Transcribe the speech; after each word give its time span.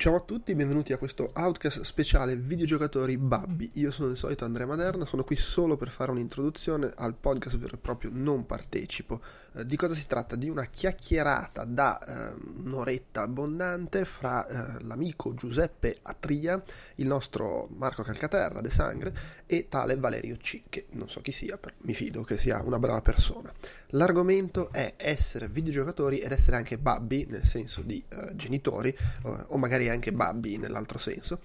Ciao 0.00 0.14
a 0.14 0.20
tutti, 0.20 0.54
benvenuti 0.54 0.94
a 0.94 0.96
questo 0.96 1.30
Outcast 1.34 1.82
speciale 1.82 2.34
videogiocatori 2.34 3.18
Babbi. 3.18 3.72
Io 3.74 3.90
sono 3.90 4.12
il 4.12 4.16
solito 4.16 4.46
Andrea 4.46 4.64
Maderna, 4.64 5.04
sono 5.04 5.24
qui 5.24 5.36
solo 5.36 5.76
per 5.76 5.90
fare 5.90 6.10
un'introduzione 6.10 6.90
al 6.96 7.14
podcast 7.14 7.58
vero 7.58 7.74
e 7.74 7.78
proprio, 7.78 8.08
non 8.10 8.46
partecipo. 8.46 9.20
Eh, 9.52 9.66
di 9.66 9.76
cosa 9.76 9.92
si 9.92 10.06
tratta? 10.06 10.36
Di 10.36 10.48
una 10.48 10.64
chiacchierata 10.64 11.64
da 11.64 11.98
eh, 11.98 12.34
un'oretta 12.64 13.20
abbondante 13.20 14.06
fra 14.06 14.46
eh, 14.46 14.82
l'amico 14.84 15.34
Giuseppe 15.34 15.98
Atria, 16.00 16.62
il 16.94 17.06
nostro 17.06 17.68
Marco 17.76 18.02
Calcaterra 18.02 18.62
de 18.62 18.70
Sangre 18.70 19.14
e 19.44 19.68
tale 19.68 19.96
Valerio 19.96 20.38
C, 20.38 20.62
che 20.70 20.86
non 20.92 21.10
so 21.10 21.20
chi 21.20 21.30
sia, 21.30 21.58
però 21.58 21.74
mi 21.82 21.92
fido 21.92 22.22
che 22.22 22.38
sia 22.38 22.62
una 22.62 22.78
brava 22.78 23.02
persona. 23.02 23.52
L'argomento 23.90 24.72
è 24.72 24.94
essere 24.96 25.48
videogiocatori 25.48 26.18
ed 26.18 26.32
essere 26.32 26.56
anche 26.56 26.78
babbi, 26.78 27.26
nel 27.28 27.44
senso 27.44 27.82
di 27.82 28.02
eh, 28.08 28.34
genitori, 28.36 28.90
eh, 28.90 29.44
o 29.48 29.56
magari 29.56 29.88
anche 29.88 30.12
babbi 30.12 30.56
nell'altro 30.58 30.98
senso. 30.98 31.40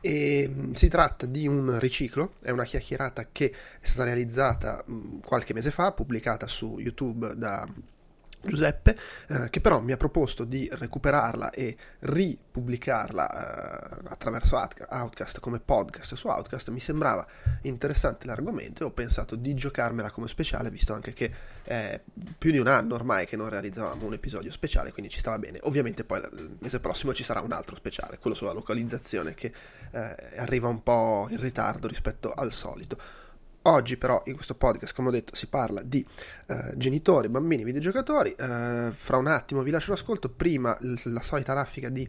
E, 0.00 0.48
mh, 0.48 0.72
si 0.72 0.88
tratta 0.88 1.26
di 1.26 1.46
un 1.46 1.78
riciclo, 1.78 2.32
è 2.42 2.50
una 2.50 2.64
chiacchierata 2.64 3.28
che 3.30 3.52
è 3.80 3.86
stata 3.86 4.04
realizzata 4.04 4.82
mh, 4.84 5.20
qualche 5.24 5.54
mese 5.54 5.70
fa, 5.70 5.92
pubblicata 5.92 6.46
su 6.46 6.78
YouTube 6.78 7.34
da 7.36 7.66
Giuseppe, 8.44 8.96
eh, 9.28 9.50
che 9.50 9.60
però 9.60 9.80
mi 9.80 9.92
ha 9.92 9.96
proposto 9.96 10.44
di 10.44 10.68
recuperarla 10.70 11.50
e 11.50 11.76
ripubblicarla 12.00 13.28
eh, 13.30 14.08
attraverso 14.08 14.56
Outcast 14.56 15.40
come 15.40 15.60
podcast 15.60 16.14
su 16.14 16.28
Outcast. 16.28 16.70
Mi 16.70 16.80
sembrava 16.80 17.26
interessante 17.62 18.26
l'argomento 18.26 18.82
e 18.82 18.86
ho 18.86 18.90
pensato 18.90 19.36
di 19.36 19.54
giocarmela 19.54 20.10
come 20.10 20.28
speciale, 20.28 20.70
visto 20.70 20.92
anche 20.92 21.12
che 21.12 21.32
è 21.62 22.00
più 22.36 22.50
di 22.50 22.58
un 22.58 22.66
anno 22.66 22.94
ormai 22.94 23.26
che 23.26 23.36
non 23.36 23.48
realizzavamo 23.48 24.06
un 24.06 24.12
episodio 24.12 24.50
speciale, 24.50 24.92
quindi 24.92 25.10
ci 25.10 25.18
stava 25.18 25.38
bene. 25.38 25.58
Ovviamente 25.62 26.04
poi 26.04 26.20
il 26.20 26.56
mese 26.60 26.80
prossimo 26.80 27.12
ci 27.12 27.24
sarà 27.24 27.40
un 27.40 27.52
altro 27.52 27.76
speciale, 27.76 28.18
quello 28.18 28.36
sulla 28.36 28.52
localizzazione, 28.52 29.34
che 29.34 29.52
eh, 29.90 30.16
arriva 30.36 30.68
un 30.68 30.82
po' 30.82 31.26
in 31.30 31.40
ritardo 31.40 31.88
rispetto 31.88 32.32
al 32.32 32.52
solito. 32.52 32.98
Oggi 33.66 33.96
però 33.96 34.20
in 34.26 34.34
questo 34.34 34.54
podcast, 34.54 34.94
come 34.94 35.08
ho 35.08 35.10
detto, 35.10 35.34
si 35.34 35.46
parla 35.46 35.80
di 35.82 36.04
eh, 36.46 36.74
genitori, 36.76 37.30
bambini, 37.30 37.64
videogiocatori. 37.64 38.30
Eh, 38.32 38.92
fra 38.94 39.16
un 39.16 39.26
attimo 39.26 39.62
vi 39.62 39.70
lascio 39.70 39.90
l'ascolto, 39.90 40.28
prima 40.28 40.76
l- 40.80 40.94
la 41.04 41.22
solita 41.22 41.54
raffica 41.54 41.88
di 41.88 42.06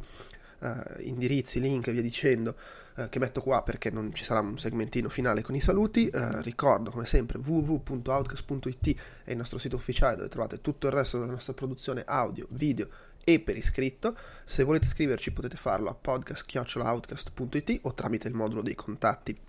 eh, 0.59 1.03
indirizzi, 1.03 1.61
link 1.61 1.87
e 1.87 1.93
via 1.93 2.01
dicendo 2.01 2.57
eh, 2.97 3.07
che 3.07 3.19
metto 3.19 3.39
qua 3.39 3.63
perché 3.63 3.89
non 3.89 4.13
ci 4.13 4.25
sarà 4.25 4.41
un 4.41 4.57
segmentino 4.57 5.07
finale 5.07 5.41
con 5.41 5.55
i 5.55 5.61
saluti. 5.61 6.09
Eh, 6.09 6.41
ricordo 6.41 6.91
come 6.91 7.05
sempre 7.05 7.37
www.outcast.it 7.37 8.95
è 9.23 9.31
il 9.31 9.37
nostro 9.37 9.57
sito 9.57 9.77
ufficiale 9.77 10.17
dove 10.17 10.27
trovate 10.27 10.59
tutto 10.59 10.87
il 10.87 10.93
resto 10.93 11.19
della 11.19 11.31
nostra 11.31 11.53
produzione 11.53 12.03
audio, 12.05 12.47
video 12.49 12.89
e 13.23 13.39
per 13.39 13.55
iscritto. 13.55 14.17
Se 14.43 14.63
volete 14.63 14.87
scriverci 14.87 15.31
potete 15.31 15.55
farlo 15.55 15.89
a 15.89 15.95
podcast.outcast.it 15.95 17.79
o 17.83 17.93
tramite 17.93 18.27
il 18.27 18.33
modulo 18.33 18.61
dei 18.61 18.75
contatti 18.75 19.39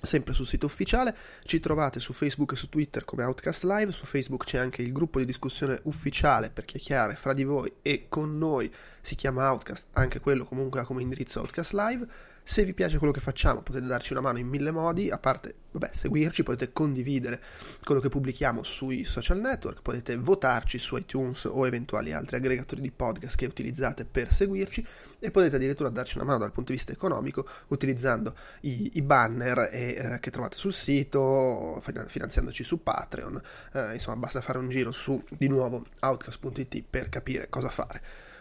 sempre 0.00 0.34
sul 0.34 0.46
sito 0.46 0.66
ufficiale, 0.66 1.16
ci 1.44 1.60
trovate 1.60 2.00
su 2.00 2.12
Facebook 2.12 2.52
e 2.52 2.56
su 2.56 2.68
Twitter 2.68 3.04
come 3.04 3.24
Outcast 3.24 3.64
Live, 3.64 3.92
su 3.92 4.06
Facebook 4.06 4.44
c'è 4.44 4.58
anche 4.58 4.82
il 4.82 4.92
gruppo 4.92 5.18
di 5.18 5.24
discussione 5.24 5.78
ufficiale 5.84 6.50
per 6.50 6.64
chiacchierare 6.64 7.14
fra 7.16 7.32
di 7.32 7.44
voi 7.44 7.72
e 7.82 8.06
con 8.08 8.36
noi, 8.38 8.72
si 9.00 9.14
chiama 9.14 9.50
Outcast, 9.50 9.86
anche 9.92 10.20
quello 10.20 10.44
comunque 10.44 10.80
ha 10.80 10.84
come 10.84 11.02
indirizzo 11.02 11.40
Outcast 11.40 11.72
Live. 11.72 12.06
Se 12.48 12.62
vi 12.62 12.74
piace 12.74 12.98
quello 12.98 13.12
che 13.12 13.18
facciamo 13.18 13.60
potete 13.60 13.86
darci 13.86 14.12
una 14.12 14.20
mano 14.20 14.38
in 14.38 14.46
mille 14.46 14.70
modi, 14.70 15.10
a 15.10 15.18
parte 15.18 15.54
vabbè, 15.72 15.90
seguirci, 15.92 16.44
potete 16.44 16.72
condividere 16.72 17.42
quello 17.82 18.00
che 18.00 18.08
pubblichiamo 18.08 18.62
sui 18.62 19.04
social 19.04 19.40
network, 19.40 19.82
potete 19.82 20.16
votarci 20.16 20.78
su 20.78 20.96
iTunes 20.96 21.46
o 21.46 21.66
eventuali 21.66 22.12
altri 22.12 22.36
aggregatori 22.36 22.80
di 22.80 22.92
podcast 22.92 23.34
che 23.34 23.46
utilizzate 23.46 24.04
per 24.04 24.32
seguirci 24.32 24.86
e 25.18 25.32
potete 25.32 25.56
addirittura 25.56 25.88
darci 25.88 26.18
una 26.18 26.26
mano 26.26 26.38
dal 26.38 26.52
punto 26.52 26.70
di 26.70 26.76
vista 26.76 26.92
economico 26.92 27.48
utilizzando 27.66 28.36
i, 28.60 28.92
i 28.94 29.02
banner 29.02 29.68
e, 29.72 29.96
eh, 29.98 30.20
che 30.20 30.30
trovate 30.30 30.56
sul 30.56 30.72
sito, 30.72 31.82
finanziandoci 32.06 32.62
su 32.62 32.80
Patreon, 32.80 33.42
eh, 33.72 33.94
insomma 33.94 34.18
basta 34.18 34.40
fare 34.40 34.58
un 34.58 34.68
giro 34.68 34.92
su 34.92 35.20
di 35.30 35.48
nuovo 35.48 35.84
outcast.it 35.98 36.84
per 36.88 37.08
capire 37.08 37.48
cosa 37.48 37.70
fare. 37.70 38.00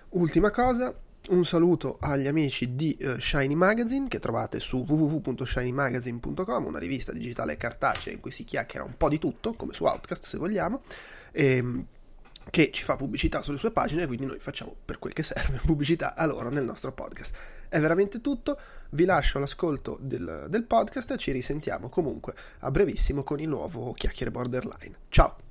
Ultima 0.10 0.52
cosa, 0.52 0.94
un 1.30 1.46
saluto 1.46 1.98
agli 2.00 2.28
amici 2.28 2.76
di 2.76 2.98
uh, 3.02 3.20
Shiny 3.20 3.56
Magazine 3.56 4.08
che 4.08 4.20
trovate 4.20 4.60
su 4.60 4.86
www.shinymagazine.com, 4.88 6.66
una 6.66 6.80
rivista 6.80 7.12
digitale 7.12 7.58
cartacea 7.58 8.14
in 8.14 8.20
cui 8.20 8.32
si 8.32 8.44
chiacchiera 8.44 8.86
un 8.86 8.96
po' 8.98 9.10
di 9.10 9.20
tutto, 9.20 9.54
come 9.54 9.74
su 9.74 9.86
Outcast 9.86 10.26
se 10.26 10.38
vogliamo, 10.38 10.82
e, 11.32 11.46
ehm, 11.58 11.86
che 12.50 12.70
ci 12.72 12.84
fa 12.84 12.96
pubblicità 12.96 13.42
sulle 13.42 13.58
sue 13.58 13.72
pagine 13.72 14.06
quindi 14.06 14.26
noi 14.26 14.38
facciamo 14.40 14.76
per 14.86 15.00
quel 15.00 15.14
che 15.14 15.24
serve 15.24 15.60
pubblicità 15.66 16.16
a 16.16 16.26
loro 16.26 16.50
nel 16.50 16.64
nostro 16.64 16.92
podcast. 16.92 17.36
È 17.68 17.80
veramente 17.80 18.22
tutto, 18.22 18.60
vi 18.92 19.06
lascio 19.06 19.40
l'ascolto 19.40 19.98
del, 20.00 20.46
del 20.50 20.64
podcast 20.64 21.16
ci 21.18 21.32
risentiamo 21.32 21.90
comunque 21.90 22.34
a 22.60 22.72
brevissimo 22.72 23.24
con 23.24 23.40
il 23.40 23.48
nuovo 23.48 23.94
Chiacchiere 23.94 24.32
Borderline. 24.32 24.96
Ciao! 25.10 25.45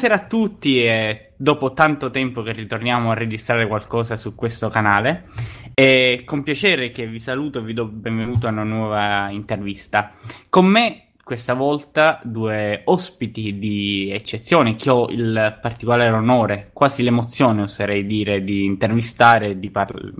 Buonasera 0.00 0.24
a 0.24 0.28
tutti 0.28 0.82
e 0.82 1.32
dopo 1.36 1.74
tanto 1.74 2.10
tempo 2.10 2.40
che 2.40 2.52
ritorniamo 2.52 3.10
a 3.10 3.14
registrare 3.14 3.66
qualcosa 3.66 4.16
su 4.16 4.34
questo 4.34 4.70
canale 4.70 5.26
è 5.74 6.22
con 6.24 6.42
piacere 6.42 6.88
che 6.88 7.06
vi 7.06 7.18
saluto 7.18 7.58
e 7.58 7.62
vi 7.64 7.74
do 7.74 7.84
benvenuto 7.84 8.46
a 8.46 8.50
una 8.50 8.62
nuova 8.62 9.28
intervista. 9.28 10.14
Con 10.48 10.64
me 10.64 11.08
questa 11.22 11.52
volta 11.52 12.18
due 12.24 12.80
ospiti 12.86 13.58
di 13.58 14.10
eccezione 14.10 14.74
che 14.74 14.88
ho 14.88 15.06
il 15.10 15.58
particolare 15.60 16.16
onore, 16.16 16.70
quasi 16.72 17.02
l'emozione 17.02 17.60
oserei 17.60 18.06
dire, 18.06 18.42
di 18.42 18.64
intervistare 18.64 19.58
di 19.58 19.70
par- 19.70 20.14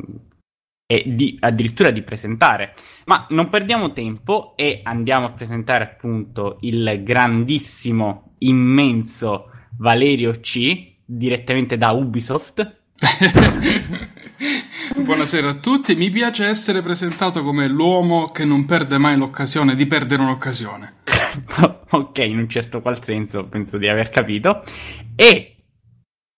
e 0.84 1.04
di, 1.06 1.38
addirittura 1.40 1.90
di 1.90 2.02
presentare. 2.02 2.74
Ma 3.06 3.24
non 3.30 3.48
perdiamo 3.48 3.94
tempo 3.94 4.52
e 4.56 4.82
andiamo 4.82 5.24
a 5.24 5.32
presentare 5.32 5.84
appunto 5.84 6.58
il 6.60 7.00
grandissimo, 7.02 8.34
immenso 8.40 9.46
Valerio 9.80 10.32
C, 10.40 10.96
direttamente 11.06 11.78
da 11.78 11.92
Ubisoft. 11.92 12.80
Buonasera 14.94 15.48
a 15.48 15.54
tutti, 15.54 15.94
mi 15.94 16.10
piace 16.10 16.44
essere 16.44 16.82
presentato 16.82 17.42
come 17.42 17.66
l'uomo 17.66 18.26
che 18.26 18.44
non 18.44 18.66
perde 18.66 18.98
mai 18.98 19.16
l'occasione 19.16 19.74
di 19.74 19.86
perdere 19.86 20.20
un'occasione. 20.20 20.96
ok, 21.92 22.18
in 22.18 22.40
un 22.40 22.48
certo 22.50 22.82
qual 22.82 23.02
senso 23.02 23.46
penso 23.46 23.78
di 23.78 23.88
aver 23.88 24.10
capito. 24.10 24.62
E 25.16 25.56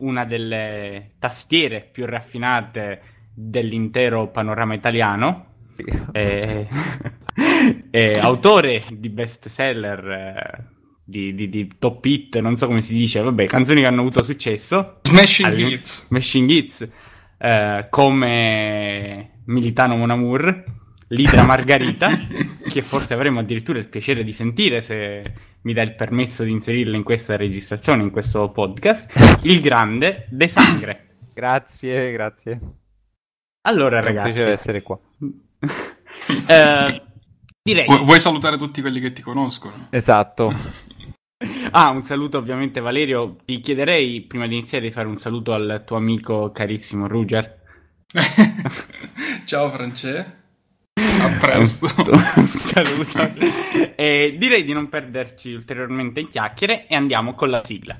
una 0.02 0.24
delle 0.24 1.16
tastiere 1.18 1.80
più 1.80 2.06
raffinate 2.06 3.02
dell'intero 3.34 4.28
panorama 4.28 4.74
italiano. 4.74 5.46
Eh, 6.12 6.68
eh, 7.90 8.18
autore 8.20 8.84
di 8.88 9.08
bestseller 9.08 10.10
eh, 10.10 10.71
di, 11.04 11.34
di, 11.34 11.48
di, 11.48 11.72
top 11.78 12.04
hit, 12.04 12.38
non 12.38 12.56
so 12.56 12.66
come 12.66 12.82
si 12.82 12.94
dice, 12.94 13.20
vabbè, 13.20 13.46
canzoni 13.46 13.80
che 13.80 13.86
hanno 13.86 14.00
avuto 14.00 14.22
successo. 14.22 14.98
Smashing 15.02 15.48
All... 15.48 15.58
Hits. 15.58 16.06
Smashing 16.06 16.50
Hits, 16.50 16.88
eh, 17.38 17.86
come 17.90 19.30
Militano 19.46 19.96
Monamur, 19.96 20.64
Lidra 21.08 21.42
Margarita, 21.42 22.10
che 22.68 22.82
forse 22.82 23.14
avremo 23.14 23.40
addirittura 23.40 23.78
il 23.78 23.88
piacere 23.88 24.24
di 24.24 24.32
sentire 24.32 24.80
se 24.80 25.32
mi 25.62 25.72
dà 25.72 25.82
il 25.82 25.94
permesso 25.94 26.44
di 26.44 26.50
inserirla 26.50 26.96
in 26.96 27.02
questa 27.02 27.36
registrazione, 27.36 28.02
in 28.02 28.10
questo 28.10 28.50
podcast, 28.50 29.38
il 29.42 29.60
grande 29.60 30.26
De 30.30 30.48
Sangre. 30.48 31.16
Grazie, 31.34 32.12
grazie. 32.12 32.60
Allora, 33.62 34.00
È 34.00 34.02
ragazzi. 34.02 34.28
un 34.28 34.32
piacere 34.34 34.52
essere 34.52 34.82
qua. 34.82 34.98
eh, 36.48 37.02
direi... 37.62 37.86
Vuoi 37.86 38.20
salutare 38.20 38.56
tutti 38.56 38.80
quelli 38.80 39.00
che 39.00 39.12
ti 39.12 39.22
conoscono? 39.22 39.86
Esatto. 39.90 40.52
Ah, 41.72 41.90
un 41.90 42.02
saluto 42.02 42.38
ovviamente 42.38 42.80
Valerio. 42.80 43.36
Ti 43.44 43.60
chiederei 43.60 44.22
prima 44.22 44.46
di 44.46 44.54
iniziare 44.56 44.86
di 44.86 44.92
fare 44.92 45.08
un 45.08 45.16
saluto 45.16 45.52
al 45.52 45.82
tuo 45.86 45.96
amico 45.96 46.50
carissimo 46.52 47.06
Ruger. 47.06 47.60
Ciao 49.44 49.70
France. 49.70 50.40
A 50.94 51.28
presto. 51.38 51.86
Un 52.36 52.46
saluto. 52.46 53.30
E 53.96 54.36
direi 54.38 54.64
di 54.64 54.72
non 54.72 54.88
perderci 54.88 55.52
ulteriormente 55.52 56.20
in 56.20 56.28
chiacchiere 56.28 56.86
e 56.86 56.94
andiamo 56.94 57.34
con 57.34 57.48
la 57.48 57.62
sigla. 57.64 57.98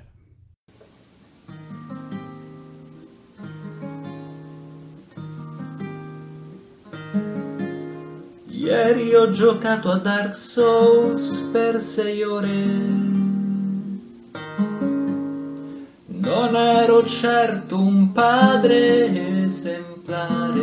Ieri 8.49 9.15
ho 9.15 9.31
giocato 9.31 9.91
a 9.91 9.99
Dark 9.99 10.37
Souls 10.37 11.49
per 11.51 11.81
sei 11.81 12.23
ore. 12.23 13.22
Non 16.35 16.57
ero 16.57 17.05
certo 17.05 17.79
un 17.79 18.11
padre 18.11 19.43
esemplare. 19.45 20.63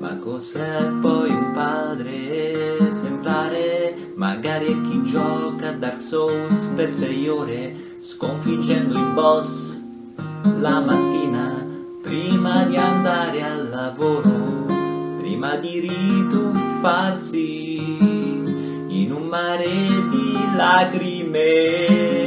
Ma 0.00 0.16
cos'è 0.18 0.88
poi 1.00 1.30
un 1.30 1.52
padre 1.54 2.88
esemplare? 2.88 4.10
Magari 4.16 4.72
è 4.72 4.80
chi 4.80 5.04
gioca 5.04 5.68
a 5.68 5.72
Dark 5.74 6.02
Souls 6.02 6.66
per 6.74 6.90
sei 6.90 7.28
ore, 7.28 7.76
sconfiggendo 8.00 8.98
i 8.98 9.04
boss 9.14 9.78
la 10.58 10.80
mattina 10.80 11.64
prima 12.02 12.64
di 12.64 12.76
andare 12.76 13.40
al 13.40 13.68
lavoro 13.68 14.64
prima 15.18 15.54
di 15.54 15.78
rituffarsi 15.78 17.36
in 18.88 19.12
un 19.12 19.28
mare 19.28 19.68
di 20.10 20.36
lacrime. 20.56 22.25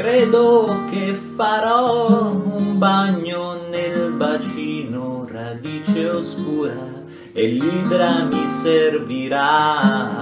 Credo 0.00 0.86
che 0.90 1.12
farò 1.12 2.30
un 2.30 2.78
bagno 2.78 3.58
nel 3.68 4.12
bacino, 4.12 5.28
radice 5.30 6.08
oscura, 6.08 7.04
e 7.34 7.46
l'idra 7.46 8.22
mi 8.22 8.46
servirà 8.46 10.16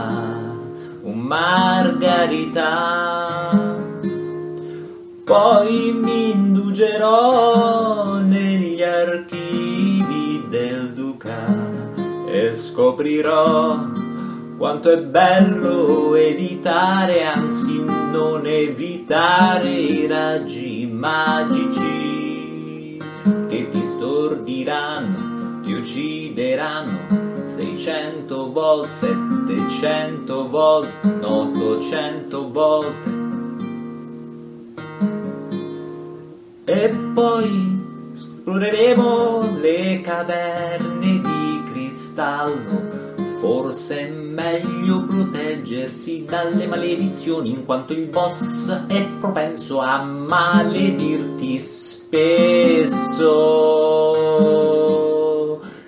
un 1.03 1.19
margarita. 1.21 2.67
Poi 5.23 5.93
mi 5.93 6.33
indugerò 6.33 8.17
negli 8.17 8.83
archivi 8.83 10.45
del 10.49 10.93
Duca 10.93 11.55
e 12.27 12.53
scoprirò 12.53 13.98
quanto 14.59 14.91
è 14.91 14.99
bello 14.99 16.15
evitare, 16.17 17.23
anzi 17.23 17.81
non 17.81 18.45
evitare 18.45 19.71
i 19.71 20.09
raggi 20.09 20.91
magici 20.93 23.01
che 23.49 23.69
ti 23.71 23.81
stordiranno, 23.81 25.61
ti 25.63 25.75
uccideranno 25.75 27.47
600 27.47 28.51
volte, 28.51 29.17
700 29.47 30.49
volte, 30.49 31.09
800 31.23 32.51
volte. 32.51 33.17
E 36.65 36.89
poi 37.15 37.81
esploreremo 38.13 39.61
le 39.61 40.01
caverne 40.01 41.21
di 41.21 41.63
cristallo. 41.73 43.08
Forse 43.41 44.01
è 44.01 44.09
meglio 44.11 45.05
proteggersi 45.07 46.25
dalle 46.25 46.67
maledizioni 46.67 47.51
in 47.51 47.65
quanto 47.65 47.93
il 47.93 48.07
boss 48.07 48.87
è 48.89 49.07
propenso 49.21 49.79
a 49.81 50.03
maledirti 50.03 51.61
spesso. 51.61 52.07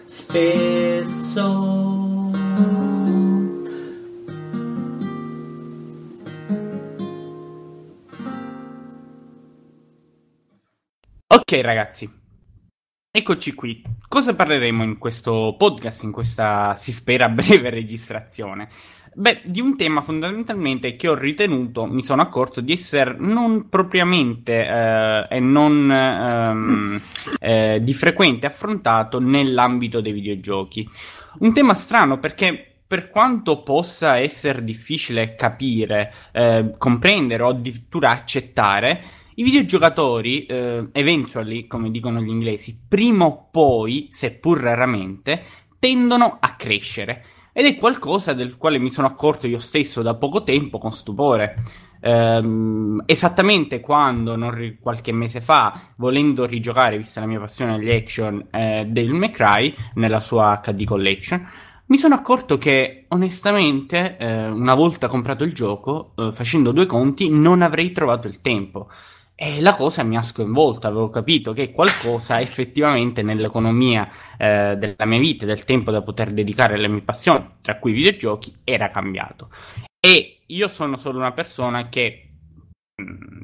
Spesso. 0.04 1.70
Ok 11.26 11.60
ragazzi, 11.62 12.19
eccoci 13.12 13.54
qui. 13.54 13.82
Cosa 14.06 14.34
parleremo 14.34 14.84
in 14.84 14.98
questo 14.98 15.56
podcast, 15.58 16.04
in 16.04 16.12
questa 16.12 16.74
si 16.76 16.92
spera 16.92 17.28
breve 17.30 17.70
registrazione? 17.70 18.68
Beh, 19.12 19.40
di 19.44 19.60
un 19.60 19.76
tema 19.76 20.02
fondamentalmente 20.02 20.94
che 20.94 21.08
ho 21.08 21.16
ritenuto, 21.16 21.84
mi 21.86 22.04
sono 22.04 22.22
accorto 22.22 22.60
di 22.60 22.72
essere 22.72 23.16
non 23.18 23.68
propriamente 23.68 24.64
eh, 24.64 25.26
e 25.28 25.40
non 25.40 25.90
ehm, 25.90 27.00
eh, 27.40 27.80
di 27.82 27.92
frequente 27.92 28.46
affrontato 28.46 29.18
nell'ambito 29.18 30.00
dei 30.00 30.12
videogiochi. 30.12 30.88
Un 31.40 31.52
tema 31.52 31.74
strano 31.74 32.20
perché 32.20 32.66
per 32.86 33.10
quanto 33.10 33.62
possa 33.62 34.18
essere 34.18 34.62
difficile 34.64 35.34
capire, 35.34 36.12
eh, 36.32 36.74
comprendere 36.78 37.42
o 37.42 37.48
addirittura 37.48 38.10
accettare, 38.10 39.02
i 39.40 39.42
videogiocatori, 39.42 40.44
eh, 40.44 40.88
eventually, 40.92 41.66
come 41.66 41.90
dicono 41.90 42.20
gli 42.20 42.28
inglesi, 42.28 42.78
prima 42.86 43.24
o 43.24 43.48
poi, 43.50 44.08
seppur 44.10 44.60
raramente, 44.60 45.42
tendono 45.78 46.36
a 46.38 46.56
crescere. 46.56 47.24
Ed 47.54 47.64
è 47.64 47.76
qualcosa 47.76 48.34
del 48.34 48.58
quale 48.58 48.78
mi 48.78 48.90
sono 48.90 49.06
accorto 49.06 49.46
io 49.46 49.58
stesso 49.58 50.02
da 50.02 50.14
poco 50.14 50.44
tempo 50.44 50.76
con 50.76 50.92
stupore. 50.92 51.54
Ehm, 52.02 53.02
esattamente 53.06 53.80
quando, 53.80 54.36
ri- 54.50 54.76
qualche 54.78 55.10
mese 55.10 55.40
fa, 55.40 55.88
volendo 55.96 56.44
rigiocare, 56.44 56.98
vista 56.98 57.20
la 57.20 57.26
mia 57.26 57.40
passione 57.40 57.72
agli 57.72 57.90
action, 57.90 58.46
eh, 58.50 58.86
May 59.08 59.30
Cry, 59.30 59.74
nella 59.94 60.20
sua 60.20 60.60
HD 60.62 60.84
Collection, 60.84 61.48
mi 61.86 61.96
sono 61.96 62.14
accorto 62.14 62.58
che, 62.58 63.06
onestamente, 63.08 64.18
eh, 64.18 64.48
una 64.48 64.74
volta 64.74 65.08
comprato 65.08 65.44
il 65.44 65.54
gioco, 65.54 66.12
eh, 66.14 66.30
facendo 66.30 66.72
due 66.72 66.84
conti, 66.84 67.30
non 67.30 67.62
avrei 67.62 67.90
trovato 67.92 68.28
il 68.28 68.42
tempo. 68.42 68.88
E 69.42 69.62
la 69.62 69.74
cosa 69.74 70.02
mi 70.02 70.18
ha 70.18 70.22
sconvolto, 70.22 70.86
avevo 70.86 71.08
capito 71.08 71.54
che 71.54 71.72
qualcosa 71.72 72.42
effettivamente 72.42 73.22
nell'economia 73.22 74.06
eh, 74.36 74.76
della 74.76 75.06
mia 75.06 75.18
vita 75.18 75.46
del 75.46 75.64
tempo 75.64 75.90
da 75.90 76.02
poter 76.02 76.30
dedicare 76.30 76.74
alle 76.74 76.88
mie 76.88 77.00
passioni, 77.00 77.48
tra 77.62 77.78
cui 77.78 77.92
i 77.92 77.94
videogiochi, 77.94 78.54
era 78.64 78.88
cambiato. 78.88 79.48
E 79.98 80.40
io 80.44 80.68
sono 80.68 80.98
solo 80.98 81.16
una 81.20 81.32
persona 81.32 81.88
che, 81.88 82.29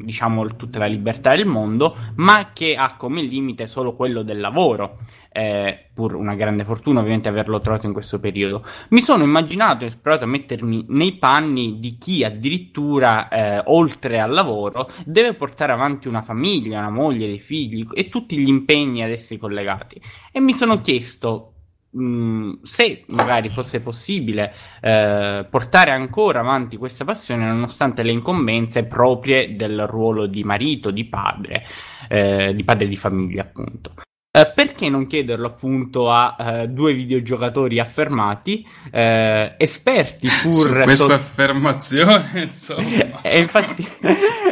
diciamo, 0.04 0.56
tutta 0.56 0.78
la 0.78 0.86
libertà 0.86 1.34
del 1.34 1.46
mondo, 1.46 1.96
ma 2.16 2.50
che 2.52 2.74
ha 2.74 2.96
come 2.96 3.22
limite 3.22 3.66
solo 3.66 3.94
quello 3.94 4.22
del 4.22 4.40
lavoro. 4.40 4.96
Eh, 5.36 5.90
pur 5.92 6.14
una 6.14 6.34
grande 6.34 6.64
fortuna 6.64 7.00
ovviamente 7.00 7.28
averlo 7.28 7.60
trovato 7.60 7.84
in 7.84 7.92
questo 7.92 8.18
periodo. 8.18 8.64
Mi 8.90 9.02
sono 9.02 9.22
immaginato 9.22 9.84
e 9.84 9.92
provato 10.00 10.24
a 10.24 10.28
mettermi 10.28 10.86
nei 10.88 11.16
panni 11.16 11.78
di 11.78 11.98
chi 11.98 12.24
addirittura, 12.24 13.28
eh, 13.28 13.62
oltre 13.66 14.18
al 14.18 14.30
lavoro, 14.30 14.90
deve 15.04 15.34
portare 15.34 15.72
avanti 15.72 16.08
una 16.08 16.22
famiglia, 16.22 16.78
una 16.78 16.90
moglie, 16.90 17.26
dei 17.26 17.38
figli 17.38 17.86
e 17.92 18.08
tutti 18.08 18.38
gli 18.38 18.48
impegni 18.48 19.02
ad 19.02 19.10
essi 19.10 19.36
collegati. 19.36 20.00
E 20.32 20.40
mi 20.40 20.54
sono 20.54 20.80
chiesto 20.80 21.55
mh, 21.96 22.62
se 22.62 23.04
magari 23.08 23.48
fosse 23.48 23.80
possibile 23.80 24.52
eh, 24.80 25.46
portare 25.48 25.90
ancora 25.90 26.40
avanti 26.40 26.76
questa 26.76 27.04
passione 27.04 27.46
nonostante 27.46 28.02
le 28.02 28.12
incombenze 28.12 28.84
proprie 28.84 29.56
del 29.56 29.86
ruolo 29.86 30.26
di 30.26 30.44
marito, 30.44 30.90
di 30.90 31.04
padre, 31.06 31.64
eh, 32.08 32.52
di 32.54 32.64
padre 32.64 32.88
di 32.88 32.96
famiglia 32.96 33.42
appunto. 33.42 33.94
Uh, 34.36 34.52
perché 34.54 34.90
non 34.90 35.06
chiederlo 35.06 35.46
appunto 35.46 36.10
a 36.10 36.36
uh, 36.38 36.66
due 36.66 36.92
videogiocatori 36.92 37.80
affermati, 37.80 38.66
uh, 38.92 39.54
esperti 39.56 40.28
pur... 40.42 40.52
Su 40.52 40.72
questa 40.72 41.04
so- 41.06 41.12
affermazione, 41.14 42.42
insomma. 42.44 43.22
e 43.22 43.38
infatti, 43.38 43.88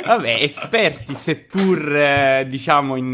vabbè, 0.06 0.38
esperti 0.40 1.14
seppur 1.14 2.46
diciamo 2.46 2.96
in, 2.96 3.12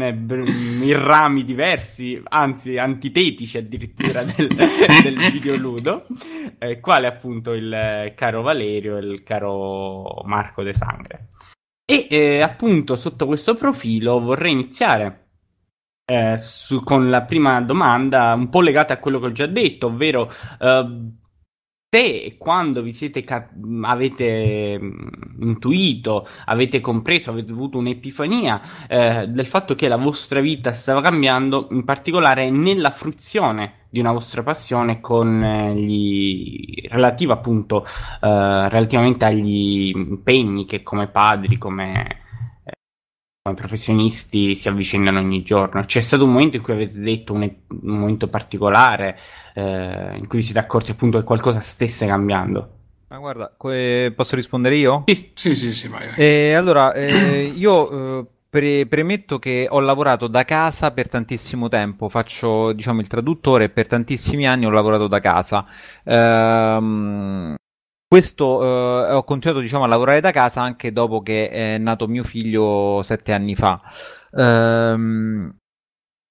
in, 0.81 1.03
rami 1.03 1.43
diversi, 1.43 2.21
anzi 2.23 2.77
antitetici 2.77 3.57
addirittura 3.57 4.23
del, 4.23 4.47
del 4.47 5.17
videoludo, 5.29 6.05
quale 6.79 7.07
appunto 7.07 7.51
il 7.51 8.13
caro 8.15 8.41
Valerio 8.41 8.95
e 8.95 9.01
il 9.01 9.23
caro 9.23 10.21
Marco 10.23 10.63
De 10.63 10.73
Sangre. 10.73 11.27
E 11.83 12.39
appunto 12.41 12.95
sotto 12.95 13.25
questo 13.25 13.55
profilo 13.55 14.21
vorrei 14.21 14.53
iniziare 14.53 15.30
eh, 16.11 16.37
su, 16.39 16.83
con 16.83 17.09
la 17.09 17.21
prima 17.21 17.61
domanda, 17.61 18.33
un 18.33 18.49
po' 18.49 18.59
legata 18.59 18.95
a 18.95 18.97
quello 18.97 19.19
che 19.19 19.27
ho 19.27 19.31
già 19.31 19.45
detto, 19.45 19.87
ovvero 19.87 20.29
eh, 20.59 21.09
se 21.89 22.35
quando 22.37 22.81
vi 22.81 22.91
siete 22.91 23.23
cap- 23.23 23.53
avete 23.83 24.77
intuito, 25.39 26.27
avete 26.45 26.81
compreso, 26.81 27.31
avete 27.31 27.53
avuto 27.53 27.77
un'epifania 27.77 28.87
eh, 28.87 29.27
del 29.27 29.45
fatto 29.45 29.73
che 29.73 29.87
la 29.87 29.95
vostra 29.95 30.41
vita 30.41 30.73
stava 30.73 31.01
cambiando, 31.01 31.69
in 31.71 31.85
particolare 31.85 32.49
nella 32.49 32.91
fruizione 32.91 33.85
di 33.89 33.99
una 33.99 34.11
vostra 34.11 34.43
passione 34.43 34.99
con 34.99 35.41
eh, 35.43 35.75
gli 35.75 36.87
relativo 36.89 37.31
appunto 37.31 37.85
eh, 37.85 37.89
relativamente 38.69 39.25
agli 39.25 39.93
impegni 39.95 40.65
che 40.65 40.83
come 40.83 41.07
padri, 41.07 41.57
come 41.57 42.20
come 43.43 43.55
professionisti 43.55 44.53
si 44.53 44.69
avvicinano 44.69 45.17
ogni 45.17 45.41
giorno. 45.41 45.81
C'è 45.81 45.99
stato 45.99 46.25
un 46.25 46.31
momento 46.31 46.57
in 46.57 46.61
cui 46.61 46.73
avete 46.73 46.99
detto 46.99 47.33
un, 47.33 47.41
un 47.41 47.97
momento 47.97 48.27
particolare 48.27 49.17
eh, 49.55 50.15
in 50.15 50.27
cui 50.27 50.39
vi 50.39 50.43
siete 50.43 50.59
accorti 50.59 50.91
appunto 50.91 51.17
che 51.17 51.23
qualcosa 51.23 51.59
stesse 51.59 52.05
cambiando? 52.05 52.69
Ma 53.07 53.17
guarda, 53.17 53.51
que- 53.57 54.13
posso 54.15 54.35
rispondere 54.35 54.77
io? 54.77 55.03
Sì. 55.07 55.31
Sì, 55.33 55.55
sì, 55.55 55.73
sì, 55.73 55.87
vai. 55.87 56.07
Eh, 56.15 56.53
allora, 56.53 56.93
eh, 56.93 57.45
io 57.57 58.19
eh, 58.19 58.25
pre- 58.47 58.85
premetto 58.85 59.39
che 59.39 59.65
ho 59.67 59.79
lavorato 59.79 60.27
da 60.27 60.45
casa 60.45 60.91
per 60.91 61.09
tantissimo 61.09 61.67
tempo, 61.67 62.09
faccio 62.09 62.73
diciamo 62.73 63.01
il 63.01 63.07
traduttore 63.07 63.65
e 63.65 63.69
per 63.69 63.87
tantissimi 63.87 64.47
anni 64.47 64.65
ho 64.65 64.69
lavorato 64.69 65.07
da 65.07 65.19
casa. 65.19 65.65
Ehm, 66.03 67.55
questo 68.11 68.61
eh, 68.61 69.13
ho 69.13 69.23
continuato 69.23 69.61
diciamo 69.61 69.85
a 69.85 69.87
lavorare 69.87 70.19
da 70.19 70.31
casa 70.31 70.61
anche 70.61 70.91
dopo 70.91 71.21
che 71.21 71.47
è 71.47 71.77
nato 71.77 72.09
mio 72.09 72.25
figlio 72.25 73.01
sette 73.03 73.31
anni 73.31 73.55
fa. 73.55 73.79
Ehm, 74.33 75.55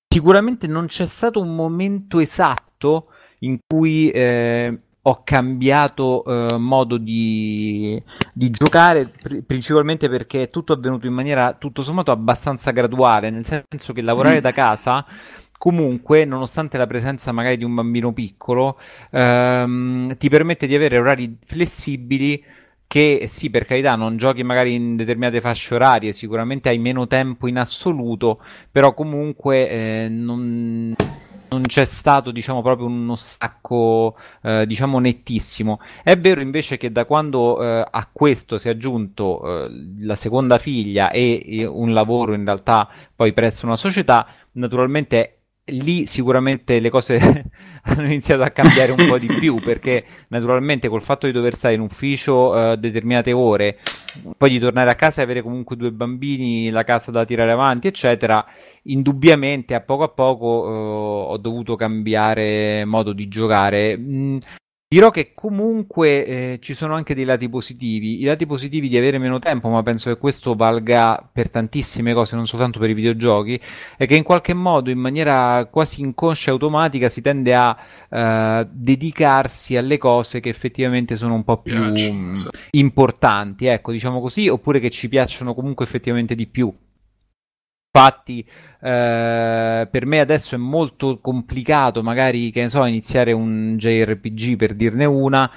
sicuramente 0.07 0.67
non 0.67 0.89
c'è 0.89 1.07
stato 1.07 1.41
un 1.41 1.55
momento 1.55 2.19
esatto 2.19 3.07
in 3.39 3.61
cui 3.67 4.11
eh, 4.11 4.79
ho 5.01 5.23
cambiato 5.25 6.23
eh, 6.27 6.59
modo 6.59 6.99
di, 6.99 8.03
di 8.35 8.51
giocare, 8.51 9.09
pri- 9.09 9.41
principalmente 9.41 10.11
perché 10.11 10.43
è 10.43 10.51
tutto 10.51 10.75
avvenuto 10.75 11.07
in 11.07 11.15
maniera 11.15 11.55
tutto 11.55 11.83
sommato 11.83 12.11
abbastanza 12.11 12.73
graduale, 12.73 13.31
nel 13.31 13.47
senso 13.47 13.95
che 13.95 14.03
lavorare 14.03 14.43
da 14.43 14.53
casa 14.53 15.03
comunque, 15.61 16.25
nonostante 16.25 16.79
la 16.79 16.87
presenza 16.87 17.33
magari 17.33 17.59
di 17.59 17.65
un 17.65 17.75
bambino 17.75 18.15
piccolo, 18.15 18.79
ehm, 19.11 20.17
ti 20.17 20.31
permette 20.31 20.67
di 20.67 20.75
avere 20.75 20.97
orari 20.97 21.37
flessibili 21.45 22.43
che 22.87 23.27
sì, 23.29 23.51
per 23.51 23.67
carità, 23.67 23.95
non 23.95 24.17
giochi 24.17 24.43
magari 24.43 24.73
in 24.75 24.97
determinate 24.97 25.43
fasce 25.43 25.75
orarie, 25.75 26.13
sicuramente 26.15 26.71
hai 26.71 26.79
meno 26.79 27.07
tempo 27.07 27.47
in 27.47 27.59
assoluto, 27.59 28.41
però 28.71 28.95
comunque 28.95 29.69
eh, 29.69 30.09
non, 30.09 30.95
non 31.51 31.63
c'è 31.67 31.85
stato, 31.85 32.31
diciamo, 32.31 32.63
proprio 32.63 32.87
uno 32.87 33.17
stacco, 33.17 34.17
eh, 34.43 34.65
diciamo, 34.67 34.99
nettissimo. 34.99 35.79
È 36.03 36.17
vero 36.17 36.41
invece 36.41 36.79
che 36.79 36.91
da 36.91 37.05
quando 37.05 37.63
eh, 37.63 37.87
a 37.89 38.09
questo 38.11 38.57
si 38.57 38.69
è 38.69 38.71
aggiunto 38.71 39.67
eh, 39.67 39.69
la 40.01 40.17
seconda 40.17 40.57
figlia 40.57 41.11
e, 41.11 41.43
e 41.47 41.67
un 41.67 41.93
lavoro 41.93 42.33
in 42.33 42.47
realtà 42.47 42.89
poi 43.15 43.35
presso 43.35 43.67
una 43.67 43.77
società, 43.77 44.27
naturalmente 44.53 45.40
lì 45.71 46.07
sicuramente 46.07 46.79
le 46.81 46.91
cose 46.91 47.19
hanno 47.83 48.05
iniziato 48.05 48.43
a 48.43 48.51
cambiare 48.51 48.93
un 48.93 49.07
po' 49.07 49.19
di 49.19 49.27
più 49.27 49.57
perché 49.65 50.05
naturalmente 50.29 50.89
col 50.89 51.03
fatto 51.03 51.27
di 51.27 51.33
dover 51.33 51.55
stare 51.55 51.75
in 51.75 51.81
ufficio 51.81 52.73
eh, 52.73 52.77
determinate 52.77 53.33
ore 53.33 53.79
poi 54.37 54.51
di 54.51 54.59
tornare 54.59 54.91
a 54.91 54.95
casa 54.95 55.21
e 55.21 55.25
avere 55.25 55.43
comunque 55.43 55.77
due 55.77 55.93
bambini, 55.93 56.71
la 56.71 56.85
casa 56.85 57.11
da 57.11 57.25
tirare 57.25 57.53
avanti, 57.53 57.87
eccetera, 57.87 58.45
indubbiamente 58.85 59.75
a 59.75 59.81
poco 59.81 60.03
a 60.03 60.09
poco 60.09 60.67
eh, 60.67 61.33
ho 61.33 61.37
dovuto 61.37 61.77
cambiare 61.77 62.85
modo 62.85 63.13
di 63.13 63.29
giocare. 63.29 63.97
Mm, 63.97 64.39
dirò 64.93 65.11
che 65.11 65.35
comunque 65.35 66.27
eh, 66.27 66.59
ci 66.61 66.75
sono 66.75 66.97
anche 66.97 67.15
dei 67.15 67.25
lati 67.25 67.49
positivi. 67.49 68.23
I 68.23 68.25
lati 68.25 68.45
positivi 68.45 68.89
di 68.89 68.97
avere 68.97 69.19
meno 69.19 69.39
tempo, 69.39 69.69
ma 69.69 69.85
penso 69.85 70.13
che 70.13 70.19
questo 70.19 70.57
valga 70.57 71.25
per 71.33 71.49
tantissime 71.49 72.13
cose, 72.13 72.35
non 72.35 72.49
soltanto 72.49 72.81
per 72.81 72.91
i 72.91 72.95
videogiochi, 72.95 73.61
è 73.97 74.07
che 74.07 74.17
in 74.17 74.25
qualche 74.25 74.53
modo, 74.53 74.91
in 74.91 74.99
maniera 74.99 75.69
quasi 75.71 76.01
inconscia 76.01 76.51
e 76.51 76.55
automatica, 76.55 77.09
si 77.09 77.21
tende 77.21 77.55
a 77.55 77.77
eh, 78.09 78.67
dedicarsi 78.69 79.77
alle 79.77 79.97
cose 79.97 80.41
che 80.41 80.49
effettivamente 80.49 81.15
sono 81.15 81.35
un 81.35 81.45
po' 81.45 81.59
più 81.59 81.79
mm, 81.79 82.33
importanti, 82.71 83.67
ecco, 83.67 83.93
diciamo 83.93 84.21
così, 84.21 84.49
oppure 84.49 84.81
che 84.81 84.91
ci 84.91 85.09
piacciono 85.09 85.55
comunque 85.55 85.85
effettivamente 85.85 86.35
di 86.35 86.49
più. 86.49 86.75
Infatti, 87.93 88.45
eh, 88.81 89.89
per 89.91 90.07
me 90.07 90.21
adesso 90.21 90.55
è 90.55 90.59
molto 90.59 91.19
complicato, 91.21 92.03
magari, 92.03 92.51
che 92.51 92.63
ne 92.63 92.69
so, 92.71 92.85
iniziare 92.85 93.33
un 93.33 93.77
JRPG 93.77 94.57
per 94.57 94.75
dirne 94.75 95.05
una, 95.05 95.51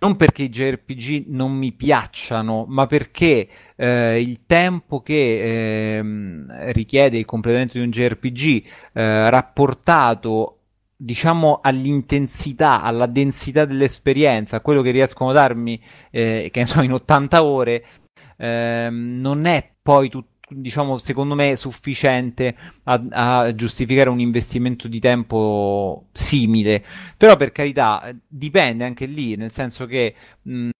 non 0.00 0.16
perché 0.16 0.44
i 0.44 0.48
JRPG 0.48 1.26
non 1.28 1.52
mi 1.52 1.72
piacciono, 1.72 2.64
ma 2.66 2.86
perché 2.86 3.48
eh, 3.76 4.20
il 4.20 4.40
tempo 4.46 5.02
che 5.02 5.96
ehm, 5.98 6.72
richiede 6.72 7.18
il 7.18 7.26
completamento 7.26 7.78
di 7.78 7.84
un 7.84 7.90
JRPG 7.90 8.64
eh, 8.92 9.30
rapportato 9.30 10.56
diciamo 10.96 11.60
all'intensità, 11.62 12.82
alla 12.82 13.06
densità 13.06 13.64
dell'esperienza, 13.64 14.56
a 14.56 14.60
quello 14.60 14.82
che 14.82 14.90
riescono 14.90 15.30
a 15.30 15.34
darmi, 15.34 15.80
eh, 16.10 16.48
che 16.52 16.60
ne 16.60 16.66
so, 16.66 16.82
in 16.82 16.92
80 16.92 17.42
ore, 17.44 17.84
ehm, 18.36 19.18
non 19.20 19.46
è 19.46 19.70
poi 19.82 20.08
tutto 20.10 20.29
diciamo, 20.50 20.98
secondo 20.98 21.34
me 21.34 21.56
sufficiente 21.56 22.56
a, 22.84 23.02
a, 23.10 23.54
giustificare 23.54 24.10
un 24.10 24.20
investimento 24.20 24.88
di 24.88 25.00
tempo 25.00 26.06
simile. 26.12 26.84
Però 27.16 27.36
per 27.36 27.52
carità, 27.52 28.14
dipende 28.26 28.84
anche 28.84 29.06
lì, 29.06 29.36
nel 29.36 29.52
senso 29.52 29.86
che 29.86 30.14
mh, 30.42 30.70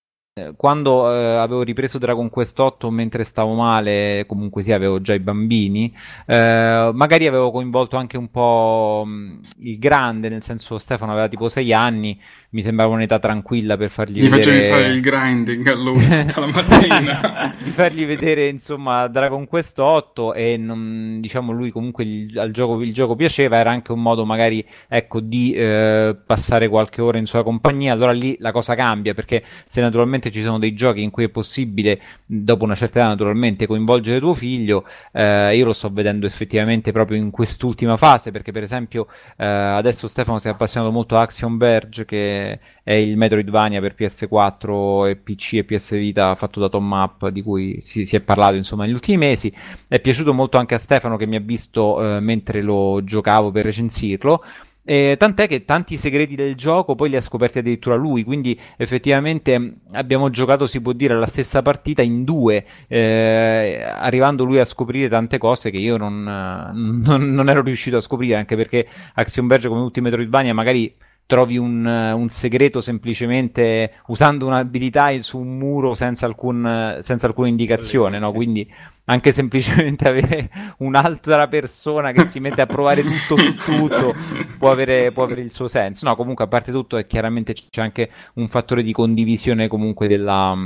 quando 0.56 1.12
eh, 1.12 1.36
avevo 1.36 1.62
ripreso 1.62 1.98
Dragon 1.98 2.28
Quest 2.30 2.58
8 2.58 2.90
mentre 2.90 3.24
stavo 3.24 3.54
male, 3.54 4.24
comunque 4.26 4.62
sì, 4.62 4.72
avevo 4.72 5.00
già 5.00 5.14
i 5.14 5.18
bambini, 5.18 5.94
eh, 6.26 6.90
magari 6.94 7.26
avevo 7.26 7.50
coinvolto 7.50 7.96
anche 7.96 8.16
un 8.16 8.30
po' 8.30 9.04
mh, 9.06 9.40
il 9.58 9.78
grande, 9.78 10.28
nel 10.28 10.42
senso 10.42 10.78
Stefano 10.78 11.12
aveva 11.12 11.28
tipo 11.28 11.48
6 11.48 11.72
anni, 11.72 12.20
mi 12.52 12.62
sembrava 12.62 12.94
un'età 12.94 13.20
tranquilla 13.20 13.76
per 13.76 13.90
fargli 13.90 14.22
Gli 14.22 14.28
vedere... 14.28 14.42
facevi 14.42 14.68
fare 14.68 14.86
il 14.88 15.00
grinding 15.00 15.66
a 15.68 15.74
lui 15.74 16.04
tutta 16.04 16.40
la 16.40 16.46
mattina. 16.46 17.54
di 17.62 17.70
fargli 17.70 18.04
vedere 18.06 18.48
insomma 18.48 19.06
Dragon 19.06 19.46
Quest 19.46 19.78
8 19.78 20.34
e 20.34 20.56
non, 20.56 21.18
diciamo 21.20 21.52
lui 21.52 21.70
comunque 21.70 22.02
il, 22.02 22.36
al 22.38 22.50
gioco, 22.50 22.82
il 22.82 22.92
gioco 22.92 23.14
piaceva, 23.14 23.58
era 23.58 23.70
anche 23.70 23.92
un 23.92 24.02
modo 24.02 24.24
magari 24.24 24.64
ecco 24.88 25.20
di 25.20 25.52
eh, 25.52 26.16
passare 26.26 26.68
qualche 26.68 27.00
ora 27.00 27.18
in 27.18 27.26
sua 27.26 27.44
compagnia, 27.44 27.92
allora 27.92 28.12
lì 28.12 28.36
la 28.40 28.50
cosa 28.50 28.74
cambia 28.74 29.14
perché 29.14 29.44
se 29.66 29.80
naturalmente 29.80 30.32
ci 30.32 30.42
sono 30.42 30.58
dei 30.58 30.74
giochi 30.74 31.02
in 31.02 31.10
cui 31.10 31.24
è 31.24 31.28
possibile 31.28 32.00
dopo 32.26 32.64
una 32.64 32.74
certa 32.74 32.98
età 32.98 33.08
naturalmente 33.08 33.66
coinvolgere 33.66 34.18
tuo 34.18 34.34
figlio, 34.34 34.86
eh, 35.12 35.56
io 35.56 35.64
lo 35.64 35.72
sto 35.72 35.88
vedendo 35.90 36.26
effettivamente 36.26 36.90
proprio 36.90 37.16
in 37.16 37.30
quest'ultima 37.30 37.96
fase 37.96 38.32
perché 38.32 38.50
per 38.50 38.64
esempio 38.64 39.06
eh, 39.36 39.46
adesso 39.46 40.08
Stefano 40.08 40.40
si 40.40 40.48
è 40.48 40.50
appassionato 40.50 40.90
molto 40.92 41.14
a 41.14 41.20
Action 41.20 41.56
Verge 41.56 42.04
che 42.04 42.39
è 42.82 42.92
il 42.92 43.16
Metroidvania 43.16 43.80
per 43.80 43.94
PS4 43.98 45.08
e 45.08 45.16
PC 45.16 45.54
e 45.54 45.64
PS 45.64 45.92
Vita 45.92 46.34
fatto 46.34 46.60
da 46.60 46.68
Tom 46.68 46.90
Up 46.90 47.28
di 47.28 47.42
cui 47.42 47.80
si, 47.82 48.06
si, 48.06 48.16
è 48.16 48.20
parlato 48.20 48.54
insomma 48.54 48.84
negli 48.84 48.94
ultimi 48.94 49.18
mesi. 49.18 49.52
È 49.86 50.00
piaciuto 50.00 50.32
molto 50.34 50.58
anche 50.58 50.74
a 50.74 50.78
Stefano 50.78 51.16
che 51.16 51.26
mi 51.26 51.36
ha 51.36 51.40
visto 51.40 52.16
eh, 52.16 52.20
mentre 52.20 52.62
lo 52.62 53.02
giocavo 53.04 53.50
per 53.50 53.64
recensirlo. 53.64 54.42
Eh, 54.82 55.16
tant'è 55.18 55.46
che 55.46 55.64
tanti 55.64 55.96
segreti 55.96 56.34
del 56.34 56.56
gioco 56.56 56.94
poi 56.94 57.10
li 57.10 57.16
ha 57.16 57.20
scoperti 57.20 57.58
addirittura 57.58 57.94
lui, 57.96 58.24
quindi 58.24 58.58
effettivamente 58.76 59.76
abbiamo 59.92 60.30
giocato, 60.30 60.66
si 60.66 60.80
può 60.80 60.92
dire, 60.92 61.16
la 61.16 61.26
stessa 61.26 61.60
partita 61.60 62.02
in 62.02 62.24
due, 62.24 62.64
eh, 62.88 63.82
arrivando 63.84 64.44
lui 64.44 64.58
a 64.58 64.64
scoprire 64.64 65.08
tante 65.08 65.38
cose 65.38 65.70
che 65.70 65.76
io 65.76 65.96
non, 65.96 66.22
non, 66.24 67.34
non 67.34 67.48
ero 67.48 67.62
riuscito 67.62 67.98
a 67.98 68.00
scoprire, 68.00 68.36
anche 68.36 68.56
perché 68.56 68.88
Action 69.14 69.46
Verge 69.46 69.68
come 69.68 69.90
i 69.94 70.00
Metroidvania 70.00 70.54
magari 70.54 70.92
trovi 71.30 71.56
un, 71.56 71.86
un, 71.86 72.28
segreto 72.28 72.80
semplicemente 72.80 73.92
usando 74.08 74.46
un'abilità 74.46 75.10
su 75.22 75.38
un 75.38 75.58
muro 75.58 75.94
senza, 75.94 76.26
alcun, 76.26 76.98
senza 77.02 77.28
alcuna 77.28 77.46
indicazione, 77.46 78.18
no? 78.18 78.32
Quindi 78.32 78.68
anche 79.04 79.30
semplicemente 79.30 80.06
avere 80.10 80.50
un'altra 80.78 81.46
persona 81.46 82.10
che 82.10 82.26
si 82.26 82.40
mette 82.40 82.62
a 82.62 82.66
provare 82.66 83.02
tutto 83.02 83.36
su 83.36 83.54
tutto 83.54 84.12
può 84.58 84.72
avere, 84.72 85.12
può 85.12 85.22
avere, 85.22 85.42
il 85.42 85.52
suo 85.52 85.68
senso. 85.68 86.04
No, 86.04 86.16
comunque 86.16 86.46
a 86.46 86.48
parte 86.48 86.72
tutto 86.72 86.96
è 86.96 87.06
chiaramente 87.06 87.52
c'è 87.52 87.80
anche 87.80 88.10
un 88.34 88.48
fattore 88.48 88.82
di 88.82 88.92
condivisione 88.92 89.68
comunque 89.68 90.08
della, 90.08 90.56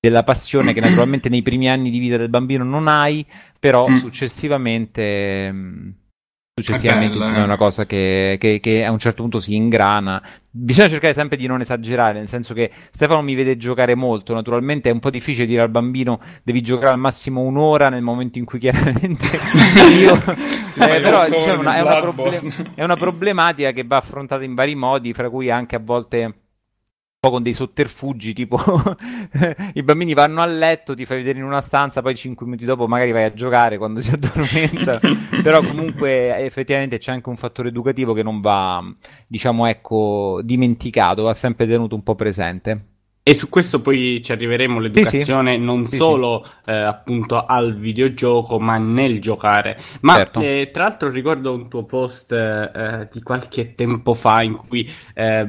della 0.00 0.24
passione 0.24 0.72
che 0.72 0.80
naturalmente 0.80 1.28
nei 1.28 1.42
primi 1.42 1.70
anni 1.70 1.90
di 1.90 2.00
vita 2.00 2.16
del 2.16 2.30
bambino 2.30 2.64
non 2.64 2.88
hai, 2.88 3.24
però 3.60 3.86
Mm. 3.88 3.94
successivamente 3.94 5.52
successivamente 6.62 7.14
È 7.14 7.18
bella, 7.18 7.24
insomma, 7.26 7.38
è 7.38 7.42
eh. 7.42 7.44
una 7.44 7.56
cosa 7.56 7.86
che, 7.86 8.36
che- 8.40 8.60
che 8.60 8.84
a 8.84 8.90
un 8.90 8.98
certo 8.98 9.22
punto 9.22 9.38
si 9.38 9.54
ingrana. 9.54 10.22
Bisogna 10.52 10.88
cercare 10.88 11.14
sempre 11.14 11.36
di 11.36 11.46
non 11.46 11.60
esagerare, 11.60 12.18
nel 12.18 12.28
senso 12.28 12.54
che 12.54 12.70
Stefano 12.90 13.22
mi 13.22 13.34
vede 13.34 13.56
giocare 13.56 13.94
molto, 13.94 14.34
naturalmente 14.34 14.88
è 14.90 14.92
un 14.92 14.98
po' 14.98 15.10
difficile 15.10 15.46
dire 15.46 15.62
al 15.62 15.70
bambino 15.70 16.20
devi 16.42 16.60
giocare 16.60 16.90
al 16.90 16.98
massimo 16.98 17.40
un'ora 17.42 17.86
nel 17.88 18.02
momento 18.02 18.38
in 18.38 18.44
cui 18.44 18.58
chiaramente 18.58 19.26
io... 20.00 20.14
eh, 20.16 21.00
però 21.00 21.24
diciamo, 21.24 21.54
di 21.54 21.60
una- 21.60 21.76
è, 21.76 21.80
una 21.82 22.00
Bloodborne. 22.00 22.38
proble- 22.38 22.70
è 22.74 22.82
una 22.82 22.96
problematica 22.96 23.70
che 23.70 23.84
va 23.84 23.98
affrontata 23.98 24.42
in 24.42 24.54
vari 24.54 24.74
modi, 24.74 25.12
fra 25.12 25.30
cui 25.30 25.50
anche 25.50 25.76
a 25.76 25.80
volte 25.80 26.34
po' 27.20 27.30
con 27.30 27.42
dei 27.42 27.52
sotterfugi, 27.52 28.32
tipo 28.32 28.58
i 29.74 29.82
bambini 29.82 30.14
vanno 30.14 30.40
a 30.40 30.46
letto, 30.46 30.94
ti 30.94 31.04
fai 31.04 31.18
vedere 31.18 31.38
in 31.38 31.44
una 31.44 31.60
stanza, 31.60 32.00
poi 32.00 32.16
5 32.16 32.46
minuti 32.46 32.64
dopo 32.64 32.88
magari 32.88 33.12
vai 33.12 33.24
a 33.24 33.34
giocare 33.34 33.76
quando 33.76 34.00
si 34.00 34.10
addormenta. 34.16 34.98
Però 35.42 35.60
comunque 35.60 36.34
effettivamente 36.38 36.96
c'è 36.96 37.12
anche 37.12 37.28
un 37.28 37.36
fattore 37.36 37.68
educativo 37.68 38.14
che 38.14 38.22
non 38.22 38.40
va, 38.40 38.82
diciamo, 39.26 39.66
ecco, 39.66 40.40
dimenticato, 40.42 41.24
va 41.24 41.34
sempre 41.34 41.66
tenuto 41.66 41.94
un 41.94 42.02
po' 42.02 42.14
presente. 42.14 42.86
E 43.22 43.34
su 43.34 43.48
questo 43.48 43.80
poi 43.80 44.22
ci 44.22 44.32
arriveremo, 44.32 44.80
l'educazione 44.80 45.52
Sì, 45.52 45.58
sì. 45.58 45.64
non 45.64 45.86
Sì, 45.86 45.96
solo 45.96 46.46
eh, 46.64 46.72
appunto 46.72 47.44
al 47.44 47.76
videogioco, 47.76 48.58
ma 48.58 48.78
nel 48.78 49.20
giocare. 49.20 49.78
Ma 50.00 50.14
Certo. 50.16 50.40
eh, 50.40 50.70
tra 50.72 50.84
l'altro 50.84 51.10
ricordo 51.10 51.52
un 51.52 51.68
tuo 51.68 51.84
post 51.84 52.32
eh, 52.32 53.08
di 53.12 53.22
qualche 53.22 53.74
tempo 53.74 54.14
fa 54.14 54.42
in 54.42 54.56
cui 54.56 54.90
eh, 55.14 55.46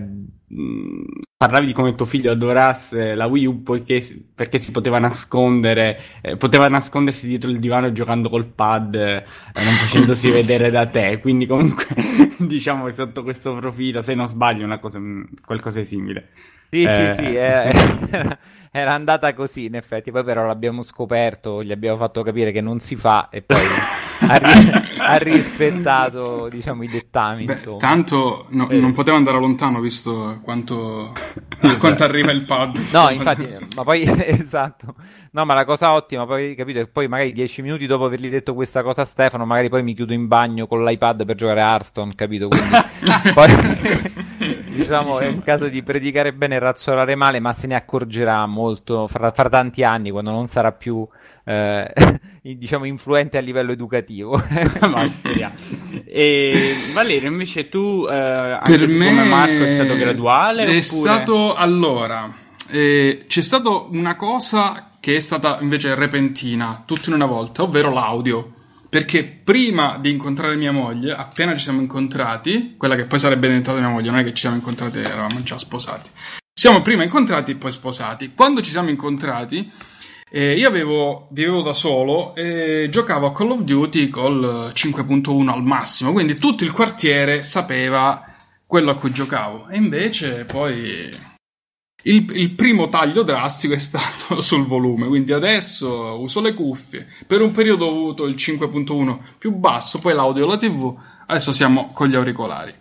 parlavi 1.37 1.65
di 1.67 1.73
come 1.73 1.95
tuo 1.95 2.05
figlio 2.05 2.31
adorasse 2.31 3.15
la 3.15 3.25
Wii 3.25 3.45
U 3.45 3.63
poiché, 3.63 4.01
perché 4.35 4.57
si 4.59 4.71
poteva 4.71 4.99
nascondere, 4.99 5.99
eh, 6.21 6.35
poteva 6.37 6.67
nascondersi 6.67 7.25
dietro 7.27 7.49
il 7.49 7.59
divano 7.59 7.91
giocando 7.93 8.29
col 8.29 8.45
pad, 8.47 8.93
eh, 8.95 9.23
non 9.63 9.75
facendosi 9.75 10.29
vedere 10.29 10.69
da 10.69 10.85
te. 10.87 11.19
Quindi 11.19 11.45
comunque 11.47 11.85
diciamo 12.37 12.85
che 12.85 12.91
sotto 12.91 13.23
questo 13.23 13.55
profilo, 13.55 14.01
se 14.01 14.13
non 14.13 14.27
sbaglio, 14.27 14.65
una 14.65 14.79
cosa, 14.79 14.99
qualcosa 15.45 15.79
di 15.79 15.85
simile. 15.85 16.29
Sì, 16.71 16.83
Eh, 16.83 17.13
sì, 17.13 17.23
sì, 17.23 17.35
eh, 17.35 18.37
era 18.71 18.93
andata 18.93 19.33
così 19.33 19.65
in 19.65 19.75
effetti, 19.75 20.09
poi 20.09 20.23
però 20.23 20.45
l'abbiamo 20.45 20.83
scoperto, 20.83 21.61
gli 21.61 21.71
abbiamo 21.71 21.97
fatto 21.97 22.23
capire 22.23 22.51
che 22.53 22.61
non 22.61 22.79
si 22.79 22.95
fa 22.95 23.27
e 23.29 23.41
poi 23.41 23.57
ha, 24.21 24.35
ri- 24.37 24.71
ha 24.99 25.17
rispettato, 25.17 26.47
diciamo, 26.49 26.83
i 26.83 26.87
dettami, 26.87 27.45
Beh, 27.45 27.77
tanto 27.77 28.45
no- 28.49 28.69
Eh. 28.69 28.79
non 28.79 28.93
poteva 28.93 29.17
andare 29.17 29.39
lontano 29.39 29.79
visto 29.79 30.39
quanto, 30.43 31.11
quanto 31.79 32.03
arriva 32.03 32.31
il 32.31 32.43
pad. 32.45 32.75
No, 32.75 32.81
insomma. 32.81 33.11
infatti, 33.11 33.47
ma 33.75 33.83
poi 33.83 34.03
esatto. 34.27 34.95
No, 35.33 35.45
ma 35.45 35.53
la 35.53 35.63
cosa 35.65 35.93
ottima, 35.93 36.25
poi 36.25 36.55
capito, 36.55 36.79
è 36.79 36.83
che 36.83 36.89
poi 36.89 37.07
magari 37.07 37.31
dieci 37.31 37.61
minuti 37.61 37.85
dopo 37.85 38.03
avergli 38.05 38.29
detto 38.29 38.53
questa 38.53 38.83
cosa 38.83 39.01
a 39.03 39.05
Stefano, 39.05 39.45
magari 39.45 39.69
poi 39.69 39.81
mi 39.81 39.93
chiudo 39.93 40.11
in 40.13 40.27
bagno 40.27 40.67
con 40.67 40.83
l'iPad 40.83 41.23
per 41.25 41.35
giocare 41.37 41.61
a 41.61 41.69
Hearthstone, 41.71 42.15
capito? 42.15 42.49
Quindi 42.49 42.67
poi 43.33 43.49
diciamo 44.71 45.19
è 45.19 45.27
un 45.27 45.41
caso 45.41 45.67
di 45.69 45.81
predicare 45.83 46.33
bene 46.33 46.55
e 46.55 46.59
razzolare 46.59 47.15
male, 47.15 47.39
ma 47.39 47.53
se 47.53 47.67
ne 47.67 47.75
accorgerà 47.75 48.45
molto 48.45 49.07
fra, 49.07 49.31
fra 49.31 49.49
tanti 49.49 49.83
anni 49.83 50.11
quando 50.11 50.31
non 50.31 50.47
sarà 50.47 50.71
più 50.73 51.07
eh, 51.43 51.91
diciamo 52.41 52.85
influente 52.85 53.37
a 53.37 53.41
livello 53.41 53.71
educativo. 53.71 54.41
Ma 54.81 55.07
speriamo. 55.07 55.55
E 56.05 56.73
Valerio, 56.93 57.29
invece 57.29 57.69
tu, 57.69 58.07
eh, 58.09 58.15
anche 58.15 58.77
per 58.77 58.87
me 58.87 59.09
come 59.09 59.23
Marco, 59.25 59.63
è 59.63 59.73
stato 59.75 59.95
graduale? 59.95 60.61
È 60.61 60.65
oppure- 60.65 60.81
stato 60.81 61.53
allora. 61.55 62.33
eh, 62.69 63.25
c'è 63.27 63.41
stata 63.41 63.69
una 63.69 64.15
cosa 64.15 64.91
che 64.99 65.15
è 65.15 65.19
stata 65.19 65.57
invece 65.61 65.95
repentina, 65.95 66.83
tutto 66.85 67.09
in 67.09 67.15
una 67.15 67.25
volta, 67.25 67.63
ovvero 67.63 67.91
l'audio. 67.91 68.53
Perché 68.87 69.23
prima 69.23 69.97
di 70.01 70.11
incontrare 70.11 70.55
mia 70.57 70.73
moglie, 70.73 71.13
appena 71.13 71.53
ci 71.53 71.61
siamo 71.63 71.79
incontrati, 71.79 72.75
quella 72.77 72.95
che 72.95 73.05
poi 73.05 73.19
sarebbe 73.19 73.47
diventata 73.47 73.79
mia 73.79 73.87
moglie, 73.87 74.09
non 74.09 74.19
è 74.19 74.23
che 74.23 74.33
ci 74.33 74.41
siamo 74.41 74.57
incontrati, 74.57 74.99
eravamo 74.99 75.41
già 75.43 75.57
sposati. 75.57 76.09
Siamo 76.53 76.81
prima 76.81 77.01
incontrati 77.03 77.51
e 77.51 77.55
poi 77.55 77.71
sposati. 77.71 78.33
Quando 78.35 78.61
ci 78.61 78.69
siamo 78.69 78.89
incontrati, 78.89 79.71
eh, 80.33 80.53
io 80.53 80.67
avevo, 80.67 81.27
vivevo 81.31 81.61
da 81.61 81.73
solo 81.73 82.33
e 82.35 82.87
giocavo 82.89 83.27
a 83.27 83.33
Call 83.33 83.51
of 83.51 83.61
Duty 83.63 84.07
col 84.07 84.71
5.1 84.73 85.49
al 85.49 85.61
massimo, 85.61 86.13
quindi 86.13 86.37
tutto 86.37 86.63
il 86.63 86.71
quartiere 86.71 87.43
sapeva 87.43 88.25
quello 88.65 88.91
a 88.91 88.95
cui 88.95 89.11
giocavo. 89.11 89.67
E 89.67 89.75
invece 89.75 90.45
poi 90.45 91.13
il, 92.03 92.31
il 92.31 92.51
primo 92.51 92.87
taglio 92.87 93.23
drastico 93.23 93.73
è 93.73 93.79
stato 93.79 94.39
sul 94.41 94.65
volume, 94.65 95.07
quindi 95.07 95.33
adesso 95.33 96.17
uso 96.21 96.39
le 96.39 96.53
cuffie. 96.53 97.07
Per 97.27 97.41
un 97.41 97.51
periodo 97.51 97.87
ho 97.87 97.91
avuto 97.91 98.25
il 98.25 98.35
5.1 98.35 99.19
più 99.37 99.51
basso, 99.51 99.99
poi 99.99 100.13
l'audio 100.13 100.45
e 100.45 100.47
la 100.47 100.57
TV, 100.57 100.97
adesso 101.27 101.51
siamo 101.51 101.91
con 101.91 102.07
gli 102.07 102.15
auricolari. 102.15 102.73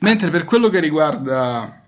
Mentre 0.00 0.28
per 0.28 0.44
quello 0.44 0.68
che 0.68 0.78
riguarda 0.78 1.81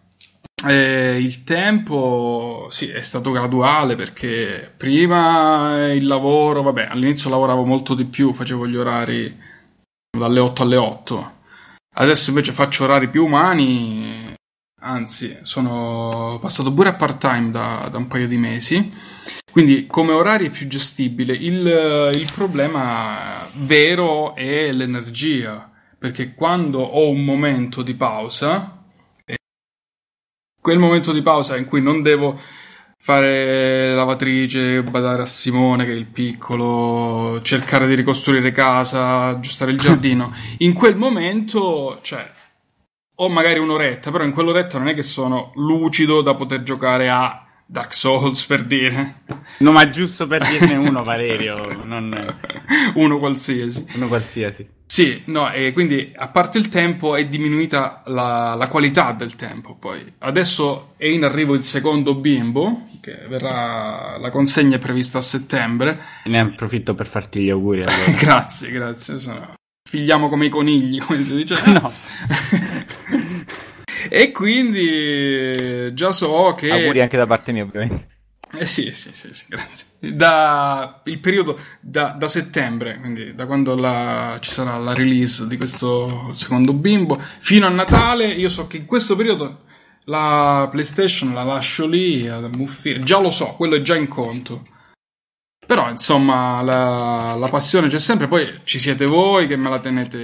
eh, 0.68 1.18
il 1.21 1.44
tempo, 1.44 2.68
sì, 2.70 2.88
è 2.88 3.03
stato 3.03 3.31
graduale 3.31 3.96
perché 3.96 4.72
prima 4.77 5.92
il 5.92 6.07
lavoro, 6.07 6.62
vabbè, 6.62 6.87
all'inizio 6.90 7.31
lavoravo 7.31 7.64
molto 7.64 7.94
di 7.94 8.05
più, 8.05 8.33
facevo 8.33 8.66
gli 8.66 8.77
orari 8.77 9.38
dalle 10.16 10.40
8 10.40 10.62
alle 10.62 10.77
8. 10.77 11.33
Adesso 11.96 12.31
invece 12.31 12.53
faccio 12.53 12.85
orari 12.85 13.09
più 13.09 13.24
umani, 13.24 14.35
anzi, 14.81 15.38
sono 15.42 16.38
passato 16.40 16.72
pure 16.72 16.90
a 16.90 16.94
part-time 16.94 17.50
da, 17.50 17.88
da 17.90 17.98
un 17.98 18.09
paio 18.09 18.27
di 18.27 18.37
mesi. 18.37 18.92
Quindi 19.50 19.87
come 19.87 20.12
orari 20.12 20.46
è 20.46 20.50
più 20.50 20.66
gestibile. 20.66 21.33
Il, 21.33 22.11
il 22.14 22.33
problema 22.35 23.46
vero 23.53 24.35
è 24.35 24.72
l'energia, 24.72 25.70
perché 25.96 26.35
quando 26.35 26.81
ho 26.81 27.09
un 27.09 27.24
momento 27.24 27.83
di 27.83 27.94
pausa, 27.94 28.73
eh, 28.73 28.73
quel 30.64 30.79
momento 30.79 31.12
di 31.12 31.20
pausa 31.20 31.59
in 31.59 31.66
cui 31.66 31.83
non 31.83 32.00
devo 32.00 32.40
fare 32.96 33.94
lavatrice, 33.94 34.83
badare 34.83 35.20
a 35.20 35.27
Simone 35.27 35.85
che 35.85 35.90
è 35.90 35.94
il 35.94 36.07
piccolo, 36.07 37.38
cercare 37.42 37.87
di 37.87 37.94
ricostruire 37.94 38.50
casa, 38.50 39.24
aggiustare 39.24 39.72
il 39.72 39.79
giardino, 39.79 40.33
in 40.61 40.72
quel 40.72 40.96
momento, 40.96 41.98
cioè, 42.00 42.27
ho 43.16 43.29
magari 43.29 43.59
un'oretta, 43.59 44.11
però 44.11 44.24
in 44.24 44.33
quell'oretta 44.33 44.79
non 44.79 44.88
è 44.88 44.94
che 44.94 45.03
sono 45.03 45.53
lucido 45.57 46.22
da 46.22 46.35
poter 46.35 46.62
giocare 46.62 47.11
a 47.11 47.44
Dark 47.66 47.92
Souls 47.92 48.46
per 48.46 48.64
dire 48.64 49.20
No, 49.59 49.70
ma 49.70 49.90
giusto 49.90 50.27
per 50.27 50.48
dirne 50.48 50.77
uno, 50.77 51.05
Valerio, 51.05 51.55
non 51.85 52.38
uno 52.96 53.18
qualsiasi. 53.18 53.85
uno 53.96 54.09
qualsiasi. 54.09 54.66
Sì, 54.94 55.22
no, 55.24 55.50
e 55.50 55.72
quindi 55.72 56.12
a 56.14 56.28
parte 56.28 56.59
il 56.59 56.68
tempo 56.68 57.16
è 57.16 57.26
diminuita 57.26 58.04
la, 58.07 58.54
la 58.57 58.68
qualità 58.68 59.11
del 59.11 59.35
tempo. 59.35 59.74
Poi 59.74 60.00
adesso 60.18 60.92
è 60.96 61.07
in 61.07 61.24
arrivo 61.24 61.54
il 61.54 61.64
secondo 61.64 62.14
bimbo, 62.14 62.87
che 63.00 63.24
verrà 63.26 64.16
la 64.18 64.30
consegna 64.30 64.76
è 64.76 64.78
prevista 64.78 65.18
a 65.18 65.20
settembre. 65.20 65.98
Ne 66.26 66.38
approfitto 66.38 66.94
per 66.94 67.09
farti 67.09 67.42
gli 67.42 67.50
auguri. 67.50 67.83
Allora. 67.83 67.96
grazie, 68.22 68.70
grazie. 68.70 69.18
sono- 69.18 69.54
Figliamo 69.83 70.28
come 70.28 70.46
i 70.46 70.48
conigli, 70.48 71.00
come 71.00 71.24
si 71.24 71.35
dice. 71.35 71.57
No. 71.66 71.90
e 74.09 74.30
quindi 74.30 75.92
già 75.92 76.12
so 76.12 76.54
che. 76.57 76.70
Auguri 76.70 77.00
anche 77.00 77.16
da 77.16 77.26
parte 77.26 77.50
mia, 77.50 77.64
ovviamente. 77.64 78.13
Eh 78.56 78.66
sì, 78.66 78.92
sì, 78.94 79.10
sì, 79.12 79.32
sì, 79.32 79.44
grazie. 79.48 79.86
Da 79.98 81.00
il 81.04 81.18
periodo 81.18 81.58
da, 81.80 82.14
da 82.18 82.28
settembre, 82.28 82.98
quindi 83.00 83.34
da 83.34 83.46
quando 83.46 83.74
la- 83.76 84.38
ci 84.40 84.50
sarà 84.50 84.76
la 84.76 84.94
release 84.94 85.46
di 85.46 85.56
questo 85.56 86.32
secondo 86.34 86.72
bimbo, 86.72 87.20
fino 87.38 87.66
a 87.66 87.70
Natale, 87.70 88.26
io 88.26 88.48
so 88.48 88.66
che 88.66 88.76
in 88.78 88.86
questo 88.86 89.16
periodo 89.16 89.62
la 90.04 90.68
PlayStation 90.70 91.32
la 91.32 91.42
lascio 91.42 91.86
lì 91.86 92.28
ad 92.28 92.44
ammuffire. 92.44 93.00
Già 93.00 93.18
lo 93.18 93.30
so, 93.30 93.54
quello 93.56 93.76
è 93.76 93.80
già 93.80 93.96
in 93.96 94.08
conto. 94.08 94.66
Però, 95.66 95.88
insomma, 95.88 96.60
la, 96.60 97.34
la 97.38 97.48
passione 97.48 97.88
c'è 97.88 97.98
sempre. 97.98 98.28
Poi 98.28 98.60
ci 98.64 98.78
siete 98.78 99.06
voi 99.06 99.46
che 99.46 99.56
me 99.56 99.70
la 99.70 99.78
tenete 99.78 100.18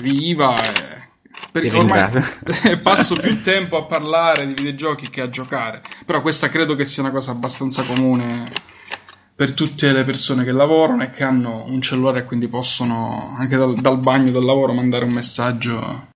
viva. 0.00 0.54
E... 0.56 1.01
Perché 1.52 1.76
ormai 1.76 2.10
passo 2.82 3.14
più 3.14 3.40
tempo 3.42 3.76
a 3.76 3.84
parlare 3.84 4.46
di 4.46 4.54
videogiochi 4.54 5.10
che 5.10 5.20
a 5.20 5.28
giocare. 5.28 5.82
Però 6.06 6.22
questa 6.22 6.48
credo 6.48 6.74
che 6.74 6.84
sia 6.86 7.02
una 7.02 7.12
cosa 7.12 7.30
abbastanza 7.30 7.82
comune 7.82 8.50
per 9.34 9.52
tutte 9.52 9.92
le 9.92 10.04
persone 10.04 10.44
che 10.44 10.52
lavorano 10.52 11.02
e 11.02 11.10
che 11.10 11.24
hanno 11.24 11.64
un 11.66 11.80
cellulare 11.82 12.20
e 12.20 12.24
quindi 12.24 12.48
possono 12.48 13.34
anche 13.38 13.56
dal, 13.56 13.74
dal 13.76 13.98
bagno 13.98 14.30
del 14.30 14.44
lavoro 14.44 14.72
mandare 14.72 15.04
un 15.04 15.12
messaggio. 15.12 16.08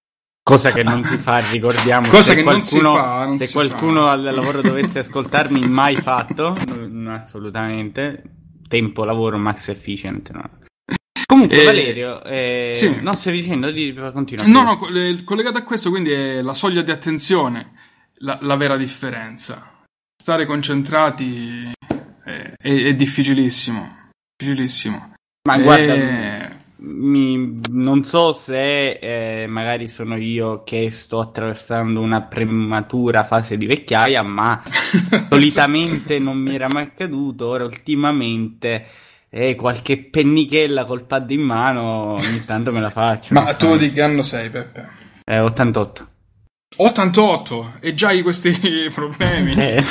Cosa 0.43 0.71
che 0.71 0.85
non 0.85 1.05
si 1.05 1.17
fa, 1.19 1.39
ricordiamo. 1.39 2.09
Cosa 2.09 2.31
se 2.31 2.37
che 2.37 2.43
non 2.45 2.63
si 2.63 2.79
qualcuno- 2.79 3.03
fa, 3.03 3.25
non 3.25 3.39
se 3.39 3.47
si 3.47 3.53
qualcuno 3.53 4.01
fa. 4.03 4.11
al 4.13 4.23
lavoro 4.23 4.61
dovesse 4.63 5.01
ascoltarmi, 5.01 5.69
mai 5.69 5.97
fatto, 5.97 6.57
no, 6.89 7.13
assolutamente. 7.15 8.23
Tempo, 8.69 9.05
lavoro, 9.05 9.39
max 9.39 9.69
efficient. 9.69 10.31
no. 10.31 10.49
Comunque, 11.27 11.61
Eh, 11.61 11.65
Valerio, 11.65 12.23
eh, 12.25 12.71
sì. 12.75 13.01
no, 13.03 13.13
stavi 13.15 13.41
dicendo 13.41 13.71
di 13.73 13.93
continua. 14.13 14.47
No, 14.47 14.63
no, 14.63 14.77
co- 14.77 14.89
le- 14.89 15.25
collegato 15.25 15.59
a 15.59 15.63
questo, 15.63 15.91
quindi 15.91 16.11
è 16.13 16.41
la 16.41 16.55
soglia 16.55 16.83
di 16.83 16.91
attenzione 16.93 17.73
la, 18.19 18.39
la 18.43 18.55
vera 18.57 18.77
differenza. 18.77 19.83
Stare 20.17 20.47
concentrati 20.47 21.73
è, 22.25 22.53
è- 22.57 22.85
è 22.85 22.95
difficilissimo. 22.95 24.11
Difficilissimo. 24.39 25.15
Ma 25.49 25.59
guarda, 25.59 25.95
Eh, 25.95 26.57
mi- 26.79 27.61
non 27.71 28.05
so 28.05 28.33
se 28.33 28.91
eh, 29.43 29.47
magari 29.49 29.89
sono 29.89 30.17
io 30.17 30.63
che 30.63 30.91
sto 30.93 31.19
attraversando 31.21 32.01
una 32.01 32.23
prematura 32.23 33.27
fase 33.27 33.57
di 33.59 33.67
vecchiaia, 33.67 34.23
ma 34.23 34.63
solitamente 35.29 36.19
non 36.21 36.37
mi 36.39 36.55
era 36.55 36.69
mai 36.69 36.85
accaduto. 36.85 37.47
Ora, 37.47 37.65
ultimamente, 37.65 38.87
eh, 39.37 39.55
qualche 39.55 39.99
pennichella 39.99 40.87
col 40.87 41.05
pad 41.05 41.31
in 41.31 41.43
mano 41.43 42.15
ogni 42.15 42.43
tanto 42.47 42.73
me 42.73 42.81
la 42.81 42.89
faccio. 42.89 43.35
Ma 43.35 43.53
tu 43.53 43.67
so. 43.67 43.77
di 43.77 43.93
che 43.93 44.01
anno 44.01 44.23
sei, 44.23 44.49
Peppe? 44.49 44.89
Eh, 45.27 45.39
88. 45.39 46.09
88 46.87 47.75
e 47.81 47.95
già 47.95 48.09
hai 48.09 48.21
questi 48.21 48.51
problemi. 48.95 49.53
Eh. 49.55 49.83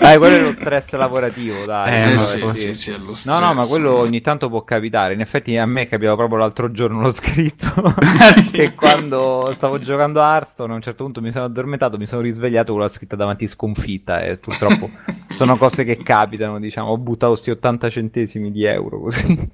Dai, 0.00 0.18
quello 0.18 0.36
è 0.36 0.42
lo 0.42 0.52
stress 0.58 0.92
lavorativo, 0.94 1.64
dai. 1.64 1.92
Eh, 1.92 2.08
Eh, 2.08 2.10
No, 2.12 2.18
sì, 2.18 2.40
sì. 2.40 2.54
sì, 2.54 2.74
sì, 2.74 2.90
è 2.90 2.96
lo 2.98 3.04
No, 3.06 3.14
stress. 3.14 3.38
no, 3.38 3.54
ma 3.54 3.64
quello 3.66 3.94
ogni 3.98 4.20
tanto 4.22 4.48
può 4.48 4.64
capitare. 4.64 5.14
In 5.14 5.20
effetti 5.20 5.56
a 5.56 5.66
me 5.66 5.86
capitava 5.86 6.16
proprio 6.16 6.38
l'altro 6.38 6.72
giorno, 6.72 7.00
l'ho 7.02 7.12
scritto, 7.12 7.72
Sì. 8.42 8.50
che 8.58 8.74
quando 8.74 9.52
stavo 9.56 9.78
giocando 9.78 10.20
a 10.20 10.34
Hearthstone 10.34 10.72
a 10.72 10.76
un 10.76 10.82
certo 10.82 11.04
punto 11.04 11.20
mi 11.20 11.30
sono 11.30 11.44
addormentato, 11.44 11.96
mi 11.96 12.06
sono 12.06 12.22
risvegliato 12.22 12.72
con 12.72 12.80
la 12.80 12.88
scritta 12.88 13.14
davanti 13.14 13.46
sconfitta 13.46 14.20
e 14.22 14.36
purtroppo 14.38 14.90
sono 15.32 15.56
cose 15.56 15.84
che 15.84 15.98
capitano, 16.02 16.58
diciamo. 16.58 16.88
Ho 16.90 16.98
buttato 16.98 17.32
questi 17.32 17.50
80 17.50 17.88
centesimi 17.88 18.50
di 18.50 18.64
euro 18.64 19.00
così. 19.00 19.48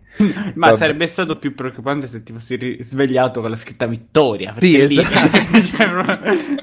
Ma 0.54 0.68
Vabbè. 0.68 0.76
sarebbe 0.76 1.06
stato 1.06 1.36
più 1.38 1.54
preoccupante 1.54 2.06
se 2.06 2.22
ti 2.22 2.32
fossi 2.32 2.56
risvegliato 2.56 3.40
con 3.42 3.50
la 3.50 3.56
scritta 3.56 3.86
vittoria. 3.86 4.54
Sì, 4.58 4.72
perché 4.78 4.86
lì- 4.86 5.00
esatto. 5.00 6.60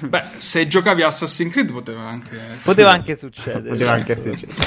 Beh, 0.00 0.22
se 0.36 0.66
giocavi 0.66 1.02
a 1.02 1.08
Assassin's 1.08 1.52
Creed 1.52 1.72
poteva 1.72 2.02
anche... 2.02 2.38
Poteva 2.62 2.90
anche 2.90 3.16
succedere. 3.16 3.70
Poteva 3.70 3.92
anche 3.92 4.16
succedere. 4.16 4.58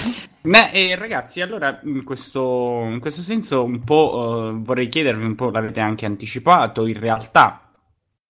Beh, 0.42 0.72
eh, 0.72 0.96
ragazzi, 0.96 1.42
allora 1.42 1.80
in 1.84 2.04
questo, 2.04 2.88
in 2.90 3.00
questo 3.00 3.22
senso 3.22 3.64
un 3.64 3.84
po' 3.84 4.50
eh, 4.50 4.60
vorrei 4.60 4.88
chiedervi 4.88 5.24
un 5.24 5.36
po', 5.36 5.50
l'avete 5.50 5.80
anche 5.80 6.06
anticipato, 6.06 6.86
in 6.86 7.00
realtà 7.00 7.71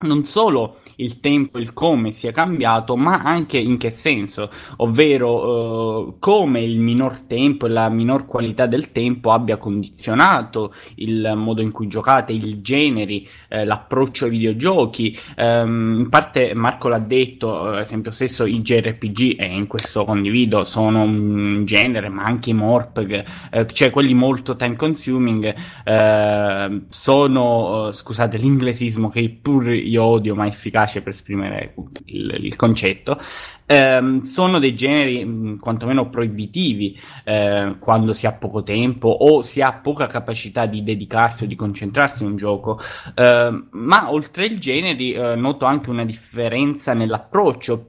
non 0.01 0.23
solo 0.23 0.77
il 0.97 1.19
tempo, 1.19 1.57
il 1.57 1.73
come 1.73 2.11
sia 2.11 2.31
cambiato, 2.31 2.95
ma 2.95 3.21
anche 3.23 3.57
in 3.57 3.77
che 3.77 3.89
senso, 3.89 4.49
ovvero 4.77 6.09
eh, 6.09 6.13
come 6.19 6.61
il 6.63 6.79
minor 6.79 7.21
tempo 7.21 7.65
e 7.65 7.69
la 7.69 7.89
minor 7.89 8.25
qualità 8.25 8.65
del 8.65 8.91
tempo 8.91 9.31
abbia 9.31 9.57
condizionato 9.57 10.73
il 10.95 11.33
modo 11.35 11.61
in 11.61 11.71
cui 11.71 11.87
giocate, 11.87 12.33
i 12.33 12.61
generi, 12.61 13.27
eh, 13.47 13.65
l'approccio 13.65 14.25
ai 14.25 14.31
videogiochi. 14.31 15.17
Ehm, 15.35 15.99
in 15.99 16.09
parte 16.09 16.53
Marco 16.53 16.87
l'ha 16.87 16.99
detto, 16.99 17.73
eh, 17.73 17.75
ad 17.77 17.81
esempio 17.81 18.11
stesso 18.11 18.45
i 18.45 18.61
JRPG, 18.61 19.39
e 19.39 19.47
in 19.47 19.67
questo 19.67 20.03
condivido, 20.05 20.63
sono 20.63 21.03
un 21.03 21.63
genere, 21.65 22.09
ma 22.09 22.23
anche 22.23 22.51
i 22.51 22.53
MORPG, 22.53 23.25
eh, 23.51 23.67
cioè 23.71 23.89
quelli 23.89 24.13
molto 24.13 24.55
time 24.55 24.75
consuming, 24.75 25.53
eh, 25.83 26.81
sono, 26.89 27.87
eh, 27.87 27.93
scusate 27.93 28.37
l'inglesismo 28.37 29.09
che 29.09 29.37
pur 29.41 29.69
io 29.91 30.03
odio, 30.03 30.35
ma 30.35 30.47
efficace 30.47 31.01
per 31.01 31.13
esprimere 31.13 31.73
il, 32.05 32.37
il 32.39 32.55
concetto, 32.55 33.19
ehm, 33.65 34.23
sono 34.23 34.59
dei 34.59 34.75
generi 34.75 35.23
mh, 35.23 35.59
quantomeno 35.59 36.09
proibitivi 36.09 36.99
eh, 37.23 37.75
quando 37.79 38.13
si 38.13 38.27
ha 38.27 38.33
poco 38.33 38.63
tempo 38.63 39.09
o 39.09 39.41
si 39.41 39.61
ha 39.61 39.73
poca 39.73 40.07
capacità 40.07 40.65
di 40.65 40.83
dedicarsi 40.83 41.43
o 41.43 41.47
di 41.47 41.55
concentrarsi 41.55 42.23
in 42.23 42.31
un 42.31 42.35
gioco. 42.37 42.79
Eh, 43.15 43.63
ma 43.71 44.11
oltre 44.11 44.43
ai 44.45 44.59
generi 44.59 45.13
eh, 45.13 45.35
noto 45.35 45.65
anche 45.65 45.89
una 45.89 46.05
differenza 46.05 46.93
nell'approccio. 46.93 47.87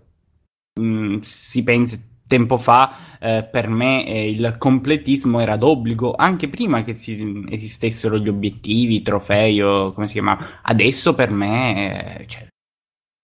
Mm, 0.80 1.18
si 1.20 1.62
pensa 1.62 1.96
tempo 2.26 2.58
fa 2.58 3.18
eh, 3.20 3.44
per 3.44 3.68
me 3.68 4.04
eh, 4.06 4.28
il 4.28 4.56
completismo 4.58 5.38
era 5.40 5.56
d'obbligo 5.56 6.14
anche 6.16 6.48
prima 6.48 6.82
che 6.82 6.92
si, 6.92 7.44
esistessero 7.48 8.18
gli 8.18 8.28
obiettivi, 8.28 8.96
i 8.96 9.02
trofei 9.02 9.62
o 9.62 9.92
come 9.92 10.08
si 10.08 10.14
chiama. 10.14 10.60
Adesso 10.62 11.14
per 11.14 11.30
me 11.30 12.20
eh, 12.20 12.26
cioè, 12.26 12.48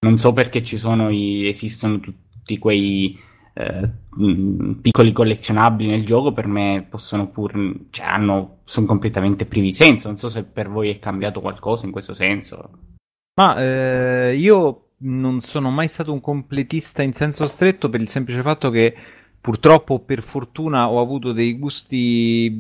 non 0.07 0.19
so 0.19 0.33
perché 0.33 0.63
ci 0.63 0.77
sono 0.77 1.11
i, 1.11 1.49
esistono 1.49 1.99
tutti 1.99 2.59
quei 2.59 3.19
eh, 3.55 3.91
mh, 4.11 4.73
piccoli 4.83 5.13
collezionabili 5.13 5.91
nel 5.91 6.07
gioco 6.07 6.33
per 6.33 6.47
me 6.47 6.87
possono 6.89 7.29
pur 7.29 7.87
cioè 7.91 8.07
hanno 8.07 8.59
sono 8.65 8.87
completamente 8.87 9.47
privi 9.47 9.69
di 9.69 9.75
senso 9.75 10.07
non 10.07 10.17
so 10.17 10.29
se 10.29 10.45
per 10.45 10.69
voi 10.69 10.91
è 10.91 11.01
cambiato 11.01 11.41
qualcosa 11.41 11.85
in 11.87 11.91
questo 11.91 12.15
senso 12.15 12.71
Ma 13.35 13.57
eh, 13.61 14.37
io 14.37 14.88
non 15.01 15.41
sono 15.41 15.71
mai 15.71 15.89
stato 15.89 16.13
un 16.13 16.21
completista 16.21 17.03
in 17.03 17.13
senso 17.13 17.47
stretto 17.49 17.89
per 17.89 18.01
il 18.01 18.09
semplice 18.09 18.43
fatto 18.43 18.71
che 18.71 18.95
purtroppo 19.41 20.01
per 20.01 20.23
fortuna 20.23 20.89
ho 20.91 21.01
avuto 21.01 21.33
dei 21.33 21.59
gusti, 21.59 22.51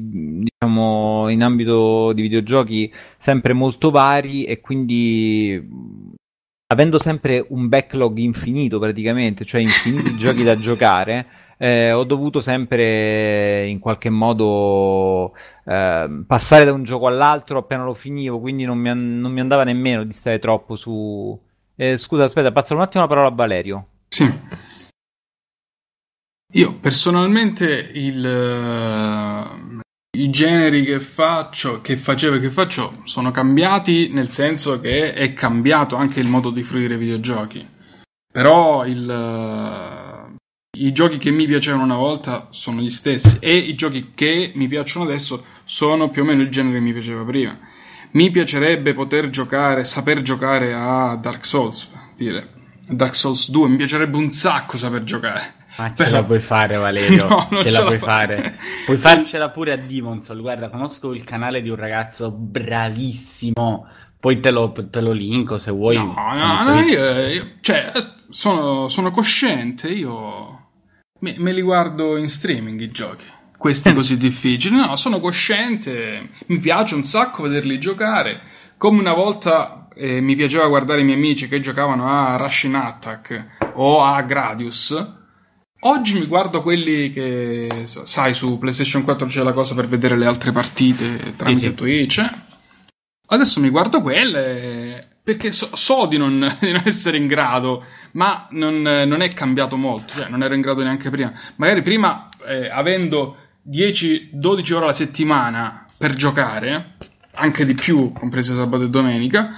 diciamo, 0.44 1.28
in 1.28 1.42
ambito 1.42 2.12
di 2.12 2.22
videogiochi 2.22 2.92
sempre 3.16 3.52
molto 3.52 3.90
vari 3.90 4.44
e 4.44 4.60
quindi 4.60 5.60
avendo 6.70 6.98
sempre 6.98 7.44
un 7.48 7.68
backlog 7.68 8.18
infinito 8.18 8.78
praticamente, 8.78 9.44
cioè 9.44 9.60
infiniti 9.60 10.16
giochi 10.18 10.44
da 10.44 10.58
giocare, 10.58 11.26
eh, 11.58 11.92
ho 11.92 12.04
dovuto 12.04 12.40
sempre 12.40 13.66
in 13.68 13.78
qualche 13.80 14.10
modo 14.10 15.32
eh, 15.64 16.24
passare 16.26 16.64
da 16.64 16.72
un 16.72 16.84
gioco 16.84 17.06
all'altro. 17.06 17.58
Appena 17.58 17.84
lo 17.84 17.94
finivo, 17.94 18.38
quindi 18.38 18.64
non 18.64 18.78
mi, 18.78 18.88
an- 18.90 19.18
non 19.20 19.32
mi 19.32 19.40
andava 19.40 19.64
nemmeno 19.64 20.04
di 20.04 20.12
stare 20.12 20.38
troppo 20.38 20.76
su... 20.76 21.38
Eh, 21.80 21.96
scusa, 21.96 22.24
aspetta, 22.24 22.50
passo 22.50 22.74
un 22.74 22.80
attimo 22.80 23.04
la 23.04 23.08
parola 23.08 23.28
a 23.28 23.30
Valerio. 23.30 23.86
Sì. 24.08 24.28
Io 26.54 26.74
personalmente 26.74 27.90
il, 27.94 28.26
eh, 28.26 29.80
i 30.18 30.28
generi 30.30 30.82
che 30.82 30.98
faccio, 30.98 31.80
che 31.80 31.96
facevo 31.96 32.36
e 32.36 32.40
che 32.40 32.50
faccio 32.50 33.02
sono 33.04 33.30
cambiati 33.30 34.08
nel 34.08 34.28
senso 34.28 34.80
che 34.80 35.12
è 35.12 35.32
cambiato 35.34 35.94
anche 35.94 36.18
il 36.18 36.26
modo 36.26 36.50
di 36.50 36.64
fruire 36.64 36.94
i 36.94 36.98
videogiochi. 36.98 37.64
Però 38.32 38.84
il, 38.84 39.08
eh, 39.08 40.34
i 40.80 40.92
giochi 40.92 41.18
che 41.18 41.30
mi 41.30 41.46
piacevano 41.46 41.84
una 41.84 41.96
volta 41.96 42.48
sono 42.50 42.80
gli 42.80 42.90
stessi 42.90 43.38
e 43.40 43.54
i 43.54 43.76
giochi 43.76 44.12
che 44.16 44.50
mi 44.56 44.66
piacciono 44.66 45.04
adesso 45.04 45.44
sono 45.62 46.10
più 46.10 46.22
o 46.22 46.24
meno 46.24 46.42
il 46.42 46.50
genere 46.50 46.78
che 46.78 46.84
mi 46.84 46.92
piaceva 46.92 47.24
prima. 47.24 47.67
Mi 48.12 48.30
piacerebbe 48.30 48.92
poter 48.94 49.28
giocare, 49.30 49.84
saper 49.84 50.22
giocare 50.22 50.72
a 50.74 51.16
Dark 51.16 51.44
Souls, 51.44 51.90
dire. 52.16 52.56
Dark 52.88 53.14
Souls 53.14 53.50
2, 53.50 53.68
mi 53.68 53.76
piacerebbe 53.76 54.16
un 54.16 54.30
sacco 54.30 54.76
saper 54.78 55.04
giocare. 55.04 55.54
ma 55.76 55.88
ce 55.94 56.04
Però- 56.04 56.16
la 56.16 56.24
puoi 56.24 56.40
fare 56.40 56.76
Valerio 56.76 57.28
No, 57.28 57.46
ce 57.50 57.62
ce 57.64 57.70
la 57.70 57.80
la 57.80 57.84
puoi 57.84 57.98
fa- 57.98 58.04
fare 58.06 58.58
puoi 58.86 58.96
farcela 58.96 59.48
pure 59.50 59.72
a 59.72 59.76
Demon 59.76 60.20
Soul 60.22 60.40
guarda 60.40 60.70
conosco 60.70 61.12
il 61.12 61.22
canale 61.22 61.60
di 61.62 61.68
un 61.68 61.76
ragazzo 61.76 62.30
bravissimo 62.32 63.86
poi 64.18 64.40
te 64.40 64.50
lo, 64.50 64.72
te 64.72 65.00
lo 65.00 65.12
linko 65.12 65.58
se 65.58 65.70
vuoi 65.70 65.94
No, 65.96 66.14
no, 66.34 66.62
no, 66.64 66.80
io, 66.80 67.28
io- 67.28 67.50
cioè, 67.60 67.92
sono, 68.30 68.88
sono 68.88 69.10
cosciente, 69.12 69.88
io 69.88 70.70
me, 71.20 71.34
me 71.38 71.52
li 71.52 71.60
guardo 71.60 72.16
in 72.16 72.28
streaming 72.28 72.80
i 72.80 72.90
giochi, 72.90 73.24
questi 73.58 73.92
così 73.92 74.16
difficili. 74.16 74.76
No, 74.76 74.96
sono 74.96 75.20
cosciente, 75.20 76.30
mi 76.46 76.58
piace 76.60 76.94
un 76.94 77.02
sacco 77.02 77.42
vederli 77.42 77.78
giocare, 77.78 78.40
come 78.78 79.00
una 79.00 79.12
volta 79.12 79.88
eh, 79.94 80.20
mi 80.20 80.36
piaceva 80.36 80.68
guardare 80.68 81.00
i 81.00 81.04
miei 81.04 81.16
amici 81.16 81.48
che 81.48 81.60
giocavano 81.60 82.08
a 82.08 82.36
Rushing 82.36 82.74
Attack 82.74 83.46
o 83.74 84.00
a 84.02 84.22
Gradius. 84.22 85.16
Oggi 85.80 86.18
mi 86.18 86.26
guardo 86.26 86.62
quelli 86.62 87.10
che, 87.10 87.68
sa- 87.84 88.06
sai, 88.06 88.32
su 88.32 88.58
PlayStation 88.58 89.02
4 89.02 89.26
c'è 89.26 89.42
la 89.42 89.52
cosa 89.52 89.74
per 89.74 89.88
vedere 89.88 90.16
le 90.16 90.26
altre 90.26 90.52
partite 90.52 91.34
tramite 91.36 91.68
sì. 91.68 91.74
Twitch. 91.74 92.30
Adesso 93.30 93.60
mi 93.60 93.68
guardo 93.68 94.00
quelle 94.00 95.18
perché 95.22 95.52
so, 95.52 95.68
so 95.74 96.06
di, 96.06 96.16
non, 96.16 96.56
di 96.58 96.72
non 96.72 96.82
essere 96.86 97.18
in 97.18 97.26
grado, 97.26 97.84
ma 98.12 98.48
non, 98.52 98.80
non 98.80 99.20
è 99.20 99.28
cambiato 99.28 99.76
molto, 99.76 100.14
cioè 100.14 100.28
non 100.28 100.42
ero 100.42 100.54
in 100.54 100.62
grado 100.62 100.82
neanche 100.82 101.10
prima. 101.10 101.32
Magari 101.56 101.82
prima, 101.82 102.28
eh, 102.46 102.70
avendo 102.70 103.36
10-12 103.70 104.72
ore 104.74 104.84
alla 104.84 104.92
settimana 104.92 105.86
per 105.96 106.14
giocare, 106.14 106.96
anche 107.34 107.64
di 107.64 107.74
più, 107.74 108.12
comprese 108.12 108.54
sabato 108.54 108.84
e 108.84 108.88
domenica, 108.88 109.50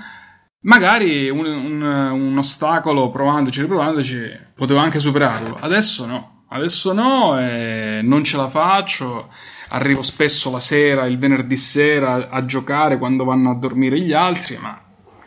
magari 0.63 1.29
un, 1.31 1.47
un- 1.47 1.83
un 1.83 2.39
ostacolo 2.39 3.11
provandoci, 3.11 3.61
riprovandoci, 3.61 4.39
potevo 4.55 4.81
anche 4.81 4.99
superarlo. 4.99 5.57
Adesso 5.61 6.07
no, 6.07 6.45
adesso 6.49 6.93
no, 6.93 7.39
e 7.39 8.01
non 8.03 8.25
ce 8.25 8.37
la 8.37 8.49
faccio. 8.49 9.29
Arrivo 9.73 10.03
spesso 10.03 10.51
la 10.51 10.59
sera, 10.59 11.07
il 11.07 11.17
venerdì 11.17 11.57
sera, 11.57 12.29
a 12.29 12.45
giocare 12.45 12.99
quando 12.99 13.25
vanno 13.25 13.51
a 13.51 13.55
dormire 13.55 14.01
gli 14.01 14.13
altri, 14.13 14.57
ma 14.59 14.81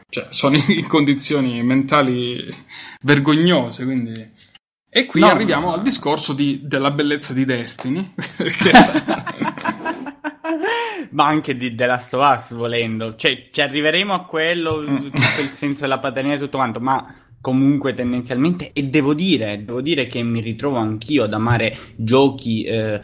cioè, 0.10 0.28
sono 0.30 0.58
in 0.68 0.86
condizioni 0.88 1.64
mentali 1.64 2.54
vergognose, 3.02 3.86
quindi... 3.86 4.43
E 4.96 5.06
qui 5.08 5.22
No. 5.22 5.28
arriviamo 5.28 5.74
al 5.74 5.82
discorso 5.82 6.34
di- 6.34 6.60
della 6.64 6.92
bellezza 6.92 7.34
di 7.34 7.46
Destiny, 7.46 8.14
ma 11.12 11.26
anche 11.26 11.56
di 11.58 11.74
The 11.76 11.86
Last 11.86 12.14
of 12.14 12.36
Us 12.36 12.54
volendo 12.54 13.16
cioè 13.16 13.48
ci 13.52 13.62
arriveremo 13.62 14.14
a 14.14 14.26
quello 14.26 14.82
Mm. 14.82 15.06
il 15.06 15.52
senso 15.54 15.82
della 15.82 16.00
paternità 16.00 16.36
e 16.36 16.40
tutto 16.40 16.58
quanto 16.58 16.80
ma 16.80 17.14
comunque 17.42 17.94
tendenzialmente 17.94 18.72
e 18.74 18.84
devo 18.84 19.14
dire 19.14 19.64
devo 19.64 19.82
dire 19.82 20.08
che 20.08 20.22
mi 20.24 20.42
ritrovo 20.42 20.78
anch'io 20.78 21.24
ad 21.24 21.34
amare 21.34 21.78
giochi 21.96 22.64
eh, 22.64 23.02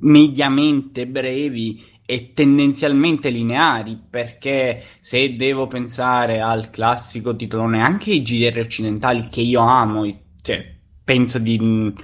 mediamente 0.00 1.06
brevi 1.06 1.84
e 2.06 2.32
tendenzialmente 2.34 3.28
lineari 3.30 3.98
perché 4.08 4.84
se 5.00 5.36
devo 5.36 5.66
pensare 5.68 6.40
al 6.40 6.70
classico 6.70 7.36
titolone 7.36 7.80
anche 7.80 8.10
i 8.12 8.22
GDR 8.22 8.58
occidentali 8.60 9.28
che 9.30 9.42
io 9.42 9.60
amo 9.60 10.04
cioè 10.42 10.78
penso 11.10 11.40
di 11.40 11.58
mh, 11.58 11.94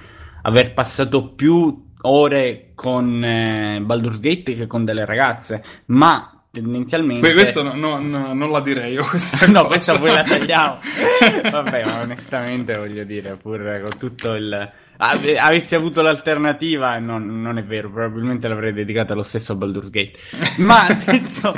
aver 0.41 0.73
passato 0.73 1.29
più 1.29 1.85
ore 2.01 2.71
con 2.75 3.23
eh, 3.23 3.79
Baldur's 3.81 4.19
Gate 4.19 4.53
che 4.53 4.67
con 4.67 4.83
delle 4.83 5.05
ragazze, 5.05 5.63
ma 5.85 6.43
tendenzialmente... 6.51 7.21
Que- 7.21 7.33
questo 7.33 7.63
no, 7.63 7.73
no, 7.73 7.99
no, 7.99 8.33
non 8.33 8.51
la 8.51 8.59
direi 8.59 8.91
io 8.91 9.05
questa 9.05 9.47
no, 9.47 9.61
cosa. 9.61 9.67
questa 9.67 9.97
poi 9.97 10.11
la 10.11 10.23
tagliamo. 10.23 10.79
Vabbè, 11.51 11.85
ma 11.85 12.01
onestamente 12.01 12.75
voglio 12.75 13.05
dire, 13.05 13.37
pur 13.41 13.79
con 13.81 13.97
tutto 13.97 14.33
il... 14.33 14.71
Ave- 14.97 15.37
avessi 15.37 15.75
avuto 15.75 16.01
l'alternativa, 16.01 16.97
non, 16.99 17.41
non 17.41 17.57
è 17.57 17.63
vero, 17.63 17.89
probabilmente 17.89 18.49
l'avrei 18.49 18.73
dedicata 18.73 19.13
lo 19.13 19.23
stesso 19.23 19.53
a 19.53 19.55
Baldur's 19.55 19.89
Gate. 19.89 20.19
Ma 20.57 20.85
detto, 21.05 21.53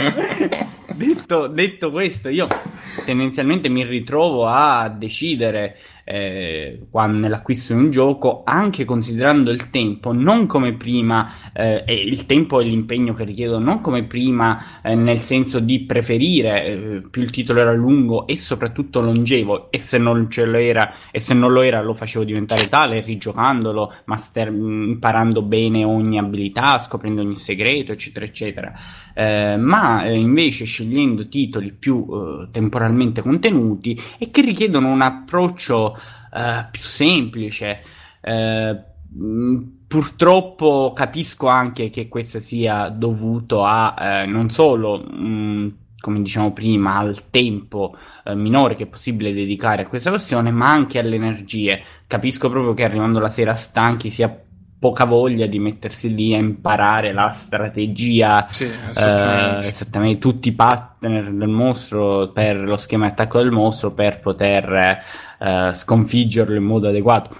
detto, 0.93 1.47
detto 1.47 1.89
questo, 1.89 2.29
io 2.29 2.45
tendenzialmente 3.05 3.69
mi 3.69 3.83
ritrovo 3.83 4.45
a 4.45 4.87
decidere 4.89 5.77
eh, 6.09 6.79
nell'acquisto 6.91 7.75
di 7.75 7.83
un 7.83 7.91
gioco, 7.91 8.41
anche 8.43 8.83
considerando 8.83 9.51
il 9.51 9.69
tempo, 9.69 10.11
non 10.11 10.47
come 10.47 10.73
prima, 10.73 11.51
eh, 11.53 11.83
il 11.87 12.25
tempo 12.25 12.59
e 12.59 12.63
l'impegno 12.63 13.13
che 13.13 13.23
richiedo, 13.23 13.59
non 13.59 13.79
come 13.81 14.05
prima, 14.05 14.81
eh, 14.81 14.95
nel 14.95 15.21
senso 15.21 15.59
di 15.59 15.81
preferire 15.81 16.65
eh, 16.65 17.03
più 17.11 17.21
il 17.21 17.29
titolo 17.29 17.61
era 17.61 17.73
lungo 17.73 18.25
e 18.25 18.37
soprattutto 18.37 19.01
longevo, 19.01 19.69
e 19.69 19.77
se 19.77 19.99
non 19.99 20.31
ce 20.31 20.45
lo 20.45 20.57
era, 20.57 20.93
e 21.11 21.19
se 21.19 21.35
non 21.35 21.51
lo 21.51 21.61
era, 21.61 21.79
lo 21.83 21.93
facevo 21.93 22.25
diventare 22.25 22.67
tale, 22.69 23.01
rigiocandolo, 23.01 23.93
master, 24.05 24.47
imparando 24.47 25.43
bene 25.43 25.83
ogni 25.83 26.17
abilità, 26.17 26.79
scoprendo 26.79 27.21
ogni 27.21 27.35
segreto, 27.35 27.91
eccetera, 27.91 28.25
eccetera. 28.25 28.73
Eh, 29.19 29.57
ma 29.57 30.05
eh, 30.05 30.17
invece 30.17 30.63
scegliendo 30.63 31.27
titoli 31.27 31.73
più 31.73 32.07
eh, 32.09 32.47
temporalmente 32.51 33.21
contenuti 33.21 34.01
e 34.17 34.29
che 34.29 34.39
richiedono 34.39 34.89
un 34.89 35.01
approccio 35.01 35.97
eh, 36.33 36.65
più 36.71 36.81
semplice. 36.81 37.81
Eh, 38.21 38.79
mh, 39.09 39.57
purtroppo 39.87 40.93
capisco 40.95 41.47
anche 41.47 41.89
che 41.89 42.07
questo 42.07 42.39
sia 42.39 42.87
dovuto 42.87 43.65
a 43.65 43.93
eh, 43.99 44.25
non 44.25 44.51
solo, 44.51 44.99
mh, 44.99 45.73
come 45.99 46.21
diciamo 46.21 46.53
prima, 46.53 46.95
al 46.95 47.29
tempo 47.29 47.97
minore 48.35 48.75
che 48.75 48.83
è 48.83 48.87
possibile 48.87 49.33
dedicare 49.33 49.81
a 49.81 49.87
questa 49.87 50.11
passione, 50.11 50.49
ma 50.49 50.69
anche 50.71 50.97
alle 50.97 51.15
energie. 51.15 51.83
Capisco 52.07 52.49
proprio 52.49 52.73
che 52.73 52.85
arrivando 52.85 53.19
la 53.19 53.29
sera 53.29 53.53
stanchi 53.53 54.09
sia 54.09 54.43
poca 54.79 55.03
voglia 55.03 55.45
di 55.45 55.59
mettersi 55.59 56.13
lì 56.15 56.33
a 56.33 56.37
imparare 56.37 57.11
la 57.11 57.29
strategia, 57.31 58.47
Sì, 58.49 58.63
eh, 58.63 58.89
esattamente. 58.89 59.67
esattamente 59.67 60.19
tutti 60.19 60.49
i 60.49 60.53
partner 60.53 61.31
del 61.33 61.49
mostro 61.49 62.29
per 62.31 62.55
lo 62.57 62.77
schema 62.77 63.05
di 63.07 63.11
attacco 63.11 63.39
del 63.39 63.51
mostro 63.51 63.93
per 63.93 64.19
poter 64.21 65.03
eh, 65.39 65.71
sconfiggerlo 65.73 66.55
in 66.55 66.63
modo 66.63 66.87
adeguato. 66.87 67.35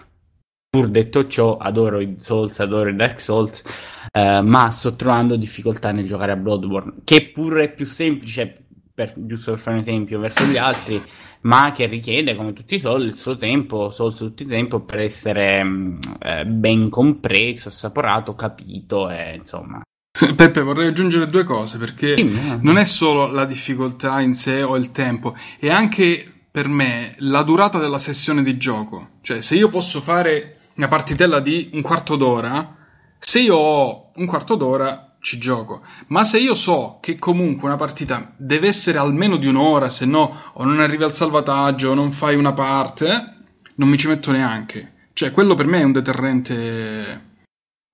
Pur 0.69 0.89
detto 0.89 1.28
ciò, 1.28 1.58
adoro 1.58 1.99
i 1.99 2.17
Souls, 2.19 2.60
adoro 2.60 2.89
i 2.89 2.95
Dark 2.95 3.19
Souls, 3.21 3.63
eh, 4.12 4.41
ma 4.41 4.69
sto 4.69 4.95
trovando 4.95 5.36
difficoltà 5.36 5.91
nel 5.91 6.06
giocare 6.06 6.34
a 6.34 6.36
Bloodborne, 6.36 6.95
che 7.06 7.32
pure 7.34 7.63
è 7.63 7.73
più 7.73 7.86
semplice, 7.86 8.65
per- 8.93 9.13
giusto 9.15 9.52
per 9.52 9.60
fare 9.62 9.78
un 9.78 9.82
esempio, 9.82 10.19
verso 10.19 10.43
gli 10.45 10.58
altri, 10.58 11.02
ma 11.41 11.71
che 11.71 11.86
richiede, 11.86 12.36
come 12.36 12.54
tutti 12.54 12.75
i 12.75 12.80
Souls, 12.80 13.06
il 13.06 13.17
suo 13.17 13.36
tempo, 13.36 13.91
Souls 13.91 14.17
tutto 14.17 14.43
il 14.43 14.49
tempo 14.49 14.82
per 14.82 14.99
essere 14.99 15.63
mh, 15.63 15.99
eh, 16.19 16.45
ben 16.45 16.89
compreso, 16.89 17.69
assaporato, 17.69 18.36
capito 18.36 19.10
e 19.10 19.36
insomma. 19.36 19.82
Peppe, 20.36 20.62
vorrei 20.62 20.88
aggiungere 20.88 21.30
due 21.30 21.43
cose 21.43 21.78
perché 21.78 22.21
non 22.62 22.78
è 22.78 22.84
solo 22.84 23.28
la 23.28 23.45
difficoltà 23.45 24.19
in 24.19 24.34
sé 24.34 24.63
o 24.63 24.75
il 24.75 24.91
tempo, 24.91 25.36
è 25.58 25.69
anche 25.69 26.30
per 26.52 26.67
me 26.67 27.15
la 27.19 27.43
durata 27.43 27.80
della 27.80 27.99
sessione 27.99 28.43
di 28.43 28.58
gioco. 28.58 29.12
Cioè, 29.21 29.39
se 29.39 29.56
io 29.56 29.69
posso 29.69 30.02
fare 30.02 30.58
una 30.75 30.88
partitella 30.88 31.39
di 31.39 31.69
un 31.73 31.82
quarto 31.82 32.15
d'ora, 32.15 32.75
se 33.17 33.39
io 33.39 33.56
ho 33.56 34.12
un 34.15 34.25
quarto 34.25 34.56
d'ora 34.56 35.09
ci 35.21 35.38
gioco. 35.38 35.82
Ma 36.08 36.23
se 36.23 36.39
io 36.39 36.55
so 36.55 36.97
che 37.01 37.15
comunque 37.17 37.67
una 37.67 37.77
partita 37.77 38.34
deve 38.38 38.67
essere 38.67 38.97
almeno 38.97 39.38
di 39.38 39.47
un'ora, 39.47 39.89
se 39.89 40.05
no 40.05 40.51
o 40.53 40.63
non 40.63 40.79
arrivi 40.79 41.03
al 41.03 41.13
salvataggio 41.13 41.91
o 41.91 41.93
non 41.93 42.12
fai 42.12 42.36
una 42.36 42.53
parte, 42.53 43.38
non 43.75 43.89
mi 43.89 43.97
ci 43.97 44.08
metto 44.08 44.32
neanche. 44.32 44.93
Cioè, 45.13 45.32
quello 45.32 45.53
per 45.53 45.65
me 45.65 45.82
è 45.82 45.84
un 45.84 45.91
deterrente 45.91 47.27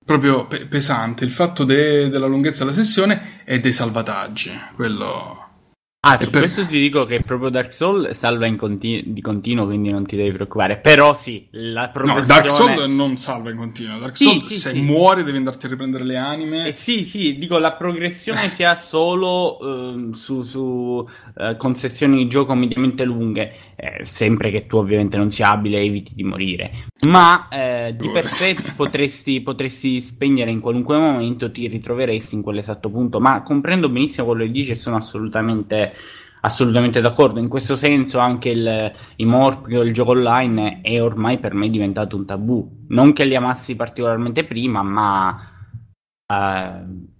proprio 0.04 0.46
pe- 0.46 0.66
pesante. 0.66 1.24
Il 1.24 1.32
fatto 1.32 1.64
de- 1.64 2.08
della 2.08 2.26
lunghezza 2.26 2.64
della 2.64 2.76
sessione 2.76 3.42
e 3.44 3.58
dei 3.60 3.72
salvataggi. 3.72 4.50
Quello. 4.74 5.45
Ah, 6.00 6.18
su 6.20 6.30
per- 6.30 6.42
questo 6.42 6.64
ti 6.64 6.78
dico 6.78 7.04
che 7.04 7.20
proprio 7.20 7.48
Dark 7.48 7.74
Souls 7.74 8.10
salva 8.16 8.46
in 8.46 8.56
conti- 8.56 9.02
di 9.06 9.20
continuo, 9.20 9.64
quindi 9.64 9.90
non 9.90 10.06
ti 10.06 10.14
devi 10.14 10.30
preoccupare. 10.30 10.76
Però 10.78 11.14
sì, 11.14 11.48
la 11.50 11.86
No, 11.86 11.90
progressione... 11.92 12.26
Dark 12.42 12.50
Souls 12.50 12.86
non 12.86 13.16
salva 13.16 13.50
in 13.50 13.56
continuo. 13.56 13.98
Dark 13.98 14.16
Sì, 14.16 14.24
Souls, 14.24 14.46
sì, 14.46 14.54
se 14.54 14.70
sì. 14.70 14.80
muori, 14.82 15.24
devi 15.24 15.36
andarti 15.38 15.66
a 15.66 15.68
riprendere 15.70 16.04
le 16.04 16.16
anime. 16.16 16.66
Eh 16.68 16.72
sì, 16.72 17.04
sì, 17.04 17.36
dico 17.38 17.58
la 17.58 17.72
progressione 17.72 18.48
si 18.50 18.62
ha 18.62 18.76
solo 18.76 19.58
ehm, 19.60 20.12
su, 20.12 20.42
su 20.42 21.08
eh, 21.38 21.56
concessioni 21.56 22.18
di 22.18 22.28
gioco 22.28 22.54
mediamente 22.54 23.02
lunghe, 23.04 23.65
eh, 23.76 24.06
sempre 24.06 24.50
che 24.50 24.66
tu 24.66 24.78
ovviamente 24.78 25.18
non 25.18 25.30
sia 25.30 25.50
abile 25.50 25.80
eviti 25.80 26.14
di 26.14 26.24
morire. 26.24 26.86
Ma 27.06 27.48
eh, 27.48 27.94
di 27.96 28.08
per 28.08 28.26
sé 28.26 28.56
potresti, 28.74 29.42
potresti 29.42 30.00
spegnere 30.00 30.50
in 30.50 30.60
qualunque 30.60 30.96
momento, 30.96 31.50
ti 31.50 31.68
ritroveresti 31.68 32.34
in 32.34 32.42
quell'esatto 32.42 32.90
punto. 32.90 33.20
Ma 33.20 33.42
comprendo 33.42 33.90
benissimo 33.90 34.28
quello 34.28 34.44
che 34.44 34.50
dici 34.50 34.70
e 34.70 34.76
sono 34.76 34.96
assolutamente, 34.96 35.92
assolutamente 36.40 37.02
d'accordo. 37.02 37.38
In 37.38 37.48
questo 37.48 37.76
senso 37.76 38.18
anche 38.18 38.48
il, 38.48 38.92
i 39.16 39.24
morp 39.26 39.66
o 39.70 39.82
il 39.82 39.92
gioco 39.92 40.12
online 40.12 40.80
è 40.80 41.00
ormai 41.00 41.38
per 41.38 41.52
me 41.52 41.68
diventato 41.68 42.16
un 42.16 42.24
tabù. 42.24 42.84
Non 42.88 43.12
che 43.12 43.24
li 43.24 43.36
amassi 43.36 43.76
particolarmente 43.76 44.44
prima, 44.44 44.82
ma... 44.82 45.50
Eh, 46.26 47.14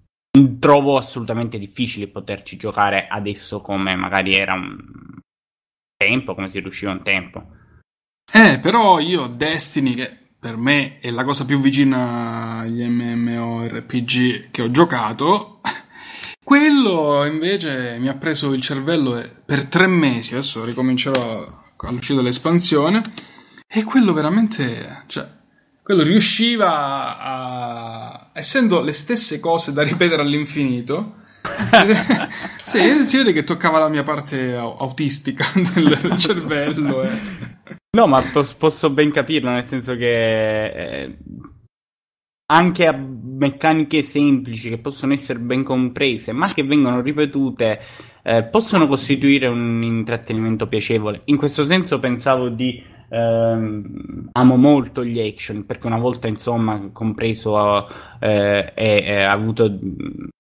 trovo 0.59 0.99
assolutamente 0.99 1.59
difficile 1.59 2.09
poterci 2.09 2.59
giocare 2.59 3.07
adesso 3.09 3.63
come 3.63 3.97
magari 3.97 4.35
era 4.35 4.53
un 4.53 4.77
tempo, 5.97 6.35
come 6.35 6.51
si 6.51 6.61
riusciva 6.61 6.93
un 6.93 7.03
tempo. 7.03 7.45
Eh, 8.33 8.59
però 8.61 8.99
io 8.99 9.27
Destiny, 9.29 9.95
che 9.95 10.17
per 10.39 10.57
me 10.57 10.99
è 10.99 11.11
la 11.11 11.25
cosa 11.25 11.45
più 11.45 11.59
vicina 11.59 12.59
agli 12.59 12.85
MMORPG 12.85 14.51
che 14.51 14.63
ho 14.63 14.71
giocato, 14.71 15.61
quello 16.45 17.25
invece 17.25 17.97
mi 17.99 18.09
ha 18.09 18.15
preso 18.15 18.53
il 18.53 18.63
cervello 18.63 19.23
per 19.45 19.65
tre 19.67 19.87
mesi, 19.87 20.35
adesso 20.35 20.65
ricomincerò 20.65 21.65
all'uscita 21.79 22.21
dell'espansione, 22.21 23.01
e 23.67 23.85
quello 23.85 24.13
veramente, 24.13 25.05
cioè, 25.07 25.29
quello 25.83 26.03
riusciva 26.03 27.19
a... 27.19 28.31
essendo 28.33 28.81
le 28.81 28.93
stesse 28.93 29.41
cose 29.41 29.73
da 29.73 29.83
ripetere 29.83 30.23
all'infinito, 30.23 31.25
sì, 32.65 33.05
si 33.05 33.17
vede 33.19 33.33
che 33.33 33.45
toccava 33.45 33.79
la 33.79 33.89
mia 33.89 34.03
parte 34.03 34.55
au- 34.57 34.77
autistica 34.79 35.45
del, 35.75 36.17
cervello. 36.19 37.03
eh. 37.03 37.19
No, 37.97 38.07
ma 38.07 38.21
pos- 38.33 38.55
posso 38.55 38.91
ben 38.91 39.11
capirlo, 39.11 39.51
nel 39.51 39.65
senso 39.67 39.97
che 39.97 40.65
eh, 40.67 41.17
anche 42.53 42.87
a 42.87 42.93
meccaniche 42.93 44.03
semplici 44.03 44.69
che 44.69 44.79
possono 44.79 45.13
essere 45.13 45.39
ben 45.39 45.63
comprese, 45.65 46.33
ma 46.33 46.49
che 46.53 46.63
vengono 46.63 47.01
ripetute, 47.01 47.81
eh, 48.23 48.45
possono 48.45 48.87
costituire 48.87 49.47
un 49.49 49.83
intrattenimento 49.83 50.67
piacevole. 50.69 51.23
In 51.25 51.37
questo 51.39 51.65
senso 51.65 51.99
pensavo 51.99 52.49
di 52.51 52.83
ehm, 53.09 54.29
amo 54.33 54.57
molto 54.57 55.05
gli 55.05 55.19
action, 55.19 55.65
perché 55.67 55.87
una 55.87 55.99
volta 55.99 56.29
insomma 56.29 56.91
compreso 56.93 57.89
eh, 58.21 58.73
e 58.75 59.03
e 59.05 59.23
ha 59.23 59.31
avuto 59.31 59.69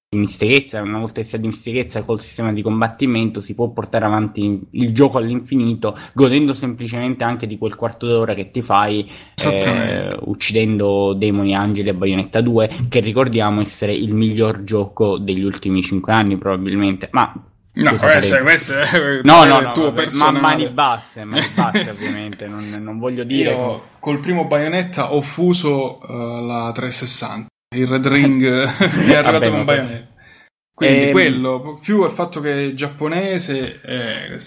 mh, 0.09 0.17
dimistichezza, 0.17 0.81
una 0.83 0.99
volta 0.99 1.21
che 1.21 1.27
si 1.27 1.37
ha 1.37 1.39
dimistichezza 1.39 2.03
col 2.03 2.21
sistema 2.21 2.53
di 2.53 2.63
combattimento 2.63 3.41
si 3.41 3.55
può 3.55 3.69
portare 3.71 4.05
avanti 4.05 4.61
il 4.71 4.95
gioco 4.95 5.19
all'infinito, 5.19 5.99
godendo 6.13 6.55
semplicemente 6.55 7.25
anche 7.25 7.47
di 7.47 7.59
quel 7.59 7.75
quarto 7.75 8.07
d'ora 8.07 8.35
che 8.35 8.51
ti 8.51 8.63
fai 8.63 9.11
eh, 9.45 10.09
uccidendo 10.23 11.15
demoni, 11.15 11.55
angeli 11.55 11.89
e 11.89 11.95
Bayonetta 11.95 12.41
2, 12.41 12.87
che 12.89 13.01
ricordiamo 13.01 13.61
essere 13.61 13.93
il 13.95 14.13
miglior 14.15 14.65
gioco 14.65 15.19
degli 15.19 15.43
ultimi 15.43 15.83
5 15.83 16.13
anni 16.13 16.37
probabilmente, 16.37 17.09
ma 17.13 17.33
No, 17.79 17.95
questo, 17.97 18.39
questo 18.39 18.73
è 18.73 19.21
No, 19.23 19.43
il 19.43 19.49
no, 19.51 19.61
no, 19.61 19.73
tuo 19.73 19.83
vabbè, 19.83 19.97
ma 19.97 20.03
personale. 20.03 20.41
mani 20.41 20.69
basse, 20.71 21.25
mani 21.25 21.47
basse 21.55 21.91
ovviamente, 21.93 22.47
non, 22.47 22.65
non 22.81 22.99
voglio 22.99 23.23
dire... 23.23 23.51
Io 23.51 23.83
col 23.99 24.19
primo 24.19 24.47
Bayonetta 24.47 25.13
ho 25.13 25.21
fuso 25.21 26.01
eh, 26.01 26.43
la 26.47 26.73
360. 26.73 27.49
Il 27.77 27.87
Red 27.87 28.07
Ring 28.07 28.41
mi 29.05 29.11
è 29.11 29.17
arrivato 29.17 29.39
Vabbè, 29.39 29.51
con. 29.51 29.65
Bayonetta. 29.65 30.15
Quindi 30.75 31.05
Ehm, 31.05 31.13
quello, 31.13 31.79
più 31.83 32.05
il 32.05 32.11
fatto 32.11 32.41
che 32.41 32.67
è 32.67 32.73
giapponese, 32.75 33.81
eh, 33.83 34.39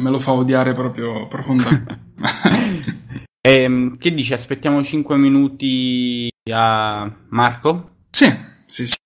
me 0.00 0.10
lo 0.10 0.18
fa 0.18 0.32
odiare 0.32 0.74
proprio 0.74 1.26
profondamente. 1.26 1.98
Ehm, 3.46 3.96
che 3.96 4.12
dici, 4.12 4.32
aspettiamo 4.32 4.82
5 4.82 5.16
minuti 5.16 6.28
a 6.52 7.08
Marco? 7.28 7.90
sì, 8.10 8.26
sì, 8.64 8.86
sì. 8.86 8.96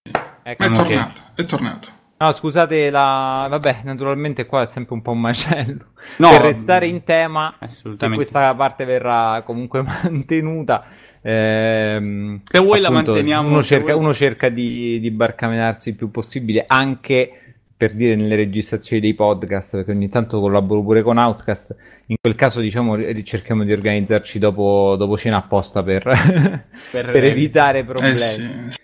Ecco. 0.43 0.65
È 0.65 0.71
tornato, 0.71 1.21
è 1.35 1.45
tornato. 1.45 1.89
No, 2.17 2.33
scusate, 2.33 2.89
la... 2.91 3.47
vabbè, 3.51 3.81
naturalmente 3.85 4.47
qua 4.47 4.63
è 4.63 4.67
sempre 4.67 4.95
un 4.95 5.03
po' 5.03 5.11
un 5.11 5.21
macello. 5.21 5.93
No, 6.19 6.31
per 6.31 6.41
restare 6.41 6.87
in 6.87 7.05
tema, 7.05 7.55
se 7.69 8.09
questa 8.11 8.55
parte 8.55 8.85
verrà 8.85 9.43
comunque 9.45 9.83
mantenuta, 9.85 10.87
ehm, 11.23 12.41
Se 12.45 12.59
vuoi 12.59 12.81
la 12.81 12.89
appunto, 12.89 13.11
manteniamo, 13.13 13.49
Uno 13.49 13.63
cerca, 13.63 13.97
uno 13.97 14.15
cerca 14.15 14.49
di, 14.49 15.01
di 15.01 15.11
barcamenarsi 15.11 15.91
il 15.91 15.95
più 15.97 16.11
possibile, 16.11 16.65
anche 16.67 17.31
per 17.77 17.95
dire 17.95 18.15
nelle 18.15 18.37
registrazioni 18.37 19.01
dei 19.01 19.15
podcast, 19.15 19.71
perché 19.71 19.93
ogni 19.93 20.11
tanto 20.11 20.39
collaboro 20.39 20.83
pure 20.83 21.03
con 21.03 21.17
Outcast. 21.17 21.75
In 22.07 22.17
quel 22.21 22.35
caso, 22.35 22.61
diciamo, 22.61 22.99
cerchiamo 23.23 23.65
di 23.65 23.73
organizzarci 23.73 24.39
dopo, 24.39 24.97
dopo 24.99 25.17
cena 25.17 25.39
apposta 25.39 25.83
per, 25.83 26.03
per, 26.93 27.11
per 27.11 27.25
evitare 27.25 27.85
problemi. 27.85 28.13
Eh 28.13 28.17
sì. 28.17 28.79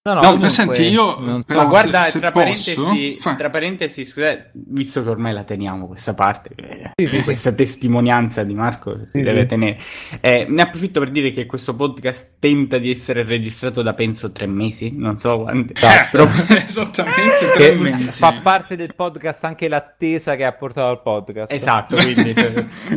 No, 0.00 0.14
no, 0.14 0.20
no 0.20 0.26
comunque, 0.26 0.48
senti, 0.48 0.82
io 0.84 1.18
non... 1.18 1.42
però, 1.42 1.64
Ma 1.64 1.68
guarda, 1.68 2.02
se, 2.02 2.12
se 2.12 2.20
tra, 2.20 2.30
parentesi, 2.30 3.18
tra, 3.36 3.50
parentesi, 3.50 4.04
scusate, 4.06 4.52
visto 4.52 5.02
che 5.02 5.08
ormai 5.10 5.34
la 5.34 5.42
teniamo 5.42 5.86
questa 5.86 6.14
parte, 6.14 6.50
sì, 6.94 7.06
sì, 7.06 7.22
questa 7.22 7.50
sì. 7.50 7.56
testimonianza 7.56 8.42
di 8.42 8.54
Marco 8.54 9.04
si 9.04 9.20
deve 9.20 9.44
tenere, 9.44 9.78
eh, 10.20 10.46
ne 10.48 10.62
approfitto 10.62 11.00
per 11.00 11.10
dire 11.10 11.32
che 11.32 11.44
questo 11.44 11.74
podcast 11.74 12.36
tenta 12.38 12.78
di 12.78 12.90
essere 12.90 13.22
registrato 13.24 13.82
da 13.82 13.92
penso 13.92 14.32
tre 14.32 14.46
mesi, 14.46 14.92
non 14.96 15.18
so 15.18 15.42
quanti. 15.42 15.72
Eh, 15.72 16.08
però... 16.10 16.26
Esattamente 16.48 17.52
tre 17.54 17.74
mesi. 17.74 18.18
Fa 18.18 18.40
parte 18.40 18.76
del 18.76 18.94
podcast 18.94 19.44
anche 19.44 19.68
l'attesa 19.68 20.36
che 20.36 20.44
ha 20.44 20.52
portato 20.52 20.88
al 20.88 21.02
podcast. 21.02 21.52
Esatto, 21.52 21.96
quindi... 21.96 22.34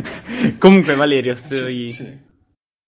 Comunque 0.56 0.94
Valerio, 0.94 1.34
stai... 1.34 2.30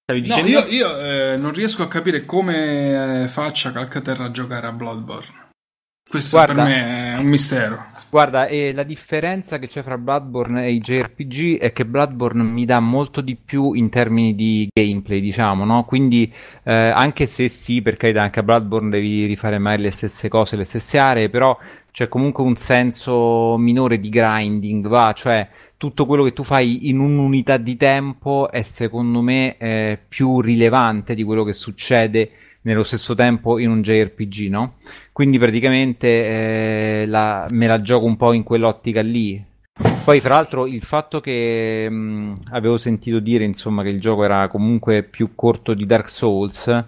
Stavi 0.07 0.21
dicendo? 0.21 0.51
No, 0.51 0.67
io, 0.67 0.67
io 0.67 0.99
eh, 1.01 1.37
non 1.39 1.53
riesco 1.53 1.83
a 1.83 1.89
capire 1.89 2.27
come 2.27 3.23
eh, 3.23 3.29
faccia 3.29 3.73
Calcaterra 3.73 4.25
a 4.25 4.31
giocare 4.31 4.67
a 4.67 4.73
Bloodborne. 4.73 5.43
Questo 6.07 6.37
guarda, 6.37 6.63
per 6.63 6.65
me 6.65 7.15
è 7.15 7.19
un 7.19 7.25
mistero. 7.25 7.87
Guarda, 8.11 8.47
eh, 8.47 8.75
la 8.75 8.83
differenza 8.83 9.59
che 9.59 9.67
c'è 9.67 9.83
fra 9.83 9.97
Bloodborne 9.97 10.67
e 10.67 10.73
i 10.73 10.81
JRPG 10.81 11.59
è 11.59 11.73
che 11.73 11.87
Bloodborne 11.87 12.43
mi 12.43 12.67
dà 12.67 12.79
molto 12.81 13.23
di 13.23 13.35
più 13.35 13.73
in 13.73 13.89
termini 13.89 14.35
di 14.35 14.69
gameplay, 14.71 15.23
diciamo, 15.23 15.65
no? 15.65 15.85
Quindi, 15.87 16.31
eh, 16.65 16.73
anche 16.75 17.27
se 17.27 17.49
sì, 17.49 17.81
per 17.81 17.97
carità, 17.97 18.21
anche 18.21 18.41
a 18.41 18.43
Bloodborne 18.43 18.91
devi 18.91 19.25
rifare 19.25 19.59
mai 19.59 19.79
le 19.79 19.91
stesse 19.91 20.29
cose, 20.29 20.57
le 20.57 20.67
stesse 20.67 20.99
aree, 20.99 21.31
però 21.31 21.59
c'è 21.91 22.09
comunque 22.09 22.45
un 22.45 22.57
senso 22.57 23.57
minore 23.57 23.99
di 23.99 24.11
grinding, 24.11 24.87
va? 24.87 25.15
Cioè, 25.17 25.49
tutto 25.85 26.07
quello 26.07 26.25
che 26.25 26.33
tu 26.33 26.45
fai 26.45 26.89
in 26.89 26.99
un'unità 26.99 27.59
di 27.59 27.77
tempo 27.77 28.51
è 28.51 28.63
secondo 28.63 29.21
me 29.21 29.59
eh, 29.59 29.99
più 30.09 30.41
rilevante 30.41 31.15
di 31.15 31.23
quello 31.23 31.45
che 31.45 31.53
succede 31.53 32.31
nello 32.63 32.85
stesso 32.85 33.15
tempo 33.15 33.59
in 33.59 33.69
un 33.69 33.83
JRPG, 33.83 34.49
no? 34.49 34.77
Quindi 35.13 35.39
praticamente 35.39 37.03
eh, 37.03 37.07
la, 37.07 37.47
me 37.51 37.67
la 37.67 37.83
gioco 37.83 38.07
un 38.07 38.17
po' 38.17 38.33
in 38.33 38.45
quell'ottica 38.45 39.03
lì. 39.03 39.45
Poi, 40.03 40.21
fra 40.21 40.37
l'altro, 40.37 40.67
il 40.67 40.85
fatto 40.85 41.21
che 41.21 41.87
mh, 41.91 42.45
avevo 42.53 42.79
sentito 42.79 43.19
dire 43.19 43.45
insomma 43.45 43.83
che 43.83 43.91
il 43.91 44.01
gioco 44.01 44.25
era 44.25 44.49
comunque 44.49 45.03
più 45.03 45.35
corto 45.35 45.75
di 45.75 45.85
Dark 45.85 46.09
Souls 46.09 46.85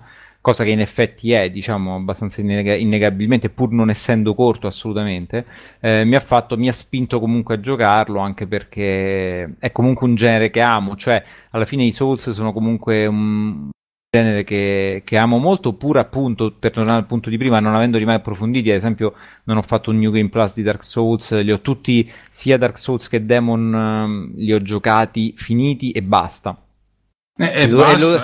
cosa 0.46 0.62
che 0.62 0.70
in 0.70 0.80
effetti 0.80 1.32
è, 1.32 1.50
diciamo, 1.50 1.96
abbastanza 1.96 2.40
inneg- 2.40 2.78
innegabilmente, 2.78 3.48
pur 3.48 3.72
non 3.72 3.90
essendo 3.90 4.32
corto 4.32 4.68
assolutamente, 4.68 5.44
eh, 5.80 6.04
mi 6.04 6.14
ha 6.14 6.20
fatto, 6.20 6.56
mi 6.56 6.68
ha 6.68 6.72
spinto 6.72 7.18
comunque 7.18 7.56
a 7.56 7.60
giocarlo, 7.60 8.20
anche 8.20 8.46
perché 8.46 9.56
è 9.58 9.72
comunque 9.72 10.06
un 10.06 10.14
genere 10.14 10.50
che 10.50 10.60
amo, 10.60 10.94
cioè 10.94 11.20
alla 11.50 11.64
fine 11.64 11.82
i 11.82 11.90
Souls 11.90 12.30
sono 12.30 12.52
comunque 12.52 13.06
un 13.06 13.70
genere 14.08 14.44
che, 14.44 15.02
che 15.04 15.16
amo 15.18 15.38
molto, 15.38 15.72
pur 15.72 15.98
appunto, 15.98 16.54
per 16.56 16.70
tornare 16.70 16.98
al 16.98 17.06
punto 17.06 17.28
di 17.28 17.38
prima, 17.38 17.58
non 17.58 17.74
avendoli 17.74 18.04
mai 18.04 18.14
approfonditi, 18.14 18.70
ad 18.70 18.76
esempio 18.76 19.14
non 19.46 19.56
ho 19.56 19.62
fatto 19.62 19.90
un 19.90 19.98
New 19.98 20.12
Game 20.12 20.28
Plus 20.28 20.54
di 20.54 20.62
Dark 20.62 20.84
Souls, 20.84 21.36
li 21.42 21.50
ho 21.50 21.60
tutti, 21.60 22.08
sia 22.30 22.56
Dark 22.56 22.78
Souls 22.78 23.08
che 23.08 23.26
Demon, 23.26 24.32
li 24.36 24.52
ho 24.52 24.62
giocati, 24.62 25.34
finiti 25.36 25.90
e 25.90 26.02
basta 26.02 26.56
eh, 27.38 27.62
eh, 27.62 27.68
lo, 27.68 27.78
lo... 27.78 28.20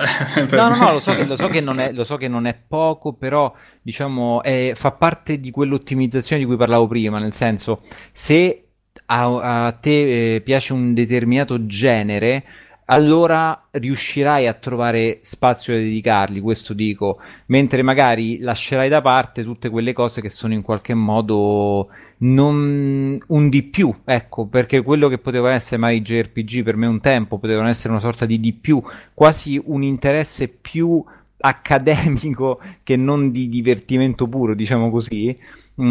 no, 0.57 0.69
no, 0.69 0.75
no, 0.75 0.91
lo 0.93 0.99
so, 0.99 1.13
che, 1.13 1.25
lo, 1.25 1.35
so 1.35 1.47
è, 1.47 1.91
lo 1.91 2.03
so, 2.03 2.17
che, 2.17 2.27
non 2.27 2.47
è, 2.47 2.55
poco, 2.67 3.13
però 3.13 3.53
diciamo 3.81 4.41
è, 4.41 4.73
fa 4.75 4.91
parte 4.91 5.39
di 5.39 5.51
quell'ottimizzazione 5.51 6.41
di 6.41 6.47
cui 6.47 6.57
parlavo 6.57 6.87
prima, 6.87 7.19
nel 7.19 7.33
senso 7.33 7.83
se 8.11 8.63
a, 9.05 9.65
a 9.65 9.71
te 9.73 10.35
eh, 10.35 10.41
piace 10.41 10.73
un 10.73 10.95
determinato 10.95 11.67
genere, 11.67 12.43
allora 12.85 13.67
riuscirai 13.69 14.47
a 14.47 14.53
trovare 14.53 15.19
spazio 15.21 15.73
da 15.73 15.79
dedicargli, 15.79 16.41
questo 16.41 16.73
dico, 16.73 17.19
mentre 17.47 17.83
magari 17.83 18.39
lascerai 18.39 18.89
da 18.89 19.01
parte 19.01 19.43
tutte 19.43 19.69
quelle 19.69 19.93
cose 19.93 20.21
che 20.21 20.29
sono 20.31 20.53
in 20.53 20.63
qualche 20.63 20.93
modo 20.93 21.87
non 22.23 23.17
un 23.27 23.49
di 23.49 23.63
più, 23.63 23.93
ecco, 24.05 24.45
perché 24.45 24.81
quello 24.81 25.07
che 25.09 25.17
poteva 25.17 25.53
essere 25.53 25.77
mai 25.77 26.01
JRPG 26.01 26.63
per 26.63 26.75
me 26.75 26.87
un 26.87 27.01
tempo 27.01 27.37
potevano 27.37 27.69
essere 27.69 27.89
una 27.89 28.01
sorta 28.01 28.25
di 28.25 28.39
di 28.39 28.53
più, 28.53 28.81
quasi 29.13 29.61
un 29.63 29.83
interesse 29.83 30.47
più 30.47 31.03
accademico 31.37 32.61
che 32.83 32.95
non 32.95 33.31
di 33.31 33.49
divertimento 33.49 34.27
puro, 34.27 34.55
diciamo 34.55 34.89
così. 34.89 35.37
Mm, 35.81 35.89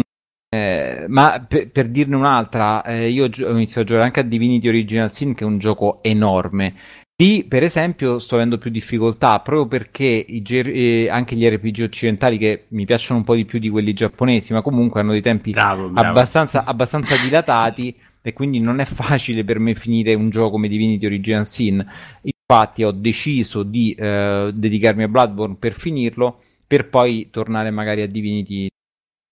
eh, 0.49 1.05
ma 1.07 1.45
per, 1.47 1.69
per, 1.69 1.89
dirne 1.89 2.15
un'altra, 2.15 2.83
eh, 2.83 3.09
io 3.09 3.25
ho 3.25 3.51
iniziato 3.51 3.81
a 3.81 3.83
giocare 3.83 4.05
anche 4.05 4.19
a 4.21 4.23
Divinity 4.23 4.67
Original 4.67 5.11
Sin, 5.11 5.35
che 5.35 5.43
è 5.43 5.47
un 5.47 5.59
gioco 5.59 6.01
enorme. 6.01 6.73
Lì, 7.15 7.43
per 7.43 7.61
esempio, 7.61 8.17
sto 8.17 8.35
avendo 8.35 8.57
più 8.57 8.71
difficoltà 8.71 9.39
proprio 9.39 9.67
perché 9.67 10.03
i, 10.05 10.43
eh, 10.47 11.09
anche 11.09 11.35
gli 11.35 11.47
RPG 11.47 11.83
occidentali, 11.83 12.39
che 12.39 12.65
mi 12.69 12.85
piacciono 12.85 13.19
un 13.19 13.25
po' 13.25 13.35
di 13.35 13.45
più 13.45 13.59
di 13.59 13.69
quelli 13.69 13.93
giapponesi, 13.93 14.51
ma 14.51 14.63
comunque 14.63 14.99
hanno 14.99 15.11
dei 15.11 15.21
tempi 15.21 15.51
bravo, 15.51 15.89
bravo. 15.89 16.09
Abbastanza, 16.09 16.65
abbastanza 16.65 17.15
dilatati 17.23 17.95
e 18.19 18.33
quindi 18.33 18.59
non 18.59 18.79
è 18.79 18.85
facile 18.85 19.43
per 19.43 19.59
me 19.59 19.75
finire 19.75 20.15
un 20.15 20.31
gioco 20.31 20.51
come 20.51 20.67
Divinity 20.67 21.05
Original 21.05 21.45
Sin. 21.45 21.85
Infatti, 22.23 22.83
ho 22.83 22.91
deciso 22.91 23.61
di 23.61 23.93
eh, 23.93 24.49
dedicarmi 24.51 25.03
a 25.03 25.07
Bloodborne 25.07 25.57
per 25.59 25.73
finirlo, 25.73 26.41
per 26.65 26.89
poi 26.89 27.29
tornare 27.29 27.69
magari 27.69 28.01
a 28.01 28.07
Divinity 28.07 28.69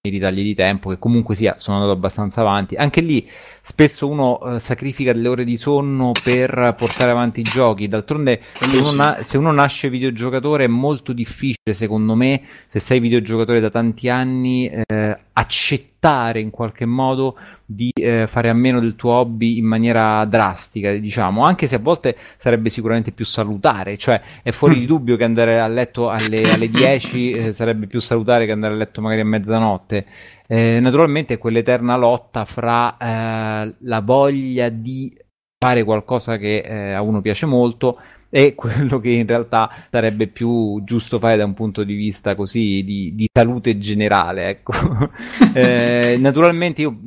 i 0.03 0.09
ritagli 0.09 0.41
di 0.41 0.55
tempo 0.55 0.89
che 0.89 0.97
comunque 0.97 1.35
sia 1.35 1.59
sono 1.59 1.77
andato 1.77 1.95
abbastanza 1.95 2.41
avanti 2.41 2.73
anche 2.73 3.01
lì 3.01 3.29
spesso 3.61 4.07
uno 4.07 4.39
eh, 4.41 4.59
sacrifica 4.59 5.13
delle 5.13 5.27
ore 5.27 5.43
di 5.43 5.57
sonno 5.57 6.11
per 6.23 6.75
portare 6.77 7.11
avanti 7.11 7.39
i 7.41 7.43
giochi. 7.43 7.87
D'altronde 7.87 8.41
se 8.53 8.77
uno, 8.77 8.91
na- 8.93 9.23
se 9.23 9.37
uno, 9.37 9.51
nasce 9.51 9.89
videogiocatore 9.89 10.65
è 10.65 10.67
molto 10.67 11.13
difficile 11.13 11.73
secondo 11.73 12.15
me 12.15 12.41
se 12.69 12.79
sei 12.79 12.99
videogiocatore 12.99 13.59
da 13.59 13.69
tanti 13.69 14.09
anni 14.09 14.69
eh, 14.69 15.17
accettare 15.33 16.39
in 16.39 16.49
qualche 16.49 16.85
modo 16.85 17.35
di 17.73 17.91
eh, 17.93 18.27
fare 18.27 18.49
a 18.49 18.53
meno 18.53 18.79
del 18.79 18.95
tuo 18.95 19.13
hobby 19.13 19.57
in 19.57 19.65
maniera 19.65 20.25
drastica, 20.25 20.91
diciamo, 20.91 21.43
anche 21.43 21.67
se 21.67 21.75
a 21.75 21.79
volte 21.79 22.17
sarebbe 22.37 22.69
sicuramente 22.69 23.11
più 23.11 23.25
salutare, 23.25 23.97
cioè 23.97 24.21
è 24.43 24.51
fuori 24.51 24.79
di 24.79 24.85
dubbio 24.85 25.15
che 25.15 25.23
andare 25.23 25.59
a 25.59 25.67
letto 25.67 26.09
alle, 26.09 26.51
alle 26.51 26.69
10 26.69 27.31
eh, 27.31 27.51
sarebbe 27.53 27.87
più 27.87 27.99
salutare 27.99 28.45
che 28.45 28.51
andare 28.51 28.73
a 28.73 28.77
letto 28.77 29.01
magari 29.01 29.21
a 29.21 29.25
mezzanotte. 29.25 30.05
Eh, 30.51 30.81
naturalmente 30.81 31.37
quell'eterna 31.37 31.95
lotta 31.95 32.43
fra 32.43 32.97
eh, 32.97 33.73
la 33.79 34.01
voglia 34.01 34.67
di 34.67 35.17
fare 35.57 35.85
qualcosa 35.85 36.37
che 36.37 36.57
eh, 36.57 36.91
a 36.91 37.01
uno 37.01 37.21
piace 37.21 37.45
molto 37.45 37.97
e 38.29 38.53
quello 38.55 38.99
che 38.99 39.11
in 39.11 39.25
realtà 39.25 39.69
sarebbe 39.89 40.27
più 40.27 40.81
giusto 40.83 41.19
fare 41.19 41.37
da 41.37 41.45
un 41.45 41.53
punto 41.53 41.85
di 41.85 41.93
vista 41.93 42.35
così 42.35 42.83
di, 42.83 43.15
di 43.15 43.29
salute 43.31 43.77
generale. 43.77 44.49
Ecco. 44.49 44.73
eh, 45.55 46.17
naturalmente 46.19 46.81
io 46.81 46.97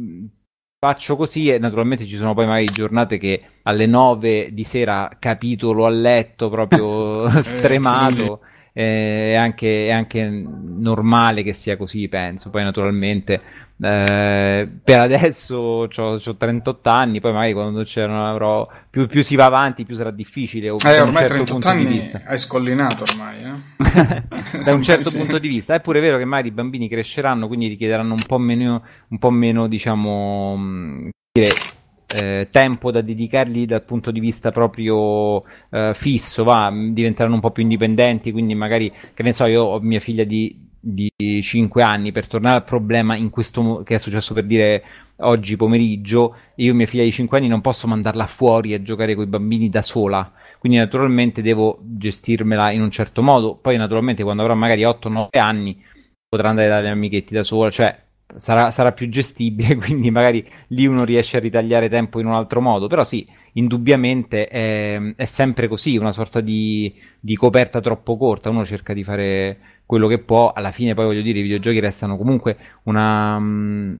faccio 0.78 1.14
così 1.14 1.50
e 1.50 1.58
naturalmente 1.58 2.06
ci 2.06 2.16
sono 2.16 2.32
poi 2.32 2.46
magari 2.46 2.64
giornate 2.64 3.18
che 3.18 3.42
alle 3.64 3.84
9 3.84 4.54
di 4.54 4.64
sera 4.64 5.16
capitolo 5.18 5.84
a 5.84 5.90
letto 5.90 6.48
proprio 6.48 7.26
eh, 7.28 7.42
stremato. 7.42 8.40
Eh, 8.76 9.32
è, 9.32 9.34
anche, 9.34 9.86
è 9.86 9.90
anche 9.92 10.28
normale 10.28 11.42
che 11.42 11.52
sia 11.52 11.76
così, 11.76 12.08
penso. 12.08 12.50
Poi 12.50 12.64
naturalmente 12.64 13.40
eh, 13.76 14.68
per 14.84 15.00
adesso 15.00 15.56
ho 15.56 16.36
38 16.36 16.88
anni, 16.90 17.20
poi 17.20 17.32
magari 17.32 17.52
quando 17.52 17.82
c'erano 17.82 18.30
avrò 18.30 18.68
più, 18.88 19.08
più, 19.08 19.22
si 19.22 19.34
va 19.34 19.46
avanti, 19.46 19.84
più 19.84 19.96
sarà 19.96 20.10
difficile. 20.12 20.68
Eh, 20.68 21.00
ormai 21.00 21.26
certo 21.26 21.58
38 21.58 21.68
anni 21.68 22.10
hai 22.24 22.38
scollinato 22.38 23.04
ormai, 23.04 23.42
eh? 23.42 24.62
da 24.62 24.72
un 24.72 24.82
certo 24.82 25.10
sì. 25.10 25.18
punto 25.18 25.38
di 25.38 25.48
vista. 25.48 25.74
È 25.74 25.80
pure 25.80 26.00
vero 26.00 26.18
che 26.18 26.24
magari 26.24 26.48
i 26.48 26.52
bambini 26.52 26.88
cresceranno, 26.88 27.48
quindi 27.48 27.66
richiederanno 27.66 28.12
un 28.14 28.24
po' 28.24 28.38
meno, 28.38 28.82
un 29.08 29.18
po 29.18 29.30
meno 29.30 29.66
diciamo, 29.66 31.08
dire, 31.32 31.50
eh, 32.14 32.48
tempo 32.50 32.90
da 32.90 33.00
dedicargli 33.00 33.66
dal 33.66 33.82
punto 33.82 34.10
di 34.10 34.20
vista 34.20 34.50
proprio 34.50 35.42
eh, 35.70 35.92
fisso, 35.94 36.44
va, 36.44 36.72
diventeranno 36.72 37.34
un 37.34 37.40
po' 37.40 37.50
più 37.50 37.62
indipendenti, 37.62 38.32
quindi 38.32 38.54
magari, 38.54 38.92
che 39.12 39.22
ne 39.22 39.32
so, 39.32 39.46
io 39.46 39.62
ho 39.62 39.80
mia 39.80 40.00
figlia 40.00 40.24
di 40.24 40.64
di 40.84 41.10
5 41.42 41.82
anni 41.82 42.12
per 42.12 42.28
tornare 42.28 42.58
al 42.58 42.64
problema 42.64 43.16
questo 43.30 43.82
che 43.82 43.94
è 43.94 43.98
successo 43.98 44.34
per 44.34 44.44
dire 44.44 44.82
oggi 45.20 45.56
pomeriggio 45.56 46.36
io 46.56 46.72
e 46.72 46.74
mia 46.74 46.86
figlia 46.86 47.04
di 47.04 47.10
5 47.10 47.38
anni 47.38 47.48
non 47.48 47.62
posso 47.62 47.86
mandarla 47.86 48.26
fuori 48.26 48.74
a 48.74 48.82
giocare 48.82 49.14
con 49.14 49.24
i 49.24 49.28
bambini 49.28 49.70
da 49.70 49.80
sola 49.80 50.30
quindi 50.58 50.76
naturalmente 50.76 51.40
devo 51.40 51.78
gestirmela 51.80 52.70
in 52.70 52.82
un 52.82 52.90
certo 52.90 53.22
modo 53.22 53.56
poi 53.56 53.78
naturalmente 53.78 54.22
quando 54.22 54.42
avrà 54.42 54.54
magari 54.54 54.82
8-9 54.82 55.28
anni 55.30 55.82
potrà 56.28 56.50
andare 56.50 56.68
dalle 56.68 56.90
amichetti 56.90 57.32
da 57.32 57.42
sola 57.42 57.70
cioè 57.70 58.03
sarà, 58.36 58.70
sarà 58.70 58.92
più 58.92 59.08
gestibile 59.08 59.76
quindi 59.78 60.10
magari 60.10 60.46
lì 60.68 60.86
uno 60.86 61.04
riesce 61.04 61.36
a 61.36 61.40
ritagliare 61.40 61.88
tempo 61.88 62.20
in 62.20 62.26
un 62.26 62.34
altro 62.34 62.60
modo. 62.60 62.86
Però 62.86 63.04
sì 63.04 63.26
indubbiamente 63.54 64.48
è, 64.48 65.00
è 65.16 65.24
sempre 65.24 65.68
così 65.68 65.96
una 65.96 66.12
sorta 66.12 66.40
di, 66.40 66.92
di 67.20 67.36
coperta 67.36 67.80
troppo 67.80 68.16
corta. 68.16 68.50
Uno 68.50 68.64
cerca 68.64 68.92
di 68.92 69.04
fare 69.04 69.58
quello 69.86 70.08
che 70.08 70.18
può, 70.18 70.52
alla 70.52 70.72
fine 70.72 70.94
poi 70.94 71.06
voglio 71.06 71.22
dire 71.22 71.38
i 71.40 71.42
videogiochi 71.42 71.80
restano 71.80 72.16
comunque 72.16 72.56
una, 72.84 73.36
um, 73.36 73.96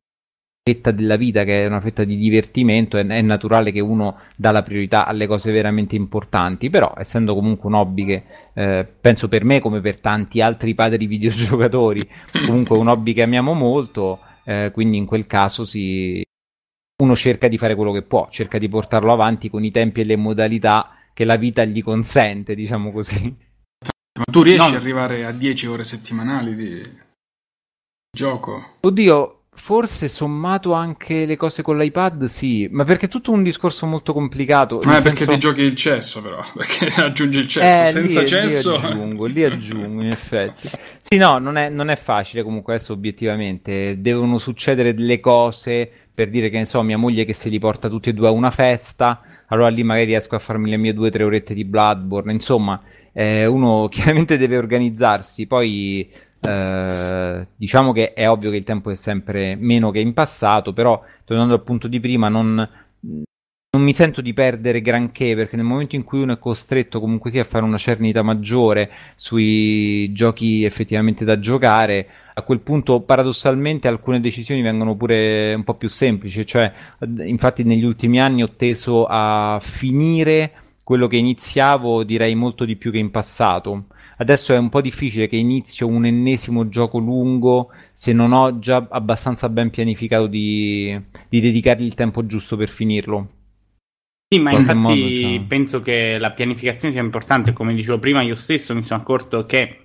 fetta 0.67 0.93
della 0.93 1.17
vita 1.17 1.45
che 1.45 1.63
è 1.63 1.67
una 1.67 1.83
fetta 1.83 2.05
di 2.05 2.17
divertimento, 2.17 2.97
è, 2.97 3.05
è, 3.05 3.21
naturale 3.21 3.71
che 3.71 3.81
uno 3.81 4.19
dà 4.35 4.51
la 4.51 4.63
priorità 4.63 5.05
alle 5.05 5.27
cose 5.27 5.53
veramente 5.53 5.95
importanti, 5.95 6.71
però 6.71 6.95
essendo 6.97 7.35
comunque 7.35 7.69
un 7.69 7.75
hobby 7.75 8.07
che 8.07 8.23
eh, 8.55 8.87
penso 8.99 9.29
per 9.29 9.45
me 9.45 9.61
come 9.61 9.83
per 9.83 10.01
tanti 10.01 10.41
altri 10.41 10.75
padri 10.75 11.05
videogiocatori, 11.07 12.09
comunque 12.47 12.79
un 12.79 12.89
hobby 12.89 13.13
che 13.13 13.23
amiamo 13.23 13.53
molto, 13.53 14.21
eh, 14.45 14.71
quindi 14.73 14.97
in 14.97 15.05
quel 15.05 15.27
caso 15.27 15.67
si... 15.67 16.25
uno 17.03 17.15
cerca 17.15 17.47
di 17.49 17.59
fare 17.59 17.75
quello 17.75 17.93
che 17.93 18.03
può, 18.03 18.29
cerca 18.31 18.57
di 18.57 18.69
portarlo 18.71 19.13
avanti 19.13 19.51
con 19.51 19.65
i 19.65 19.71
tempi 19.71 20.01
e 20.01 20.05
le 20.05 20.17
modalità 20.17 20.97
che 21.13 21.27
la 21.27 21.37
vita 21.37 21.63
gli 21.65 21.83
consente, 21.83 22.55
diciamo 22.55 22.91
così. 22.91 23.37
Ma 24.19 24.25
tu 24.33 24.43
riesci 24.43 24.71
no. 24.71 24.77
ad 24.77 24.83
arrivare 24.83 25.27
a 25.27 25.33
10 25.33 25.67
ore 25.67 25.85
settimanali 25.85 26.55
di 26.55 26.83
gioco? 28.11 28.77
Oddio, 28.81 29.44
Forse 29.57 30.09
sommato 30.09 30.73
anche 30.73 31.25
le 31.27 31.37
cose 31.37 31.63
con 31.63 31.79
l'iPad, 31.79 32.25
sì, 32.25 32.69
ma 32.71 32.85
perché 32.85 33.07
è 33.07 33.09
tutto 33.09 33.33
un 33.33 33.43
discorso 33.43 33.87
molto 33.87 34.13
complicato. 34.13 34.81
Senso... 34.83 35.03
perché 35.03 35.27
ti 35.27 35.39
giochi 35.39 35.63
il 35.63 35.75
cesso, 35.75 36.21
però. 36.21 36.39
Perché 36.55 37.01
aggiungi 37.01 37.39
il 37.39 37.49
cesso. 37.49 37.83
Eh, 37.83 37.87
Senza 37.87 38.21
lì, 38.21 38.27
cesso. 38.29 38.77
Lì 38.77 38.85
aggiungo, 38.85 39.27
lì 39.27 39.45
aggiungo, 39.45 40.03
in 40.03 40.09
effetti. 40.09 40.69
Sì, 41.01 41.17
no, 41.17 41.39
non 41.39 41.57
è, 41.57 41.69
non 41.69 41.89
è 41.89 41.97
facile 41.97 42.43
comunque 42.43 42.75
adesso, 42.75 42.93
obiettivamente. 42.93 44.01
Devono 44.01 44.39
succedere 44.39 44.93
delle 44.95 45.21
cose 45.21 45.91
per 46.15 46.31
dire 46.31 46.49
che 46.49 46.59
ne 46.59 46.67
so, 46.67 46.81
mia 46.83 46.97
moglie 46.97 47.25
che 47.25 47.35
se 47.35 47.49
li 47.49 47.59
porta 47.59 47.89
tutti 47.89 48.11
e 48.11 48.13
due 48.13 48.29
a 48.29 48.31
una 48.31 48.53
festa. 48.53 49.21
Allora 49.47 49.69
lì 49.69 49.83
magari 49.83 50.07
riesco 50.07 50.37
a 50.37 50.39
farmi 50.39 50.71
le 50.71 50.77
mie 50.77 50.95
due 50.95 51.09
o 51.09 51.11
tre 51.11 51.25
orette 51.25 51.55
di 51.55 51.65
Bloodborne. 51.65 52.33
Insomma, 52.33 52.81
eh, 53.13 53.47
uno 53.47 53.89
chiaramente 53.91 54.39
deve 54.39 54.57
organizzarsi. 54.57 55.47
Poi 55.47 56.09
eh, 56.47 57.47
diciamo 57.57 57.93
che 57.93 58.13
è 58.13 58.29
ovvio 58.29 58.51
che 58.51 58.57
il 58.57 58.65
tempo 58.65 58.91
è 58.91 58.97
sempre 58.97 59.57
meno 59.57 59.91
che 59.91 60.01
in 60.01 60.13
passato, 60.13 60.73
però 60.73 61.03
tornando 61.25 61.55
al 61.55 61.63
punto 61.63 61.89
di 61.89 62.01
prima, 62.01 62.29
non, 62.29 62.55
non 62.55 63.83
mi 63.83 63.93
sento 63.93 64.21
di 64.21 64.33
perdere 64.35 64.81
granché 64.81 65.35
perché 65.35 65.57
nel 65.57 65.65
momento 65.65 65.97
in 65.97 66.05
cui 66.05 66.23
uno 66.23 66.35
è 66.35 66.39
costretto 66.39 67.01
comunque 67.01 67.31
sia 67.31 67.43
a 67.43 67.47
fare 67.47 67.65
una 67.65 67.79
cernita 67.79 68.23
maggiore 68.23 68.91
sui 69.17 70.13
giochi 70.13 70.65
effettivamente 70.65 71.25
da 71.25 71.39
giocare, 71.39 72.07
a 72.35 72.43
quel 72.43 72.61
punto 72.61 73.01
paradossalmente 73.01 73.89
alcune 73.89 74.21
decisioni 74.21 74.61
vengono 74.61 74.97
pure 74.97 75.55
un 75.55 75.65
po' 75.65 75.75
più 75.75 75.89
semplici, 75.89 76.47
cioè 76.47 76.73
infatti 77.25 77.63
negli 77.63 77.85
ultimi 77.85 78.21
anni 78.21 78.43
ho 78.43 78.51
teso 78.57 79.07
a 79.09 79.59
finire 79.63 80.53
quello 80.83 81.07
che 81.07 81.17
iniziavo 81.17 82.05
direi 82.05 82.35
molto 82.35 82.67
di 82.67 82.77
più 82.77 82.91
che 82.91 82.99
in 82.99 83.11
passato 83.11 83.87
Adesso 84.17 84.55
è 84.55 84.59
un 84.59 84.69
po' 84.69 84.81
difficile 84.81 85.29
che 85.29 85.37
inizio 85.37 85.87
un 85.87 86.07
ennesimo 86.07 86.69
gioco 86.69 86.99
lungo 86.99 87.71
se 87.93 88.13
non 88.13 88.33
ho 88.33 88.59
già 88.59 88.87
abbastanza 88.91 89.49
ben 89.49 89.71
pianificato 89.71 90.27
di, 90.27 90.99
di 91.29 91.41
dedicargli 91.41 91.85
il 91.85 91.95
tempo 91.95 92.27
giusto 92.27 92.57
per 92.57 92.69
finirlo. 92.69 93.29
Sì, 94.29 94.41
ma 94.41 94.53
infatti 94.53 94.79
modo, 94.79 94.95
cioè... 94.95 95.45
penso 95.47 95.81
che 95.81 96.19
la 96.19 96.33
pianificazione 96.33 96.95
sia 96.95 97.03
importante. 97.03 97.53
Come 97.53 97.75
dicevo 97.75 97.99
prima, 97.99 98.23
io 98.23 98.35
stesso 98.35 98.75
mi 98.75 98.83
sono 98.83 99.01
accorto 99.01 99.45
che 99.47 99.79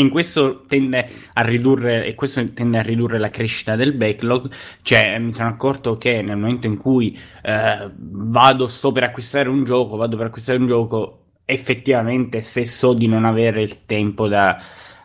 in 0.00 0.08
questo 0.08 0.64
tende 0.66 1.08
a 1.32 1.42
ridurre 1.42 2.06
e 2.06 2.14
questo 2.14 2.52
tende 2.52 2.78
a 2.78 2.82
ridurre 2.82 3.18
la 3.18 3.28
crescita 3.28 3.76
del 3.76 3.92
backlog 3.92 4.50
cioè 4.82 5.18
mi 5.18 5.32
sono 5.34 5.48
accorto 5.48 5.98
che 5.98 6.22
nel 6.22 6.38
momento 6.38 6.66
in 6.66 6.78
cui 6.78 7.18
eh, 7.42 7.90
vado 7.96 8.66
sto 8.66 8.92
per 8.92 9.02
acquistare 9.02 9.48
un 9.48 9.64
gioco 9.64 9.96
vado 9.96 10.16
per 10.16 10.26
acquistare 10.26 10.58
un 10.58 10.66
gioco 10.66 11.19
effettivamente 11.50 12.40
se 12.42 12.64
so 12.64 12.92
di 12.94 13.06
non 13.06 13.24
avere 13.24 13.62
il 13.62 13.84
tempo 13.86 14.28
da, 14.28 14.56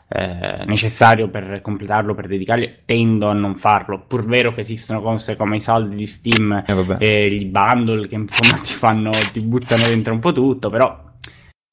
eh, 0.08 0.64
necessario 0.66 1.30
per 1.30 1.62
completarlo, 1.62 2.14
per 2.14 2.28
dedicargli, 2.28 2.80
tendo 2.86 3.28
a 3.28 3.34
non 3.34 3.56
farlo. 3.56 4.04
Pur 4.08 4.26
vero 4.26 4.54
che 4.54 4.62
esistono 4.62 5.02
cose 5.02 5.36
come 5.36 5.56
i 5.56 5.60
saldi 5.60 5.96
di 5.96 6.06
Steam 6.06 6.64
eh, 6.66 6.98
e 7.00 7.28
i 7.28 7.46
bundle 7.46 8.08
che 8.08 8.16
insomma 8.16 8.56
ti 8.62 8.74
fanno, 8.74 9.10
ti 9.32 9.42
buttano 9.42 9.88
dentro 9.88 10.14
un 10.14 10.20
po' 10.20 10.32
tutto, 10.32 10.70
però 10.70 11.14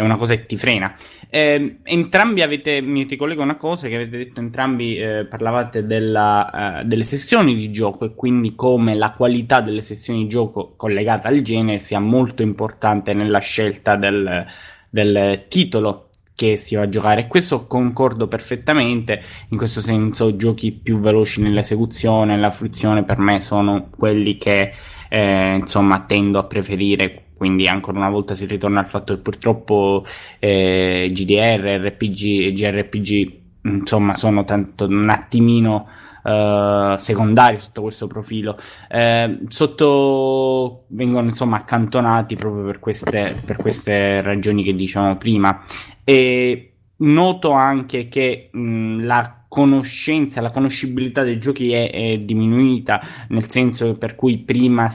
è 0.02 0.04
una 0.04 0.16
cosa 0.16 0.34
che 0.34 0.46
ti 0.46 0.56
frena. 0.56 0.94
Eh, 1.28 1.78
entrambi 1.82 2.42
avete, 2.42 2.82
mi 2.82 3.04
ricollego 3.04 3.42
una 3.42 3.56
cosa 3.56 3.88
che 3.88 3.94
avete 3.94 4.18
detto 4.18 4.40
entrambi, 4.40 4.96
eh, 4.96 5.24
parlavate 5.24 5.86
della, 5.86 6.82
uh, 6.82 6.86
delle 6.86 7.04
sessioni 7.04 7.54
di 7.54 7.70
gioco 7.72 8.04
e 8.04 8.14
quindi 8.14 8.54
come 8.54 8.94
la 8.94 9.12
qualità 9.12 9.62
delle 9.62 9.80
sessioni 9.80 10.24
di 10.24 10.28
gioco 10.28 10.74
collegata 10.76 11.28
al 11.28 11.40
genere 11.40 11.78
sia 11.78 12.00
molto 12.00 12.42
importante 12.42 13.14
nella 13.14 13.38
scelta 13.38 13.96
del, 13.96 14.44
del 14.90 15.44
titolo 15.48 16.08
che 16.34 16.56
si 16.56 16.74
va 16.74 16.82
a 16.82 16.88
giocare. 16.88 17.28
Questo 17.28 17.66
concordo 17.66 18.26
perfettamente. 18.26 19.22
In 19.50 19.56
questo 19.56 19.80
senso, 19.80 20.36
giochi 20.36 20.72
più 20.72 20.98
veloci 20.98 21.40
nell'esecuzione, 21.40 22.34
nella 22.34 22.50
fruizione, 22.50 23.04
per 23.04 23.18
me 23.18 23.40
sono 23.40 23.88
quelli 23.96 24.36
che 24.36 24.72
eh, 25.08 25.54
insomma 25.54 26.04
tendo 26.06 26.38
a 26.38 26.44
preferire 26.44 27.26
quindi 27.42 27.66
ancora 27.66 27.98
una 27.98 28.08
volta 28.08 28.36
si 28.36 28.46
ritorna 28.46 28.78
al 28.78 28.86
fatto 28.86 29.16
che 29.16 29.20
purtroppo 29.20 30.06
eh, 30.38 31.10
GDR, 31.12 31.80
RPG 31.88 32.22
e 32.22 32.52
GRPG 32.52 33.32
insomma 33.62 34.14
sono 34.14 34.44
tanto 34.44 34.84
un 34.84 35.08
attimino 35.08 35.88
Uh, 36.22 36.96
secondari 36.98 37.58
sotto 37.58 37.82
questo 37.82 38.06
profilo. 38.06 38.56
Uh, 38.88 39.44
sotto 39.48 40.84
vengono 40.90 41.26
insomma 41.26 41.56
accantonati 41.56 42.36
proprio 42.36 42.62
per 42.62 42.78
queste, 42.78 43.42
per 43.44 43.56
queste 43.56 44.22
ragioni 44.22 44.62
che 44.62 44.72
diciamo 44.72 45.16
prima. 45.16 45.60
E 46.04 46.74
noto 46.98 47.50
anche 47.50 48.06
che 48.06 48.50
mh, 48.52 49.04
la 49.04 49.42
conoscenza, 49.48 50.40
la 50.40 50.52
conoscibilità 50.52 51.24
dei 51.24 51.40
giochi 51.40 51.72
è, 51.72 51.90
è, 51.90 52.18
diminuita, 52.18 53.02
nel 53.30 53.50
senso 53.50 53.98
per 53.98 54.14
cui 54.14 54.38
prima 54.38 54.88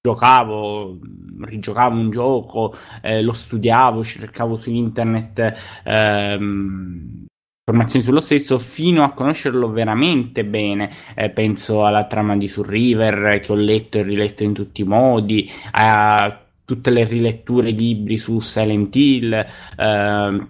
giocavo, 0.00 0.98
rigiocavo 1.40 1.94
un 1.94 2.10
gioco, 2.10 2.74
eh, 3.02 3.22
lo 3.22 3.32
studiavo, 3.32 4.04
cercavo 4.04 4.56
su 4.56 4.70
internet 4.70 5.54
ehm, 5.84 7.26
informazioni 7.68 8.04
sullo 8.04 8.20
stesso 8.20 8.58
fino 8.58 9.04
a 9.04 9.12
conoscerlo 9.12 9.70
veramente 9.70 10.44
bene. 10.44 10.90
Eh, 11.14 11.30
penso 11.30 11.84
alla 11.84 12.06
trama 12.06 12.36
di 12.36 12.48
Surriver 12.48 13.40
che 13.40 13.52
ho 13.52 13.56
letto 13.56 13.98
e 13.98 14.02
riletto 14.02 14.42
in 14.42 14.54
tutti 14.54 14.80
i 14.82 14.84
modi, 14.84 15.50
a 15.72 16.44
tutte 16.64 16.90
le 16.90 17.04
riletture 17.04 17.72
di 17.74 17.94
libri 17.94 18.18
su 18.18 18.40
Silent 18.40 18.94
Hill. 18.94 19.32
Eh, 19.76 20.46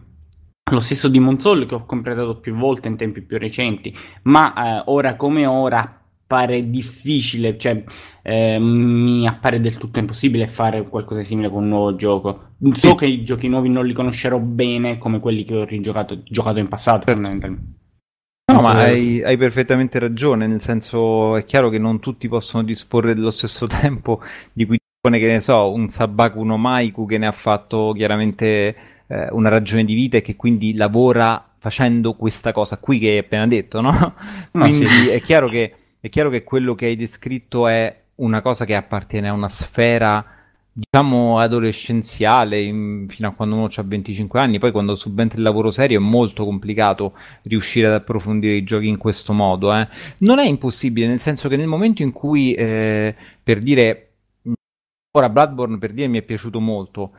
lo 0.71 0.81
stesso 0.81 1.09
di 1.09 1.37
Soul 1.39 1.67
che 1.67 1.75
ho 1.75 1.87
completato 1.87 2.39
più 2.41 2.55
volte 2.55 2.89
in 2.89 2.97
tempi 2.97 3.23
più 3.23 3.39
recenti, 3.39 3.97
ma 4.25 4.81
eh, 4.81 4.83
ora 4.87 5.17
come 5.17 5.47
ora 5.47 5.98
appare 6.29 6.68
difficile, 6.68 7.57
cioè 7.57 7.83
eh, 8.20 8.59
mi 8.61 9.26
appare 9.26 9.61
del 9.61 9.79
tutto 9.79 9.99
impossibile 9.99 10.47
fare 10.47 10.87
qualcosa 10.87 11.20
di 11.20 11.26
simile 11.26 11.49
con 11.49 11.62
un 11.62 11.70
nuovo 11.70 11.97
gioco. 11.97 12.51
So 12.72 12.95
che 12.95 13.07
i 13.07 13.24
giochi 13.24 13.49
nuovi 13.49 13.70
non 13.70 13.87
li 13.87 13.95
conoscerò 13.95 14.39
bene 14.39 14.99
come 14.99 15.20
quelli 15.20 15.45
che 15.45 15.57
ho 15.57 15.64
rigiocato 15.64 16.22
giocato 16.24 16.59
in 16.59 16.68
passato, 16.68 17.11
fondamentalmente. 17.11 17.76
No, 18.53 18.61
ma 18.61 18.81
hai, 18.81 19.22
hai, 19.22 19.37
perfettamente 19.39 19.99
ragione, 19.99 20.47
nel 20.47 20.61
senso 20.61 21.37
è 21.37 21.45
chiaro 21.45 21.70
che 21.70 21.79
non 21.79 21.99
tutti 21.99 22.29
possono 22.29 22.62
disporre 22.62 23.14
dello 23.14 23.31
stesso 23.31 23.66
tempo 23.68 24.20
di 24.53 24.66
cui 24.66 24.79
dispone, 24.79 25.18
che 25.18 25.33
ne 25.33 25.41
so, 25.41 25.72
un 25.72 25.89
Sabaku 25.89 26.43
no 26.43 26.59
Maiku 26.59 27.07
che 27.07 27.18
ne 27.18 27.26
ha 27.26 27.33
fatto 27.33 27.93
chiaramente 27.95 28.76
eh, 29.07 29.29
una 29.31 29.49
ragione 29.49 29.85
di 29.85 29.95
vita 29.95 30.18
e 30.18 30.22
che 30.22 30.37
quindi 30.37 30.74
lavora 30.74 31.43
facendo 31.59 32.14
questa 32.14 32.53
cosa 32.53 32.76
qui 32.79 32.99
che 32.99 33.09
hai 33.09 33.18
appena 33.18 33.47
detto, 33.47 33.81
no? 33.81 34.14
quindi 34.51 34.87
sì. 34.87 35.11
è 35.11 35.20
chiaro 35.20 35.49
che 35.49 35.74
è 36.01 36.09
chiaro 36.09 36.31
che 36.31 36.45
quello 36.45 36.75
che 36.75 36.87
hai 36.87 36.97
descritto 36.97 37.67
è 37.67 38.03
una 38.17 38.41
cosa 38.41 38.65
che 38.65 38.75
appartiene 38.75 39.29
a 39.29 39.33
una 39.33 39.49
sfera, 39.49 40.25
diciamo, 40.73 41.39
adolescenziale, 41.39 42.61
in, 42.63 43.07
fino 43.09 43.29
a 43.29 43.33
quando 43.33 43.57
uno 43.57 43.69
ha 43.75 43.83
25 43.83 44.41
anni, 44.41 44.59
poi 44.59 44.71
quando 44.71 44.95
subentra 44.97 45.39
il 45.39 45.45
lavoro 45.45 45.71
serio 45.71 45.99
è 45.99 46.03
molto 46.03 46.45
complicato 46.45 47.15
riuscire 47.43 47.89
ad 47.89 47.95
approfondire 47.95 48.55
i 48.55 48.65
giochi 48.65 48.87
in 48.87 48.97
questo 48.97 49.33
modo. 49.33 49.75
Eh. 49.75 49.89
Non 50.19 50.39
è 50.39 50.47
impossibile, 50.47 51.07
nel 51.07 51.21
senso 51.21 51.49
che 51.49 51.57
nel 51.57 51.67
momento 51.67 52.03
in 52.03 52.13
cui, 52.13 52.55
eh, 52.55 53.15
per 53.43 53.61
dire, 53.61 54.11
ora 55.13 55.29
Bloodborne 55.29 55.79
per 55.79 55.93
dire 55.93 56.07
mi 56.07 56.19
è 56.19 56.23
piaciuto 56.23 56.61
molto, 56.61 57.13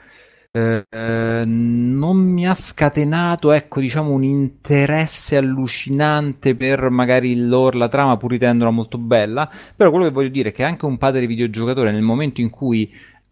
eh, 0.52 1.44
non 1.46 2.18
mi 2.18 2.48
ha 2.48 2.56
scatenato, 2.56 3.52
ecco, 3.52 3.80
diciamo, 3.80 4.12
un 4.12 4.24
interesse 4.24 5.38
allucinante 5.38 6.56
per 6.56 6.90
magari 6.90 7.32
il 7.32 7.48
lore, 7.48 7.78
la 7.78 7.90
trama, 7.90 8.18
pur 8.18 8.32
ritenendola 8.32 8.72
molto 8.72 8.98
bella. 8.98 9.50
Però 9.76 9.90
quello 9.90 10.06
che 10.06 10.12
voglio 10.12 10.30
dire 10.30 10.50
è 10.50 10.52
che 10.52 10.64
anche 10.64 10.86
un 10.86 10.98
padre 10.98 11.28
videogiocatore, 11.28 11.92
nel 11.92 12.02
momento 12.02 12.42
in 12.42 12.50
cui 12.50 12.92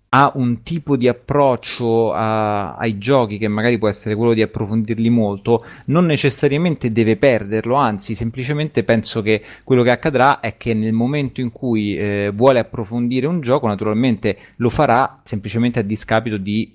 ha 0.10 0.32
un 0.36 0.64
tipo 0.64 0.96
di 0.96 1.08
approccio 1.08 2.14
a, 2.14 2.76
ai 2.76 2.98
giochi 2.98 3.38
che 3.38 3.48
magari 3.50 3.78
può 3.78 3.90
essere 3.90 4.16
quello 4.16 4.34
di 4.34 4.42
approfondirli 4.42 5.10
molto, 5.10 5.66
non 5.86 6.06
necessariamente 6.06 6.92
deve 6.92 7.18
perderlo, 7.18 7.76
anzi 7.76 8.16
semplicemente 8.16 8.84
penso 8.84 9.22
che 9.22 9.44
quello 9.64 9.84
che 9.84 9.92
accadrà 9.92 10.40
è 10.40 10.56
che 10.56 10.74
nel 10.74 10.94
momento 10.94 11.42
in 11.42 11.52
cui 11.52 11.98
eh, 11.98 12.32
vuole 12.34 12.60
approfondire 12.60 13.28
un 13.28 13.42
gioco 13.42 13.68
naturalmente 13.68 14.38
lo 14.58 14.70
farà 14.70 15.20
semplicemente 15.24 15.80
a 15.80 15.84
discapito 15.84 16.38
di 16.38 16.74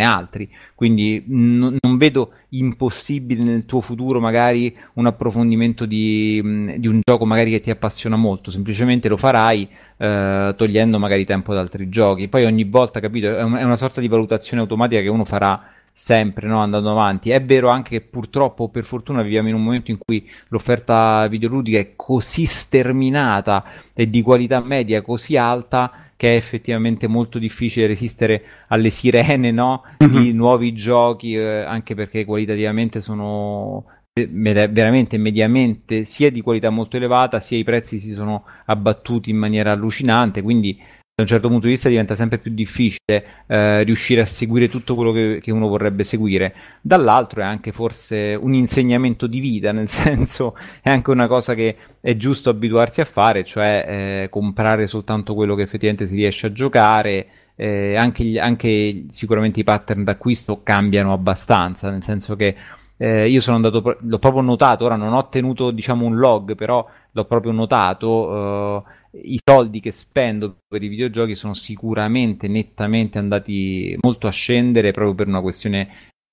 altri. 0.00 0.48
Quindi 0.74 1.24
n- 1.28 1.76
non 1.80 1.96
vedo 1.96 2.32
impossibile 2.50 3.42
nel 3.42 3.64
tuo 3.64 3.80
futuro 3.80 4.20
magari 4.20 4.74
un 4.94 5.06
approfondimento 5.06 5.86
di, 5.86 6.40
di, 6.78 6.86
un 6.86 7.00
gioco 7.02 7.24
magari 7.26 7.50
che 7.50 7.60
ti 7.60 7.70
appassiona 7.70 8.16
molto, 8.16 8.50
semplicemente 8.50 9.08
lo 9.08 9.16
farai 9.16 9.68
eh, 9.96 10.54
togliendo 10.56 10.98
magari 10.98 11.24
tempo 11.24 11.54
da 11.54 11.60
altri 11.60 11.88
giochi. 11.88 12.28
Poi 12.28 12.44
ogni 12.44 12.64
volta, 12.64 13.00
capito, 13.00 13.34
è, 13.34 13.42
un- 13.42 13.54
è 13.54 13.64
una 13.64 13.76
sorta 13.76 14.00
di 14.00 14.08
valutazione 14.08 14.62
automatica 14.62 15.00
che 15.00 15.08
uno 15.08 15.24
farà 15.24 15.70
sempre 15.94 16.46
no, 16.46 16.60
andando 16.60 16.90
avanti. 16.90 17.30
È 17.30 17.42
vero 17.42 17.68
anche 17.68 17.98
che 17.98 18.00
purtroppo, 18.00 18.68
per 18.68 18.84
fortuna, 18.84 19.22
viviamo 19.22 19.48
in 19.48 19.54
un 19.54 19.62
momento 19.62 19.90
in 19.90 19.98
cui 19.98 20.28
l'offerta 20.48 21.26
videoludica 21.28 21.78
è 21.78 21.92
così 21.96 22.46
sterminata 22.46 23.64
e 23.92 24.08
di 24.08 24.22
qualità 24.22 24.60
media 24.60 25.02
così 25.02 25.36
alta 25.36 26.01
che 26.22 26.34
è 26.34 26.36
effettivamente 26.36 27.08
molto 27.08 27.40
difficile 27.40 27.88
resistere 27.88 28.44
alle 28.68 28.90
sirene 28.90 29.50
no? 29.50 29.82
Mhm. 29.98 30.22
di 30.22 30.32
nuovi 30.32 30.72
giochi, 30.72 31.34
eh, 31.34 31.62
anche 31.64 31.96
perché 31.96 32.24
qualitativamente 32.24 33.00
sono 33.00 33.86
eh, 34.14 34.28
me- 34.30 34.68
veramente 34.68 35.18
mediamente 35.18 36.04
sia 36.04 36.30
di 36.30 36.40
qualità 36.40 36.70
molto 36.70 36.96
elevata, 36.96 37.40
sia 37.40 37.58
i 37.58 37.64
prezzi 37.64 37.98
si 37.98 38.12
sono 38.12 38.44
abbattuti 38.66 39.30
in 39.30 39.36
maniera 39.36 39.72
allucinante, 39.72 40.42
quindi 40.42 40.80
da 41.14 41.24
un 41.24 41.28
certo 41.28 41.48
punto 41.48 41.66
di 41.66 41.72
vista 41.72 41.90
diventa 41.90 42.14
sempre 42.14 42.38
più 42.38 42.54
difficile 42.54 43.24
eh, 43.46 43.82
riuscire 43.82 44.22
a 44.22 44.24
seguire 44.24 44.70
tutto 44.70 44.94
quello 44.94 45.12
che, 45.12 45.40
che 45.42 45.52
uno 45.52 45.68
vorrebbe 45.68 46.04
seguire. 46.04 46.54
Dall'altro 46.80 47.42
è 47.42 47.44
anche 47.44 47.70
forse 47.70 48.34
un 48.34 48.54
insegnamento 48.54 49.26
di 49.26 49.38
vita, 49.38 49.72
nel 49.72 49.88
senso 49.90 50.56
è 50.80 50.88
anche 50.88 51.10
una 51.10 51.26
cosa 51.26 51.54
che 51.54 51.76
è 52.00 52.16
giusto 52.16 52.48
abituarsi 52.48 53.02
a 53.02 53.04
fare, 53.04 53.44
cioè 53.44 54.22
eh, 54.24 54.28
comprare 54.30 54.86
soltanto 54.86 55.34
quello 55.34 55.54
che 55.54 55.62
effettivamente 55.62 56.06
si 56.06 56.14
riesce 56.14 56.46
a 56.46 56.52
giocare. 56.52 57.26
Eh, 57.54 57.94
anche, 57.96 58.40
anche 58.40 59.04
sicuramente 59.10 59.60
i 59.60 59.64
pattern 59.64 60.04
d'acquisto 60.04 60.62
cambiano 60.62 61.12
abbastanza, 61.12 61.90
nel 61.90 62.02
senso 62.02 62.34
che 62.34 62.56
eh, 62.96 63.28
io 63.28 63.40
sono 63.40 63.56
andato, 63.56 63.98
l'ho 64.00 64.18
proprio 64.18 64.40
notato, 64.40 64.86
ora 64.86 64.96
non 64.96 65.12
ho 65.12 65.28
tenuto 65.28 65.70
diciamo 65.70 66.06
un 66.06 66.16
log, 66.16 66.54
però 66.54 66.88
l'ho 67.10 67.24
proprio 67.26 67.52
notato, 67.52 68.34
eh, 68.34 68.82
i 69.12 69.38
soldi 69.44 69.80
che 69.80 69.92
spendo 69.92 70.56
per 70.66 70.82
i 70.82 70.88
videogiochi 70.88 71.34
sono 71.34 71.54
sicuramente 71.54 72.48
nettamente 72.48 73.18
andati 73.18 73.96
molto 74.00 74.26
a 74.26 74.30
scendere 74.30 74.92
proprio 74.92 75.14
per 75.14 75.26
una 75.26 75.40
questione 75.40 75.88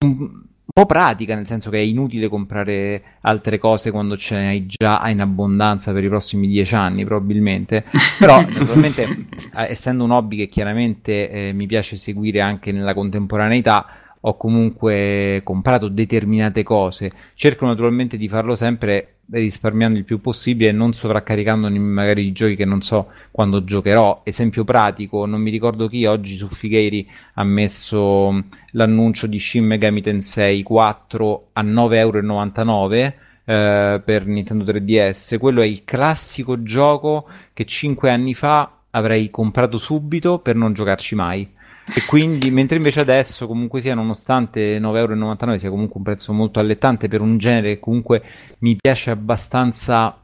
un, 0.05 0.43
po' 0.71 0.85
pratica, 0.85 1.35
nel 1.35 1.47
senso 1.47 1.69
che 1.69 1.77
è 1.77 1.81
inutile 1.81 2.29
comprare 2.29 3.17
altre 3.21 3.57
cose 3.57 3.91
quando 3.91 4.15
ce 4.15 4.35
ne 4.35 4.47
hai 4.47 4.65
già 4.65 5.01
in 5.09 5.19
abbondanza 5.19 5.91
per 5.91 6.03
i 6.03 6.07
prossimi 6.07 6.47
dieci 6.47 6.73
anni, 6.75 7.03
probabilmente. 7.03 7.83
Però, 8.17 8.39
naturalmente, 8.39 9.03
eh, 9.03 9.63
essendo 9.63 10.05
un 10.05 10.11
hobby 10.11 10.37
che 10.37 10.47
chiaramente 10.47 11.29
eh, 11.29 11.53
mi 11.53 11.65
piace 11.65 11.97
seguire 11.97 12.39
anche 12.39 12.71
nella 12.71 12.93
contemporaneità, 12.93 13.87
ho 14.21 14.37
comunque 14.37 15.41
comprato 15.43 15.89
determinate 15.89 16.63
cose. 16.63 17.11
Cerco 17.33 17.65
naturalmente 17.65 18.15
di 18.15 18.29
farlo 18.29 18.55
sempre 18.55 19.18
risparmiando 19.31 19.97
il 19.97 20.05
più 20.05 20.19
possibile 20.21 20.69
e 20.69 20.73
non 20.73 20.93
sovraccaricandomi 20.93 21.77
magari 21.79 22.23
di 22.23 22.31
giochi 22.31 22.55
che 22.55 22.65
non 22.65 22.81
so 22.81 23.07
quando 23.31 23.63
giocherò. 23.63 24.21
Esempio 24.23 24.63
pratico, 24.63 25.25
non 25.25 25.41
mi 25.41 25.51
ricordo 25.51 25.87
chi 25.87 26.05
oggi 26.05 26.37
su 26.37 26.47
Figheiri 26.47 27.07
ha 27.35 27.43
messo 27.43 28.31
mh, 28.31 28.43
l'annuncio 28.71 29.27
di 29.27 29.39
Shin 29.39 29.65
Megami 29.65 30.01
Tensei 30.01 30.63
4 30.63 31.47
a 31.53 31.63
9,99€ 31.63 33.13
eh, 33.45 34.01
per 34.03 34.25
Nintendo 34.25 34.63
3DS. 34.63 35.37
Quello 35.37 35.61
è 35.61 35.65
il 35.65 35.83
classico 35.83 36.63
gioco 36.63 37.27
che 37.53 37.65
5 37.65 38.09
anni 38.09 38.33
fa 38.33 38.71
avrei 38.91 39.29
comprato 39.29 39.77
subito 39.77 40.39
per 40.39 40.55
non 40.55 40.73
giocarci 40.73 41.15
mai. 41.15 41.57
E 41.95 42.05
quindi, 42.07 42.51
mentre 42.51 42.77
invece 42.77 42.99
adesso, 42.99 43.47
comunque 43.47 43.81
sia, 43.81 43.95
nonostante 43.95 44.79
9,99€ 44.79 45.57
sia 45.57 45.69
comunque 45.69 45.97
un 45.97 46.03
prezzo 46.03 46.33
molto 46.33 46.59
allettante 46.59 47.07
per 47.07 47.21
un 47.21 47.37
genere 47.37 47.75
che 47.75 47.79
comunque 47.79 48.21
mi 48.59 48.75
piace 48.75 49.09
abbastanza 49.09 50.15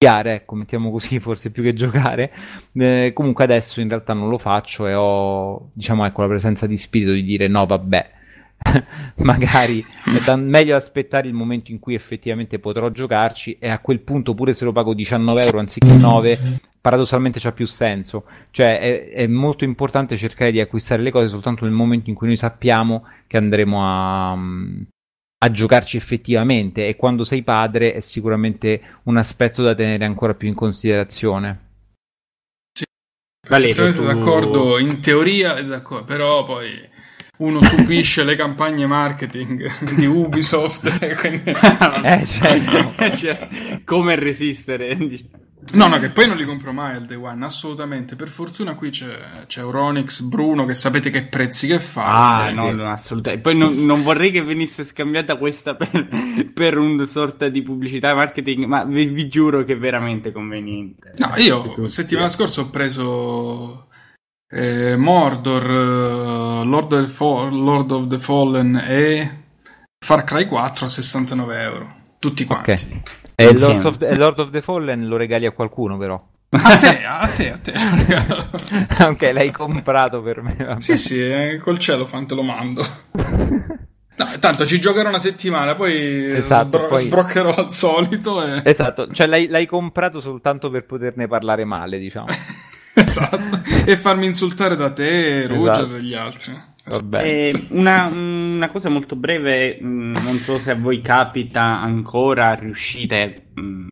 studiare, 0.00 0.34
ecco, 0.34 0.54
mettiamo 0.54 0.90
così, 0.90 1.20
forse 1.20 1.50
più 1.50 1.62
che 1.62 1.74
giocare, 1.74 2.32
eh, 2.72 3.12
comunque 3.14 3.44
adesso 3.44 3.80
in 3.80 3.88
realtà 3.88 4.14
non 4.14 4.30
lo 4.30 4.38
faccio 4.38 4.86
e 4.86 4.94
ho, 4.94 5.70
diciamo, 5.74 6.06
ecco, 6.06 6.22
la 6.22 6.28
presenza 6.28 6.66
di 6.66 6.78
spirito 6.78 7.12
di 7.12 7.22
dire 7.22 7.46
no, 7.46 7.66
vabbè, 7.66 8.10
magari 9.16 9.80
è 9.80 10.24
da- 10.24 10.36
meglio 10.36 10.76
aspettare 10.76 11.28
il 11.28 11.34
momento 11.34 11.70
in 11.70 11.78
cui 11.78 11.94
effettivamente 11.94 12.58
potrò 12.58 12.90
giocarci 12.90 13.58
e 13.58 13.68
a 13.68 13.78
quel 13.78 14.00
punto 14.00 14.34
pure 14.34 14.52
se 14.52 14.64
lo 14.64 14.72
pago 14.72 14.94
19 14.94 15.44
euro 15.44 15.58
anziché 15.58 15.94
9 15.94 16.38
paradossalmente 16.80 17.40
c'ha 17.40 17.52
più 17.52 17.66
senso 17.66 18.24
cioè 18.50 18.78
è, 18.78 19.10
è 19.10 19.26
molto 19.26 19.64
importante 19.64 20.16
cercare 20.16 20.50
di 20.50 20.60
acquistare 20.60 21.02
le 21.02 21.10
cose 21.10 21.28
soltanto 21.28 21.64
nel 21.64 21.74
momento 21.74 22.08
in 22.10 22.16
cui 22.16 22.28
noi 22.28 22.36
sappiamo 22.36 23.06
che 23.26 23.36
andremo 23.36 23.84
a, 23.84 24.32
a 24.32 25.50
giocarci 25.50 25.96
effettivamente 25.96 26.86
e 26.86 26.96
quando 26.96 27.24
sei 27.24 27.42
padre 27.42 27.92
è 27.92 28.00
sicuramente 28.00 28.80
un 29.04 29.16
aspetto 29.16 29.62
da 29.62 29.74
tenere 29.74 30.04
ancora 30.04 30.34
più 30.34 30.48
in 30.48 30.54
considerazione 30.54 31.68
Valerio, 33.48 33.74
Perfettamente 33.74 33.98
tu- 33.98 34.20
d'accordo, 34.20 34.78
in 34.78 35.00
teoria 35.00 35.56
è 35.56 35.64
d'accordo, 35.64 36.04
però 36.04 36.44
poi 36.44 36.88
uno 37.38 37.62
subisce 37.64 38.22
le 38.24 38.36
campagne 38.36 38.86
marketing 38.86 39.94
di 39.94 40.06
Ubisoft. 40.06 40.88
quindi- 41.18 41.50
eh, 41.50 42.26
certo. 42.26 43.10
Cioè, 43.16 43.82
come 43.84 44.14
resistere? 44.14 44.96
No, 45.72 45.86
no, 45.86 45.98
che 45.98 46.10
poi 46.10 46.26
non 46.26 46.36
li 46.36 46.44
compro 46.44 46.72
mai 46.72 46.96
al 46.96 47.04
day 47.04 47.16
one, 47.16 47.44
assolutamente. 47.44 48.16
Per 48.16 48.28
fortuna 48.28 48.74
qui 48.74 48.90
c'è, 48.90 49.44
c'è 49.46 49.60
Euronix, 49.60 50.20
Bruno, 50.22 50.64
che 50.64 50.74
sapete 50.74 51.10
che 51.10 51.24
prezzi 51.24 51.68
che 51.68 51.78
fa. 51.78 52.38
Ah, 52.42 52.48
Eh, 52.48 52.52
no, 52.52 52.72
no, 52.72 52.90
assolutamente. 52.90 53.42
Poi 53.48 53.56
non, 53.56 53.84
non 53.84 54.02
vorrei 54.02 54.30
che 54.30 54.42
venisse 54.42 54.82
scambiata 54.84 55.36
questa 55.36 55.74
per, 55.76 56.08
per 56.52 56.76
una 56.78 57.04
sorta 57.04 57.48
di 57.48 57.62
pubblicità 57.62 58.10
e 58.10 58.14
marketing, 58.14 58.64
ma 58.64 58.84
vi, 58.84 59.06
vi 59.06 59.28
giuro 59.28 59.64
che 59.64 59.74
è 59.74 59.78
veramente 59.78 60.32
conveniente. 60.32 61.12
No, 61.18 61.32
io 61.36 61.88
settimana 61.88 62.28
scorsa 62.28 62.62
ho 62.62 62.70
preso 62.70 63.88
eh, 64.48 64.96
Mordor, 64.96 65.62
eh, 65.70 66.64
Lord, 66.66 66.92
of 66.92 67.04
the 67.06 67.08
Fall- 67.08 67.62
Lord 67.62 67.90
of 67.92 68.06
the 68.08 68.18
Fallen 68.18 68.76
e 68.86 69.44
Far 70.04 70.24
Cry 70.24 70.46
4 70.46 70.84
a 70.86 70.88
69 70.88 71.60
euro. 71.62 71.94
Tutti 72.18 72.44
quanti. 72.44 72.70
ok 72.72 73.19
e 73.42 73.58
Lord 73.58 73.84
of, 73.84 73.96
the, 73.98 74.16
Lord 74.16 74.38
of 74.38 74.50
the 74.50 74.60
Fallen 74.62 75.06
lo 75.08 75.16
regali 75.16 75.46
a 75.46 75.52
qualcuno 75.52 75.96
però 75.98 76.22
A 76.50 76.76
te, 76.76 77.04
a 77.04 77.26
te, 77.32 77.52
a 77.52 77.58
te. 77.58 77.72
ok 79.06 79.30
l'hai 79.32 79.50
comprato 79.52 80.20
per 80.22 80.42
me 80.42 80.56
vabbè. 80.58 80.80
sì, 80.80 80.96
sì, 80.96 81.20
eh, 81.22 81.58
col 81.62 81.78
cielo 81.78 82.06
fan 82.06 82.26
te 82.26 82.34
lo 82.34 82.42
mando. 82.42 82.84
No, 84.16 84.28
tanto 84.38 84.66
ci 84.66 84.78
giocherò 84.80 85.08
una 85.08 85.18
settimana, 85.18 85.74
poi, 85.74 86.26
Esatto, 86.26 86.66
sbro- 86.66 86.86
poi- 86.88 87.06
sbroccherò 87.06 87.54
al 87.54 87.70
solito. 87.70 88.44
E... 88.44 88.60
Esatto, 88.64 89.10
cioè 89.12 89.26
l'hai, 89.26 89.46
l'hai 89.48 89.64
comprato 89.66 90.20
soltanto 90.20 90.68
per 90.70 90.84
poterne 90.84 91.26
parlare 91.26 91.64
male, 91.64 91.98
diciamo. 91.98 92.26
esatto. 92.94 93.38
E 93.86 93.96
farmi 93.96 94.26
insultare 94.26 94.76
da 94.76 94.92
te, 94.92 95.46
Ruger 95.46 95.70
Esatto. 95.78 95.96
e 95.96 96.02
gli 96.02 96.14
altri. 96.14 96.52
Eh, 97.22 97.66
una, 97.70 98.06
una 98.06 98.68
cosa 98.68 98.88
molto 98.88 99.16
breve, 99.16 99.80
mh, 99.80 100.12
non 100.24 100.36
so 100.36 100.58
se 100.58 100.72
a 100.72 100.74
voi 100.74 101.00
capita 101.00 101.62
ancora, 101.62 102.54
riuscite, 102.54 103.50
mh, 103.54 103.86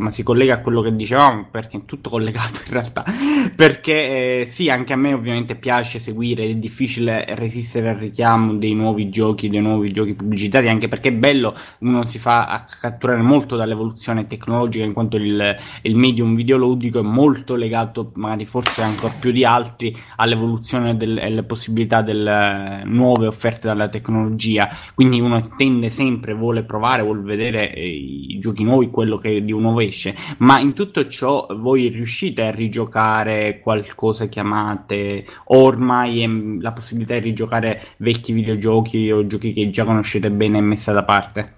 insomma 0.00 0.10
si 0.10 0.22
collega 0.22 0.54
a 0.54 0.60
quello 0.60 0.80
che 0.80 0.96
dicevamo, 0.96 1.48
perché 1.50 1.76
è 1.76 1.84
tutto 1.84 2.08
collegato 2.08 2.60
in 2.66 2.72
realtà, 2.72 3.04
perché 3.54 4.40
eh, 4.40 4.46
sì, 4.46 4.70
anche 4.70 4.92
a 4.94 4.96
me 4.96 5.12
ovviamente 5.12 5.54
piace 5.54 5.98
seguire, 5.98 6.44
è 6.44 6.54
difficile 6.54 7.24
resistere 7.34 7.90
al 7.90 7.96
richiamo 7.96 8.54
dei 8.54 8.74
nuovi 8.74 9.10
giochi, 9.10 9.48
dei 9.48 9.60
nuovi 9.60 9.92
giochi 9.92 10.14
pubblicitari, 10.14 10.68
anche 10.68 10.88
perché 10.88 11.10
è 11.10 11.12
bello, 11.12 11.54
uno 11.80 12.04
si 12.04 12.18
fa 12.18 12.66
catturare 12.80 13.20
molto 13.20 13.56
dall'evoluzione 13.56 14.26
tecnologica, 14.26 14.84
in 14.84 14.94
quanto 14.94 15.16
il, 15.16 15.56
il 15.82 15.96
medium 15.96 16.34
videoludico 16.34 16.98
è 16.98 17.02
molto 17.02 17.54
legato, 17.54 18.12
magari 18.14 18.46
forse 18.46 18.82
ancora 18.82 19.12
più 19.18 19.32
di 19.32 19.44
altri, 19.44 19.94
all'evoluzione 20.16 20.96
del- 20.96 21.18
e 21.18 21.26
alle 21.26 21.42
possibilità 21.42 22.00
delle 22.02 22.82
nuove 22.84 23.26
offerte 23.26 23.68
dalla 23.68 23.88
tecnologia. 23.88 24.68
Quindi 24.94 25.20
uno 25.20 25.38
tende 25.56 25.90
sempre, 25.90 26.34
vuole 26.34 26.62
provare, 26.64 27.02
vuole 27.02 27.20
vedere 27.20 27.74
eh, 27.74 27.86
i 27.86 28.38
giochi 28.38 28.62
nuovi, 28.62 28.88
quello 28.90 29.18
che 29.18 29.44
di 29.44 29.52
un 29.52 29.62
nuovo 29.62 29.80
esce. 29.90 30.16
Ma 30.38 30.58
in 30.58 30.72
tutto 30.72 31.06
ciò 31.06 31.46
voi 31.50 31.88
riuscite 31.88 32.42
a 32.42 32.50
rigiocare 32.50 33.60
qualcosa 33.60 34.26
che 34.28 34.40
amate? 34.40 35.26
O 35.44 35.58
ormai 35.58 36.22
è 36.22 36.26
la 36.60 36.72
possibilità 36.72 37.14
di 37.14 37.20
rigiocare 37.20 37.94
vecchi 37.98 38.32
videogiochi 38.32 39.10
o 39.10 39.26
giochi 39.26 39.52
che 39.52 39.70
già 39.70 39.84
conoscete 39.84 40.30
bene 40.30 40.58
e 40.58 40.62
messa 40.62 40.92
da 40.92 41.04
parte? 41.04 41.54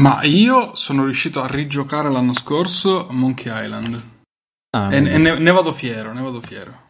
Ma 0.00 0.22
io 0.24 0.74
sono 0.74 1.04
riuscito 1.04 1.40
a 1.40 1.46
rigiocare 1.46 2.10
l'anno 2.10 2.34
scorso 2.34 3.06
Monkey 3.10 3.64
Island. 3.64 4.02
Ah, 4.76 4.92
E, 4.92 4.96
e 4.96 5.18
ne, 5.18 5.38
ne 5.38 5.50
vado 5.52 5.72
fiero, 5.72 6.12
ne 6.12 6.20
vado 6.20 6.40
fiero. 6.40 6.82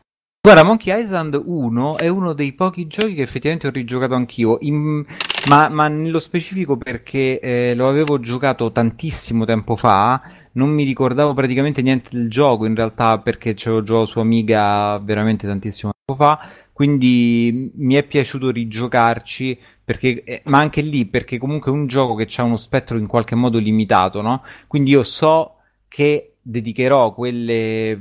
Guarda, 0.46 0.62
Monkey 0.62 1.00
Island 1.00 1.40
1 1.42 1.96
è 1.96 2.08
uno 2.08 2.34
dei 2.34 2.52
pochi 2.52 2.86
giochi 2.86 3.14
che 3.14 3.22
effettivamente 3.22 3.66
ho 3.66 3.70
rigiocato 3.70 4.12
anch'io, 4.12 4.58
in- 4.60 5.02
ma, 5.48 5.70
ma 5.70 5.88
nello 5.88 6.18
specifico 6.18 6.76
perché 6.76 7.40
eh, 7.40 7.74
lo 7.74 7.88
avevo 7.88 8.20
giocato 8.20 8.70
tantissimo 8.70 9.46
tempo 9.46 9.74
fa, 9.74 10.20
non 10.52 10.68
mi 10.68 10.84
ricordavo 10.84 11.32
praticamente 11.32 11.80
niente 11.80 12.10
del 12.12 12.28
gioco 12.28 12.66
in 12.66 12.74
realtà 12.74 13.20
perché 13.20 13.54
ce 13.54 13.70
l'ho 13.70 13.82
giocato 13.82 14.04
su 14.04 14.18
Amiga 14.18 14.98
veramente 14.98 15.46
tantissimo 15.46 15.92
tempo 16.04 16.22
fa, 16.22 16.38
quindi 16.74 17.72
mi 17.76 17.94
è 17.94 18.02
piaciuto 18.02 18.50
rigiocarci 18.50 19.58
perché, 19.82 20.24
eh, 20.24 20.42
ma 20.44 20.58
anche 20.58 20.82
lì 20.82 21.06
perché 21.06 21.38
comunque 21.38 21.72
è 21.72 21.74
un 21.74 21.86
gioco 21.86 22.14
che 22.16 22.28
ha 22.36 22.42
uno 22.42 22.58
spettro 22.58 22.98
in 22.98 23.06
qualche 23.06 23.34
modo 23.34 23.56
limitato, 23.56 24.20
no? 24.20 24.42
Quindi 24.66 24.90
io 24.90 25.04
so 25.04 25.54
che 25.88 26.34
dedicherò 26.42 27.14
quelle 27.14 27.98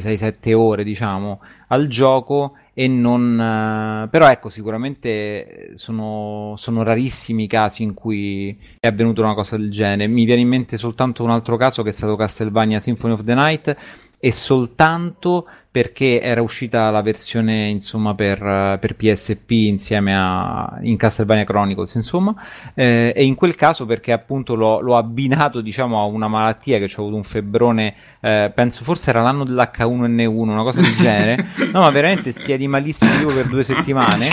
6-7 0.00 0.52
ore, 0.54 0.84
diciamo, 0.84 1.40
al 1.68 1.88
gioco 1.88 2.56
e 2.74 2.88
non... 2.88 3.38
Eh, 3.40 4.08
però 4.08 4.28
ecco, 4.28 4.48
sicuramente 4.48 5.72
sono, 5.74 6.54
sono 6.56 6.82
rarissimi 6.82 7.44
i 7.44 7.48
casi 7.48 7.82
in 7.82 7.94
cui 7.94 8.58
è 8.80 8.86
avvenuta 8.86 9.22
una 9.22 9.34
cosa 9.34 9.56
del 9.56 9.70
genere. 9.70 10.08
Mi 10.08 10.24
viene 10.24 10.40
in 10.40 10.48
mente 10.48 10.76
soltanto 10.76 11.22
un 11.22 11.30
altro 11.30 11.56
caso 11.56 11.82
che 11.82 11.90
è 11.90 11.92
stato 11.92 12.16
Castlevania 12.16 12.80
Symphony 12.80 13.12
of 13.14 13.24
the 13.24 13.34
Night 13.34 13.76
e 14.18 14.32
soltanto 14.32 15.46
perché 15.74 16.20
era 16.20 16.40
uscita 16.40 16.88
la 16.90 17.02
versione 17.02 17.68
insomma 17.68 18.14
per, 18.14 18.38
per 18.78 18.94
PSP 18.94 19.50
insieme 19.50 20.14
a 20.16 20.78
in 20.82 20.96
Castlevania 20.96 21.42
Chronicles 21.42 21.94
insomma. 21.94 22.32
Eh, 22.74 23.12
e 23.12 23.24
in 23.24 23.34
quel 23.34 23.56
caso 23.56 23.84
perché 23.84 24.12
appunto 24.12 24.54
l'ho, 24.54 24.78
l'ho 24.78 24.96
abbinato 24.96 25.60
diciamo 25.60 26.00
a 26.00 26.04
una 26.04 26.28
malattia 26.28 26.78
che 26.78 26.84
ho 26.84 27.00
avuto 27.00 27.16
un 27.16 27.24
febbrone 27.24 27.92
eh, 28.20 28.52
penso 28.54 28.84
forse 28.84 29.10
era 29.10 29.20
l'anno 29.20 29.42
dell'H1N1 29.42 30.48
una 30.48 30.62
cosa 30.62 30.80
del 30.80 30.94
genere. 30.94 31.36
No 31.72 31.80
ma 31.80 31.90
veramente 31.90 32.30
stia 32.30 32.56
di 32.56 32.68
malissimo 32.68 33.10
tipo 33.16 33.34
per 33.34 33.48
due 33.48 33.64
settimane. 33.64 34.28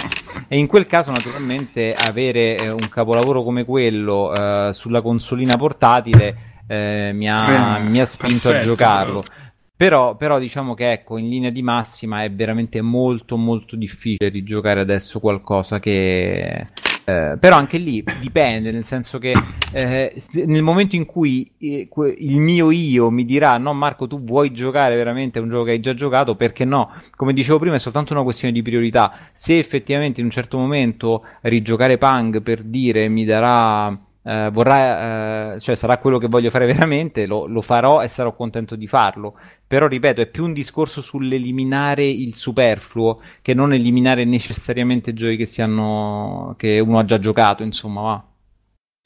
E 0.47 0.59
in 0.59 0.67
quel 0.67 0.85
caso 0.85 1.09
naturalmente 1.09 1.95
avere 1.95 2.55
eh, 2.55 2.69
un 2.69 2.87
capolavoro 2.87 3.41
come 3.41 3.65
quello 3.65 4.31
eh, 4.31 4.73
sulla 4.73 5.01
consolina 5.01 5.57
portatile 5.57 6.49
eh, 6.67 7.11
mi, 7.13 7.29
ha, 7.29 7.79
mi, 7.79 7.99
ha, 7.99 8.05
spinto 8.05 8.49
perfetto, 8.49 8.57
a 8.57 8.75
giocarlo. 8.75 9.19
però. 9.19 9.40
Però, 9.81 10.15
però, 10.15 10.37
diciamo 10.37 10.75
che 10.75 10.91
ecco, 10.91 11.17
in 11.17 11.27
linea 11.27 11.49
di 11.49 11.63
massima 11.63 12.23
è 12.23 12.31
veramente 12.31 12.81
molto 12.81 13.35
molto 13.35 13.75
difficile 13.75 14.29
rigiocare 14.29 14.79
adesso 14.79 15.19
qualcosa 15.19 15.79
che... 15.79 16.67
Eh, 17.03 17.37
però 17.39 17.55
anche 17.55 17.79
lì 17.79 18.03
dipende, 18.19 18.69
nel 18.69 18.85
senso 18.85 19.17
che 19.17 19.33
eh, 19.73 20.13
nel 20.45 20.61
momento 20.61 20.95
in 20.95 21.07
cui 21.07 21.51
eh, 21.57 21.89
il 22.19 22.37
mio 22.37 22.69
io 22.69 23.09
mi 23.09 23.25
dirà 23.25 23.57
no 23.57 23.73
Marco 23.73 24.05
tu 24.05 24.23
vuoi 24.23 24.51
giocare 24.51 24.95
veramente 24.95 25.39
un 25.39 25.49
gioco 25.49 25.63
che 25.63 25.71
hai 25.71 25.79
già 25.79 25.95
giocato, 25.95 26.35
perché 26.35 26.63
no? 26.63 26.91
Come 27.15 27.33
dicevo 27.33 27.57
prima 27.57 27.73
è 27.73 27.79
soltanto 27.79 28.13
una 28.13 28.21
questione 28.21 28.53
di 28.53 28.61
priorità. 28.61 29.29
Se 29.33 29.57
effettivamente 29.57 30.19
in 30.19 30.27
un 30.27 30.31
certo 30.31 30.59
momento 30.59 31.23
rigiocare 31.41 31.97
Pang 31.97 32.43
per 32.43 32.61
dire 32.61 33.07
mi 33.07 33.25
darà 33.25 33.99
eh, 34.23 34.49
vorrà, 34.51 35.55
eh, 35.55 35.59
cioè 35.59 35.75
sarà 35.75 35.97
quello 35.97 36.17
che 36.17 36.27
voglio 36.27 36.49
fare 36.49 36.65
veramente, 36.67 37.25
lo, 37.25 37.47
lo, 37.47 37.61
farò 37.61 38.01
e 38.01 38.07
sarò 38.07 38.35
contento 38.35 38.75
di 38.75 38.87
farlo. 38.87 39.37
Però 39.65 39.87
ripeto, 39.87 40.21
è 40.21 40.27
più 40.27 40.43
un 40.43 40.53
discorso 40.53 41.01
sull'eliminare 41.01 42.07
il 42.07 42.35
superfluo 42.35 43.21
che 43.41 43.53
non 43.53 43.73
eliminare 43.73 44.25
necessariamente 44.25 45.13
giochi 45.13 45.37
che, 45.37 45.45
siano, 45.45 46.55
che 46.57 46.79
uno 46.79 46.99
ha 46.99 47.05
già 47.05 47.19
giocato, 47.19 47.63
insomma, 47.63 48.01
va. 48.01 48.25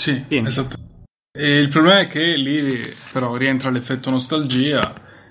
Sì, 0.01 0.25
sì. 0.27 0.37
esatto. 0.37 0.77
E 1.37 1.59
il 1.59 1.67
problema 1.69 1.99
è 1.99 2.07
che 2.07 2.35
lì 2.35 2.81
però 3.11 3.35
rientra 3.35 3.69
l'effetto 3.69 4.09
nostalgia 4.09 4.79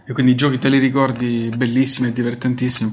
e 0.07 0.13
quindi 0.13 0.33
i 0.33 0.37
giochi 0.37 0.59
te 0.59 0.69
li 0.69 0.79
ricordi 0.79 1.51
bellissimi 1.57 2.09
e 2.09 2.13
divertentissimi. 2.13 2.91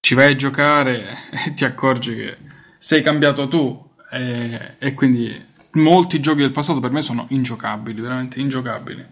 Ci 0.00 0.14
vai 0.14 0.32
a 0.32 0.36
giocare 0.36 1.02
e 1.46 1.54
ti 1.54 1.64
accorgi 1.64 2.14
che 2.14 2.36
sei 2.78 3.02
cambiato 3.02 3.48
tu 3.48 3.92
e, 4.10 4.76
e 4.78 4.94
quindi 4.94 5.52
molti 5.74 6.20
giochi 6.20 6.40
del 6.40 6.50
passato 6.50 6.80
per 6.80 6.90
me 6.90 7.02
sono 7.02 7.26
ingiocabili, 7.28 8.00
veramente 8.00 8.40
ingiocabili. 8.40 9.06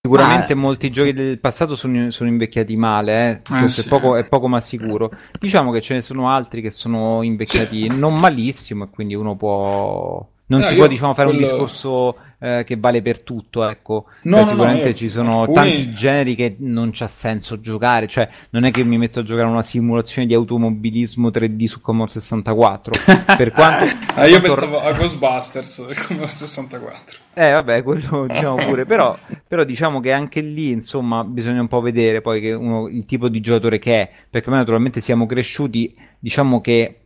Sicuramente 0.00 0.52
ah, 0.52 0.56
molti 0.56 0.88
sì. 0.88 0.92
giochi 0.94 1.12
del 1.12 1.38
passato 1.38 1.74
sono, 1.74 2.10
sono 2.10 2.30
invecchiati 2.30 2.76
male, 2.76 3.42
eh? 3.50 3.64
Eh, 3.64 3.68
sì. 3.68 3.86
è, 3.86 3.88
poco, 3.88 4.16
è, 4.16 4.26
poco, 4.26 4.48
ma 4.48 4.60
sicuro. 4.60 5.10
Diciamo 5.38 5.70
che 5.72 5.80
ce 5.82 5.94
ne 5.94 6.00
sono 6.00 6.30
altri 6.30 6.62
che 6.62 6.70
sono 6.70 7.22
invecchiati 7.22 7.90
sì. 7.90 7.98
non 7.98 8.14
malissimo 8.18 8.84
e 8.84 8.88
quindi 8.90 9.14
uno 9.14 9.36
può... 9.36 10.26
Non 10.46 10.60
no, 10.60 10.66
si 10.66 10.76
può 10.76 10.86
diciamo, 10.86 11.12
fare 11.12 11.28
quello... 11.28 11.44
un 11.44 11.50
discorso 11.50 12.16
eh, 12.40 12.62
che 12.64 12.76
vale 12.76 13.02
per 13.02 13.20
tutto, 13.20 13.68
ecco. 13.68 14.06
No, 14.22 14.36
cioè, 14.36 14.44
no, 14.44 14.50
sicuramente 14.50 14.88
no, 14.88 14.94
ci 14.94 15.08
sono 15.08 15.40
alcuni... 15.40 15.56
tanti 15.56 15.92
generi 15.92 16.34
che 16.34 16.56
non 16.58 16.90
c'ha 16.92 17.08
senso 17.08 17.60
giocare, 17.60 18.06
cioè 18.06 18.28
non 18.50 18.64
è 18.64 18.70
che 18.70 18.84
mi 18.84 18.96
metto 18.96 19.20
a 19.20 19.22
giocare 19.22 19.48
una 19.48 19.62
simulazione 19.62 20.26
di 20.26 20.34
automobilismo 20.34 21.28
3D 21.30 21.64
su 21.64 21.80
Commodore 21.80 22.20
64. 22.20 22.92
per 23.36 23.50
quanto, 23.50 23.96
ah, 24.14 24.26
io 24.26 24.40
quanto... 24.40 24.60
pensavo 24.60 24.80
a 24.80 24.92
Ghostbusters 24.92 25.86
del 25.86 25.98
Commodore 26.06 26.30
64. 26.30 27.18
Eh, 27.34 27.52
vabbè, 27.52 27.82
quello 27.82 28.26
diciamo 28.30 28.56
pure, 28.56 28.84
però, 28.84 29.16
però, 29.46 29.64
diciamo 29.64 30.00
che 30.00 30.12
anche 30.12 30.40
lì, 30.40 30.70
insomma, 30.70 31.24
bisogna 31.24 31.60
un 31.60 31.68
po' 31.68 31.80
vedere 31.80 32.20
poi 32.20 32.52
uno, 32.52 32.88
il 32.88 33.04
tipo 33.04 33.28
di 33.28 33.40
giocatore 33.40 33.78
che 33.78 34.00
è, 34.00 34.10
perché 34.30 34.48
noi 34.48 34.58
naturalmente 34.58 35.00
siamo 35.00 35.26
cresciuti, 35.26 35.94
diciamo 36.18 36.60
che 36.60 37.00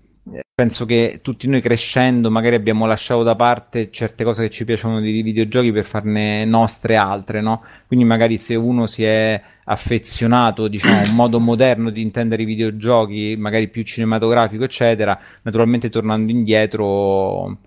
penso 0.54 0.84
che 0.84 1.18
tutti 1.22 1.48
noi 1.48 1.60
crescendo 1.60 2.30
magari 2.30 2.54
abbiamo 2.54 2.86
lasciato 2.86 3.22
da 3.22 3.34
parte 3.34 3.90
certe 3.90 4.22
cose 4.22 4.42
che 4.42 4.50
ci 4.50 4.64
piacciono 4.64 5.00
dei 5.00 5.22
videogiochi 5.22 5.72
per 5.72 5.86
farne 5.86 6.44
nostre 6.44 6.94
altre, 6.94 7.40
no? 7.40 7.62
Quindi 7.86 8.04
magari 8.04 8.38
se 8.38 8.54
uno 8.54 8.86
si 8.86 9.02
è 9.02 9.40
affezionato, 9.64 10.68
diciamo, 10.68 10.98
a 10.98 11.08
un 11.10 11.16
modo 11.16 11.40
moderno 11.40 11.90
di 11.90 12.02
intendere 12.02 12.42
i 12.42 12.46
videogiochi, 12.46 13.34
magari 13.36 13.68
più 13.68 13.82
cinematografico, 13.82 14.64
eccetera, 14.64 15.18
naturalmente 15.42 15.90
tornando 15.90 16.30
indietro, 16.30 17.58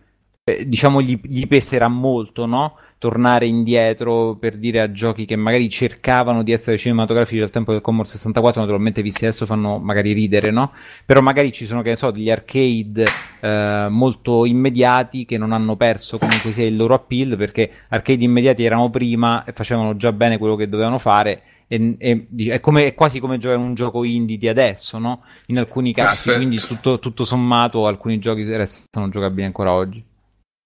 eh, 0.44 0.66
diciamo, 0.68 1.02
gli, 1.02 1.20
gli 1.24 1.48
peserà 1.48 1.88
molto, 1.88 2.46
no? 2.46 2.78
Tornare 2.98 3.46
indietro 3.46 4.36
per 4.36 4.58
dire 4.58 4.80
a 4.80 4.92
giochi 4.92 5.26
che 5.26 5.36
magari 5.36 5.70
cercavano 5.70 6.44
di 6.44 6.52
essere 6.52 6.78
cinematografici 6.78 7.42
al 7.42 7.50
tempo 7.50 7.72
del 7.72 7.82
Commodore 7.82 8.10
64, 8.10 8.62
naturalmente 8.62 9.02
visti 9.02 9.26
adesso 9.26 9.46
fanno 9.46 9.78
magari 9.78 10.14
ridere, 10.14 10.50
no? 10.52 10.72
Però 11.06 11.22
magari 11.22 11.52
ci 11.52 11.66
sono, 11.66 11.82
che 11.82 11.90
ne 11.90 11.96
so, 11.96 12.12
degli 12.12 12.32
arcade 12.32 13.04
eh, 13.42 13.88
molto 13.90 14.46
immediati 14.46 15.26
che 15.26 15.38
non 15.38 15.52
hanno 15.52 15.76
perso 15.76 16.18
comunque 16.18 16.52
sia 16.52 16.66
il 16.66 16.76
loro 16.76 16.94
appeal 16.94 17.36
perché 17.38 17.70
arcade 17.90 18.24
immediati 18.24 18.64
erano 18.64 18.90
prima 18.90 19.44
e 19.44 19.52
facevano 19.52 19.96
già 19.98 20.12
bene 20.12 20.38
quello 20.38 20.56
che 20.56 20.70
dovevano 20.70 20.98
fare. 20.98 21.42
E, 21.68 21.96
e, 21.98 22.28
è, 22.52 22.60
come, 22.60 22.86
è, 22.86 22.94
quasi 22.94 23.20
come 23.20 23.38
giocare 23.38 23.60
un 23.60 23.74
gioco 23.74 24.04
indie 24.04 24.38
di 24.38 24.48
adesso, 24.48 24.98
no? 25.00 25.24
In 25.48 25.58
alcuni 25.58 25.94
casi, 25.94 26.30
Perfetto. 26.30 26.38
quindi 26.38 26.58
tutto, 26.58 27.00
tutto 27.00 27.26
sommato 27.26 27.88
alcuni 27.88 28.20
giochi 28.20 28.44
restano 28.44 29.10
giocabili 29.10 29.46
ancora 29.46 29.74
oggi. 29.74 30.04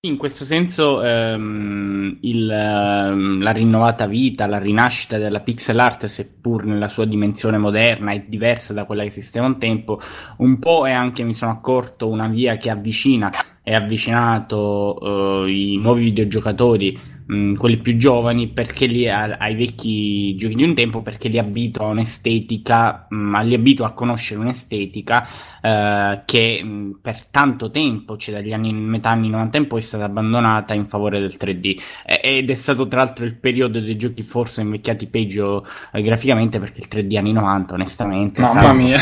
In 0.02 0.16
questo 0.16 0.46
senso 0.46 1.04
ehm, 1.04 2.20
il, 2.22 2.50
ehm, 2.50 3.42
la 3.42 3.52
rinnovata 3.52 4.06
vita, 4.08 4.46
la 4.46 4.58
rinascita 4.58 5.18
della 5.18 5.42
pixel 5.42 5.78
art, 5.78 6.06
seppur 6.06 6.64
nella 6.64 6.88
sua 6.88 7.04
dimensione 7.04 7.58
moderna 7.58 8.14
e 8.14 8.24
diversa 8.30 8.72
da 8.72 8.86
quella 8.86 9.02
che 9.02 9.10
esisteva 9.10 9.46
un 9.46 9.60
tempo, 9.60 10.00
un 10.38 10.58
po' 10.58 10.88
è 10.88 10.92
anche, 10.94 11.24
mi 11.24 11.34
sono 11.34 11.52
accorto, 11.52 12.08
una 12.08 12.30
via 12.30 12.56
che 12.56 12.70
avvicina 12.70 13.30
e 13.62 13.74
avvicinato 13.74 15.44
eh, 15.44 15.52
i 15.52 15.78
nuovi 15.78 16.06
videogiocatori 16.06 16.98
mh, 17.30 17.36
mm, 17.36 17.56
quelli 17.56 17.78
più 17.78 17.98
giovani 17.98 18.48
perché 18.48 18.88
li 18.88 19.08
a, 19.08 19.38
ai 19.38 19.56
vecchi 19.56 20.36
giochi 20.36 20.56
di 20.56 20.64
un 20.64 20.74
tempo 20.74 21.02
perché 21.02 21.30
li 21.30 21.38
abitua 21.38 21.86
a 21.86 21.90
un'estetica 21.90 23.08
mh, 23.10 23.16
mm, 23.16 23.36
li 23.42 23.54
abitua 23.54 23.88
a 23.88 23.92
conoscere 23.92 24.40
un'estetica 24.40 25.28
eh, 25.62 26.22
che 26.26 26.62
mh, 26.64 26.68
mm, 26.68 26.92
per 27.02 27.26
tanto 27.26 27.70
tempo 27.70 28.18
cioè 28.18 28.36
dagli 28.36 28.52
anni 28.54 28.74
metà 28.74 29.12
anni 29.12 29.30
90 29.30 29.58
in 29.58 29.68
poi 29.68 29.80
è 29.80 29.84
stata 29.84 30.06
abbandonata 30.06 30.74
in 30.74 30.86
favore 30.86 31.20
del 31.20 31.38
3D 31.40 31.80
eh, 32.06 32.20
ed 32.24 32.50
è 32.50 32.56
stato 32.56 32.88
tra 32.88 33.04
l'altro 33.04 33.26
il 33.26 33.36
periodo 33.36 33.80
dei 33.80 33.96
giochi 33.96 34.24
forse 34.24 34.62
invecchiati 34.62 35.08
peggio 35.08 35.66
eh, 35.94 36.02
graficamente 36.02 36.60
perché 36.60 36.82
il 36.82 36.88
3D 36.90 37.18
anni 37.18 37.32
90 37.32 37.74
onestamente 37.76 38.42
mamma 38.42 38.62
sai, 38.62 38.76
mia 38.76 39.00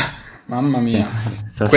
Mamma 0.47 0.79
mia. 0.79 1.05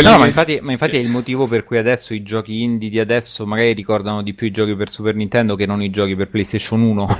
no, 0.03 0.19
ma 0.19 0.27
infatti, 0.27 0.61
ma 0.63 0.71
infatti, 0.71 0.97
è 0.97 1.01
il 1.01 1.09
motivo 1.09 1.49
per 1.49 1.65
cui 1.65 1.77
adesso 1.77 2.15
i 2.15 2.23
giochi 2.23 2.63
indie 2.63 2.89
di 2.89 3.01
adesso 3.01 3.45
magari 3.45 3.73
ricordano 3.73 4.23
di 4.23 4.33
più 4.33 4.47
i 4.47 4.53
giochi 4.53 4.77
per 4.77 4.91
Super 4.91 5.17
Nintendo 5.17 5.57
che 5.57 5.67
non 5.67 5.83
i 5.83 5.91
giochi 5.91 6.15
per 6.15 6.29
PlayStation 6.29 6.81
1. 6.81 7.17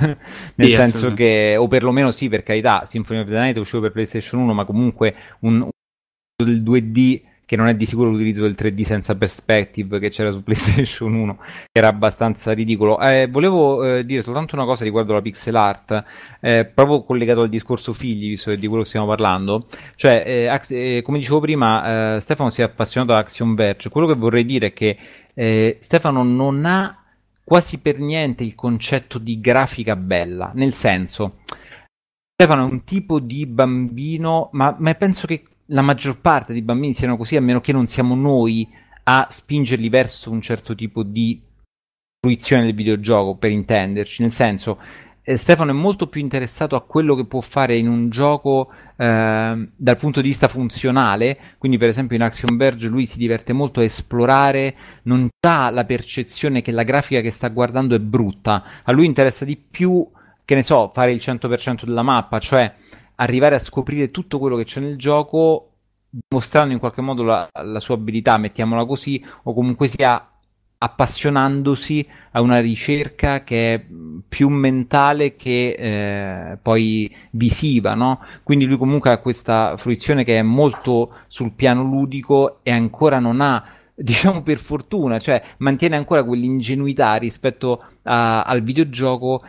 Nel 0.55 0.67
sì, 0.69 0.73
senso 0.73 1.13
che, 1.13 1.57
o 1.57 1.67
perlomeno 1.67 2.11
sì, 2.11 2.29
per 2.29 2.43
carità, 2.43 2.85
Symphony 2.85 3.19
of 3.19 3.27
the 3.27 3.37
Night 3.37 3.55
è 3.57 3.59
uscito 3.59 3.81
per 3.81 3.91
PlayStation 3.91 4.41
1, 4.41 4.53
ma 4.53 4.63
comunque 4.63 5.13
un, 5.41 5.61
un 5.61 5.69
del 6.41 6.63
2D 6.63 7.21
che 7.51 7.57
non 7.57 7.67
è 7.67 7.75
di 7.75 7.85
sicuro 7.85 8.09
l'utilizzo 8.09 8.43
del 8.43 8.55
3D 8.57 8.83
senza 8.83 9.13
perspective 9.15 9.99
che 9.99 10.09
c'era 10.09 10.31
su 10.31 10.39
PlayStation 10.41 11.13
1, 11.13 11.37
che 11.69 11.79
era 11.79 11.89
abbastanza 11.89 12.53
ridicolo. 12.53 12.97
Eh, 13.01 13.27
volevo 13.27 13.83
eh, 13.83 14.05
dire 14.05 14.23
soltanto 14.23 14.55
una 14.55 14.63
cosa 14.63 14.85
riguardo 14.85 15.11
la 15.11 15.21
pixel 15.21 15.57
art, 15.57 16.01
eh, 16.39 16.63
proprio 16.63 17.03
collegato 17.03 17.41
al 17.41 17.49
discorso 17.49 17.91
figli, 17.91 18.29
visto 18.29 18.55
di 18.55 18.67
quello 18.67 18.83
che 18.83 18.87
stiamo 18.87 19.05
parlando. 19.05 19.67
Cioè, 19.95 20.23
eh, 20.25 20.61
eh, 20.69 21.01
come 21.01 21.17
dicevo 21.17 21.41
prima, 21.41 22.15
eh, 22.15 22.19
Stefano 22.21 22.49
si 22.51 22.61
è 22.61 22.63
appassionato 22.63 23.11
ad 23.11 23.19
Action 23.19 23.53
Verge. 23.53 23.89
Quello 23.89 24.07
che 24.07 24.15
vorrei 24.15 24.45
dire 24.45 24.67
è 24.67 24.73
che 24.73 25.77
Stefano 25.81 26.23
non 26.23 26.63
ha 26.65 27.03
quasi 27.43 27.79
per 27.79 27.99
niente 27.99 28.45
il 28.45 28.55
concetto 28.55 29.17
di 29.17 29.41
grafica 29.41 29.97
bella, 29.97 30.51
nel 30.55 30.73
senso... 30.73 31.39
Stefano 32.41 32.67
è 32.67 32.71
un 32.71 32.83
tipo 32.85 33.19
di 33.19 33.45
bambino, 33.45 34.49
ma, 34.53 34.75
ma 34.79 34.91
penso 34.95 35.27
che 35.27 35.43
la 35.71 35.81
maggior 35.81 36.19
parte 36.19 36.53
dei 36.53 36.61
bambini 36.61 36.93
siano 36.93 37.17
così, 37.17 37.35
a 37.35 37.41
meno 37.41 37.61
che 37.61 37.71
non 37.71 37.87
siamo 37.87 38.15
noi 38.15 38.67
a 39.03 39.27
spingerli 39.29 39.89
verso 39.89 40.31
un 40.31 40.41
certo 40.41 40.75
tipo 40.75 41.03
di 41.03 41.41
fruizione 42.19 42.65
del 42.65 42.75
videogioco, 42.75 43.35
per 43.35 43.51
intenderci. 43.51 44.21
Nel 44.21 44.31
senso, 44.31 44.79
eh, 45.23 45.37
Stefano 45.37 45.71
è 45.71 45.73
molto 45.73 46.07
più 46.07 46.21
interessato 46.21 46.75
a 46.75 46.81
quello 46.81 47.15
che 47.15 47.25
può 47.25 47.41
fare 47.41 47.77
in 47.77 47.87
un 47.87 48.09
gioco 48.09 48.69
eh, 48.95 49.67
dal 49.75 49.97
punto 49.97 50.21
di 50.21 50.27
vista 50.27 50.47
funzionale, 50.47 51.37
quindi 51.57 51.77
per 51.77 51.87
esempio 51.87 52.15
in 52.17 52.23
Action 52.23 52.57
Verge 52.57 52.87
lui 52.87 53.05
si 53.05 53.17
diverte 53.17 53.53
molto 53.53 53.79
a 53.79 53.83
esplorare, 53.83 54.75
non 55.03 55.29
ha 55.47 55.69
la 55.69 55.85
percezione 55.85 56.61
che 56.61 56.71
la 56.71 56.83
grafica 56.83 57.21
che 57.21 57.31
sta 57.31 57.47
guardando 57.47 57.95
è 57.95 57.99
brutta, 57.99 58.63
a 58.83 58.91
lui 58.91 59.05
interessa 59.05 59.45
di 59.45 59.55
più, 59.55 60.07
che 60.43 60.55
ne 60.55 60.63
so, 60.63 60.91
fare 60.93 61.11
il 61.11 61.19
100% 61.23 61.85
della 61.85 62.03
mappa, 62.03 62.39
cioè 62.39 62.73
arrivare 63.21 63.55
a 63.55 63.59
scoprire 63.59 64.11
tutto 64.11 64.39
quello 64.39 64.57
che 64.57 64.65
c'è 64.65 64.79
nel 64.79 64.97
gioco 64.97 65.67
dimostrando 66.11 66.73
in 66.73 66.79
qualche 66.79 67.01
modo 67.01 67.23
la, 67.23 67.47
la 67.63 67.79
sua 67.79 67.95
abilità, 67.95 68.37
mettiamola 68.37 68.85
così, 68.85 69.23
o 69.43 69.53
comunque 69.53 69.87
sia 69.87 70.25
appassionandosi 70.83 72.05
a 72.31 72.41
una 72.41 72.59
ricerca 72.59 73.43
che 73.43 73.73
è 73.73 73.85
più 74.27 74.49
mentale 74.49 75.35
che 75.35 75.75
eh, 75.77 76.57
poi 76.59 77.15
visiva, 77.31 77.93
no? 77.93 78.19
Quindi 78.43 78.65
lui 78.65 78.77
comunque 78.77 79.11
ha 79.11 79.19
questa 79.19 79.77
fruizione 79.77 80.23
che 80.23 80.39
è 80.39 80.41
molto 80.41 81.13
sul 81.27 81.51
piano 81.51 81.83
ludico 81.83 82.59
e 82.63 82.71
ancora 82.71 83.19
non 83.19 83.41
ha, 83.41 83.63
diciamo 83.93 84.41
per 84.41 84.59
fortuna, 84.59 85.19
cioè 85.19 85.41
mantiene 85.57 85.95
ancora 85.95 86.23
quell'ingenuità 86.23 87.13
rispetto 87.15 87.83
a, 88.01 88.41
al 88.41 88.63
videogioco 88.63 89.41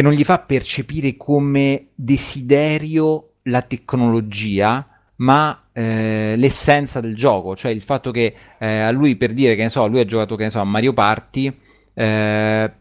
che 0.00 0.06
non 0.06 0.14
gli 0.14 0.24
fa 0.24 0.38
percepire 0.38 1.14
come 1.18 1.88
desiderio 1.94 3.32
la 3.44 3.60
tecnologia, 3.60 4.86
ma 5.16 5.64
eh, 5.72 6.36
l'essenza 6.38 7.00
del 7.00 7.14
gioco, 7.14 7.54
cioè 7.54 7.70
il 7.70 7.82
fatto 7.82 8.10
che 8.10 8.34
eh, 8.58 8.80
a 8.80 8.90
lui 8.92 9.16
per 9.16 9.34
dire 9.34 9.54
che 9.56 9.62
ne 9.62 9.68
so, 9.68 9.86
lui 9.86 10.00
ha 10.00 10.06
giocato 10.06 10.36
che 10.36 10.44
ne 10.44 10.50
so, 10.50 10.58
a 10.58 10.64
Mario 10.64 10.94
Party, 10.94 11.54
eh, 11.92 12.72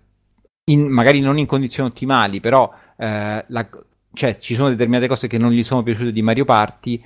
in, 0.64 0.88
magari 0.88 1.20
non 1.20 1.38
in 1.38 1.46
condizioni 1.46 1.90
ottimali, 1.90 2.40
però 2.40 2.74
eh, 2.96 3.44
la, 3.46 3.70
cioè, 4.14 4.38
ci 4.38 4.56
sono 4.56 4.70
determinate 4.70 5.10
cose 5.10 5.28
che 5.28 5.38
non 5.38 5.52
gli 5.52 5.64
sono 5.64 5.84
piaciute 5.84 6.14
di 6.14 6.22
Mario 6.22 6.46
Party 6.46 7.04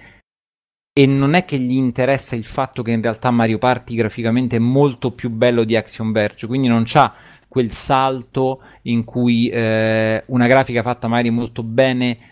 e 0.95 1.07
non 1.07 1.33
è 1.33 1.43
che 1.43 1.57
gli 1.57 1.75
interessa 1.75 2.35
il 2.35 2.45
fatto 2.45 2.83
che 2.83 2.91
in 2.91 3.01
realtà 3.01 3.31
Mario 3.31 3.57
Party 3.57 3.95
graficamente 3.95 4.57
è 4.57 4.59
molto 4.59 5.13
più 5.13 5.31
bello 5.31 5.63
di 5.63 5.75
Action 5.75 6.11
Verge, 6.11 6.45
quindi 6.45 6.67
non 6.67 6.83
c'ha 6.85 7.15
quel 7.53 7.71
salto 7.71 8.61
in 8.83 9.03
cui 9.03 9.47
eh, 9.47 10.23
una 10.25 10.47
grafica 10.47 10.81
fatta 10.81 11.07
magari 11.07 11.29
molto 11.29 11.61
bene 11.61 12.31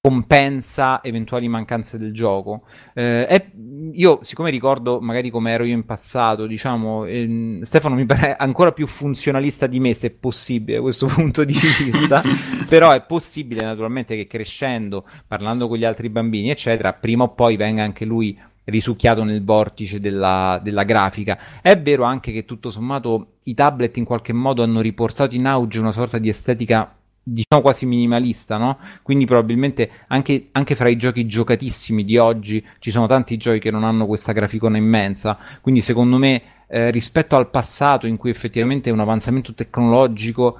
compensa 0.00 1.00
eventuali 1.00 1.46
mancanze 1.46 1.96
del 1.96 2.12
gioco. 2.12 2.64
Eh, 2.92 3.24
è, 3.24 3.52
io, 3.92 4.18
siccome 4.22 4.50
ricordo 4.50 5.00
magari 5.00 5.30
come 5.30 5.52
ero 5.52 5.62
io 5.62 5.74
in 5.74 5.84
passato, 5.84 6.48
diciamo, 6.48 7.04
ehm, 7.04 7.62
Stefano 7.62 7.94
mi 7.94 8.04
pare 8.04 8.34
ancora 8.36 8.72
più 8.72 8.88
funzionalista 8.88 9.68
di 9.68 9.78
me, 9.78 9.94
se 9.94 10.08
è 10.08 10.10
possibile, 10.10 10.78
da 10.78 10.82
questo 10.82 11.06
punto 11.14 11.44
di 11.44 11.52
vista, 11.52 12.20
però 12.68 12.90
è 12.90 13.02
possibile 13.02 13.64
naturalmente 13.64 14.16
che 14.16 14.26
crescendo, 14.26 15.06
parlando 15.28 15.68
con 15.68 15.78
gli 15.78 15.84
altri 15.84 16.08
bambini, 16.08 16.50
eccetera, 16.50 16.94
prima 16.94 17.22
o 17.22 17.28
poi 17.32 17.54
venga 17.56 17.84
anche 17.84 18.04
lui 18.04 18.36
risucchiato 18.64 19.24
nel 19.24 19.44
vortice 19.44 20.00
della, 20.00 20.60
della, 20.62 20.84
grafica. 20.84 21.60
È 21.60 21.78
vero 21.78 22.04
anche 22.04 22.32
che 22.32 22.44
tutto 22.44 22.70
sommato 22.70 23.34
i 23.44 23.54
tablet 23.54 23.96
in 23.96 24.04
qualche 24.04 24.32
modo 24.32 24.62
hanno 24.62 24.80
riportato 24.80 25.34
in 25.34 25.46
auge 25.46 25.80
una 25.80 25.92
sorta 25.92 26.18
di 26.18 26.28
estetica 26.28 26.94
diciamo 27.24 27.62
quasi 27.62 27.86
minimalista, 27.86 28.56
no? 28.56 28.78
Quindi 29.02 29.26
probabilmente 29.26 29.90
anche, 30.08 30.48
anche, 30.52 30.74
fra 30.74 30.88
i 30.88 30.96
giochi 30.96 31.26
giocatissimi 31.26 32.04
di 32.04 32.18
oggi 32.18 32.64
ci 32.80 32.90
sono 32.90 33.06
tanti 33.06 33.36
giochi 33.36 33.60
che 33.60 33.70
non 33.70 33.84
hanno 33.84 34.06
questa 34.06 34.32
graficona 34.32 34.76
immensa. 34.76 35.38
Quindi 35.60 35.80
secondo 35.80 36.18
me 36.18 36.42
eh, 36.66 36.90
rispetto 36.90 37.36
al 37.36 37.50
passato 37.50 38.06
in 38.06 38.16
cui 38.16 38.30
effettivamente 38.30 38.90
un 38.90 39.00
avanzamento 39.00 39.54
tecnologico 39.54 40.58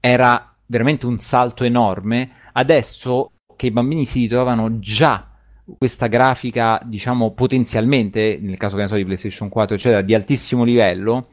era 0.00 0.52
veramente 0.66 1.06
un 1.06 1.18
salto 1.18 1.64
enorme, 1.64 2.30
adesso 2.52 3.30
che 3.56 3.66
i 3.66 3.70
bambini 3.70 4.04
si 4.04 4.20
ritrovano 4.20 4.78
già 4.80 5.31
questa 5.78 6.06
grafica, 6.06 6.80
diciamo 6.84 7.32
potenzialmente, 7.32 8.38
nel 8.40 8.56
caso 8.56 8.76
che 8.76 8.82
ne 8.82 8.88
so 8.88 8.96
di 8.96 9.04
PlayStation 9.04 9.48
4, 9.48 9.74
eccetera, 9.74 10.02
di 10.02 10.14
altissimo 10.14 10.64
livello, 10.64 11.28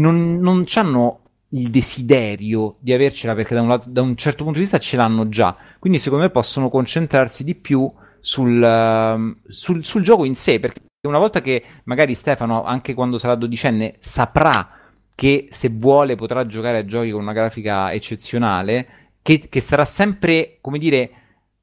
non, 0.00 0.38
non 0.38 0.64
hanno 0.74 1.20
il 1.50 1.70
desiderio 1.70 2.76
di 2.80 2.92
avercela 2.92 3.34
perché 3.34 3.54
da 3.54 3.60
un, 3.62 3.68
lato, 3.68 3.88
da 3.88 4.02
un, 4.02 4.16
certo 4.16 4.42
punto 4.42 4.58
di 4.58 4.64
vista 4.64 4.78
ce 4.78 4.96
l'hanno 4.96 5.28
già. 5.28 5.56
Quindi 5.78 5.98
secondo 5.98 6.24
me 6.24 6.30
possono 6.30 6.68
concentrarsi 6.68 7.44
di 7.44 7.54
più 7.54 7.90
sul, 8.20 8.60
uh, 8.60 9.50
sul, 9.52 9.84
sul 9.84 10.02
gioco 10.02 10.24
in 10.24 10.34
sé. 10.34 10.58
Perché 10.58 10.80
una 11.06 11.18
volta 11.18 11.40
che 11.40 11.62
magari 11.84 12.14
Stefano, 12.14 12.64
anche 12.64 12.94
quando 12.94 13.18
sarà 13.18 13.34
dodicenne, 13.36 13.96
saprà 14.00 14.70
che 15.14 15.46
se 15.50 15.68
vuole 15.70 16.16
potrà 16.16 16.44
giocare 16.44 16.78
a 16.78 16.84
giochi 16.84 17.10
con 17.10 17.22
una 17.22 17.32
grafica 17.32 17.92
eccezionale, 17.92 18.86
che, 19.22 19.48
che 19.48 19.60
sarà 19.60 19.84
sempre, 19.84 20.58
come 20.60 20.78
dire, 20.78 21.10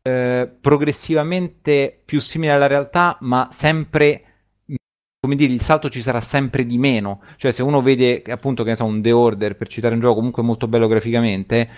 eh, 0.01 0.49
progressivamente 0.59 2.01
più 2.03 2.19
simile 2.19 2.53
alla 2.53 2.67
realtà, 2.67 3.17
ma 3.21 3.47
sempre 3.51 4.25
come 5.23 5.35
dire, 5.35 5.53
il 5.53 5.61
salto 5.61 5.89
ci 5.89 6.01
sarà 6.01 6.19
sempre 6.19 6.65
di 6.65 6.79
meno. 6.79 7.21
Cioè, 7.37 7.51
se 7.51 7.61
uno 7.61 7.81
vede 7.81 8.23
appunto 8.27 8.63
che 8.63 8.71
ne 8.71 8.75
so, 8.75 8.85
un 8.85 9.01
The 9.03 9.11
Order, 9.11 9.55
per 9.55 9.67
citare 9.67 9.93
un 9.93 9.99
gioco 9.99 10.15
comunque 10.15 10.41
molto 10.41 10.67
bello 10.67 10.87
graficamente, 10.87 11.69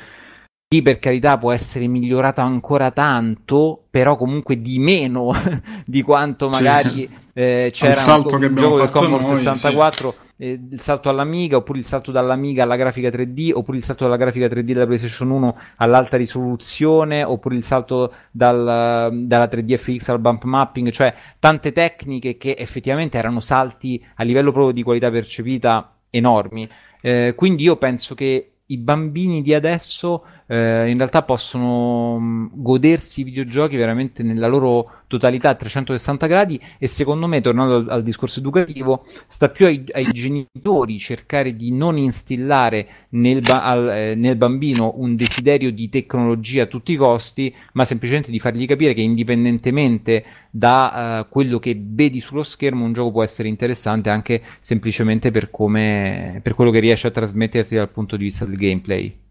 sì, 0.74 0.82
per 0.82 0.98
carità, 0.98 1.38
può 1.38 1.52
essere 1.52 1.88
migliorato 1.88 2.40
ancora 2.40 2.92
tanto, 2.92 3.84
però 3.90 4.16
comunque 4.16 4.62
di 4.62 4.80
meno 4.80 5.34
di 5.86 6.02
quanto 6.02 6.48
magari 6.48 6.90
sì. 6.90 7.10
eh, 7.34 7.70
c'era 7.74 7.90
il 7.90 7.96
salto 7.96 8.36
un, 8.36 8.40
che 8.40 8.48
un 8.48 8.56
gioco 8.56 8.78
del 8.78 8.90
Commodore 8.90 9.40
64. 9.40 10.12
Sì 10.12 10.23
eh, 10.38 10.60
il 10.70 10.82
salto 10.82 11.10
all'Amiga, 11.10 11.58
oppure 11.58 11.80
il 11.80 11.86
salto 11.86 12.12
dall'Amiga 12.12 12.64
alla 12.64 12.76
grafica 12.76 13.10
3D, 13.10 13.52
oppure 13.54 13.78
il 13.78 13.84
salto 13.84 14.04
dalla 14.04 14.18
grafica 14.18 14.48
3D 14.48 14.62
della 14.62 14.86
PlayStation 14.86 15.30
1 15.30 15.58
all'alta 15.78 16.18
risoluzione, 16.18 17.24
oppure 17.24 17.56
il 17.56 17.64
salto 17.64 18.14
dal, 18.32 19.12
dalla 19.14 19.46
3D 19.46 19.78
FX 19.78 20.10
al 20.10 20.20
bump 20.20 20.44
mapping, 20.44 20.90
cioè 20.92 21.14
tante 21.40 21.72
tecniche 21.72 22.38
che 22.38 22.56
effettivamente 22.58 23.18
erano 23.18 23.40
salti 23.40 24.04
a 24.16 24.24
livello 24.24 24.52
proprio 24.52 24.74
di 24.74 24.84
qualità 24.84 25.10
percepita 25.10 25.96
enormi. 26.10 26.70
Eh, 27.02 27.34
quindi 27.36 27.64
io 27.64 27.76
penso 27.78 28.16
che 28.16 28.54
i 28.66 28.78
bambini 28.78 29.42
di 29.42 29.54
adesso 29.54 30.24
eh, 30.48 30.90
in 30.90 30.98
realtà 30.98 31.24
possono 31.24 32.20
mh, 32.20 32.52
godersi 32.54 33.22
i 33.22 33.24
videogiochi 33.24 33.76
veramente 33.76 34.24
nella 34.24 34.48
loro 34.48 35.02
totalità 35.08 35.50
a 35.50 35.56
360 35.56 36.28
gradi 36.28 36.60
e 36.78 36.88
secondo 36.88 37.28
me, 37.28 37.42
tornando 37.42 37.76
al, 37.76 37.90
al 37.90 38.04
discorso 38.04 38.40
educativo, 38.40 39.06
sta 39.28 39.50
più 39.50 39.66
ai, 39.66 39.84
ai, 39.92 40.12
genitori 40.12 40.98
cercare 40.98 41.56
di 41.56 41.72
non 41.72 41.98
instillare 41.98 42.88
nel, 43.10 43.42
ba- 43.42 43.64
al, 43.64 43.90
eh, 43.90 44.16
nel, 44.16 44.36
bambino 44.36 44.94
un 44.98 45.16
desiderio 45.16 45.72
di 45.72 45.90
tecnologia 45.90 46.64
a 46.64 46.68
tutti 46.68 46.94
i 46.94 46.98
costi, 46.98 47.54
ma 47.74 47.86
semplicemente 47.86 48.32
di 48.32 48.40
fargli 48.40 48.66
capire 48.66 48.94
che 48.94 49.02
indipendentemente 49.02 50.24
da 50.50 51.22
uh, 51.26 51.32
quello 51.32 51.60
che 51.60 51.80
vedi 51.80 52.20
sullo 52.20 52.44
schermo, 52.44 52.86
un 52.86 52.94
gioco 52.94 53.12
può 53.12 53.24
essere 53.24 53.48
interessante 53.48 54.10
anche 54.10 54.42
semplicemente 54.60 55.32
per, 55.32 55.50
come, 55.50 56.40
per 56.44 56.54
quello 56.54 56.72
che 56.72 56.80
riesce 56.80 57.08
a 57.08 57.12
trasmetterti 57.12 57.76
dal 57.76 57.90
punto 57.90 58.18
di 58.18 58.26
vista 58.26 58.46
del 58.46 58.58
gameplay. 58.58 59.23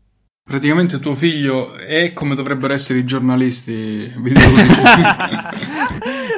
Praticamente 0.53 1.01
tuo 1.01 1.15
figlio 1.15 1.77
è 1.77 2.13
come 2.13 2.35
dovrebbero 2.35 2.75
essere 2.75 2.99
i 2.99 3.07
giornalisti. 3.07 4.13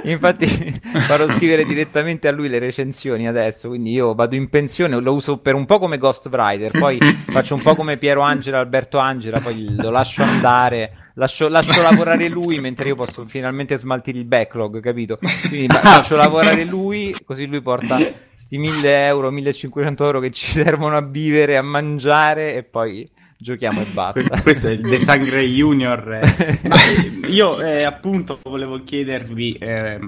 Infatti 0.04 0.80
farò 1.00 1.28
scrivere 1.32 1.64
direttamente 1.64 2.28
a 2.28 2.30
lui 2.30 2.48
le 2.48 2.60
recensioni 2.60 3.26
adesso, 3.26 3.70
quindi 3.70 3.90
io 3.90 4.14
vado 4.14 4.36
in 4.36 4.48
pensione, 4.48 5.00
lo 5.00 5.14
uso 5.14 5.38
per 5.38 5.56
un 5.56 5.66
po' 5.66 5.80
come 5.80 5.98
Ghostwriter, 5.98 6.70
poi 6.78 6.96
faccio 6.98 7.56
un 7.56 7.62
po' 7.62 7.74
come 7.74 7.96
Piero 7.96 8.20
Angela, 8.20 8.60
Alberto 8.60 8.98
Angela, 8.98 9.40
poi 9.40 9.74
lo 9.74 9.90
lascio 9.90 10.22
andare, 10.22 11.10
lascio, 11.14 11.48
lascio 11.48 11.82
lavorare 11.82 12.28
lui 12.28 12.60
mentre 12.60 12.86
io 12.86 12.94
posso 12.94 13.24
finalmente 13.26 13.76
smaltire 13.78 14.18
il 14.18 14.26
backlog, 14.26 14.78
capito? 14.78 15.18
Quindi 15.48 15.66
faccio 15.74 16.14
lavorare 16.14 16.64
lui, 16.64 17.12
così 17.24 17.46
lui 17.46 17.62
porta 17.62 17.98
sti 18.36 18.58
1000 18.58 19.06
euro, 19.06 19.32
1500 19.32 20.04
euro 20.04 20.20
che 20.20 20.30
ci 20.30 20.52
servono 20.52 20.96
a 20.96 21.02
vivere, 21.02 21.56
a 21.56 21.62
mangiare 21.62 22.54
e 22.54 22.62
poi 22.62 23.10
giochiamo 23.44 23.82
e 23.82 23.86
basta. 23.92 24.40
Questo 24.40 24.68
è 24.68 24.70
il 24.72 24.80
De 24.80 24.98
Sangre 25.00 25.42
Junior. 25.42 26.12
Eh. 26.14 26.60
Ma 26.66 26.76
io 27.28 27.60
eh, 27.60 27.84
appunto 27.84 28.40
volevo 28.42 28.82
chiedervi, 28.82 29.52
eh, 29.52 30.00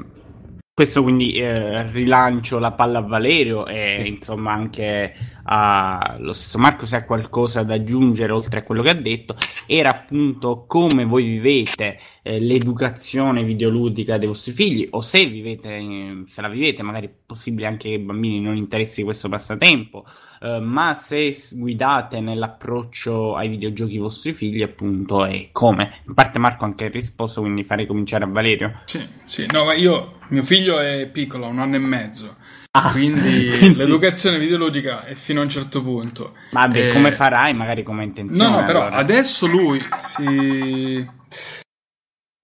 questo 0.73 1.03
quindi 1.03 1.35
eh, 1.35 1.91
rilancio 1.91 2.59
la 2.59 2.73
palla 2.73 3.01
a 3.01 3.03
Valerio 3.03 3.67
e 3.67 4.07
insomma 4.07 4.53
anche 4.53 5.15
allo 5.45 6.33
stesso 6.33 6.59
Marco 6.59 6.87
se 6.87 6.97
ha 6.97 7.05
qualcosa 7.05 7.63
da 7.63 7.75
aggiungere 7.75 8.33
oltre 8.33 8.61
a 8.61 8.63
quello 8.63 8.83
che 8.83 8.91
ha 8.91 8.95
detto, 8.95 9.37
era 9.67 9.91
appunto 9.91 10.65
come 10.67 11.05
voi 11.05 11.25
vivete 11.25 11.99
eh, 12.23 12.41
l'educazione 12.41 13.45
videoludica 13.45 14.17
dei 14.17 14.29
vostri 14.29 14.53
figli 14.53 14.89
o 14.93 15.03
se 15.03 15.27
vivete, 15.27 16.25
se 16.27 16.41
la 16.41 16.49
vivete 16.49 16.83
magari 16.83 17.07
è 17.07 17.13
possibile 17.27 17.67
anche 17.67 17.91
che 17.91 17.95
i 17.97 17.99
bambini 17.99 18.41
non 18.41 18.57
interessi 18.57 19.03
questo 19.03 19.29
passatempo 19.29 20.07
eh, 20.41 20.61
ma 20.61 20.95
se 20.95 21.35
guidate 21.53 22.21
nell'approccio 22.21 23.37
ai 23.37 23.49
videogiochi 23.49 23.95
i 23.95 23.99
vostri 23.99 24.33
figli, 24.33 24.63
appunto, 24.63 25.25
e 25.25 25.49
come? 25.53 26.01
In 26.07 26.15
parte 26.15 26.39
Marco 26.39 26.65
anche 26.65 26.87
ha 26.87 26.89
risposto, 26.89 27.41
quindi 27.41 27.65
farei 27.65 27.87
cominciare 27.87 28.25
a 28.25 28.29
Valerio. 28.29 28.81
Sì, 28.85 29.07
sì, 29.25 29.47
no, 29.53 29.65
ma 29.65 29.75
io, 29.75 30.19
mio 30.29 30.43
figlio 30.43 30.79
è 30.79 31.09
piccolo, 31.09 31.47
un 31.47 31.59
anno 31.59 31.77
e 31.77 31.81
mezzo. 31.81 32.37
Ah, 32.73 32.91
quindi, 32.91 33.49
quindi, 33.59 33.77
l'educazione 33.77 34.39
videoludica 34.39 35.05
è, 35.05 35.15
fino 35.15 35.41
a 35.41 35.45
un 35.45 35.49
certo 35.49 35.83
punto. 35.83 36.35
Vabbè, 36.51 36.91
Eh, 36.91 36.93
come 36.93 37.13
farai, 37.13 37.55
magari 37.55 37.83
come 37.83 38.05
intenzione. 38.05 38.49
No, 38.49 38.61
no, 38.61 38.67
però 38.67 38.83
allora. 38.83 38.97
adesso 38.97 39.47
lui 39.47 39.81
si, 40.03 41.07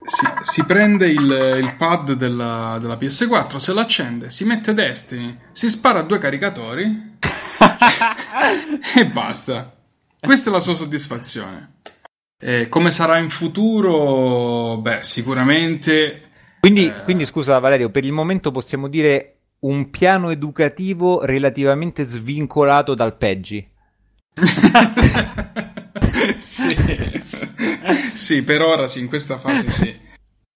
si, 0.04 0.26
si 0.40 0.64
prende 0.64 1.08
il, 1.08 1.58
il 1.60 1.74
pad 1.76 2.12
della, 2.12 2.78
della 2.80 2.96
PS4, 2.96 3.56
se 3.56 3.74
l'accende, 3.74 4.30
si 4.30 4.46
mette 4.46 4.72
Destiny, 4.72 5.36
si 5.52 5.68
spara 5.68 6.00
due 6.00 6.18
caricatori 6.18 7.10
e 8.96 9.06
basta. 9.06 9.74
Questa 10.20 10.50
è 10.50 10.52
la 10.52 10.60
sua 10.60 10.74
soddisfazione. 10.74 11.80
Eh, 12.38 12.68
come 12.68 12.90
sarà 12.90 13.18
in 13.18 13.30
futuro? 13.30 14.76
Beh, 14.78 15.02
sicuramente. 15.02 16.28
Quindi, 16.60 16.86
Eh. 16.86 17.02
quindi, 17.04 17.24
scusa 17.24 17.58
Valerio, 17.58 17.90
per 17.90 18.04
il 18.04 18.12
momento 18.12 18.50
possiamo 18.50 18.88
dire 18.88 19.36
un 19.60 19.90
piano 19.90 20.30
educativo 20.30 21.24
relativamente 21.24 22.04
svincolato 22.04 22.94
dal 22.94 23.16
Peggi. 23.16 23.68
sì. 26.36 27.22
sì, 28.14 28.42
per 28.42 28.62
ora 28.62 28.88
sì, 28.88 29.00
in 29.00 29.08
questa 29.08 29.36
fase 29.36 29.70
sì. 29.70 30.10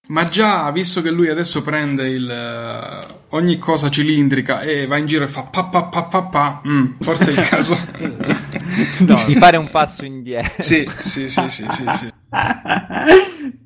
Ma 0.09 0.24
già, 0.24 0.70
visto 0.70 1.02
che 1.02 1.11
lui 1.11 1.28
adesso 1.28 1.62
prende 1.62 2.09
il, 2.09 2.30
eh, 2.30 3.14
ogni 3.30 3.59
cosa 3.59 3.88
cilindrica 3.88 4.61
e 4.61 4.86
va 4.86 4.98
in 4.98 5.07
giro 5.07 5.24
e 5.24 5.28
fa 5.28 5.42
pa 5.42 5.64
pa 5.64 5.84
pa 5.84 6.04
pa 6.04 6.22
pa, 6.22 6.62
mm, 6.66 7.00
forse 7.00 7.34
è 7.34 7.40
il 7.40 7.48
caso. 7.48 7.76
Di 9.26 9.34
fare 9.34 9.57
un 9.57 9.68
passo 9.68 10.04
indietro. 10.04 10.62
sì, 10.62 10.88
sì, 11.00 11.28
sì, 11.28 11.48
sì, 11.48 11.66
sì, 11.70 11.84
sì. 11.94 12.12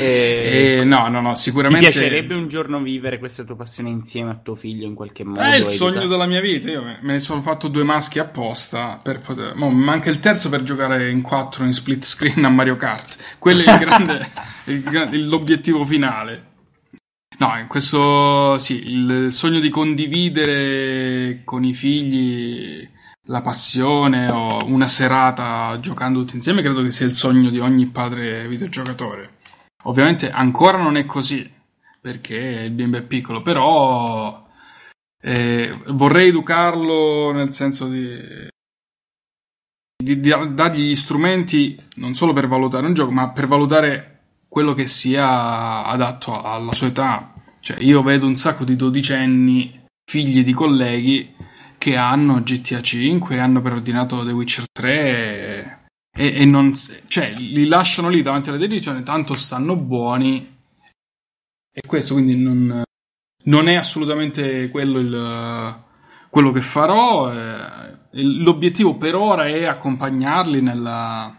E... 0.00 0.78
E 0.80 0.84
no, 0.84 1.08
no, 1.08 1.20
no, 1.20 1.32
Ti 1.32 1.40
sicuramente... 1.40 1.90
piacerebbe 1.90 2.34
un 2.34 2.48
giorno 2.48 2.80
vivere 2.80 3.18
questa 3.18 3.42
tua 3.42 3.56
passione 3.56 3.90
insieme 3.90 4.30
a 4.30 4.38
tuo 4.40 4.54
figlio 4.54 4.86
in 4.86 4.94
qualche 4.94 5.24
modo? 5.24 5.40
È 5.40 5.48
il 5.48 5.62
Educa- 5.62 5.70
sogno 5.70 6.06
della 6.06 6.26
mia 6.26 6.40
vita. 6.40 6.70
Io 6.70 6.82
me 6.82 6.98
ne 7.00 7.18
sono 7.18 7.42
fatto 7.42 7.68
due 7.68 7.82
maschi 7.82 8.18
apposta 8.18 9.00
per 9.02 9.20
poter. 9.20 9.54
Mo, 9.54 9.70
manca 9.70 10.10
il 10.10 10.20
terzo 10.20 10.48
per 10.48 10.62
giocare 10.62 11.10
in 11.10 11.22
quattro 11.22 11.64
in 11.64 11.72
split 11.72 12.04
screen 12.04 12.44
a 12.44 12.48
Mario 12.48 12.76
Kart. 12.76 13.16
Quello 13.38 13.62
è 13.64 13.72
il 13.72 13.78
grande, 13.78 14.30
il 14.64 15.28
l'obiettivo 15.28 15.84
finale. 15.84 16.50
No, 17.38 17.58
in 17.58 17.66
questo 17.66 18.56
sì, 18.58 18.88
il 18.88 19.32
sogno 19.32 19.58
di 19.58 19.68
condividere 19.68 21.40
con 21.44 21.64
i 21.64 21.72
figli 21.72 22.88
la 23.26 23.40
passione 23.40 24.30
o 24.30 24.58
una 24.66 24.86
serata 24.86 25.78
giocando 25.80 26.20
tutti 26.20 26.36
insieme 26.36 26.60
credo 26.60 26.82
che 26.82 26.90
sia 26.90 27.06
il 27.06 27.12
sogno 27.12 27.50
di 27.50 27.58
ogni 27.58 27.86
padre 27.86 28.46
videogiocatore. 28.46 29.40
Ovviamente 29.82 30.30
ancora 30.30 30.80
non 30.80 30.96
è 30.96 31.04
così 31.06 31.50
perché 32.00 32.36
il 32.36 32.70
bimbo 32.70 32.96
è 32.98 33.02
piccolo, 33.02 33.42
però 33.42 34.46
eh, 35.20 35.76
vorrei 35.88 36.28
educarlo 36.28 37.32
nel 37.32 37.52
senso 37.52 37.88
di, 37.88 38.18
di, 40.02 40.20
di 40.20 40.34
dargli 40.54 40.88
gli 40.88 40.94
strumenti 40.94 41.80
non 41.94 42.14
solo 42.14 42.32
per 42.32 42.48
valutare 42.48 42.86
un 42.86 42.94
gioco, 42.94 43.12
ma 43.12 43.30
per 43.30 43.46
valutare 43.46 44.08
quello 44.48 44.74
che 44.74 44.86
sia 44.86 45.84
adatto 45.84 46.42
alla 46.42 46.72
sua 46.72 46.88
età. 46.88 47.32
Cioè, 47.60 47.80
io 47.80 48.02
vedo 48.02 48.26
un 48.26 48.34
sacco 48.34 48.64
di 48.64 48.74
dodicenni, 48.76 49.86
figli 50.04 50.42
di 50.42 50.52
colleghi, 50.52 51.34
che 51.78 51.96
hanno 51.96 52.42
GTA 52.42 52.80
5, 52.80 53.38
hanno 53.38 53.62
preordinato 53.62 54.24
The 54.24 54.32
Witcher 54.32 54.64
3 54.70 55.51
e, 56.14 56.40
e 56.40 56.44
non, 56.44 56.72
cioè, 57.08 57.32
li 57.36 57.66
lasciano 57.66 58.08
lì 58.08 58.22
davanti 58.22 58.48
alla 58.50 58.58
televisione, 58.58 59.02
tanto 59.02 59.34
stanno 59.34 59.76
buoni. 59.76 60.50
E 61.74 61.80
questo 61.86 62.14
quindi 62.14 62.36
non, 62.36 62.82
non 63.44 63.68
è 63.68 63.74
assolutamente 63.74 64.68
quello 64.68 64.98
il, 64.98 65.82
quello 66.28 66.52
che 66.52 66.60
farò. 66.60 67.32
eh, 67.32 68.00
L'obiettivo 68.20 68.96
per 68.98 69.14
ora 69.14 69.46
è 69.46 69.64
accompagnarli 69.64 70.60
nella, 70.60 71.34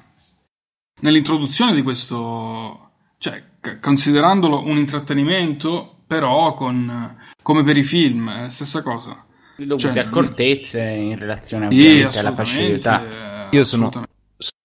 nell'introduzione 1.01 1.75
di 1.75 1.83
questo, 1.83 2.93
cioè 3.19 3.43
considerandolo 3.79 4.65
un 4.65 4.77
intrattenimento, 4.77 5.97
però 6.07 6.55
con, 6.55 7.15
come 7.43 7.63
per 7.63 7.77
i 7.77 7.83
film, 7.83 8.25
la 8.25 8.49
stessa 8.49 8.81
cosa. 8.81 9.23
Dovuti 9.55 9.83
Cioè, 9.83 9.99
accortezze 9.99 10.81
in 10.81 11.15
relazione 11.17 11.69
Sì, 11.69 12.01
alla 12.01 12.33
facilità. 12.33 13.47
eh, 13.51 13.55
Io 13.55 13.63
sono- 13.65 13.85
assolutamente. 13.87 13.91
Sono 13.91 14.12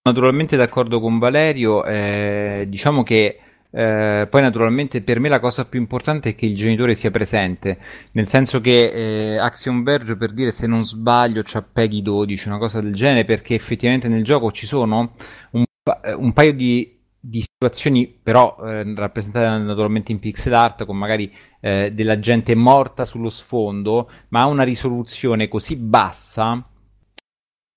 naturalmente 0.09 0.57
d'accordo 0.57 1.01
con 1.01 1.19
Valerio, 1.19 1.85
eh, 1.85 2.67
diciamo 2.69 3.03
che 3.03 3.39
eh, 3.71 4.27
poi 4.31 4.41
naturalmente 4.41 5.03
per 5.03 5.21
me 5.21 5.29
la 5.29 5.41
cosa 5.41 5.67
più 5.67 5.79
importante 5.79 6.31
è 6.31 6.35
che 6.35 6.47
il 6.47 6.57
genitore 6.57 6.95
sia 6.95 7.11
presente, 7.11 7.79
nel 8.13 8.27
senso 8.29 8.61
che 8.61 9.35
eh, 9.35 9.39
Axiom 9.39 9.83
Verge 9.83 10.17
per 10.17 10.33
dire 10.33 10.53
se 10.53 10.67
non 10.67 10.85
sbaglio 10.85 11.43
c'ha 11.45 11.63
Peggy 11.63 12.01
12, 12.03 12.49
una 12.49 12.59
cosa 12.59 12.81
del 12.81 12.95
genere, 12.95 13.25
perché 13.25 13.55
effettivamente 13.55 14.09
nel 14.09 14.25
gioco 14.25 14.51
ci 14.53 14.67
sono 14.67 15.15
un, 15.51 15.65
eh, 16.03 16.13
un 16.15 16.33
paio 16.33 16.55
di, 16.55 16.99
di 17.21 17.43
situazioni 17.43 18.07
però 18.07 18.57
eh, 18.65 18.95
rappresentate 18.95 19.63
naturalmente 19.63 20.13
in 20.13 20.19
pixel 20.19 20.55
art 20.55 20.87
con 20.87 20.97
magari 20.97 21.31
eh, 21.61 21.93
della 21.93 22.19
gente 22.19 22.55
morta 22.55 23.05
sullo 23.05 23.31
sfondo, 23.31 24.11
ma 24.29 24.43
ha 24.43 24.47
una 24.47 24.63
risoluzione 24.63 25.49
così 25.49 25.77
bassa 25.77 26.68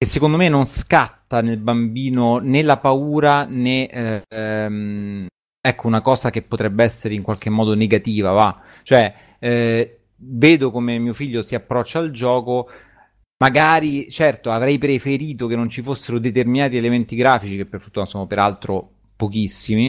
che 0.01 0.07
secondo 0.07 0.35
me 0.35 0.49
non 0.49 0.65
scatta 0.65 1.41
nel 1.41 1.59
bambino 1.59 2.39
né 2.39 2.63
la 2.63 2.77
paura 2.77 3.45
né 3.45 3.87
eh, 3.87 4.23
ehm, 4.27 5.27
ecco 5.61 5.85
una 5.85 6.01
cosa 6.01 6.31
che 6.31 6.41
potrebbe 6.41 6.83
essere 6.83 7.13
in 7.13 7.21
qualche 7.21 7.51
modo 7.51 7.75
negativa, 7.75 8.31
va. 8.31 8.63
Cioè, 8.81 9.13
eh, 9.37 9.99
vedo 10.15 10.71
come 10.71 10.97
mio 10.97 11.13
figlio 11.13 11.43
si 11.43 11.53
approccia 11.53 11.99
al 11.99 12.09
gioco. 12.09 12.67
Magari, 13.37 14.09
certo, 14.09 14.49
avrei 14.49 14.79
preferito 14.79 15.45
che 15.45 15.55
non 15.55 15.69
ci 15.69 15.83
fossero 15.83 16.17
determinati 16.17 16.77
elementi 16.77 17.15
grafici, 17.15 17.55
che 17.55 17.67
per 17.67 17.79
fortuna 17.79 18.07
sono 18.07 18.25
peraltro 18.25 18.93
pochissimi. 19.15 19.87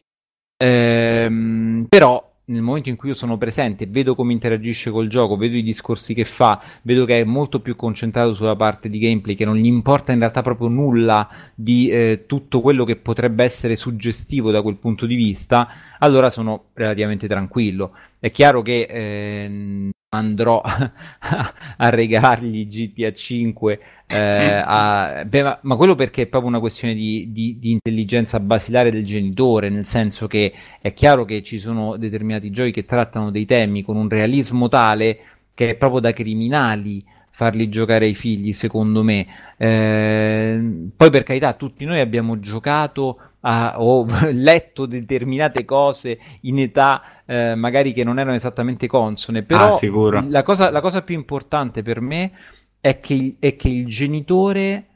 Ehm, 0.63 1.87
però 1.89 2.32
nel 2.45 2.63
momento 2.63 2.89
in 2.89 2.97
cui 2.97 3.09
io 3.09 3.15
sono 3.15 3.39
presente, 3.39 3.87
vedo 3.87 4.15
come 4.15 4.33
interagisce 4.33 4.91
col 4.91 5.09
gioco, 5.09 5.37
vedo 5.37 5.57
i 5.57 5.63
discorsi 5.63 6.13
che 6.15 6.25
fa, 6.25 6.61
vedo 6.83 7.05
che 7.05 7.21
è 7.21 7.25
molto 7.25 7.61
più 7.61 7.77
concentrato 7.77 8.35
sulla 8.35 8.57
parte 8.57 8.89
di 8.89 8.99
gameplay, 8.99 9.37
che 9.37 9.45
non 9.45 9.57
gli 9.57 9.67
importa 9.67 10.13
in 10.13 10.19
realtà 10.19 10.43
proprio 10.43 10.69
nulla 10.69 11.29
di 11.55 11.89
eh, 11.89 12.25
tutto 12.27 12.61
quello 12.61 12.85
che 12.85 12.97
potrebbe 12.97 13.45
essere 13.45 13.77
suggestivo 13.77 14.51
da 14.51 14.63
quel 14.63 14.77
punto 14.77 15.07
di 15.07 15.15
vista, 15.15 15.69
allora 15.99 16.29
sono 16.31 16.65
relativamente 16.75 17.29
tranquillo. 17.29 17.93
È 18.19 18.31
chiaro 18.31 18.63
che 18.63 18.87
eh, 18.89 19.91
andrò 20.15 20.61
a 20.63 21.89
regalargli 21.89 22.69
GTA 22.69 23.13
5 23.13 23.81
eh, 24.07 24.63
a- 24.65 25.25
beh, 25.25 25.43
ma, 25.43 25.59
ma 25.63 25.77
quello 25.77 25.95
perché 25.95 26.23
è 26.23 26.27
proprio 26.27 26.51
una 26.51 26.61
questione 26.61 26.95
di, 26.95 27.33
di- 27.33 27.57
di 27.59 27.71
intelligenza 27.71 28.39
basilare 28.41 28.91
del 28.91 29.07
genitore, 29.07 29.71
nel 29.71 29.87
senso 29.87 30.27
che 30.27 30.53
è 30.81 30.93
chiaro 30.93 31.25
che 31.25 31.43
ci 31.43 31.59
sono 31.59 31.97
determinati 31.97 32.51
giochi 32.51 32.73
che 32.73 32.85
trattano 32.85 33.31
dei 33.31 33.47
temi 33.47 33.83
con 33.83 33.97
un 33.97 34.09
realismo 34.09 34.69
tale 34.69 35.19
che 35.55 35.71
è 35.71 35.75
proprio 35.77 36.01
da 36.01 36.13
criminali 36.13 37.03
farli 37.31 37.71
giocare 37.71 38.05
ai 38.05 38.15
figli, 38.15 38.53
secondo 38.53 39.03
me. 39.03 39.27
Eh, 39.57 40.91
poi 40.95 41.11
per 41.11 41.23
carità, 41.23 41.55
tutti 41.55 41.87
noi 41.87 42.01
abbiamo 42.01 42.39
giocato 42.39 43.32
a- 43.43 43.81
o 43.81 44.07
letto 44.33 44.87
determinate 44.87 45.65
cose 45.65 46.19
in 46.43 46.59
età 46.61 47.23
eh, 47.27 47.55
magari 47.55 47.93
che 47.93 48.05
non 48.05 48.19
erano 48.19 48.37
esattamente 48.37 48.87
consone, 48.87 49.43
però 49.45 49.67
Ah, 49.67 50.27
la 50.29 50.43
cosa, 50.43 50.71
la 50.71 50.81
cosa 50.81 51.03
più 51.03 51.15
importante 51.15 51.83
per 51.83 52.01
me 52.01 52.33
è 52.81 53.01
che 53.01 53.15
il, 53.15 53.37
è 53.39 53.57
che 53.57 53.69
il 53.69 53.87
genitore, 53.87 54.87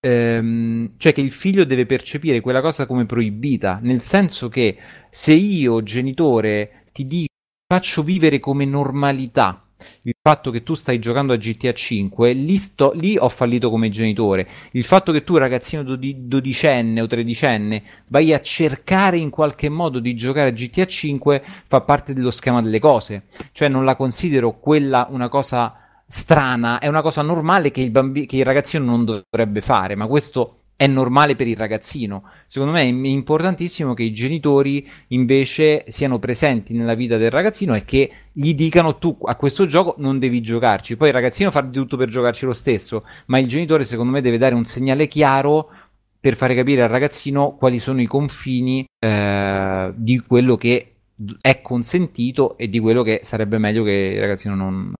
ehm, 0.00 0.94
cioè 0.96 1.12
che 1.12 1.20
il 1.20 1.32
figlio 1.32 1.64
deve 1.64 1.86
percepire 1.86 2.40
quella 2.40 2.60
cosa 2.60 2.86
come 2.86 3.06
proibita, 3.06 3.78
nel 3.82 4.02
senso 4.02 4.48
che 4.48 4.76
se 5.10 5.32
io, 5.32 5.82
genitore, 5.82 6.86
ti 6.92 7.06
dico, 7.06 7.32
faccio 7.66 8.02
vivere 8.02 8.38
come 8.40 8.64
normalità 8.64 9.63
il 10.02 10.14
fatto 10.20 10.50
che 10.50 10.62
tu 10.62 10.74
stai 10.74 10.98
giocando 10.98 11.32
a 11.32 11.36
GTA 11.36 11.72
5, 11.72 12.32
lì, 12.32 12.56
sto- 12.56 12.92
lì 12.94 13.16
ho 13.18 13.28
fallito 13.28 13.70
come 13.70 13.90
genitore. 13.90 14.46
Il 14.72 14.84
fatto 14.84 15.12
che 15.12 15.24
tu, 15.24 15.36
ragazzino 15.36 15.82
dodi- 15.82 16.26
dodicenne 16.28 17.00
o 17.00 17.06
tredicenne, 17.06 17.82
vai 18.08 18.32
a 18.32 18.40
cercare 18.40 19.18
in 19.18 19.30
qualche 19.30 19.68
modo 19.68 19.98
di 19.98 20.14
giocare 20.14 20.48
a 20.48 20.52
GTA 20.52 20.86
5 20.86 21.42
fa 21.66 21.80
parte 21.80 22.14
dello 22.14 22.30
schema 22.30 22.62
delle 22.62 22.78
cose. 22.78 23.24
Cioè 23.52 23.68
non 23.68 23.84
la 23.84 23.96
considero 23.96 24.58
quella 24.58 25.06
una 25.10 25.28
cosa 25.28 25.76
strana, 26.06 26.78
è 26.78 26.86
una 26.86 27.02
cosa 27.02 27.22
normale 27.22 27.70
che 27.70 27.80
il, 27.80 27.90
bambi- 27.90 28.26
che 28.26 28.36
il 28.36 28.44
ragazzino 28.44 28.84
non 28.84 29.04
dovrebbe 29.04 29.60
fare, 29.62 29.94
ma 29.96 30.06
questo 30.06 30.63
è 30.76 30.86
normale 30.86 31.36
per 31.36 31.46
il 31.46 31.56
ragazzino. 31.56 32.24
Secondo 32.46 32.74
me 32.74 32.82
è 32.82 32.84
importantissimo 32.84 33.94
che 33.94 34.02
i 34.02 34.12
genitori 34.12 34.88
invece 35.08 35.84
siano 35.88 36.18
presenti 36.18 36.72
nella 36.74 36.94
vita 36.94 37.16
del 37.16 37.30
ragazzino 37.30 37.74
e 37.74 37.84
che 37.84 38.10
gli 38.32 38.54
dicano 38.54 38.98
tu 38.98 39.16
a 39.24 39.36
questo 39.36 39.66
gioco 39.66 39.94
non 39.98 40.18
devi 40.18 40.40
giocarci. 40.40 40.96
Poi 40.96 41.08
il 41.08 41.14
ragazzino 41.14 41.50
fa 41.50 41.60
di 41.60 41.72
tutto 41.72 41.96
per 41.96 42.08
giocarci 42.08 42.44
lo 42.44 42.52
stesso, 42.52 43.04
ma 43.26 43.38
il 43.38 43.46
genitore 43.46 43.84
secondo 43.84 44.12
me 44.12 44.20
deve 44.20 44.38
dare 44.38 44.54
un 44.54 44.64
segnale 44.64 45.06
chiaro 45.06 45.70
per 46.18 46.36
fare 46.36 46.54
capire 46.54 46.82
al 46.82 46.88
ragazzino 46.88 47.54
quali 47.56 47.78
sono 47.78 48.00
i 48.00 48.06
confini 48.06 48.84
eh, 48.98 49.92
di 49.94 50.18
quello 50.26 50.56
che 50.56 50.94
è 51.40 51.60
consentito 51.60 52.56
e 52.56 52.68
di 52.68 52.80
quello 52.80 53.02
che 53.02 53.20
sarebbe 53.22 53.58
meglio 53.58 53.84
che 53.84 53.90
il 54.14 54.20
ragazzino 54.20 54.54
non, 54.54 54.92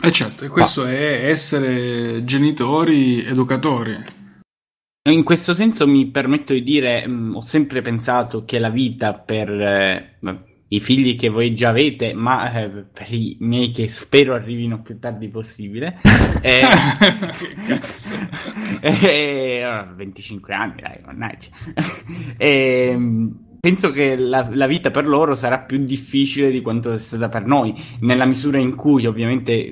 E 0.00 0.08
eh 0.08 0.10
certo, 0.10 0.44
e 0.44 0.48
questo 0.48 0.84
è 0.84 1.28
essere 1.28 2.24
genitori 2.24 3.24
educatori. 3.24 4.20
In 5.04 5.24
questo 5.24 5.52
senso 5.52 5.84
mi 5.88 6.06
permetto 6.12 6.52
di 6.52 6.62
dire, 6.62 7.04
mh, 7.08 7.34
ho 7.34 7.40
sempre 7.40 7.82
pensato 7.82 8.44
che 8.44 8.60
la 8.60 8.70
vita 8.70 9.14
per 9.14 9.50
eh, 9.50 10.18
i 10.68 10.78
figli 10.78 11.16
che 11.16 11.28
voi 11.28 11.56
già 11.56 11.70
avete, 11.70 12.14
ma 12.14 12.52
eh, 12.52 12.68
per 12.68 13.12
i 13.12 13.36
miei 13.40 13.72
che 13.72 13.88
spero 13.88 14.32
arrivino 14.32 14.80
più 14.80 15.00
tardi 15.00 15.26
possibile, 15.26 15.98
eh, 16.40 16.62
eh, 19.02 19.86
25 19.92 20.54
anni, 20.54 20.80
dai, 20.80 21.00
mannaggia. 21.04 21.48
Ehm, 22.38 23.56
penso 23.58 23.90
che 23.90 24.14
la, 24.16 24.48
la, 24.52 24.66
vita 24.68 24.92
per 24.92 25.06
loro 25.06 25.34
sarà 25.34 25.60
più 25.60 25.84
difficile 25.84 26.50
di 26.50 26.60
quanto 26.60 26.92
è 26.92 26.98
stata 27.00 27.28
per 27.28 27.44
noi, 27.44 27.74
nella 28.00 28.24
misura 28.24 28.58
in 28.58 28.76
cui 28.76 29.06
ovviamente 29.06 29.70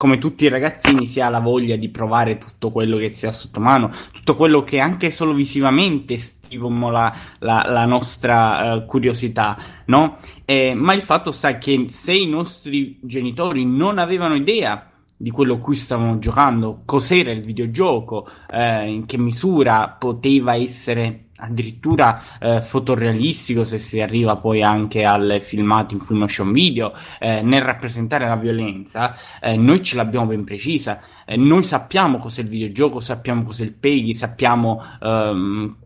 come 0.00 0.16
tutti 0.16 0.44
i 0.44 0.48
ragazzini 0.48 1.06
si 1.06 1.20
ha 1.20 1.28
la 1.28 1.40
voglia 1.40 1.76
di 1.76 1.90
provare 1.90 2.38
tutto 2.38 2.70
quello 2.70 2.96
che 2.96 3.10
si 3.10 3.26
ha 3.26 3.32
sotto 3.32 3.60
mano, 3.60 3.92
tutto 4.12 4.34
quello 4.34 4.64
che 4.64 4.78
anche 4.78 5.10
solo 5.10 5.34
visivamente 5.34 6.16
stimolo 6.16 6.90
la, 6.90 7.14
la, 7.40 7.66
la 7.68 7.84
nostra 7.84 8.76
uh, 8.76 8.86
curiosità, 8.86 9.58
no? 9.84 10.16
Eh, 10.46 10.72
ma 10.72 10.94
il 10.94 11.02
fatto 11.02 11.30
sta 11.32 11.58
che 11.58 11.88
se 11.90 12.14
i 12.14 12.26
nostri 12.26 12.98
genitori 13.02 13.66
non 13.66 13.98
avevano 13.98 14.36
idea 14.36 14.90
di 15.14 15.30
quello 15.30 15.56
a 15.56 15.58
cui 15.58 15.76
stavano 15.76 16.18
giocando, 16.18 16.80
cos'era 16.86 17.30
il 17.30 17.42
videogioco, 17.42 18.26
eh, 18.50 18.90
in 18.90 19.04
che 19.04 19.18
misura 19.18 19.96
poteva 19.98 20.54
essere 20.54 21.26
addirittura 21.40 22.38
eh, 22.38 22.62
fotorealistico 22.62 23.64
se 23.64 23.78
si 23.78 24.00
arriva 24.00 24.36
poi 24.36 24.62
anche 24.62 25.04
al 25.04 25.40
filmato 25.42 25.94
in 25.94 26.00
full 26.00 26.18
motion 26.18 26.52
video 26.52 26.92
eh, 27.18 27.42
nel 27.42 27.62
rappresentare 27.62 28.26
la 28.26 28.36
violenza 28.36 29.16
eh, 29.40 29.56
noi 29.56 29.82
ce 29.82 29.96
l'abbiamo 29.96 30.26
ben 30.26 30.44
precisa. 30.44 31.00
Eh, 31.24 31.36
noi 31.36 31.62
sappiamo 31.62 32.18
cos'è 32.18 32.42
il 32.42 32.48
videogioco 32.48 33.00
sappiamo 33.00 33.42
cos'è 33.42 33.64
il 33.64 33.72
PEGI 33.72 34.14
sappiamo 34.14 34.82
ehm, 35.00 35.76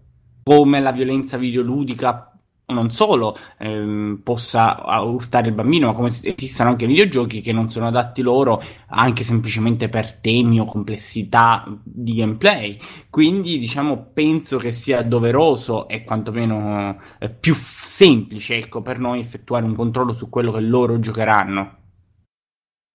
come 0.43 0.81
la 0.81 0.93
violenza 0.93 1.37
videoludica 1.37 2.34
non 2.75 2.91
solo 2.91 3.35
ehm, 3.59 4.21
possa 4.23 4.83
urtare 5.01 5.49
il 5.49 5.55
bambino, 5.55 5.87
ma 5.87 5.95
come 5.95 6.09
esistano 6.09 6.71
anche 6.71 6.87
videogiochi 6.87 7.41
che 7.41 7.53
non 7.53 7.71
sono 7.71 7.87
adatti 7.87 8.21
loro 8.21 8.63
anche 8.89 9.25
semplicemente 9.25 9.89
per 9.89 10.17
temi 10.17 10.61
o 10.61 10.67
complessità 10.67 11.65
di 11.83 12.17
gameplay. 12.17 12.79
Quindi, 13.09 13.59
diciamo, 13.59 14.11
penso 14.13 14.59
che 14.59 14.73
sia 14.73 15.03
doveroso 15.03 15.89
e 15.89 16.05
quantomeno 16.05 17.01
eh, 17.19 17.31
più 17.31 17.55
semplice, 17.55 18.57
ecco, 18.57 18.83
per 18.83 18.99
noi 18.99 19.21
effettuare 19.21 19.65
un 19.65 19.75
controllo 19.75 20.13
su 20.13 20.29
quello 20.29 20.53
che 20.53 20.61
loro 20.61 21.01
giocheranno. 21.01 21.79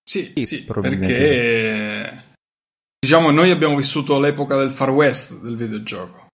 Sì, 0.04 0.34
sì, 0.44 0.64
perché 0.66 2.24
diciamo 3.00 3.30
noi 3.30 3.52
abbiamo 3.52 3.76
vissuto 3.76 4.20
l'epoca 4.20 4.58
del 4.58 4.72
Far 4.72 4.90
West 4.90 5.44
del 5.44 5.56
videogioco 5.56 6.29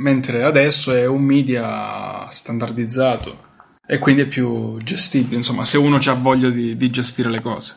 mentre 0.00 0.42
adesso 0.42 0.94
è 0.94 1.06
un 1.06 1.22
media 1.22 2.28
standardizzato 2.30 3.48
e 3.86 3.98
quindi 3.98 4.22
è 4.22 4.26
più 4.26 4.76
gestibile, 4.78 5.36
insomma, 5.36 5.64
se 5.64 5.76
uno 5.78 5.96
ha 5.96 6.14
voglia 6.14 6.48
di, 6.48 6.76
di 6.76 6.90
gestire 6.90 7.28
le 7.28 7.40
cose. 7.40 7.76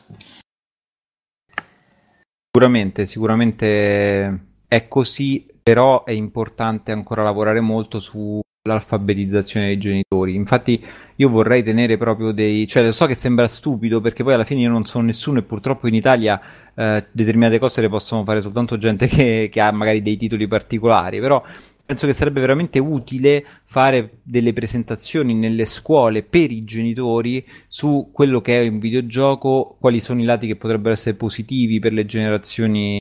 Sicuramente, 2.52 3.08
sicuramente 3.08 4.40
è 4.68 4.88
così, 4.88 5.46
però 5.62 6.04
è 6.04 6.12
importante 6.12 6.92
ancora 6.92 7.24
lavorare 7.24 7.62
molto 7.62 8.00
sull'alfabetizzazione 8.00 9.68
dei 9.68 9.80
genitori. 9.80 10.36
Infatti 10.36 10.86
io 11.16 11.30
vorrei 11.30 11.64
tenere 11.64 11.98
proprio 11.98 12.32
dei... 12.32 12.68
cioè 12.68 12.92
so 12.92 13.08
che 13.08 13.16
sembra 13.16 13.48
stupido 13.48 14.02
perché 14.02 14.24
poi 14.24 14.34
alla 14.34 14.46
fine 14.46 14.62
io 14.62 14.70
non 14.70 14.86
sono 14.86 15.06
nessuno 15.06 15.40
e 15.40 15.44
purtroppo 15.44 15.88
in 15.88 15.96
Italia 15.96 16.40
eh, 16.76 17.08
determinate 17.12 17.58
cose 17.58 17.82
le 17.82 17.90
possono 17.90 18.24
fare 18.24 18.42
soltanto 18.42 18.78
gente 18.78 19.08
che, 19.08 19.50
che 19.52 19.60
ha 19.60 19.72
magari 19.72 20.04
dei 20.04 20.18
titoli 20.18 20.48
particolari, 20.48 21.20
però 21.20 21.44
penso 21.86 22.08
che 22.08 22.14
sarebbe 22.14 22.40
veramente 22.40 22.80
utile 22.80 23.46
fare 23.66 24.20
delle 24.24 24.54
presentazioni 24.54 25.34
nelle 25.34 25.66
scuole 25.66 26.24
per 26.24 26.52
i 26.52 26.64
genitori 26.64 27.46
su 27.68 28.10
quello 28.12 28.42
che 28.42 28.62
è 28.62 28.68
un 28.68 28.80
videogioco, 28.80 29.78
quali 29.80 30.00
sono 30.00 30.22
i 30.22 30.26
lati 30.26 30.48
che 30.48 30.56
potrebbero 30.56 30.94
essere 30.94 31.16
positivi 31.16 31.80
per 31.80 31.94
le 31.94 32.06
generazioni 32.06 33.00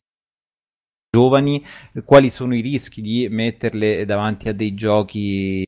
giovani, 1.10 1.64
quali 2.04 2.30
sono 2.30 2.54
i 2.54 2.60
rischi 2.60 3.02
di 3.02 3.28
metterle 3.28 4.04
davanti 4.04 4.48
a 4.48 4.54
dei 4.54 4.74
giochi 4.74 5.64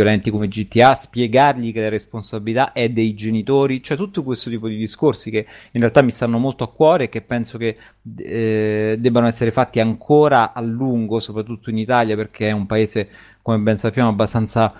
violenti 0.00 0.30
come 0.30 0.48
GTA, 0.48 0.94
spiegargli 0.94 1.72
che 1.72 1.80
la 1.80 1.88
responsabilità 1.88 2.72
è 2.72 2.88
dei 2.88 3.14
genitori, 3.14 3.82
cioè 3.82 3.96
tutto 3.96 4.22
questo 4.22 4.48
tipo 4.48 4.68
di 4.68 4.76
discorsi 4.76 5.30
che 5.30 5.46
in 5.72 5.80
realtà 5.80 6.02
mi 6.02 6.10
stanno 6.10 6.38
molto 6.38 6.64
a 6.64 6.70
cuore 6.72 7.04
e 7.04 7.08
che 7.08 7.20
penso 7.20 7.58
che 7.58 7.76
eh, 8.16 8.96
debbano 8.98 9.26
essere 9.26 9.52
fatti 9.52 9.78
ancora 9.78 10.52
a 10.54 10.60
lungo, 10.60 11.20
soprattutto 11.20 11.70
in 11.70 11.78
Italia, 11.78 12.16
perché 12.16 12.48
è 12.48 12.52
un 12.52 12.66
paese, 12.66 13.08
come 13.42 13.58
ben 13.58 13.76
sappiamo, 13.76 14.08
abbastanza 14.08 14.72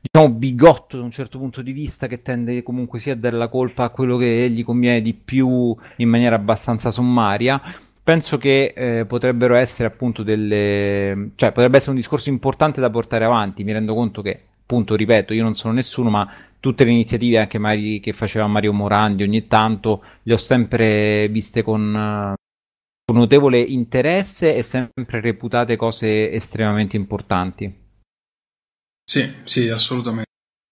diciamo 0.00 0.32
bigotto 0.32 0.96
da 0.96 1.02
un 1.02 1.10
certo 1.10 1.38
punto 1.38 1.60
di 1.60 1.72
vista 1.72 2.06
che 2.06 2.22
tende 2.22 2.62
comunque 2.62 3.00
sia 3.00 3.14
a 3.14 3.16
dare 3.16 3.36
la 3.36 3.48
colpa 3.48 3.82
a 3.84 3.90
quello 3.90 4.16
che 4.16 4.48
gli 4.48 4.62
conviene 4.62 5.02
di 5.02 5.12
più 5.12 5.76
in 5.96 6.08
maniera 6.08 6.36
abbastanza 6.36 6.92
sommaria. 6.92 7.60
Penso 8.02 8.38
che 8.38 8.72
eh, 8.74 9.04
potrebbero 9.06 9.54
essere 9.56 9.88
appunto 9.88 10.22
delle 10.22 11.32
cioè 11.34 11.52
potrebbe 11.52 11.76
essere 11.76 11.90
un 11.90 11.98
discorso 11.98 12.30
importante 12.30 12.80
da 12.80 12.88
portare 12.88 13.24
avanti. 13.24 13.64
Mi 13.64 13.72
rendo 13.72 13.92
conto 13.94 14.22
che 14.22 14.47
appunto, 14.68 14.94
ripeto, 14.94 15.32
io 15.32 15.42
non 15.42 15.56
sono 15.56 15.72
nessuno, 15.72 16.10
ma 16.10 16.30
tutte 16.60 16.84
le 16.84 16.90
iniziative 16.90 17.38
anche 17.38 17.56
magari 17.56 18.00
che 18.00 18.12
faceva 18.12 18.46
Mario 18.46 18.74
Morandi 18.74 19.22
ogni 19.22 19.46
tanto 19.46 20.04
le 20.24 20.34
ho 20.34 20.36
sempre 20.36 21.26
viste 21.28 21.62
con, 21.62 22.34
con 23.04 23.16
notevole 23.16 23.60
interesse 23.60 24.54
e 24.54 24.62
sempre 24.62 25.20
reputate 25.20 25.76
cose 25.76 26.30
estremamente 26.30 26.96
importanti. 26.96 27.74
Sì, 29.02 29.26
sì, 29.44 29.70
assolutamente. 29.70 30.26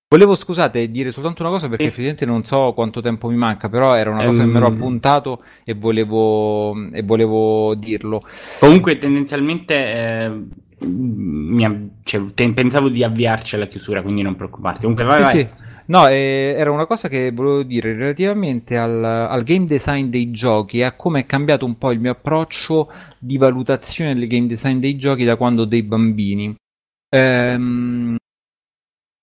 Volevo, 0.09 0.35
scusate, 0.35 0.91
dire 0.91 1.11
soltanto 1.11 1.43
una 1.43 1.51
cosa 1.51 1.69
perché 1.69 1.85
effettivamente 1.85 2.27
non 2.27 2.45
so 2.45 2.75
quanto 2.75 3.01
tempo 3.01 3.29
mi 3.29 3.37
manca, 3.37 3.71
però 3.71 3.95
era 3.95 4.11
una 4.11 4.27
cosa 4.27 4.43
um... 4.43 4.47
che 4.47 4.53
mi 4.53 4.59
ero 4.59 4.69
ehm. 4.73 4.75
appuntato 4.75 5.43
e 5.65 5.73
volevo, 5.73 6.91
e 6.93 7.03
volevo 7.03 7.75
dirlo. 7.75 8.23
Comunque, 8.61 8.99
tendenzialmente, 8.99 9.75
eh, 9.75 10.43
mi, 10.79 11.91
cioè, 12.03 12.33
te, 12.35 12.53
pensavo 12.53 12.89
di 12.89 13.03
avviarci 13.03 13.55
alla 13.55 13.67
chiusura, 13.67 14.03
quindi 14.03 14.23
non 14.23 14.37
preoccuparti. 14.37 14.81
Comunque, 14.81 15.05
vai, 15.05 15.17
sì, 15.17 15.23
vai. 15.23 15.35
Sì. 15.35 15.65
No, 15.89 16.09
eh, 16.09 16.55
era 16.57 16.73
una 16.73 16.87
cosa 16.87 17.09
che 17.09 17.31
volevo 17.31 17.63
dire 17.63 17.95
relativamente 17.95 18.77
al, 18.77 19.05
al, 19.05 19.45
game 19.45 19.67
design 19.67 20.09
dei 20.09 20.33
giochi 20.33 20.81
e 20.81 20.85
a 20.85 20.97
come 20.97 21.21
è 21.21 21.27
cambiato 21.27 21.65
un 21.65 21.79
po' 21.79 21.93
il 21.93 22.01
mio 22.01 22.11
approccio 22.11 22.91
di 23.21 23.39
valutazione 23.39 24.15
del 24.15 24.27
game 24.27 24.49
design 24.49 24.81
dei 24.81 24.97
giochi 24.97 25.25
da 25.25 25.37
quando 25.37 25.65
dei 25.65 25.85
bambini. 25.85 26.55
Ehm, 27.09 28.17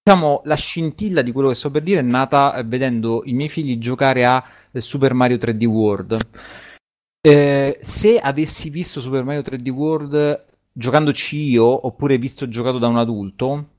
diciamo, 0.04 0.42
la 0.46 0.56
scintilla 0.56 1.22
di 1.22 1.34
quello 1.34 1.50
che 1.50 1.56
sto 1.56 1.70
per 1.70 1.84
dire 1.84 2.00
è 2.00 2.04
nata 2.04 2.56
eh, 2.56 2.64
vedendo 2.64 3.24
i 3.26 3.34
miei 3.34 3.50
figli 3.50 3.78
giocare 3.78 4.26
a 4.26 4.42
eh, 4.72 4.80
Super 4.80 5.14
Mario 5.14 5.38
3D 5.38 5.66
World. 5.66 6.18
Eh, 7.20 7.78
se 7.82 8.20
avessi 8.20 8.70
visto 8.70 9.02
Super 9.02 9.24
Mario 9.24 9.42
3D 9.42 9.70
World 9.70 10.46
giocandoci 10.74 11.50
io, 11.50 11.86
oppure 11.86 12.18
visto 12.18 12.50
giocato 12.50 12.80
da 12.80 12.88
un 12.88 12.98
adulto, 12.98 13.70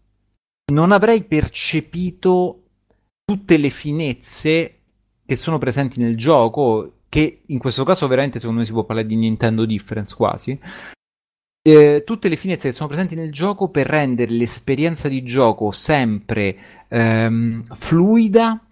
non 0.73 0.93
avrei 0.93 1.25
percepito 1.25 2.63
tutte 3.25 3.57
le 3.57 3.71
finezze 3.71 4.79
che 5.27 5.37
sono 5.37 5.59
presenti 5.59 6.01
nel 6.01 6.17
gioco, 6.17 7.01
che 7.09 7.43
in 7.47 7.59
questo 7.59 7.85
caso 7.85 8.07
veramente 8.07 8.39
secondo 8.39 8.61
me 8.61 8.67
si 8.67 8.73
può 8.73 8.85
parlare 8.85 9.07
di 9.07 9.17
Nintendo 9.17 9.65
Difference 9.65 10.15
quasi. 10.15 10.59
Eh, 11.67 12.03
tutte 12.05 12.29
le 12.29 12.37
finezze 12.37 12.69
che 12.69 12.75
sono 12.75 12.89
presenti 12.89 13.15
nel 13.15 13.33
gioco 13.33 13.71
per 13.71 13.87
rendere 13.87 14.33
l'esperienza 14.33 15.09
di 15.09 15.23
gioco 15.23 15.71
sempre 15.73 16.85
ehm, 16.89 17.75
fluida 17.77 18.67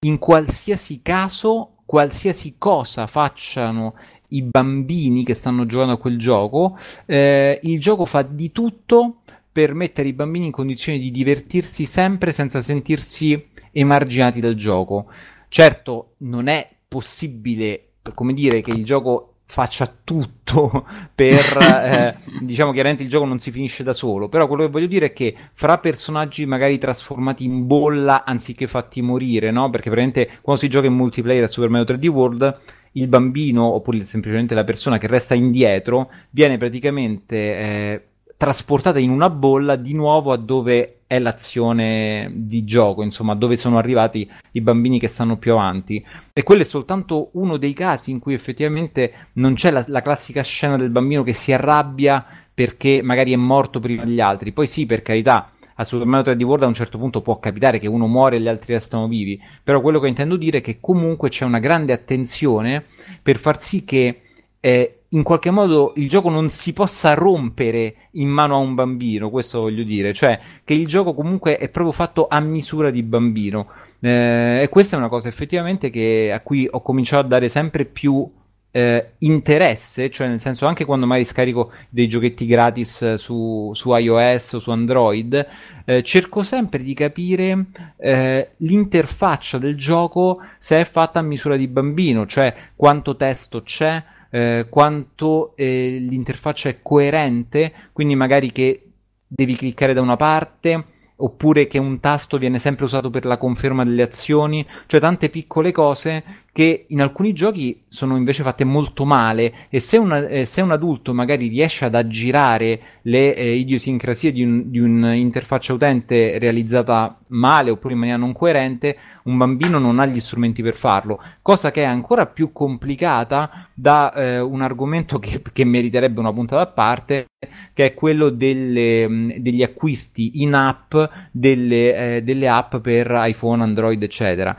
in 0.00 0.18
qualsiasi 0.18 1.02
caso, 1.02 1.78
qualsiasi 1.84 2.54
cosa 2.56 3.08
facciano 3.08 3.94
i 4.28 4.42
bambini 4.42 5.24
che 5.24 5.34
stanno 5.34 5.66
giocando 5.66 5.94
a 5.94 5.98
quel 5.98 6.18
gioco, 6.18 6.78
eh, 7.06 7.58
il 7.62 7.80
gioco 7.80 8.04
fa 8.04 8.22
di 8.22 8.52
tutto 8.52 9.20
per 9.52 9.74
mettere 9.74 10.08
i 10.08 10.12
bambini 10.12 10.46
in 10.46 10.52
condizione 10.52 10.98
di 10.98 11.10
divertirsi 11.10 11.86
sempre 11.86 12.32
senza 12.32 12.60
sentirsi 12.60 13.42
emarginati 13.72 14.40
dal 14.40 14.54
gioco. 14.54 15.06
Certo, 15.48 16.14
non 16.18 16.48
è 16.48 16.68
possibile, 16.88 17.92
come 18.14 18.34
dire, 18.34 18.60
che 18.60 18.72
il 18.72 18.84
gioco 18.84 19.36
faccia 19.46 19.90
tutto 20.02 20.84
per 21.14 21.38
eh, 21.62 22.16
diciamo 22.40 22.72
chiaramente 22.72 23.04
il 23.04 23.08
gioco 23.08 23.24
non 23.24 23.38
si 23.38 23.52
finisce 23.52 23.84
da 23.84 23.92
solo 23.92 24.28
però 24.28 24.48
quello 24.48 24.64
che 24.64 24.70
voglio 24.70 24.88
dire 24.88 25.06
è 25.06 25.12
che 25.12 25.34
fra 25.52 25.78
personaggi 25.78 26.44
magari 26.46 26.78
trasformati 26.78 27.44
in 27.44 27.66
bolla 27.66 28.24
anziché 28.24 28.66
fatti 28.66 29.00
morire 29.00 29.52
no 29.52 29.70
perché 29.70 29.88
praticamente 29.88 30.38
quando 30.42 30.60
si 30.60 30.68
gioca 30.68 30.88
in 30.88 30.94
multiplayer 30.94 31.44
a 31.44 31.48
Super 31.48 31.70
Mario 31.70 31.94
3D 31.94 32.06
World 32.08 32.60
il 32.96 33.08
bambino 33.08 33.64
oppure 33.64 34.04
semplicemente 34.04 34.54
la 34.54 34.64
persona 34.64 34.98
che 34.98 35.06
resta 35.06 35.34
indietro 35.34 36.10
viene 36.30 36.58
praticamente 36.58 37.36
eh, 37.36 38.02
trasportata 38.36 38.98
in 38.98 39.10
una 39.10 39.30
bolla 39.30 39.76
di 39.76 39.94
nuovo 39.94 40.32
a 40.32 40.36
dove 40.36 40.98
è 41.06 41.18
l'azione 41.18 42.30
di 42.34 42.64
gioco, 42.64 43.02
insomma, 43.02 43.34
dove 43.34 43.56
sono 43.56 43.78
arrivati 43.78 44.28
i 44.52 44.60
bambini 44.60 44.98
che 44.98 45.08
stanno 45.08 45.36
più 45.36 45.52
avanti. 45.52 46.04
E 46.32 46.42
quello 46.42 46.62
è 46.62 46.64
soltanto 46.64 47.30
uno 47.34 47.56
dei 47.56 47.72
casi 47.72 48.10
in 48.10 48.18
cui 48.18 48.34
effettivamente 48.34 49.28
non 49.34 49.54
c'è 49.54 49.70
la, 49.70 49.84
la 49.86 50.02
classica 50.02 50.42
scena 50.42 50.76
del 50.76 50.90
bambino 50.90 51.22
che 51.22 51.32
si 51.32 51.52
arrabbia 51.52 52.24
perché 52.52 53.02
magari 53.02 53.32
è 53.32 53.36
morto 53.36 53.78
prima 53.78 54.04
degli 54.04 54.20
altri. 54.20 54.52
Poi 54.52 54.66
sì, 54.66 54.86
per 54.86 55.02
carità, 55.02 55.50
a 55.76 55.84
Super 55.84 56.06
Mario 56.06 56.32
3D 56.32 56.42
World 56.42 56.64
a 56.64 56.66
un 56.66 56.74
certo 56.74 56.98
punto 56.98 57.20
può 57.20 57.38
capitare 57.38 57.78
che 57.78 57.86
uno 57.86 58.06
muore 58.06 58.36
e 58.36 58.40
gli 58.40 58.48
altri 58.48 58.74
restano 58.74 59.08
vivi, 59.08 59.40
però 59.62 59.80
quello 59.80 60.00
che 60.00 60.08
intendo 60.08 60.36
dire 60.36 60.58
è 60.58 60.60
che 60.62 60.78
comunque 60.80 61.28
c'è 61.28 61.44
una 61.44 61.58
grande 61.58 61.92
attenzione 61.92 62.84
per 63.22 63.38
far 63.38 63.60
sì 63.60 63.84
che 63.84 64.20
eh, 64.60 65.00
in 65.10 65.22
qualche 65.22 65.50
modo 65.50 65.92
il 65.96 66.08
gioco 66.08 66.28
non 66.30 66.50
si 66.50 66.72
possa 66.72 67.14
rompere 67.14 68.08
in 68.12 68.28
mano 68.28 68.56
a 68.56 68.58
un 68.58 68.74
bambino, 68.74 69.30
questo 69.30 69.60
voglio 69.60 69.84
dire, 69.84 70.12
cioè 70.12 70.38
che 70.64 70.74
il 70.74 70.86
gioco 70.86 71.14
comunque 71.14 71.58
è 71.58 71.68
proprio 71.68 71.92
fatto 71.92 72.26
a 72.28 72.40
misura 72.40 72.90
di 72.90 73.02
bambino. 73.02 73.68
Eh, 74.00 74.62
e 74.62 74.68
questa 74.68 74.96
è 74.96 74.98
una 74.98 75.08
cosa 75.08 75.28
effettivamente 75.28 75.90
che, 75.90 76.32
a 76.32 76.40
cui 76.40 76.68
ho 76.70 76.82
cominciato 76.82 77.24
a 77.24 77.28
dare 77.28 77.48
sempre 77.48 77.84
più 77.84 78.28
eh, 78.76 79.12
interesse, 79.20 80.10
cioè 80.10 80.28
nel 80.28 80.42
senso 80.42 80.66
anche 80.66 80.84
quando 80.84 81.06
mai 81.06 81.24
scarico 81.24 81.72
dei 81.88 82.06
giochetti 82.06 82.44
gratis 82.44 83.14
su, 83.14 83.70
su 83.72 83.94
iOS 83.94 84.52
o 84.52 84.58
su 84.58 84.70
Android, 84.70 85.46
eh, 85.86 86.02
cerco 86.02 86.42
sempre 86.42 86.82
di 86.82 86.92
capire 86.92 87.68
eh, 87.96 88.50
l'interfaccia 88.58 89.56
del 89.56 89.78
gioco 89.78 90.42
se 90.58 90.78
è 90.78 90.84
fatta 90.84 91.20
a 91.20 91.22
misura 91.22 91.56
di 91.56 91.68
bambino, 91.68 92.26
cioè 92.26 92.54
quanto 92.76 93.16
testo 93.16 93.62
c'è, 93.62 94.02
eh, 94.28 94.66
quanto 94.68 95.56
eh, 95.56 95.96
l'interfaccia 95.98 96.68
è 96.68 96.82
coerente, 96.82 97.72
quindi 97.94 98.14
magari 98.14 98.52
che 98.52 98.82
devi 99.26 99.56
cliccare 99.56 99.94
da 99.94 100.02
una 100.02 100.16
parte 100.16 100.84
oppure 101.16 101.66
che 101.66 101.78
un 101.78 101.98
tasto 101.98 102.36
viene 102.36 102.58
sempre 102.58 102.84
usato 102.84 103.08
per 103.08 103.24
la 103.24 103.38
conferma 103.38 103.84
delle 103.84 104.02
azioni, 104.02 104.66
cioè 104.86 105.00
tante 105.00 105.30
piccole 105.30 105.72
cose 105.72 106.22
che 106.56 106.86
in 106.88 107.02
alcuni 107.02 107.34
giochi 107.34 107.82
sono 107.86 108.16
invece 108.16 108.42
fatte 108.42 108.64
molto 108.64 109.04
male 109.04 109.66
e 109.68 109.78
se, 109.78 109.98
una, 109.98 110.26
eh, 110.26 110.46
se 110.46 110.62
un 110.62 110.70
adulto 110.70 111.12
magari 111.12 111.48
riesce 111.48 111.84
ad 111.84 111.94
aggirare 111.94 112.80
le 113.02 113.34
eh, 113.34 113.56
idiosincrasie 113.56 114.32
di, 114.32 114.42
un, 114.42 114.70
di, 114.70 114.78
un'interfaccia 114.78 115.74
utente 115.74 116.38
realizzata 116.38 117.18
male 117.26 117.68
oppure 117.68 117.92
in 117.92 117.98
maniera 117.98 118.18
non 118.18 118.32
coerente, 118.32 118.96
un 119.24 119.36
bambino 119.36 119.78
non 119.78 119.98
ha 119.98 120.06
gli 120.06 120.18
strumenti 120.18 120.62
per 120.62 120.76
farlo, 120.76 121.22
cosa 121.42 121.70
che 121.70 121.82
è 121.82 121.84
ancora 121.84 122.24
più 122.24 122.52
complicata 122.52 123.68
da 123.74 124.14
eh, 124.14 124.40
un 124.40 124.62
argomento 124.62 125.18
che, 125.18 125.42
che, 125.52 125.64
meriterebbe 125.66 126.20
una 126.20 126.32
puntata 126.32 126.62
a 126.62 126.72
parte, 126.72 127.26
che 127.74 127.84
è 127.84 127.92
quello 127.92 128.30
delle, 128.30 129.34
degli 129.40 129.62
acquisti 129.62 130.40
in 130.40 130.54
app 130.54 130.94
delle, 131.30 132.16
eh, 132.16 132.22
delle 132.22 132.48
app 132.48 132.76
per 132.76 133.12
iPhone, 133.14 133.62
Android, 133.62 134.02
eccetera 134.02 134.56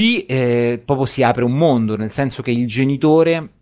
Qui 0.00 0.26
eh, 0.26 0.80
proprio 0.84 1.06
si 1.06 1.24
apre 1.24 1.42
un 1.42 1.56
mondo, 1.56 1.96
nel 1.96 2.12
senso 2.12 2.40
che 2.40 2.52
il 2.52 2.68
genitore 2.68 3.57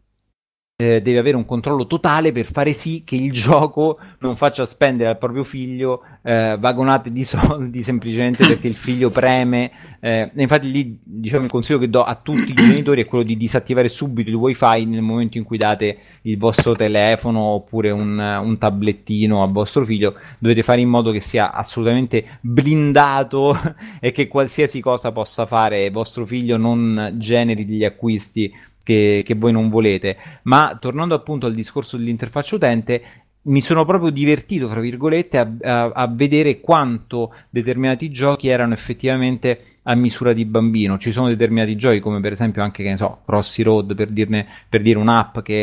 eh, 0.79 1.01
deve 1.01 1.19
avere 1.19 1.37
un 1.39 1.47
controllo 1.47 1.87
totale 1.87 2.33
per 2.33 2.53
fare 2.53 2.75
sì 2.75 3.03
che 3.03 3.17
il 3.17 3.33
gioco 3.47 3.99
non 4.19 4.37
faccia 4.37 4.67
spendere 4.67 5.09
al 5.09 5.19
proprio 5.19 5.43
figlio 5.43 6.03
eh, 6.23 6.57
vagonate 6.59 7.11
di 7.11 7.25
soldi 7.25 7.83
semplicemente 7.83 8.47
perché 8.47 8.67
il 8.67 8.75
figlio 8.75 9.09
preme. 9.09 9.71
Eh, 10.01 10.31
infatti, 10.35 10.71
lì 10.71 10.99
diciamo 11.03 11.45
il 11.45 11.51
consiglio 11.51 11.79
che 11.79 11.89
do 11.89 12.03
a 12.03 12.15
tutti 12.17 12.51
i 12.51 12.55
genitori 12.55 13.03
è 13.03 13.07
quello 13.07 13.25
di 13.25 13.39
disattivare 13.39 13.89
subito 13.89 14.29
il 14.29 14.35
wifi 14.35 14.85
nel 14.85 15.01
momento 15.01 15.39
in 15.39 15.45
cui 15.45 15.57
date 15.57 15.99
il 16.23 16.37
vostro 16.37 16.77
telefono 16.77 17.41
oppure 17.41 17.91
un, 17.91 18.19
un 18.19 18.59
tablettino 18.59 19.43
a 19.43 19.47
vostro 19.47 19.87
figlio. 19.87 20.15
Dovete 20.39 20.63
fare 20.63 20.83
in 20.83 20.91
modo 20.91 21.11
che 21.11 21.21
sia 21.21 21.53
assolutamente 21.53 22.39
blindato 22.43 23.59
e 23.99 24.13
che 24.13 24.29
qualsiasi 24.29 24.81
cosa 24.81 25.11
possa 25.11 25.47
fare 25.47 25.89
vostro 25.89 26.27
figlio 26.27 26.59
non 26.59 27.15
generi 27.17 27.65
degli 27.65 27.85
acquisti 27.85 28.53
che, 28.87 29.25
che 29.27 29.35
voi 29.35 29.51
non 29.51 29.69
volete. 29.69 30.17
Ma 30.45 30.79
tornando 30.81 31.17
appunto 31.17 31.47
al 31.47 31.55
discorso 31.55 31.97
dell'interfaccia 31.97 32.55
utente, 32.55 33.03
mi 33.43 33.61
sono 33.61 33.85
proprio 33.85 34.11
divertito, 34.11 34.69
fra 34.69 34.79
virgolette, 34.79 35.39
a, 35.39 35.53
a, 35.61 35.91
a, 35.93 36.07
vedere 36.07 36.61
quanto 36.61 37.35
determinati 37.51 38.11
giochi 38.11 38.47
erano 38.47 38.75
effettivamente 38.75 39.79
a 39.83 39.95
misura 39.97 40.33
di 40.33 40.45
bambino. 40.45 40.99
Ci 40.99 41.11
sono 41.11 41.27
determinati 41.27 41.75
giochi, 41.75 41.99
come 41.99 42.21
per 42.21 42.33
esempio 42.33 42.63
anche, 42.63 42.85
che 42.85 42.91
ne 42.91 42.97
so, 42.97 43.23
Crossy 43.27 43.65
Road, 43.65 43.97
per, 43.97 44.11
dirne, 44.11 44.47
per 44.69 44.83
dire 44.83 44.99
un'app 44.99 45.41
che 45.41 45.63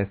eh, 0.00 0.06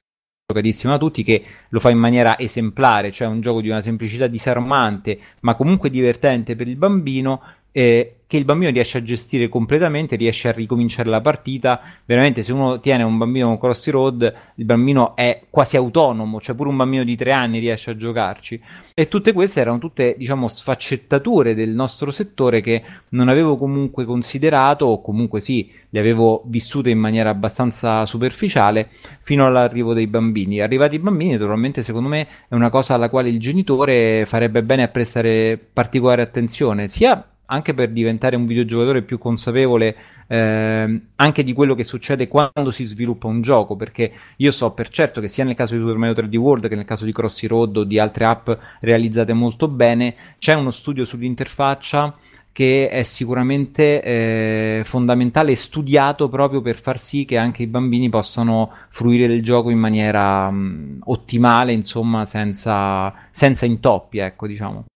giocatissima 0.45 0.93
da 0.93 0.99
tutti, 0.99 1.23
che 1.23 1.43
lo 1.69 1.79
fa 1.79 1.91
in 1.91 1.97
maniera 1.97 2.37
esemplare, 2.37 3.11
cioè 3.11 3.27
un 3.27 3.39
gioco 3.39 3.61
di 3.61 3.69
una 3.69 3.81
semplicità 3.81 4.27
disarmante, 4.27 5.17
ma 5.41 5.55
comunque 5.55 5.89
divertente 5.89 6.57
per 6.57 6.67
il 6.67 6.75
bambino, 6.75 7.41
eh, 7.71 8.18
che 8.29 8.37
il 8.37 8.45
bambino 8.45 8.69
riesce 8.69 8.99
a 8.99 9.01
gestire 9.01 9.49
completamente, 9.49 10.15
riesce 10.15 10.49
a 10.49 10.51
ricominciare 10.51 11.09
la 11.09 11.19
partita. 11.19 11.81
Veramente, 12.05 12.43
se 12.43 12.53
uno 12.53 12.79
tiene 12.79 13.01
un 13.01 13.17
bambino 13.17 13.47
con 13.47 13.57
Crossy 13.57 13.89
Road, 13.89 14.33
il 14.53 14.65
bambino 14.65 15.15
è 15.15 15.45
quasi 15.49 15.77
autonomo, 15.77 16.39
cioè 16.39 16.55
pure 16.55 16.69
un 16.69 16.75
bambino 16.75 17.03
di 17.03 17.15
tre 17.15 17.31
anni 17.31 17.57
riesce 17.57 17.89
a 17.89 17.95
giocarci. 17.95 18.61
E 18.93 19.07
tutte 19.07 19.33
queste 19.33 19.61
erano 19.61 19.79
tutte, 19.79 20.13
diciamo, 20.15 20.47
sfaccettature 20.47 21.55
del 21.55 21.71
nostro 21.71 22.11
settore 22.11 22.61
che 22.61 22.83
non 23.09 23.29
avevo 23.29 23.57
comunque 23.57 24.05
considerato, 24.05 24.85
o 24.85 25.01
comunque 25.01 25.41
sì, 25.41 25.67
le 25.89 25.99
avevo 25.99 26.43
vissute 26.45 26.91
in 26.91 26.99
maniera 26.99 27.31
abbastanza 27.31 28.05
superficiale 28.05 28.89
fino 29.21 29.47
all'arrivo 29.47 29.95
dei 29.95 30.05
bambini. 30.05 30.59
Arrivati 30.61 30.93
i 30.93 30.99
bambini, 30.99 31.31
naturalmente, 31.31 31.81
secondo 31.81 32.09
me 32.09 32.27
è 32.47 32.53
una 32.53 32.69
cosa 32.69 32.93
alla 32.93 33.09
quale 33.09 33.29
il 33.29 33.39
genitore 33.39 34.27
farebbe 34.27 34.61
bene 34.61 34.83
a 34.83 34.87
prestare 34.89 35.57
particolare 35.57 36.21
attenzione, 36.21 36.89
sia 36.89 37.25
anche 37.49 37.73
per 37.73 37.89
diventare 37.89 38.35
un 38.35 38.45
videogiocatore 38.45 39.01
più 39.01 39.17
consapevole 39.17 39.95
eh, 40.27 41.01
anche 41.15 41.43
di 41.43 41.53
quello 41.53 41.73
che 41.73 41.83
succede 41.83 42.27
quando 42.27 42.69
si 42.71 42.85
sviluppa 42.85 43.27
un 43.27 43.41
gioco, 43.41 43.75
perché 43.75 44.11
io 44.37 44.51
so 44.51 44.71
per 44.71 44.89
certo 44.89 45.19
che 45.19 45.27
sia 45.27 45.43
nel 45.43 45.55
caso 45.55 45.73
di 45.73 45.81
Super 45.81 45.97
Mario 45.97 46.23
3D 46.23 46.35
World 46.35 46.67
che 46.67 46.75
nel 46.75 46.85
caso 46.85 47.05
di 47.05 47.11
Crossy 47.11 47.47
Road 47.47 47.77
o 47.77 47.83
di 47.83 47.97
altre 47.97 48.25
app 48.25 48.49
realizzate 48.81 49.33
molto 49.33 49.67
bene, 49.67 50.15
c'è 50.37 50.53
uno 50.53 50.69
studio 50.69 51.03
sull'interfaccia 51.03 52.15
che 52.51 52.89
è 52.89 53.03
sicuramente 53.03 54.01
eh, 54.03 54.81
fondamentale 54.83 55.51
e 55.51 55.55
studiato 55.55 56.29
proprio 56.29 56.61
per 56.61 56.79
far 56.79 56.99
sì 56.99 57.25
che 57.25 57.37
anche 57.37 57.63
i 57.63 57.67
bambini 57.67 58.09
possano 58.09 58.71
fruire 58.89 59.27
del 59.27 59.41
gioco 59.41 59.69
in 59.69 59.79
maniera 59.79 60.49
mh, 60.51 61.03
ottimale, 61.05 61.71
insomma, 61.73 62.25
senza, 62.25 63.13
senza 63.31 63.65
intoppi, 63.65 64.19
ecco, 64.19 64.45
diciamo. 64.45 64.88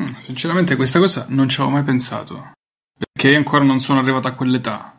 Mm, 0.00 0.04
sinceramente 0.04 0.76
questa 0.76 0.98
cosa 0.98 1.26
non 1.28 1.48
ci 1.48 1.60
avevo 1.60 1.76
mai 1.76 1.84
pensato. 1.84 2.52
Perché 3.12 3.30
io 3.30 3.36
ancora 3.36 3.64
non 3.64 3.80
sono 3.80 4.00
arrivato 4.00 4.28
a 4.28 4.34
quell'età. 4.34 4.94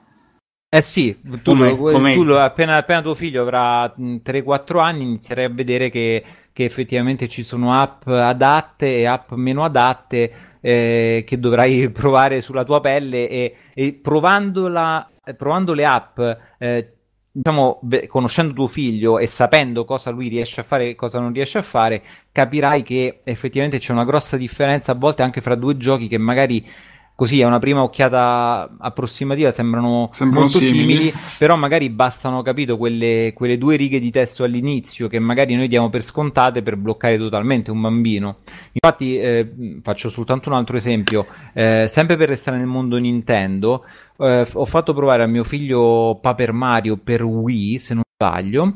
Eh 0.69 0.81
sì, 0.81 1.15
tu, 1.21 1.51
come, 1.51 1.69
lo, 1.69 1.77
come... 1.77 2.13
tu 2.13 2.23
lo, 2.23 2.39
appena, 2.39 2.77
appena, 2.77 3.01
tuo 3.03 3.13
figlio 3.13 3.43
avrà 3.43 3.85
3-4 3.95 4.79
anni 4.79 5.03
inizierai 5.03 5.45
a 5.45 5.49
vedere 5.49 5.91
che, 5.91 6.23
che, 6.51 6.63
effettivamente 6.63 7.27
ci 7.27 7.43
sono 7.43 7.79
app 7.79 8.07
adatte 8.07 8.97
e 8.97 9.05
app 9.05 9.33
meno 9.33 9.63
adatte 9.63 10.57
eh, 10.61 11.23
che 11.27 11.39
dovrai 11.39 11.89
provare 11.93 12.41
sulla 12.41 12.63
tua 12.63 12.81
pelle 12.81 13.29
e, 13.29 13.55
e 13.71 13.93
provandola, 13.93 15.07
provando 15.37 15.73
le 15.73 15.85
app 15.85 16.19
eh, 16.57 16.93
diciamo, 17.35 17.81
conoscendo 18.07 18.53
tuo 18.53 18.67
figlio 18.67 19.17
e 19.17 19.25
sapendo 19.25 19.85
cosa 19.85 20.11
lui 20.11 20.27
riesce 20.27 20.61
a 20.61 20.63
fare 20.63 20.89
e 20.89 20.95
cosa 20.95 21.19
non 21.19 21.33
riesce 21.33 21.57
a 21.57 21.63
fare, 21.63 22.03
capirai 22.31 22.83
che 22.83 23.21
effettivamente 23.23 23.79
c'è 23.79 23.91
una 23.91 24.05
grossa 24.05 24.37
differenza 24.37 24.91
a 24.91 24.95
volte 24.95 25.23
anche 25.23 25.41
fra 25.41 25.55
due 25.55 25.75
giochi 25.75 26.07
che 26.07 26.19
magari 26.19 26.63
così 27.15 27.41
a 27.41 27.47
una 27.47 27.59
prima 27.59 27.83
occhiata 27.83 28.75
approssimativa 28.79 29.51
sembrano, 29.51 30.07
sembrano 30.11 30.45
molto 30.45 30.57
simili. 30.57 30.95
simili. 30.95 31.13
però 31.37 31.55
magari 31.55 31.89
bastano, 31.89 32.41
capito, 32.41 32.77
quelle, 32.77 33.33
quelle, 33.35 33.57
due 33.57 33.75
righe 33.75 33.99
di 33.99 34.11
testo 34.11 34.43
all'inizio 34.43 35.07
che 35.07 35.19
magari 35.19 35.55
noi 35.55 35.67
diamo 35.67 35.89
per 35.89 36.03
scontate 36.03 36.61
per 36.61 36.75
bloccare 36.75 37.17
totalmente 37.17 37.71
un 37.71 37.81
bambino. 37.81 38.37
Infatti, 38.73 39.17
eh, 39.17 39.79
faccio 39.81 40.09
soltanto 40.09 40.49
un 40.49 40.55
altro 40.55 40.75
esempio, 40.77 41.25
eh, 41.53 41.85
sempre 41.87 42.17
per 42.17 42.29
restare 42.29 42.57
nel 42.57 42.67
mondo 42.67 42.97
Nintendo, 42.97 43.85
eh, 44.17 44.47
ho 44.53 44.65
fatto 44.65 44.93
provare 44.93 45.23
a 45.23 45.27
mio 45.27 45.43
figlio 45.43 46.17
Paper 46.21 46.51
Mario 46.51 46.97
per 46.97 47.23
Wii, 47.23 47.79
se 47.79 47.93
non 47.93 48.03
sbaglio. 48.15 48.75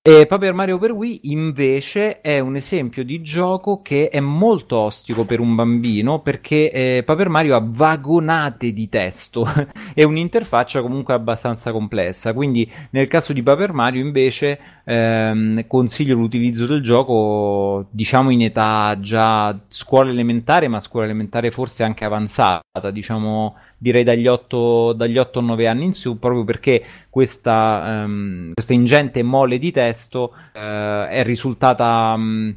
E 0.00 0.26
Paper 0.26 0.54
Mario 0.54 0.78
per 0.78 0.92
Wii 0.92 1.20
invece 1.24 2.22
è 2.22 2.38
un 2.38 2.56
esempio 2.56 3.04
di 3.04 3.20
gioco 3.20 3.82
che 3.82 4.08
è 4.08 4.20
molto 4.20 4.78
ostico 4.78 5.26
per 5.26 5.38
un 5.38 5.54
bambino 5.54 6.20
perché 6.20 6.70
eh, 6.70 7.02
Paper 7.04 7.28
Mario 7.28 7.54
ha 7.54 7.62
vagonate 7.62 8.72
di 8.72 8.88
testo 8.88 9.46
e 9.92 10.04
un'interfaccia 10.04 10.80
comunque 10.80 11.12
abbastanza 11.12 11.72
complessa. 11.72 12.32
Quindi 12.32 12.66
nel 12.90 13.06
caso 13.06 13.34
di 13.34 13.42
Paper 13.42 13.74
Mario 13.74 14.00
invece 14.00 14.58
ehm, 14.82 15.66
consiglio 15.66 16.14
l'utilizzo 16.14 16.64
del 16.64 16.80
gioco 16.80 17.88
diciamo 17.90 18.30
in 18.30 18.44
età 18.44 18.96
già 19.00 19.58
scuola 19.68 20.08
elementare, 20.08 20.68
ma 20.68 20.80
scuola 20.80 21.04
elementare 21.04 21.50
forse 21.50 21.84
anche 21.84 22.06
avanzata, 22.06 22.90
diciamo 22.90 23.56
direi 23.78 24.04
dagli 24.04 24.26
8, 24.26 24.92
dagli 24.92 25.16
8 25.16 25.40
9 25.40 25.66
anni 25.68 25.84
in 25.84 25.94
su, 25.94 26.18
proprio 26.18 26.44
perché 26.44 26.84
questa, 27.08 28.04
um, 28.04 28.52
questa 28.52 28.72
ingente 28.72 29.22
mole 29.22 29.58
di 29.58 29.70
testo 29.70 30.32
uh, 30.34 31.06
è 31.08 31.22
risultata 31.24 32.12
um, 32.16 32.54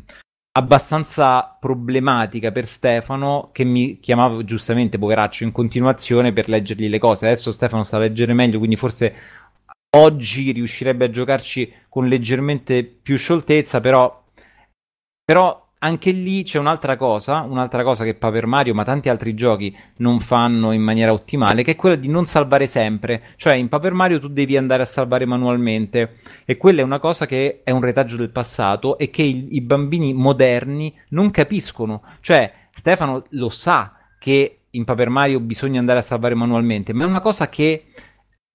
abbastanza 0.54 1.56
problematica 1.60 2.52
per 2.52 2.66
Stefano 2.66 3.50
che 3.54 3.64
mi 3.64 4.00
chiamava 4.00 4.44
giustamente 4.44 4.98
poveraccio 4.98 5.44
in 5.44 5.52
continuazione 5.52 6.34
per 6.34 6.50
leggergli 6.50 6.90
le 6.90 7.00
cose. 7.00 7.28
Adesso 7.28 7.52
Stefano 7.52 7.84
sta 7.84 7.98
a 7.98 8.02
leggere 8.02 8.34
meglio, 8.34 8.58
quindi 8.58 8.76
forse 8.76 9.14
oggi 9.98 10.52
riuscirebbe 10.52 11.06
a 11.06 11.10
giocarci 11.10 11.72
con 11.88 12.08
leggermente 12.08 12.84
più 12.84 13.18
scioltezza, 13.18 13.80
però, 13.80 14.24
però 15.24 15.70
anche 15.84 16.12
lì 16.12 16.44
c'è 16.44 16.60
un'altra 16.60 16.96
cosa, 16.96 17.42
un'altra 17.42 17.82
cosa 17.84 18.04
che 18.04 18.14
Paper 18.14 18.46
Mario, 18.46 18.76
ma 18.76 18.84
tanti 18.84 19.10
altri 19.10 19.34
giochi 19.34 19.76
non 19.98 20.20
fanno 20.20 20.74
in 20.74 20.82
maniera 20.82 21.12
ottimale, 21.12 21.64
che 21.64 21.72
è 21.72 21.76
quella 21.76 21.96
di 21.96 22.08
non 22.08 22.26
salvare 22.26 22.68
sempre. 22.68 23.24
Cioè, 23.36 23.56
in 23.56 23.68
Paper 23.68 23.94
Mario 23.94 24.20
tu 24.20 24.28
devi 24.28 24.58
andare 24.58 24.84
a 24.84 24.86
salvare 24.86 25.26
manualmente. 25.26 26.18
E 26.46 26.58
quella 26.58 26.82
è 26.82 26.84
una 26.84 27.00
cosa 27.00 27.26
che 27.26 27.62
è 27.64 27.72
un 27.72 27.82
retaggio 27.82 28.16
del 28.16 28.30
passato 28.30 29.00
e 29.00 29.10
che 29.10 29.24
i, 29.24 29.56
i 29.56 29.62
bambini 29.62 30.14
moderni 30.14 30.94
non 31.10 31.32
capiscono. 31.32 32.04
Cioè, 32.20 32.54
Stefano 32.72 33.24
lo 33.30 33.50
sa 33.50 33.94
che 34.20 34.60
in 34.70 34.86
Paper 34.86 35.10
Mario 35.10 35.40
bisogna 35.40 35.80
andare 35.80 36.00
a 36.00 36.04
salvare 36.04 36.36
manualmente, 36.36 36.94
ma 36.94 37.06
è 37.06 37.08
una 37.08 37.22
cosa 37.22 37.50
che 37.50 37.86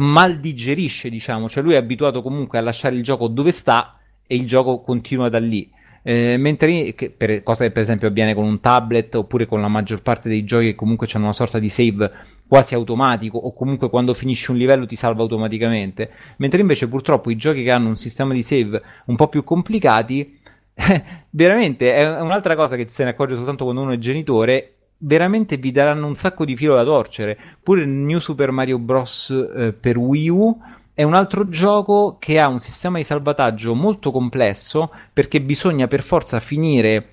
mal 0.05 0.39
digerisce, 0.39 1.11
diciamo. 1.11 1.49
Cioè, 1.49 1.65
lui 1.65 1.75
è 1.75 1.79
abituato 1.79 2.23
comunque 2.23 2.59
a 2.59 2.63
lasciare 2.63 2.95
il 2.95 3.03
gioco 3.03 3.27
dove 3.27 3.51
sta 3.51 3.99
e 4.25 4.37
il 4.37 4.47
gioco 4.47 4.81
continua 4.81 5.29
da 5.29 5.41
lì. 5.41 5.75
Eh, 6.09 6.37
mentre 6.37 6.95
per, 7.17 7.43
cosa 7.43 7.65
che 7.65 7.73
per 7.73 7.83
esempio 7.83 8.07
avviene 8.07 8.33
con 8.33 8.45
un 8.45 8.61
tablet 8.61 9.13
oppure 9.17 9.45
con 9.45 9.61
la 9.61 9.67
maggior 9.67 10.03
parte 10.03 10.29
dei 10.29 10.45
giochi 10.45 10.67
che 10.67 10.75
comunque 10.77 11.09
hanno 11.13 11.25
una 11.25 11.33
sorta 11.33 11.59
di 11.59 11.69
save 11.69 12.13
quasi 12.47 12.75
automatico 12.75 13.39
o 13.39 13.53
comunque 13.53 13.91
quando 13.91 14.15
finisci 14.15 14.53
un 14.53 14.57
livello 14.57 14.87
ti 14.87 14.95
salva 14.95 15.23
automaticamente 15.23 16.11
mentre 16.37 16.61
invece 16.61 16.87
purtroppo 16.87 17.29
i 17.29 17.35
giochi 17.35 17.65
che 17.65 17.71
hanno 17.71 17.89
un 17.89 17.97
sistema 17.97 18.33
di 18.35 18.45
save 18.45 18.81
un 19.07 19.17
po' 19.17 19.27
più 19.27 19.43
complicati 19.43 20.39
veramente 21.31 21.93
è 21.93 22.21
un'altra 22.21 22.55
cosa 22.55 22.77
che 22.77 22.89
se 22.89 23.03
ne 23.03 23.11
accorge 23.11 23.35
soltanto 23.35 23.65
quando 23.65 23.83
uno 23.83 23.91
è 23.91 23.99
genitore 23.99 24.75
veramente 24.99 25.57
vi 25.57 25.73
daranno 25.73 26.07
un 26.07 26.15
sacco 26.15 26.45
di 26.45 26.57
filo 26.57 26.77
da 26.77 26.85
torcere 26.85 27.37
pure 27.61 27.83
il 27.83 27.89
New 27.89 28.19
Super 28.19 28.53
Mario 28.53 28.79
Bros. 28.79 29.31
Eh, 29.31 29.73
per 29.73 29.99
Wii 29.99 30.29
U 30.29 30.57
è 30.97 31.03
un 31.03 31.13
altro 31.13 31.47
gioco 31.51 32.17
che 32.19 32.39
ha 32.39 32.49
un 32.49 32.59
sistema 32.59 32.97
di 32.97 33.05
salvataggio 33.05 33.75
molto 33.75 34.11
complesso 34.11 34.91
perché 35.13 35.43
bisogna 35.43 35.89
per 35.89 36.03
forza 36.03 36.41
finire 36.41 37.11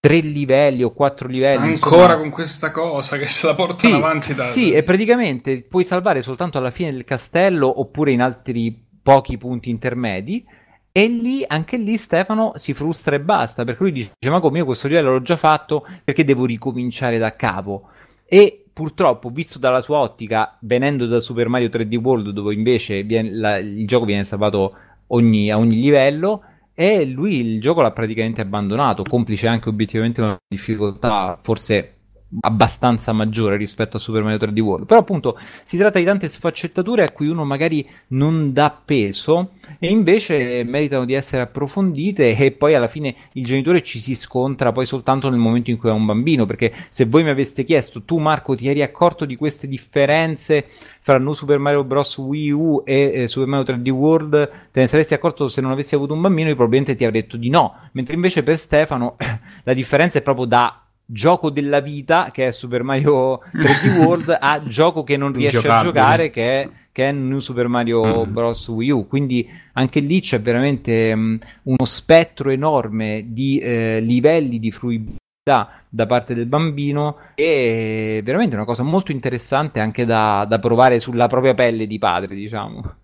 tre 0.00 0.18
livelli 0.18 0.82
o 0.82 0.90
quattro 0.90 1.28
livelli. 1.28 1.68
Ancora 1.68 2.02
insomma. 2.02 2.16
con 2.16 2.30
questa 2.30 2.72
cosa 2.72 3.16
che 3.16 3.26
se 3.26 3.46
la 3.46 3.54
portano 3.54 3.94
sì, 3.94 4.00
avanti 4.00 4.34
da... 4.34 4.48
Sì, 4.48 4.72
e 4.72 4.82
praticamente 4.82 5.62
puoi 5.62 5.84
salvare 5.84 6.20
soltanto 6.20 6.58
alla 6.58 6.72
fine 6.72 6.90
del 6.90 7.04
castello 7.04 7.78
oppure 7.78 8.10
in 8.10 8.22
altri 8.22 8.76
pochi 9.00 9.38
punti 9.38 9.70
intermedi. 9.70 10.44
E 10.90 11.06
lì, 11.06 11.44
anche 11.46 11.76
lì, 11.76 11.96
Stefano 11.98 12.54
si 12.56 12.74
frustra 12.74 13.14
e 13.14 13.20
basta 13.20 13.62
perché 13.62 13.84
lui 13.84 13.92
dice: 13.92 14.12
Ma 14.28 14.40
come 14.40 14.58
io 14.58 14.64
questo 14.64 14.88
livello 14.88 15.12
l'ho 15.12 15.22
già 15.22 15.36
fatto, 15.36 15.86
perché 16.02 16.24
devo 16.24 16.44
ricominciare 16.44 17.18
da 17.18 17.36
capo? 17.36 17.88
E 18.26 18.61
purtroppo, 18.72 19.28
visto 19.28 19.58
dalla 19.58 19.80
sua 19.80 19.98
ottica, 19.98 20.56
venendo 20.60 21.06
da 21.06 21.20
Super 21.20 21.48
Mario 21.48 21.68
3D 21.68 21.96
World, 21.96 22.30
dove 22.30 22.54
invece 22.54 23.02
viene, 23.02 23.30
la, 23.32 23.58
il 23.58 23.86
gioco 23.86 24.04
viene 24.04 24.24
salvato 24.24 24.74
ogni, 25.08 25.50
a 25.50 25.58
ogni 25.58 25.80
livello, 25.80 26.42
e 26.74 27.04
lui 27.04 27.36
il 27.36 27.60
gioco 27.60 27.82
l'ha 27.82 27.92
praticamente 27.92 28.40
abbandonato, 28.40 29.02
complice 29.02 29.46
anche 29.46 29.68
obiettivamente 29.68 30.20
una 30.20 30.38
difficoltà 30.48 31.38
forse 31.42 31.96
abbastanza 32.40 33.12
maggiore 33.12 33.56
rispetto 33.56 33.96
a 33.96 34.00
Super 34.00 34.22
Mario 34.22 34.38
3D 34.38 34.60
World. 34.60 34.86
Però 34.86 35.00
appunto 35.00 35.38
si 35.64 35.76
tratta 35.76 35.98
di 35.98 36.04
tante 36.04 36.28
sfaccettature 36.28 37.04
a 37.04 37.10
cui 37.10 37.28
uno 37.28 37.44
magari 37.44 37.86
non 38.08 38.52
dà 38.52 38.76
peso 38.84 39.52
e 39.78 39.88
invece 39.88 40.64
meritano 40.64 41.04
di 41.04 41.14
essere 41.14 41.42
approfondite 41.42 42.36
e 42.36 42.50
poi 42.52 42.74
alla 42.74 42.88
fine 42.88 43.14
il 43.32 43.44
genitore 43.44 43.82
ci 43.82 44.00
si 44.00 44.14
scontra 44.14 44.72
poi 44.72 44.86
soltanto 44.86 45.28
nel 45.28 45.38
momento 45.38 45.70
in 45.70 45.78
cui 45.78 45.90
è 45.90 45.92
un 45.92 46.06
bambino, 46.06 46.46
perché 46.46 46.72
se 46.88 47.04
voi 47.04 47.22
mi 47.22 47.30
aveste 47.30 47.64
chiesto 47.64 48.02
tu 48.02 48.18
Marco 48.18 48.54
ti 48.54 48.68
eri 48.68 48.82
accorto 48.82 49.24
di 49.24 49.36
queste 49.36 49.68
differenze 49.68 50.66
fra 51.00 51.18
New 51.18 51.32
Super 51.32 51.58
Mario 51.58 51.84
Bros. 51.84 52.16
Wii 52.16 52.50
U 52.50 52.82
e 52.84 53.22
eh, 53.22 53.28
Super 53.28 53.48
Mario 53.48 53.74
3D 53.74 53.88
World, 53.90 54.50
te 54.70 54.80
ne 54.80 54.86
saresti 54.86 55.14
accorto 55.14 55.48
se 55.48 55.60
non 55.60 55.72
avessi 55.72 55.94
avuto 55.94 56.14
un 56.14 56.20
bambino? 56.20 56.48
Io 56.48 56.54
probabilmente 56.54 56.94
ti 56.94 57.04
avrei 57.04 57.22
detto 57.22 57.36
di 57.36 57.50
no, 57.50 57.74
mentre 57.92 58.14
invece 58.14 58.42
per 58.42 58.56
Stefano 58.56 59.16
la 59.64 59.74
differenza 59.74 60.18
è 60.18 60.22
proprio 60.22 60.46
da 60.46 60.81
gioco 61.12 61.50
della 61.50 61.80
vita 61.80 62.30
che 62.32 62.46
è 62.46 62.52
Super 62.52 62.82
Mario 62.82 63.40
3D 63.52 63.98
World 64.04 64.36
a 64.40 64.62
gioco 64.66 65.04
che 65.04 65.16
non 65.16 65.32
riesce 65.32 65.58
a 65.58 65.82
giocare 65.82 66.30
che 66.30 66.62
è, 66.62 66.68
che 66.90 67.08
è 67.08 67.12
New 67.12 67.38
Super 67.38 67.68
Mario 67.68 68.26
mm. 68.26 68.32
Bros. 68.32 68.68
Wii 68.68 68.90
U 68.90 69.06
quindi 69.06 69.46
anche 69.74 70.00
lì 70.00 70.20
c'è 70.20 70.40
veramente 70.40 71.12
um, 71.12 71.38
uno 71.64 71.84
spettro 71.84 72.50
enorme 72.50 73.26
di 73.28 73.58
eh, 73.58 74.00
livelli 74.00 74.58
di 74.58 74.70
fruibilità 74.70 75.82
da 75.88 76.06
parte 76.06 76.34
del 76.34 76.46
bambino 76.46 77.16
e 77.34 78.22
veramente 78.24 78.54
una 78.54 78.64
cosa 78.64 78.82
molto 78.82 79.12
interessante 79.12 79.80
anche 79.80 80.06
da, 80.06 80.46
da 80.48 80.58
provare 80.58 80.98
sulla 80.98 81.26
propria 81.26 81.52
pelle 81.52 81.86
di 81.86 81.98
padre 81.98 82.34
diciamo 82.34 82.94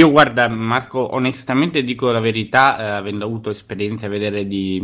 io 0.00 0.10
guarda 0.10 0.48
Marco, 0.48 1.14
onestamente 1.14 1.82
dico 1.82 2.10
la 2.10 2.20
verità, 2.20 2.78
eh, 2.78 2.90
avendo 2.92 3.26
avuto 3.26 3.50
esperienze 3.50 4.06
a 4.06 4.08
vedere 4.08 4.46
di 4.46 4.80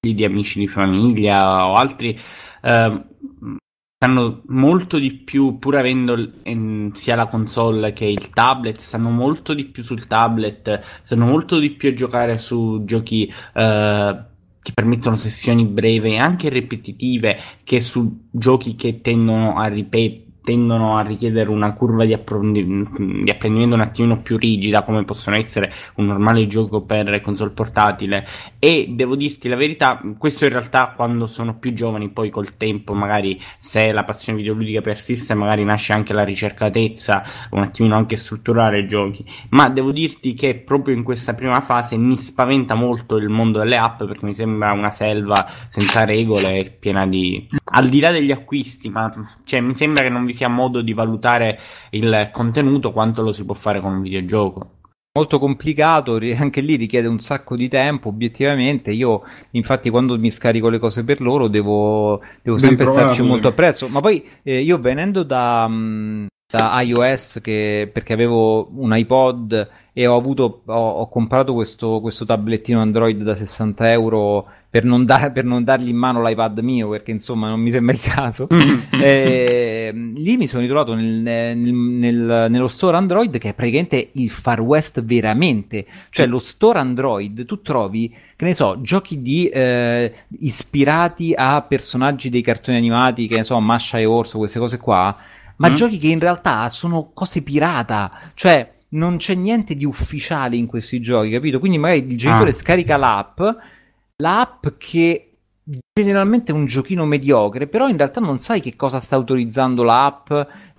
di 0.00 0.24
amici 0.24 0.60
di 0.60 0.68
famiglia 0.68 1.66
o 1.66 1.74
altri 1.74 2.16
eh, 2.62 3.04
sanno 3.98 4.42
molto 4.46 4.96
di 4.98 5.12
più, 5.12 5.58
pur 5.58 5.76
avendo 5.76 6.16
eh, 6.42 6.90
sia 6.92 7.16
la 7.16 7.26
console 7.26 7.92
che 7.92 8.04
il 8.04 8.30
tablet, 8.30 8.78
sanno 8.78 9.10
molto 9.10 9.54
di 9.54 9.64
più 9.64 9.82
sul 9.82 10.06
tablet, 10.06 11.00
sanno 11.02 11.26
molto 11.26 11.58
di 11.58 11.70
più 11.70 11.88
a 11.88 11.94
giocare 11.94 12.38
su 12.38 12.82
giochi 12.84 13.26
eh, 13.54 14.24
che 14.62 14.72
permettono 14.72 15.16
sessioni 15.16 15.64
brevi 15.64 16.12
e 16.12 16.18
anche 16.18 16.48
ripetitive 16.48 17.40
che 17.64 17.80
su 17.80 18.28
giochi 18.30 18.76
che 18.76 19.00
tendono 19.00 19.58
a 19.58 19.66
ripetere 19.66 20.26
tendono 20.48 20.96
a 20.96 21.02
richiedere 21.02 21.50
una 21.50 21.74
curva 21.74 22.06
di, 22.06 22.14
approfondi- 22.14 22.64
di, 22.64 23.30
apprendimento 23.30 23.74
un 23.74 23.82
attimino 23.82 24.22
più 24.22 24.38
rigida 24.38 24.82
come 24.82 25.04
possono 25.04 25.36
essere 25.36 25.70
un 25.96 26.06
normale 26.06 26.46
gioco 26.46 26.80
per 26.80 27.20
console 27.20 27.50
portatile. 27.50 28.26
E 28.58 28.86
devo 28.88 29.14
dirti 29.14 29.46
la 29.46 29.56
verità 29.56 30.00
questo 30.16 30.46
in 30.46 30.52
realtà 30.52 30.94
quando 30.96 31.26
sono 31.26 31.58
più 31.58 31.74
giovani 31.74 32.08
poi 32.08 32.30
col 32.30 32.56
tempo 32.56 32.94
magari 32.94 33.38
se 33.58 33.92
la 33.92 34.04
passione 34.04 34.38
videoludica 34.38 34.80
persiste 34.80 35.34
magari 35.34 35.64
nasce 35.64 35.92
anche 35.92 36.14
la 36.14 36.24
ricercatezza 36.24 37.24
un 37.50 37.64
attimino 37.64 37.96
anche 37.96 38.16
strutturare 38.16 38.80
i 38.80 38.88
giochi. 38.88 39.22
Ma 39.50 39.68
devo 39.68 39.92
dirti 39.92 40.32
che 40.32 40.54
proprio 40.54 40.94
in 40.94 41.02
questa 41.02 41.34
prima 41.34 41.60
fase 41.60 41.98
mi 41.98 42.16
spaventa 42.16 42.74
molto 42.74 43.16
il 43.16 43.28
mondo 43.28 43.58
delle 43.58 43.76
app 43.76 44.02
perché 44.04 44.24
mi 44.24 44.34
sembra 44.34 44.72
una 44.72 44.90
selva 44.90 45.46
senza 45.68 46.06
regole 46.06 46.74
piena 46.80 47.06
di 47.06 47.46
al 47.70 47.88
di 47.90 48.00
là 48.00 48.12
degli 48.12 48.30
acquisti 48.30 48.88
ma 48.88 49.10
cioè 49.44 49.60
mi 49.60 49.74
sembra 49.74 50.02
che 50.02 50.08
non 50.08 50.24
vi 50.24 50.36
sia 50.38 50.48
modo 50.48 50.80
di 50.80 50.92
valutare 50.92 51.58
il 51.90 52.30
contenuto 52.32 52.92
quanto 52.92 53.22
lo 53.22 53.32
si 53.32 53.44
può 53.44 53.54
fare 53.54 53.80
con 53.80 53.92
un 53.92 54.02
videogioco 54.02 54.70
molto 55.18 55.40
complicato, 55.40 56.18
anche 56.36 56.60
lì 56.60 56.76
richiede 56.76 57.08
un 57.08 57.18
sacco 57.18 57.56
di 57.56 57.68
tempo, 57.68 58.08
obiettivamente. 58.08 58.92
Io, 58.92 59.22
infatti, 59.50 59.90
quando 59.90 60.16
mi 60.16 60.30
scarico 60.30 60.68
le 60.68 60.78
cose 60.78 61.02
per 61.02 61.20
loro, 61.20 61.48
devo, 61.48 62.20
devo 62.40 62.56
sempre 62.58 62.86
starci 62.86 63.22
molto 63.22 63.48
apprezzo. 63.48 63.88
Ma 63.88 64.00
poi 64.00 64.24
eh, 64.44 64.60
io 64.60 64.78
venendo 64.78 65.24
da, 65.24 65.66
mm, 65.68 66.26
da 66.46 66.80
iOS, 66.80 67.40
che, 67.42 67.90
perché 67.92 68.12
avevo 68.12 68.68
un 68.76 68.96
iPod 68.96 69.68
e 69.98 70.06
ho, 70.06 70.16
avuto, 70.16 70.62
ho, 70.64 70.90
ho 70.90 71.08
comprato 71.08 71.54
questo, 71.54 71.98
questo 72.00 72.24
tablettino 72.24 72.80
Android 72.80 73.20
da 73.20 73.34
60 73.34 73.90
euro 73.90 74.46
per 74.70 74.84
non, 74.84 75.04
da- 75.04 75.32
per 75.32 75.42
non, 75.42 75.64
dargli 75.64 75.88
in 75.88 75.96
mano 75.96 76.24
l'iPad 76.24 76.60
mio, 76.60 76.88
perché 76.88 77.10
insomma 77.10 77.48
non 77.48 77.58
mi 77.58 77.72
sembra 77.72 77.94
il 77.94 78.00
caso. 78.00 78.46
e, 78.92 79.90
ehm, 79.90 80.14
lì 80.14 80.36
mi 80.36 80.46
sono 80.46 80.62
ritrovato 80.62 80.94
nel, 80.94 81.04
nel, 81.04 81.58
nel, 81.58 82.46
nello 82.48 82.68
store 82.68 82.96
Android 82.96 83.38
che 83.38 83.48
è 83.48 83.54
praticamente 83.54 84.10
il 84.12 84.30
Far 84.30 84.60
West 84.60 85.02
veramente. 85.02 85.84
Cioè, 86.10 86.28
lo 86.28 86.38
store 86.38 86.78
Android 86.78 87.44
tu 87.44 87.60
trovi, 87.60 88.14
che 88.36 88.44
ne 88.44 88.54
so, 88.54 88.80
giochi 88.80 89.20
di, 89.20 89.48
eh, 89.48 90.12
ispirati 90.38 91.34
a 91.36 91.60
personaggi 91.62 92.30
dei 92.30 92.42
cartoni 92.42 92.76
animati, 92.76 93.26
che 93.26 93.38
ne 93.38 93.42
so, 93.42 93.58
Masha 93.58 93.98
e 93.98 94.04
Orso, 94.04 94.38
queste 94.38 94.60
cose 94.60 94.76
qua, 94.78 95.16
ma 95.56 95.70
mm. 95.70 95.74
giochi 95.74 95.98
che 95.98 96.06
in 96.06 96.20
realtà 96.20 96.68
sono 96.68 97.10
cose 97.12 97.42
pirata. 97.42 98.30
Cioè, 98.34 98.76
non 98.90 99.18
c'è 99.18 99.34
niente 99.34 99.74
di 99.74 99.84
ufficiale 99.84 100.56
in 100.56 100.66
questi 100.66 101.00
giochi, 101.00 101.30
capito? 101.30 101.58
Quindi 101.58 101.78
magari 101.78 102.06
il 102.06 102.16
genitore 102.16 102.50
ah. 102.50 102.54
scarica 102.54 102.96
l'app, 102.96 103.40
l'app 104.16 104.66
che 104.78 105.32
generalmente 105.92 106.52
è 106.52 106.54
un 106.54 106.66
giochino 106.66 107.04
mediocre, 107.04 107.66
però 107.66 107.88
in 107.88 107.96
realtà 107.96 108.20
non 108.20 108.38
sai 108.38 108.60
che 108.60 108.76
cosa 108.76 109.00
sta 109.00 109.16
autorizzando 109.16 109.82
l'app, 109.82 110.32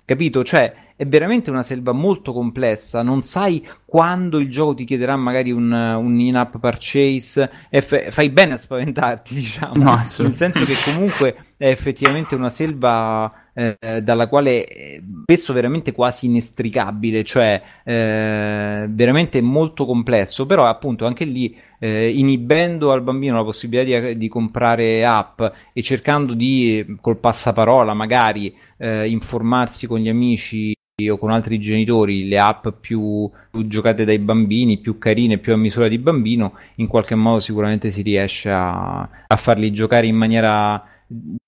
capito? 0.04 0.42
Cioè, 0.42 0.88
è 1.00 1.06
veramente 1.06 1.48
una 1.48 1.62
selva 1.62 1.92
molto 1.92 2.32
complessa, 2.32 3.02
non 3.02 3.22
sai 3.22 3.66
quando 3.86 4.38
il 4.38 4.50
gioco 4.50 4.74
ti 4.74 4.84
chiederà 4.84 5.16
magari 5.16 5.50
un, 5.50 5.72
un 5.72 6.20
in-app 6.20 6.56
purchase 6.58 7.50
f- 7.70 8.10
fai 8.10 8.28
bene 8.28 8.52
a 8.52 8.56
spaventarti, 8.58 9.32
diciamo, 9.34 9.82
no, 9.82 9.94
nel 9.94 10.36
senso 10.36 10.60
che 10.60 10.92
comunque 10.92 11.36
è 11.56 11.68
effettivamente 11.68 12.34
una 12.34 12.50
selva 12.50 13.32
eh, 13.78 14.00
dalla 14.02 14.26
quale 14.26 14.66
eh, 14.66 15.02
spesso 15.24 15.52
veramente 15.52 15.92
quasi 15.92 16.26
inestricabile, 16.26 17.24
cioè 17.24 17.60
eh, 17.84 18.86
veramente 18.88 19.40
molto 19.42 19.84
complesso, 19.84 20.46
però 20.46 20.66
appunto 20.66 21.04
anche 21.04 21.24
lì 21.24 21.54
eh, 21.78 22.10
inibendo 22.10 22.90
al 22.90 23.02
bambino 23.02 23.36
la 23.36 23.44
possibilità 23.44 24.06
di, 24.06 24.16
di, 24.16 24.28
comprare 24.28 25.04
app 25.04 25.42
e 25.72 25.82
cercando 25.82 26.32
di 26.34 26.96
col 27.00 27.18
passaparola 27.18 27.92
magari 27.92 28.54
eh, 28.78 29.08
informarsi 29.08 29.86
con 29.86 29.98
gli 29.98 30.08
amici 30.08 30.74
o 31.10 31.16
con 31.16 31.30
altri 31.30 31.58
genitori 31.58 32.28
le 32.28 32.36
app 32.36 32.68
più, 32.80 33.30
più, 33.50 33.66
giocate 33.66 34.04
dai 34.04 34.18
bambini, 34.18 34.78
più 34.78 34.98
carine, 34.98 35.38
più 35.38 35.52
a 35.52 35.56
misura 35.56 35.88
di 35.88 35.98
bambino, 35.98 36.54
in 36.76 36.86
qualche 36.86 37.14
modo 37.14 37.40
sicuramente 37.40 37.90
si 37.90 38.02
riesce 38.02 38.50
a, 38.50 39.00
a 39.00 39.36
farli 39.36 39.72
giocare 39.72 40.06
in 40.06 40.16
maniera 40.16 40.89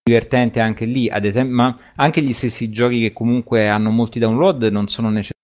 divertente 0.02 0.60
anche 0.60 0.84
lì, 0.84 1.08
ad 1.08 1.24
esempio, 1.24 1.54
ma 1.54 1.78
anche 1.94 2.22
gli 2.22 2.32
stessi 2.32 2.70
giochi 2.70 3.00
che 3.00 3.12
comunque 3.12 3.68
hanno 3.68 3.90
molti 3.90 4.18
download 4.18 4.62
non 4.64 4.88
sono 4.88 5.08
necessariamente 5.08 5.41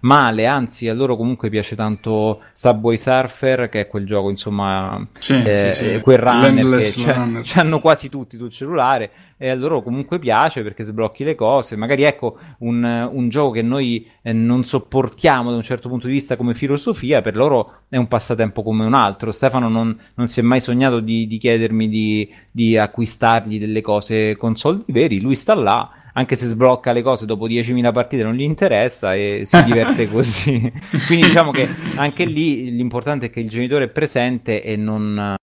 male, 0.00 0.46
anzi 0.46 0.88
a 0.88 0.94
loro 0.94 1.16
comunque 1.16 1.50
piace 1.50 1.76
tanto 1.76 2.40
Subway 2.54 2.96
Surfer, 2.96 3.68
che 3.68 3.80
è 3.80 3.88
quel 3.88 4.06
gioco, 4.06 4.30
insomma, 4.30 5.06
sì, 5.18 5.34
eh, 5.44 5.54
sì, 5.54 5.72
sì. 5.74 6.00
quel 6.00 6.16
runner 6.16 6.78
che 6.78 7.42
ci 7.44 7.58
hanno 7.58 7.78
quasi 7.80 8.08
tutti 8.08 8.38
sul 8.38 8.50
cellulare 8.50 9.10
e 9.36 9.50
a 9.50 9.54
loro 9.54 9.82
comunque 9.82 10.18
piace 10.18 10.62
perché 10.62 10.84
sblocchi 10.84 11.24
le 11.24 11.34
cose. 11.34 11.76
Magari 11.76 12.04
ecco 12.04 12.38
un, 12.60 12.82
un 13.12 13.28
gioco 13.28 13.50
che 13.50 13.60
noi 13.60 14.10
eh, 14.22 14.32
non 14.32 14.64
sopportiamo 14.64 15.50
da 15.50 15.56
un 15.56 15.62
certo 15.62 15.90
punto 15.90 16.06
di 16.06 16.14
vista 16.14 16.36
come 16.36 16.54
filosofia, 16.54 17.20
per 17.20 17.36
loro 17.36 17.80
è 17.90 17.98
un 17.98 18.08
passatempo 18.08 18.62
come 18.62 18.86
un 18.86 18.94
altro. 18.94 19.30
Stefano 19.30 19.68
non, 19.68 19.94
non 20.14 20.28
si 20.28 20.40
è 20.40 20.42
mai 20.42 20.62
sognato 20.62 21.00
di, 21.00 21.26
di 21.26 21.36
chiedermi 21.36 21.86
di, 21.86 22.32
di 22.50 22.78
acquistargli 22.78 23.58
delle 23.58 23.82
cose 23.82 24.38
con 24.38 24.56
soldi 24.56 24.90
veri, 24.90 25.20
lui 25.20 25.36
sta 25.36 25.54
là 25.54 25.90
anche 26.14 26.36
se 26.36 26.46
sblocca 26.46 26.92
le 26.92 27.02
cose 27.02 27.26
dopo 27.26 27.46
10.000 27.46 27.92
partite 27.92 28.22
non 28.22 28.34
gli 28.34 28.42
interessa 28.42 29.14
e 29.14 29.42
si 29.44 29.64
diverte 29.64 30.08
così. 30.10 30.60
Quindi 31.06 31.26
diciamo 31.26 31.50
che 31.50 31.68
anche 31.96 32.24
lì 32.24 32.70
l'importante 32.70 33.26
è 33.26 33.30
che 33.30 33.40
il 33.40 33.48
genitore 33.48 33.84
è 33.84 33.88
presente 33.88 34.62
e 34.62 34.76
non, 34.76 35.36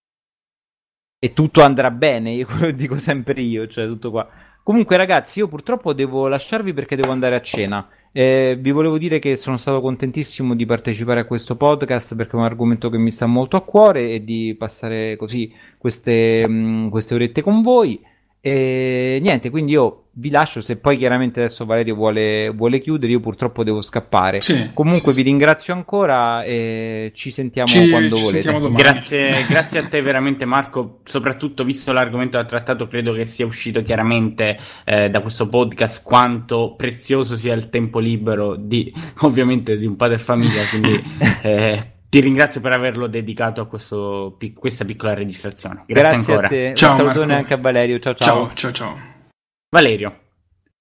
e 1.19 1.33
tutto 1.33 1.63
andrà 1.63 1.89
bene, 1.89 2.31
io 2.31 2.45
quello 2.45 2.71
dico 2.71 2.97
sempre 2.99 3.41
io, 3.41 3.67
cioè 3.67 3.87
tutto 3.87 4.11
qua. 4.11 4.29
Comunque 4.63 4.97
ragazzi, 4.97 5.39
io 5.39 5.47
purtroppo 5.47 5.93
devo 5.93 6.27
lasciarvi 6.27 6.73
perché 6.73 6.95
devo 6.95 7.13
andare 7.13 7.35
a 7.35 7.41
cena. 7.41 7.87
Eh, 8.11 8.57
vi 8.59 8.71
volevo 8.71 8.97
dire 8.97 9.19
che 9.19 9.37
sono 9.37 9.57
stato 9.57 9.79
contentissimo 9.81 10.55
di 10.55 10.65
partecipare 10.65 11.21
a 11.21 11.25
questo 11.25 11.55
podcast 11.55 12.15
perché 12.15 12.33
è 12.33 12.35
un 12.39 12.45
argomento 12.45 12.89
che 12.89 12.97
mi 12.97 13.11
sta 13.11 13.25
molto 13.27 13.55
a 13.57 13.61
cuore 13.61 14.11
e 14.11 14.23
di 14.23 14.55
passare 14.57 15.15
così 15.15 15.53
queste, 15.77 16.43
mh, 16.47 16.51
mm, 16.51 16.89
queste 16.89 17.15
orette 17.15 17.41
con 17.41 17.61
voi. 17.61 17.99
E 18.41 19.19
niente, 19.21 19.49
quindi 19.49 19.71
io 19.71 20.06
vi 20.19 20.29
lascio. 20.29 20.61
Se 20.61 20.77
poi 20.77 20.97
chiaramente 20.97 21.39
adesso 21.39 21.65
Valerio 21.65 21.95
vuole, 21.95 22.49
vuole 22.49 22.79
chiudere, 22.79 23.11
io 23.11 23.19
purtroppo 23.19 23.63
devo 23.63 23.81
scappare. 23.81 24.41
Sì, 24.41 24.71
Comunque 24.73 25.13
sì, 25.13 25.21
vi 25.21 25.29
ringrazio 25.29 25.73
ancora 25.73 26.43
e 26.43 27.11
ci 27.15 27.31
sentiamo 27.31 27.67
Ci- 27.67 27.89
quando 27.89 28.15
ci 28.15 28.21
volete. 28.23 28.41
sentiamo 28.41 28.59
domani. 28.59 28.81
Grazie, 28.81 29.33
grazie 29.47 29.79
a 29.79 29.83
te 29.87 30.01
veramente 30.01 30.45
Marco, 30.45 30.99
soprattutto 31.05 31.63
visto 31.63 31.91
l'argomento 31.91 32.37
del 32.37 32.47
trattato 32.47 32.87
credo 32.87 33.13
che 33.13 33.25
sia 33.25 33.45
uscito 33.45 33.83
chiaramente 33.83 34.57
eh, 34.85 35.09
da 35.09 35.19
questo 35.21 35.47
podcast 35.47 36.03
quanto 36.03 36.73
prezioso 36.75 37.35
sia 37.35 37.53
il 37.53 37.69
tempo 37.69 37.99
libero 37.99 38.55
di 38.55 38.91
ovviamente 39.21 39.77
di 39.77 39.85
un 39.85 39.95
padre 39.95 40.17
famiglia, 40.17 40.61
quindi 40.69 41.03
eh, 41.43 41.91
ti 42.09 42.19
ringrazio 42.21 42.61
per 42.61 42.71
averlo 42.71 43.07
dedicato 43.07 43.61
a 43.61 43.65
questo, 43.67 44.37
questa 44.55 44.83
piccola 44.85 45.13
registrazione. 45.13 45.83
Grazie, 45.85 46.17
Grazie 46.17 46.17
ancora. 46.33 46.47
a 46.47 46.49
te. 46.49 46.73
Ciao, 46.73 46.91
un 46.91 46.97
salutone 46.97 47.25
Marco. 47.27 47.41
anche 47.41 47.53
a 47.53 47.57
Valerio. 47.57 47.99
Ciao 47.99 48.15
ciao. 48.15 48.35
Ciao, 48.47 48.53
ciao, 48.55 48.71
ciao. 48.71 49.15
Valerio, 49.77 50.21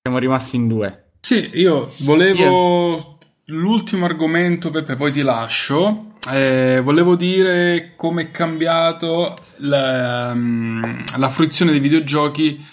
siamo 0.00 0.16
rimasti 0.18 0.56
in 0.56 0.68
due. 0.68 1.10
Sì, 1.20 1.50
io 1.52 1.92
volevo 1.98 3.18
l'ultimo 3.44 4.06
argomento, 4.06 4.70
Peppe, 4.70 4.96
poi 4.96 5.12
ti 5.12 5.20
lascio. 5.20 6.12
Eh, 6.32 6.80
volevo 6.82 7.14
dire 7.14 7.92
come 7.94 8.22
è 8.22 8.30
cambiato 8.30 9.38
la, 9.58 10.32
mm, 10.34 11.00
la 11.18 11.28
fruizione 11.28 11.72
dei 11.72 11.80
videogiochi 11.80 12.64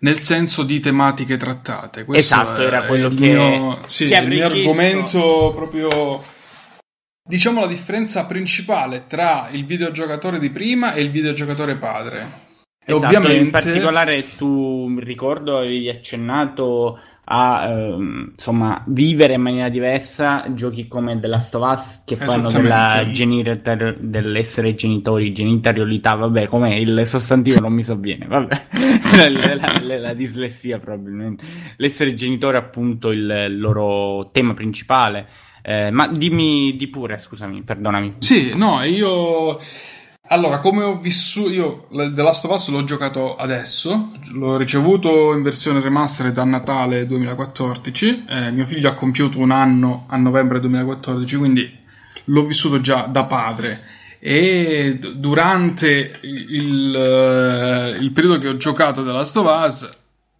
nel 0.00 0.18
senso 0.18 0.64
di 0.64 0.80
tematiche 0.80 1.36
trattate. 1.36 2.04
Questo 2.04 2.34
Esatto, 2.34 2.60
era 2.60 2.82
quello 2.86 3.08
che- 3.10 3.14
mio, 3.14 3.78
sì, 3.86 4.12
il 4.12 4.26
mio 4.26 4.46
argomento 4.46 5.52
proprio. 5.54 6.20
Diciamo 7.22 7.60
la 7.60 7.68
differenza 7.68 8.26
principale 8.26 9.04
tra 9.06 9.48
il 9.52 9.64
videogiocatore 9.64 10.40
di 10.40 10.50
prima 10.50 10.92
e 10.94 11.02
il 11.02 11.12
videogiocatore 11.12 11.76
padre. 11.76 12.46
Esatto, 12.94 13.06
ovviamente 13.06 13.36
in 13.38 13.50
particolare 13.50 14.24
tu 14.36 14.98
ricordo 14.98 15.58
avevi 15.58 15.88
accennato 15.88 16.98
a 17.30 17.68
ehm, 17.68 18.28
insomma 18.32 18.82
vivere 18.86 19.34
in 19.34 19.42
maniera 19.42 19.68
diversa 19.68 20.46
giochi 20.54 20.88
come 20.88 21.20
The 21.20 21.26
Last 21.26 21.54
of 21.56 21.70
Us 21.70 22.02
che 22.06 22.16
fanno 22.16 22.48
della 22.62 22.86
genitor- 23.12 23.96
dell'essere 23.98 24.74
genitori, 24.74 25.34
genitariolità, 25.34 26.14
vabbè, 26.14 26.46
com'è 26.46 26.74
il 26.74 27.02
sostantivo 27.06 27.60
non 27.60 27.74
mi 27.74 27.82
sovviene, 27.84 28.26
vabbè, 28.26 28.60
la, 29.30 29.54
la- 29.56 29.80
la- 29.82 29.98
la 29.98 30.14
dislessia 30.14 30.78
probabilmente. 30.78 31.44
L'essere 31.76 32.14
genitore 32.14 32.56
appunto 32.56 33.10
il 33.10 33.58
loro 33.58 34.30
tema 34.32 34.54
principale. 34.54 35.26
Eh, 35.60 35.90
ma 35.90 36.08
dimmi 36.08 36.76
di 36.78 36.86
pure, 36.88 37.18
scusami, 37.18 37.60
perdonami. 37.62 38.14
Sì, 38.20 38.56
no, 38.56 38.82
io. 38.84 39.58
Allora, 40.30 40.58
come 40.58 40.82
ho 40.82 40.98
vissuto. 40.98 41.50
Io 41.50 41.88
The 41.90 42.22
Last 42.22 42.44
of 42.44 42.52
Us 42.52 42.68
l'ho 42.68 42.84
giocato 42.84 43.34
adesso. 43.36 44.12
L'ho 44.32 44.58
ricevuto 44.58 45.32
in 45.32 45.42
versione 45.42 45.80
remastered 45.80 46.36
a 46.36 46.44
Natale 46.44 47.06
2014. 47.06 48.24
eh, 48.28 48.50
mio 48.50 48.66
figlio 48.66 48.90
ha 48.90 48.94
compiuto 48.94 49.38
un 49.38 49.50
anno 49.50 50.04
a 50.08 50.18
novembre 50.18 50.60
2014, 50.60 51.36
quindi 51.36 51.78
l'ho 52.24 52.42
vissuto 52.42 52.82
già 52.82 53.06
da 53.06 53.24
padre. 53.24 53.82
E 54.18 54.98
durante 55.14 56.18
il, 56.22 56.94
eh, 56.94 57.96
il 57.98 58.10
periodo 58.12 58.38
che 58.38 58.48
ho 58.48 58.56
giocato 58.58 59.02
The 59.02 59.10
Last 59.10 59.36
of 59.36 59.64
Us 59.66 59.88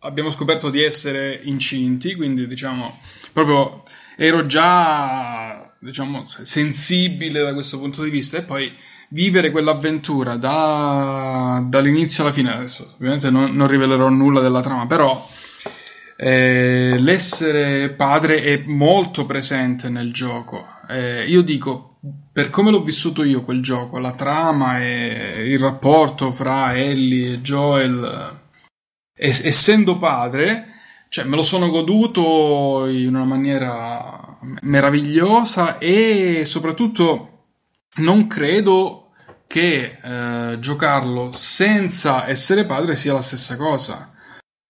abbiamo 0.00 0.28
scoperto 0.28 0.68
di 0.68 0.82
essere 0.82 1.40
incinti, 1.44 2.14
quindi 2.14 2.46
diciamo 2.46 3.00
proprio 3.32 3.84
ero 4.18 4.44
già 4.44 5.72
diciamo 5.78 6.24
sensibile 6.26 7.40
da 7.40 7.54
questo 7.54 7.78
punto 7.78 8.02
di 8.02 8.10
vista 8.10 8.36
e 8.36 8.42
poi 8.42 8.70
vivere 9.08 9.50
quell'avventura 9.50 10.36
da- 10.36 11.62
dall'inizio 11.66 12.24
alla 12.24 12.32
fine. 12.32 12.52
Adesso 12.54 12.94
ovviamente 12.94 13.30
non, 13.30 13.54
non 13.54 13.66
rivelerò 13.68 14.08
nulla 14.08 14.40
della 14.40 14.60
trama 14.60 14.86
però 14.86 15.26
eh, 16.16 16.96
l'essere 16.98 17.90
padre 17.90 18.42
è 18.42 18.62
molto 18.66 19.24
presente 19.26 19.88
nel 19.88 20.12
gioco. 20.12 20.64
Eh, 20.88 21.24
io 21.28 21.42
dico 21.42 21.84
per 22.32 22.50
come 22.50 22.70
l'ho 22.70 22.82
vissuto 22.82 23.24
io 23.24 23.42
quel 23.42 23.62
gioco 23.62 23.98
la 23.98 24.12
trama 24.12 24.80
e 24.80 25.44
il 25.46 25.58
rapporto 25.58 26.30
fra 26.30 26.76
Ellie 26.76 27.34
e 27.34 27.40
Joel 27.40 28.40
eh, 29.14 29.26
es- 29.26 29.44
essendo 29.44 29.98
padre 29.98 30.66
cioè 31.08 31.24
me 31.24 31.36
lo 31.36 31.42
sono 31.42 31.68
goduto 31.70 32.86
in 32.88 33.14
una 33.14 33.24
maniera 33.24 34.38
meravigliosa 34.60 35.78
e 35.78 36.44
soprattutto 36.44 37.37
non 37.98 38.26
credo 38.26 39.10
che 39.46 39.98
eh, 40.02 40.58
giocarlo 40.60 41.32
senza 41.32 42.28
essere 42.28 42.64
padre 42.64 42.94
sia 42.94 43.14
la 43.14 43.22
stessa 43.22 43.56
cosa. 43.56 44.12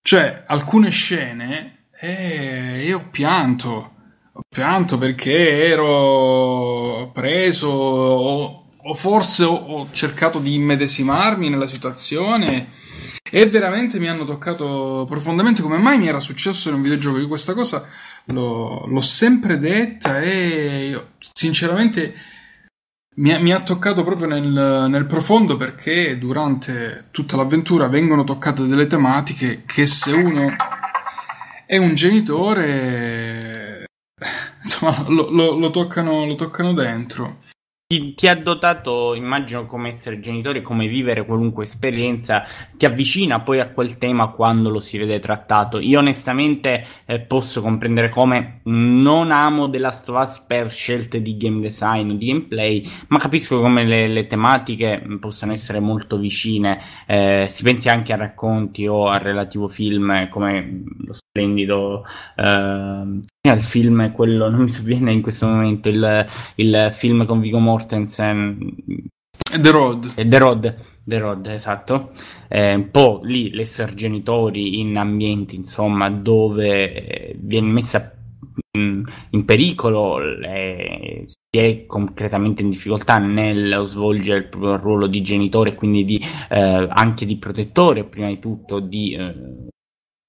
Cioè, 0.01 0.45
alcune 0.47 0.91
scene 0.91 1.89
eh, 2.01 2.85
io 2.87 2.99
ho 2.99 3.09
pianto. 3.11 3.95
Ho 4.33 4.43
pianto 4.49 4.99
perché 4.99 5.67
ero 5.67 7.11
preso 7.13 7.69
o, 7.69 8.69
o 8.77 8.95
forse 8.95 9.45
ho, 9.45 9.55
ho 9.55 9.89
cercato 9.91 10.39
di 10.39 10.55
immedesimarmi 10.55 11.51
nella 11.51 11.67
situazione 11.67 12.77
e 13.31 13.47
veramente 13.47 13.99
mi 13.99 14.09
hanno 14.09 14.25
toccato 14.25 15.05
profondamente 15.09 15.61
come 15.61 15.79
mai 15.79 15.99
mi 15.99 16.07
era 16.07 16.21
successo 16.21 16.69
in 16.69 16.77
un 16.77 16.83
videogioco. 16.83 17.19
Io 17.19 17.29
questa 17.29 17.53
cosa 17.53 17.85
l'ho, 18.27 18.87
l'ho 18.87 19.01
sempre 19.01 19.59
detta 19.59 20.21
e 20.21 20.87
io, 20.91 21.11
sinceramente 21.19 22.15
mi 23.19 23.37
mi 23.41 23.53
ha 23.53 23.61
toccato 23.61 24.05
proprio 24.05 24.27
nel, 24.27 24.87
nel 24.89 25.07
profondo 25.07 25.57
perché 25.57 26.19
durante 26.19 27.07
tutta 27.11 27.37
l'avventura 27.37 27.89
vengono 27.89 28.25
toccate 28.25 28.67
delle 28.67 28.87
tematiche 28.87 29.65
che 29.67 29.87
se 29.87 30.13
uno 30.13 30.47
è 31.67 31.77
un 31.77 31.95
genitore 31.95 33.85
insomma 34.63 35.05
lo, 35.09 35.31
lo- 35.31 35.59
lo 35.59 35.71
toccano, 35.71 36.25
lo 36.27 36.35
toccano 36.35 36.73
dentro 36.73 37.39
ti, 37.91 38.13
ti, 38.13 38.29
ha 38.29 38.37
dotato, 38.37 39.15
immagino, 39.15 39.65
come 39.65 39.89
essere 39.89 40.21
genitore, 40.21 40.61
come 40.61 40.89
vivere 40.89 41.25
qualunque 41.25 41.65
esperienza, 41.65 42.45
ti 42.77 42.85
avvicina 42.85 43.41
poi 43.41 43.61
a 43.61 43.71
quel 43.71 43.97
tema 43.97 44.29
quando 44.29 44.69
lo 44.69 44.79
si 44.79 44.99
vede 44.99 45.19
trattato. 45.21 45.79
Io 45.79 45.99
onestamente 45.99 46.85
eh, 47.07 47.21
posso 47.21 47.63
comprendere 47.63 48.11
come 48.11 48.61
non 48.65 49.31
amo 49.31 49.71
The 49.71 49.79
Last 49.79 50.07
of 50.11 50.23
Us 50.23 50.39
per 50.41 50.71
scelte 50.71 51.23
di 51.23 51.39
game 51.39 51.63
design 51.63 52.11
o 52.11 52.15
di 52.17 52.27
gameplay, 52.27 52.87
ma 53.07 53.19
capisco 53.19 53.59
come 53.59 53.87
le, 53.87 54.07
le 54.07 54.27
tematiche 54.27 55.03
possano 55.19 55.53
essere 55.53 55.81
molto 55.81 56.19
vicine. 56.19 56.83
Eh, 57.07 57.47
si 57.49 57.63
pensi 57.63 57.89
anche 57.89 58.13
a 58.13 58.17
racconti 58.17 58.87
o 58.87 59.09
al 59.09 59.21
relativo 59.21 59.67
film 59.67 60.29
come 60.29 60.85
lo 61.07 61.15
splendido 61.15 62.05
eh, 62.37 63.21
il 63.55 63.63
film 63.63 64.13
quello 64.13 64.49
non 64.51 64.63
mi 64.63 64.69
sovviene 64.69 65.13
in 65.13 65.23
questo 65.23 65.47
momento 65.47 65.89
il, 65.89 66.27
il 66.57 66.91
film 66.93 67.25
con 67.25 67.41
Vigo 67.41 67.59
Mortensen 67.59 67.78
The 69.61 69.71
Road 69.71 70.15
The 70.15 70.39
Road 70.39 70.77
The 71.09 71.19
Road, 71.19 71.47
esatto. 71.47 72.11
Eh, 72.49 72.75
un 72.75 72.91
po' 72.91 73.21
lì 73.23 73.51
l'essere 73.51 73.95
genitori 73.95 74.79
in 74.79 74.97
ambienti, 74.99 75.57
insomma, 75.57 76.11
dove 76.11 77.35
viene 77.39 77.71
messa 77.71 78.15
in, 78.77 79.03
in 79.31 79.45
pericolo, 79.47 80.19
le, 80.19 81.25
si 81.27 81.59
è 81.59 81.87
concretamente 81.87 82.61
in 82.61 82.69
difficoltà 82.69 83.17
nello 83.17 83.85
svolgere 83.85 84.39
il 84.41 84.49
proprio 84.49 84.77
ruolo 84.77 85.07
di 85.07 85.23
genitore, 85.23 85.75
quindi 85.75 86.05
di, 86.05 86.23
eh, 86.51 86.87
anche 86.91 87.25
di 87.25 87.39
protettore, 87.39 88.05
prima 88.05 88.29
di 88.29 88.39
tutto 88.39 88.79
di 88.81 89.15
eh, 89.15 89.69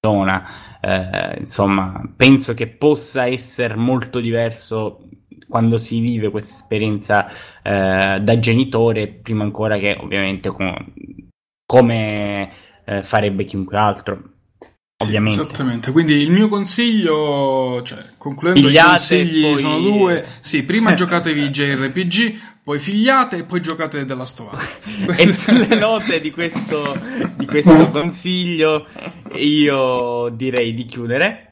persona 0.00 0.78
eh, 0.80 1.38
insomma, 1.40 2.02
penso 2.16 2.54
che 2.54 2.68
possa 2.68 3.26
essere 3.26 3.74
molto 3.76 4.18
diverso 4.18 5.02
quando 5.50 5.78
si 5.78 5.98
vive 5.98 6.30
questa 6.30 6.54
esperienza 6.54 7.26
eh, 7.62 8.20
da 8.22 8.38
genitore, 8.38 9.08
prima 9.08 9.42
ancora 9.42 9.76
che 9.78 9.98
ovviamente 10.00 10.48
com- 10.50 10.92
come 11.66 12.52
eh, 12.84 13.02
farebbe 13.02 13.44
chiunque 13.44 13.76
altro. 13.76 14.22
Ovviamente. 15.02 15.36
Sì, 15.36 15.42
esattamente, 15.42 15.92
quindi 15.92 16.12
il 16.14 16.30
mio 16.30 16.48
consiglio, 16.48 17.80
cioè 17.82 18.04
concludendo 18.16 18.68
Pigliate, 18.68 19.16
i 19.16 19.18
consigli 19.18 19.42
poi... 19.42 19.58
sono 19.58 19.80
due. 19.80 20.26
Sì, 20.40 20.62
prima 20.62 20.94
giocatevi 20.94 21.48
JRPG, 21.50 22.38
poi 22.62 22.78
figliate 22.78 23.38
e 23.38 23.44
poi 23.44 23.60
giocate 23.60 24.04
della 24.04 24.26
Stovaz. 24.26 24.78
e 25.16 25.28
sulle 25.28 25.74
note 25.74 26.20
di 26.20 26.30
questo, 26.30 26.94
di 27.34 27.46
questo 27.46 27.90
consiglio 27.90 28.86
io 29.34 30.28
direi 30.28 30.74
di 30.74 30.84
chiudere. 30.84 31.49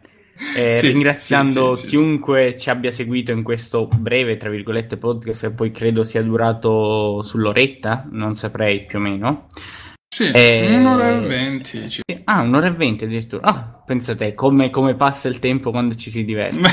Eh, 0.56 0.72
sì, 0.72 0.88
ringraziando 0.88 1.74
sì, 1.74 1.82
sì, 1.82 1.86
chiunque 1.88 2.56
ci 2.56 2.70
abbia 2.70 2.90
seguito 2.90 3.32
in 3.32 3.42
questo 3.42 3.88
breve, 3.88 4.36
tra 4.36 4.50
virgolette, 4.50 4.96
podcast 4.96 5.48
che 5.48 5.52
poi 5.52 5.70
credo 5.70 6.04
sia 6.04 6.22
durato 6.22 7.22
sull'oretta, 7.22 8.08
non 8.10 8.36
saprei 8.36 8.84
più 8.84 8.98
o 8.98 9.02
meno. 9.02 9.46
Sì, 10.08 10.30
eh, 10.32 10.76
un'ora 10.76 11.10
e 11.10 11.20
venti. 11.20 11.84
Ah, 12.24 12.40
un'ora 12.40 12.66
e 12.66 12.72
venti 12.72 13.04
addirittura. 13.04 13.46
Ah, 13.46 13.82
pensate 13.86 14.34
come, 14.34 14.70
come 14.70 14.96
passa 14.96 15.28
il 15.28 15.38
tempo 15.38 15.70
quando 15.70 15.94
ci 15.94 16.10
si 16.10 16.24
diverte. 16.24 16.66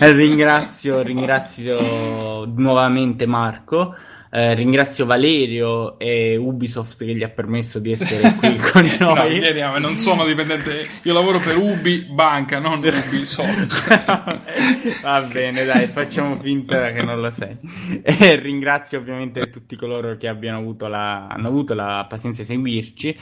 ringrazio, 0.12 1.00
ringrazio 1.02 2.44
nuovamente 2.44 3.26
Marco. 3.26 3.94
Eh, 4.34 4.54
ringrazio 4.54 5.04
Valerio 5.04 5.98
e 5.98 6.36
Ubisoft 6.36 7.04
che 7.04 7.14
gli 7.14 7.22
ha 7.22 7.28
permesso 7.28 7.78
di 7.78 7.90
essere 7.90 8.34
qui 8.38 8.56
con 8.72 8.82
noi. 8.98 9.38
no, 9.60 9.76
non 9.76 9.94
sono 9.94 10.24
dipendente, 10.24 10.88
io 11.02 11.12
lavoro 11.12 11.38
per 11.38 11.58
Ubi 11.58 12.06
Banca, 12.10 12.58
non 12.58 12.78
Ubisoft. 12.78 14.00
Va 15.02 15.20
bene, 15.30 15.66
dai, 15.66 15.86
facciamo 15.86 16.38
finta 16.38 16.92
che 16.92 17.02
non 17.02 17.20
lo 17.20 17.28
sei. 17.28 17.58
E 18.02 18.36
ringrazio 18.36 19.00
ovviamente 19.00 19.50
tutti 19.50 19.76
coloro 19.76 20.16
che 20.16 20.28
abbiano 20.28 20.56
avuto 20.56 20.86
la, 20.86 21.26
hanno 21.26 21.48
avuto 21.48 21.74
la 21.74 22.06
pazienza 22.08 22.40
di 22.40 22.48
seguirci. 22.48 23.14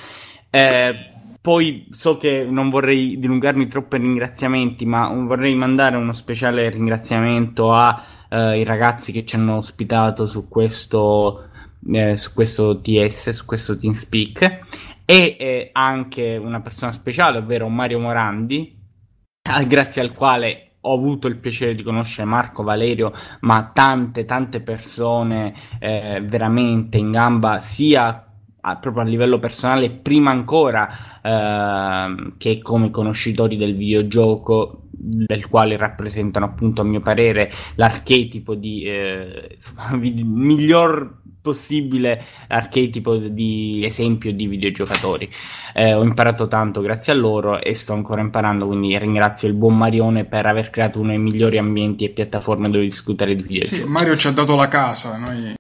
Eh, 0.49 0.95
poi 1.41 1.89
so 1.91 2.19
che 2.19 2.47
non 2.49 2.71
vorrei 2.71 3.19
dilungarmi 3.19 3.67
troppo 3.67 3.97
in 3.97 4.03
ringraziamenti, 4.03 4.87
ma 4.87 5.09
vorrei 5.09 5.57
mandare 5.57 5.97
uno 5.97 6.13
speciale 6.13 6.71
ringraziamento 6.71 7.75
a 7.75 8.01
uh, 8.31 8.53
i 8.53 8.65
ragazzi 8.65 9.13
che 9.13 9.25
ci 9.25 9.37
hanno 9.37 9.57
ospitato 9.57 10.27
su 10.27 10.49
questo, 10.49 11.49
eh, 11.93 12.17
su 12.17 12.33
questo 12.33 12.81
TS, 12.81 13.31
su 13.31 13.45
questo 13.45 13.77
TeamSpeak 13.77 14.61
e 15.05 15.37
eh, 15.39 15.71
anche 15.73 16.37
una 16.37 16.61
persona 16.61 16.93
speciale, 16.93 17.39
ovvero 17.39 17.69
Mario 17.69 17.99
Morandi, 17.99 18.79
grazie 19.67 20.03
al 20.03 20.13
quale 20.13 20.71
ho 20.83 20.95
avuto 20.95 21.27
il 21.27 21.37
piacere 21.37 21.75
di 21.75 21.83
conoscere 21.83 22.29
Marco 22.29 22.63
Valerio, 22.63 23.13
ma 23.41 23.71
tante, 23.75 24.25
tante 24.25 24.61
persone 24.61 25.55
eh, 25.79 26.23
veramente 26.25 26.97
in 26.97 27.11
gamba, 27.11 27.59
sia 27.59 28.25
a, 28.61 28.77
proprio 28.77 29.03
a 29.03 29.07
livello 29.07 29.39
personale, 29.39 29.91
prima 29.91 30.31
ancora 30.31 31.21
eh, 31.23 32.33
che 32.39 32.61
come 32.63 32.91
conoscitori 32.91 33.57
del 33.57 33.77
videogioco, 33.77 34.85
del 35.03 35.49
quale 35.49 35.79
rappresentano 35.79 36.45
appunto 36.45 36.83
a 36.83 36.85
mio 36.85 37.01
parere 37.01 37.51
l'archetipo 37.77 38.55
di 38.55 38.83
eh, 38.85 39.55
insomma, 39.55 39.97
miglior 39.97 41.21
possibile 41.41 42.23
archetipo 42.49 43.17
di 43.17 43.81
esempio 43.83 44.31
di 44.33 44.47
videogiocatori. 44.47 45.31
Eh, 45.73 45.95
ho 45.95 46.03
imparato 46.03 46.49
tanto 46.49 46.83
grazie 46.83 47.15
a 47.15 47.17
loro 47.17 47.63
e 47.63 47.75
sto 47.75 47.95
ancora 47.95 48.21
imparando, 48.21 48.67
quindi 48.67 48.99
ringrazio 48.99 49.49
il 49.49 49.55
buon 49.55 49.79
Marione 49.79 50.27
per 50.27 50.45
aver 50.45 50.69
creato 50.69 51.01
uno 51.01 51.09
dei 51.09 51.19
migliori 51.19 51.57
ambienti 51.57 52.05
e 52.05 52.11
piattaforme 52.11 52.69
dove 52.69 52.85
discutere 52.85 53.35
di 53.35 53.43
videogiochi. 53.43 53.83
Sì, 53.83 53.89
Mario 53.89 54.17
ci 54.17 54.27
ha 54.27 54.33
dato 54.33 54.55
la 54.55 54.69
casa, 54.69 55.17
noi... 55.17 55.55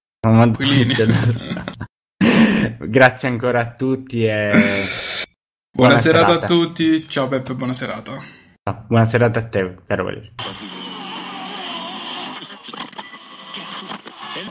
Grazie 2.88 3.28
ancora 3.28 3.60
a 3.60 3.74
tutti 3.74 4.24
e 4.24 4.50
buona, 4.50 5.94
buona 5.94 5.98
serata, 5.98 6.26
serata, 6.26 6.44
a 6.44 6.48
tutti. 6.48 7.08
Ciao 7.08 7.28
Peppe, 7.28 7.54
buona 7.54 7.72
serata. 7.72 8.39
Buona 8.88 9.06
serata 9.06 9.40
a 9.40 9.50
te, 9.50 9.76
caro 9.86 10.04
Valerio. 10.04 10.32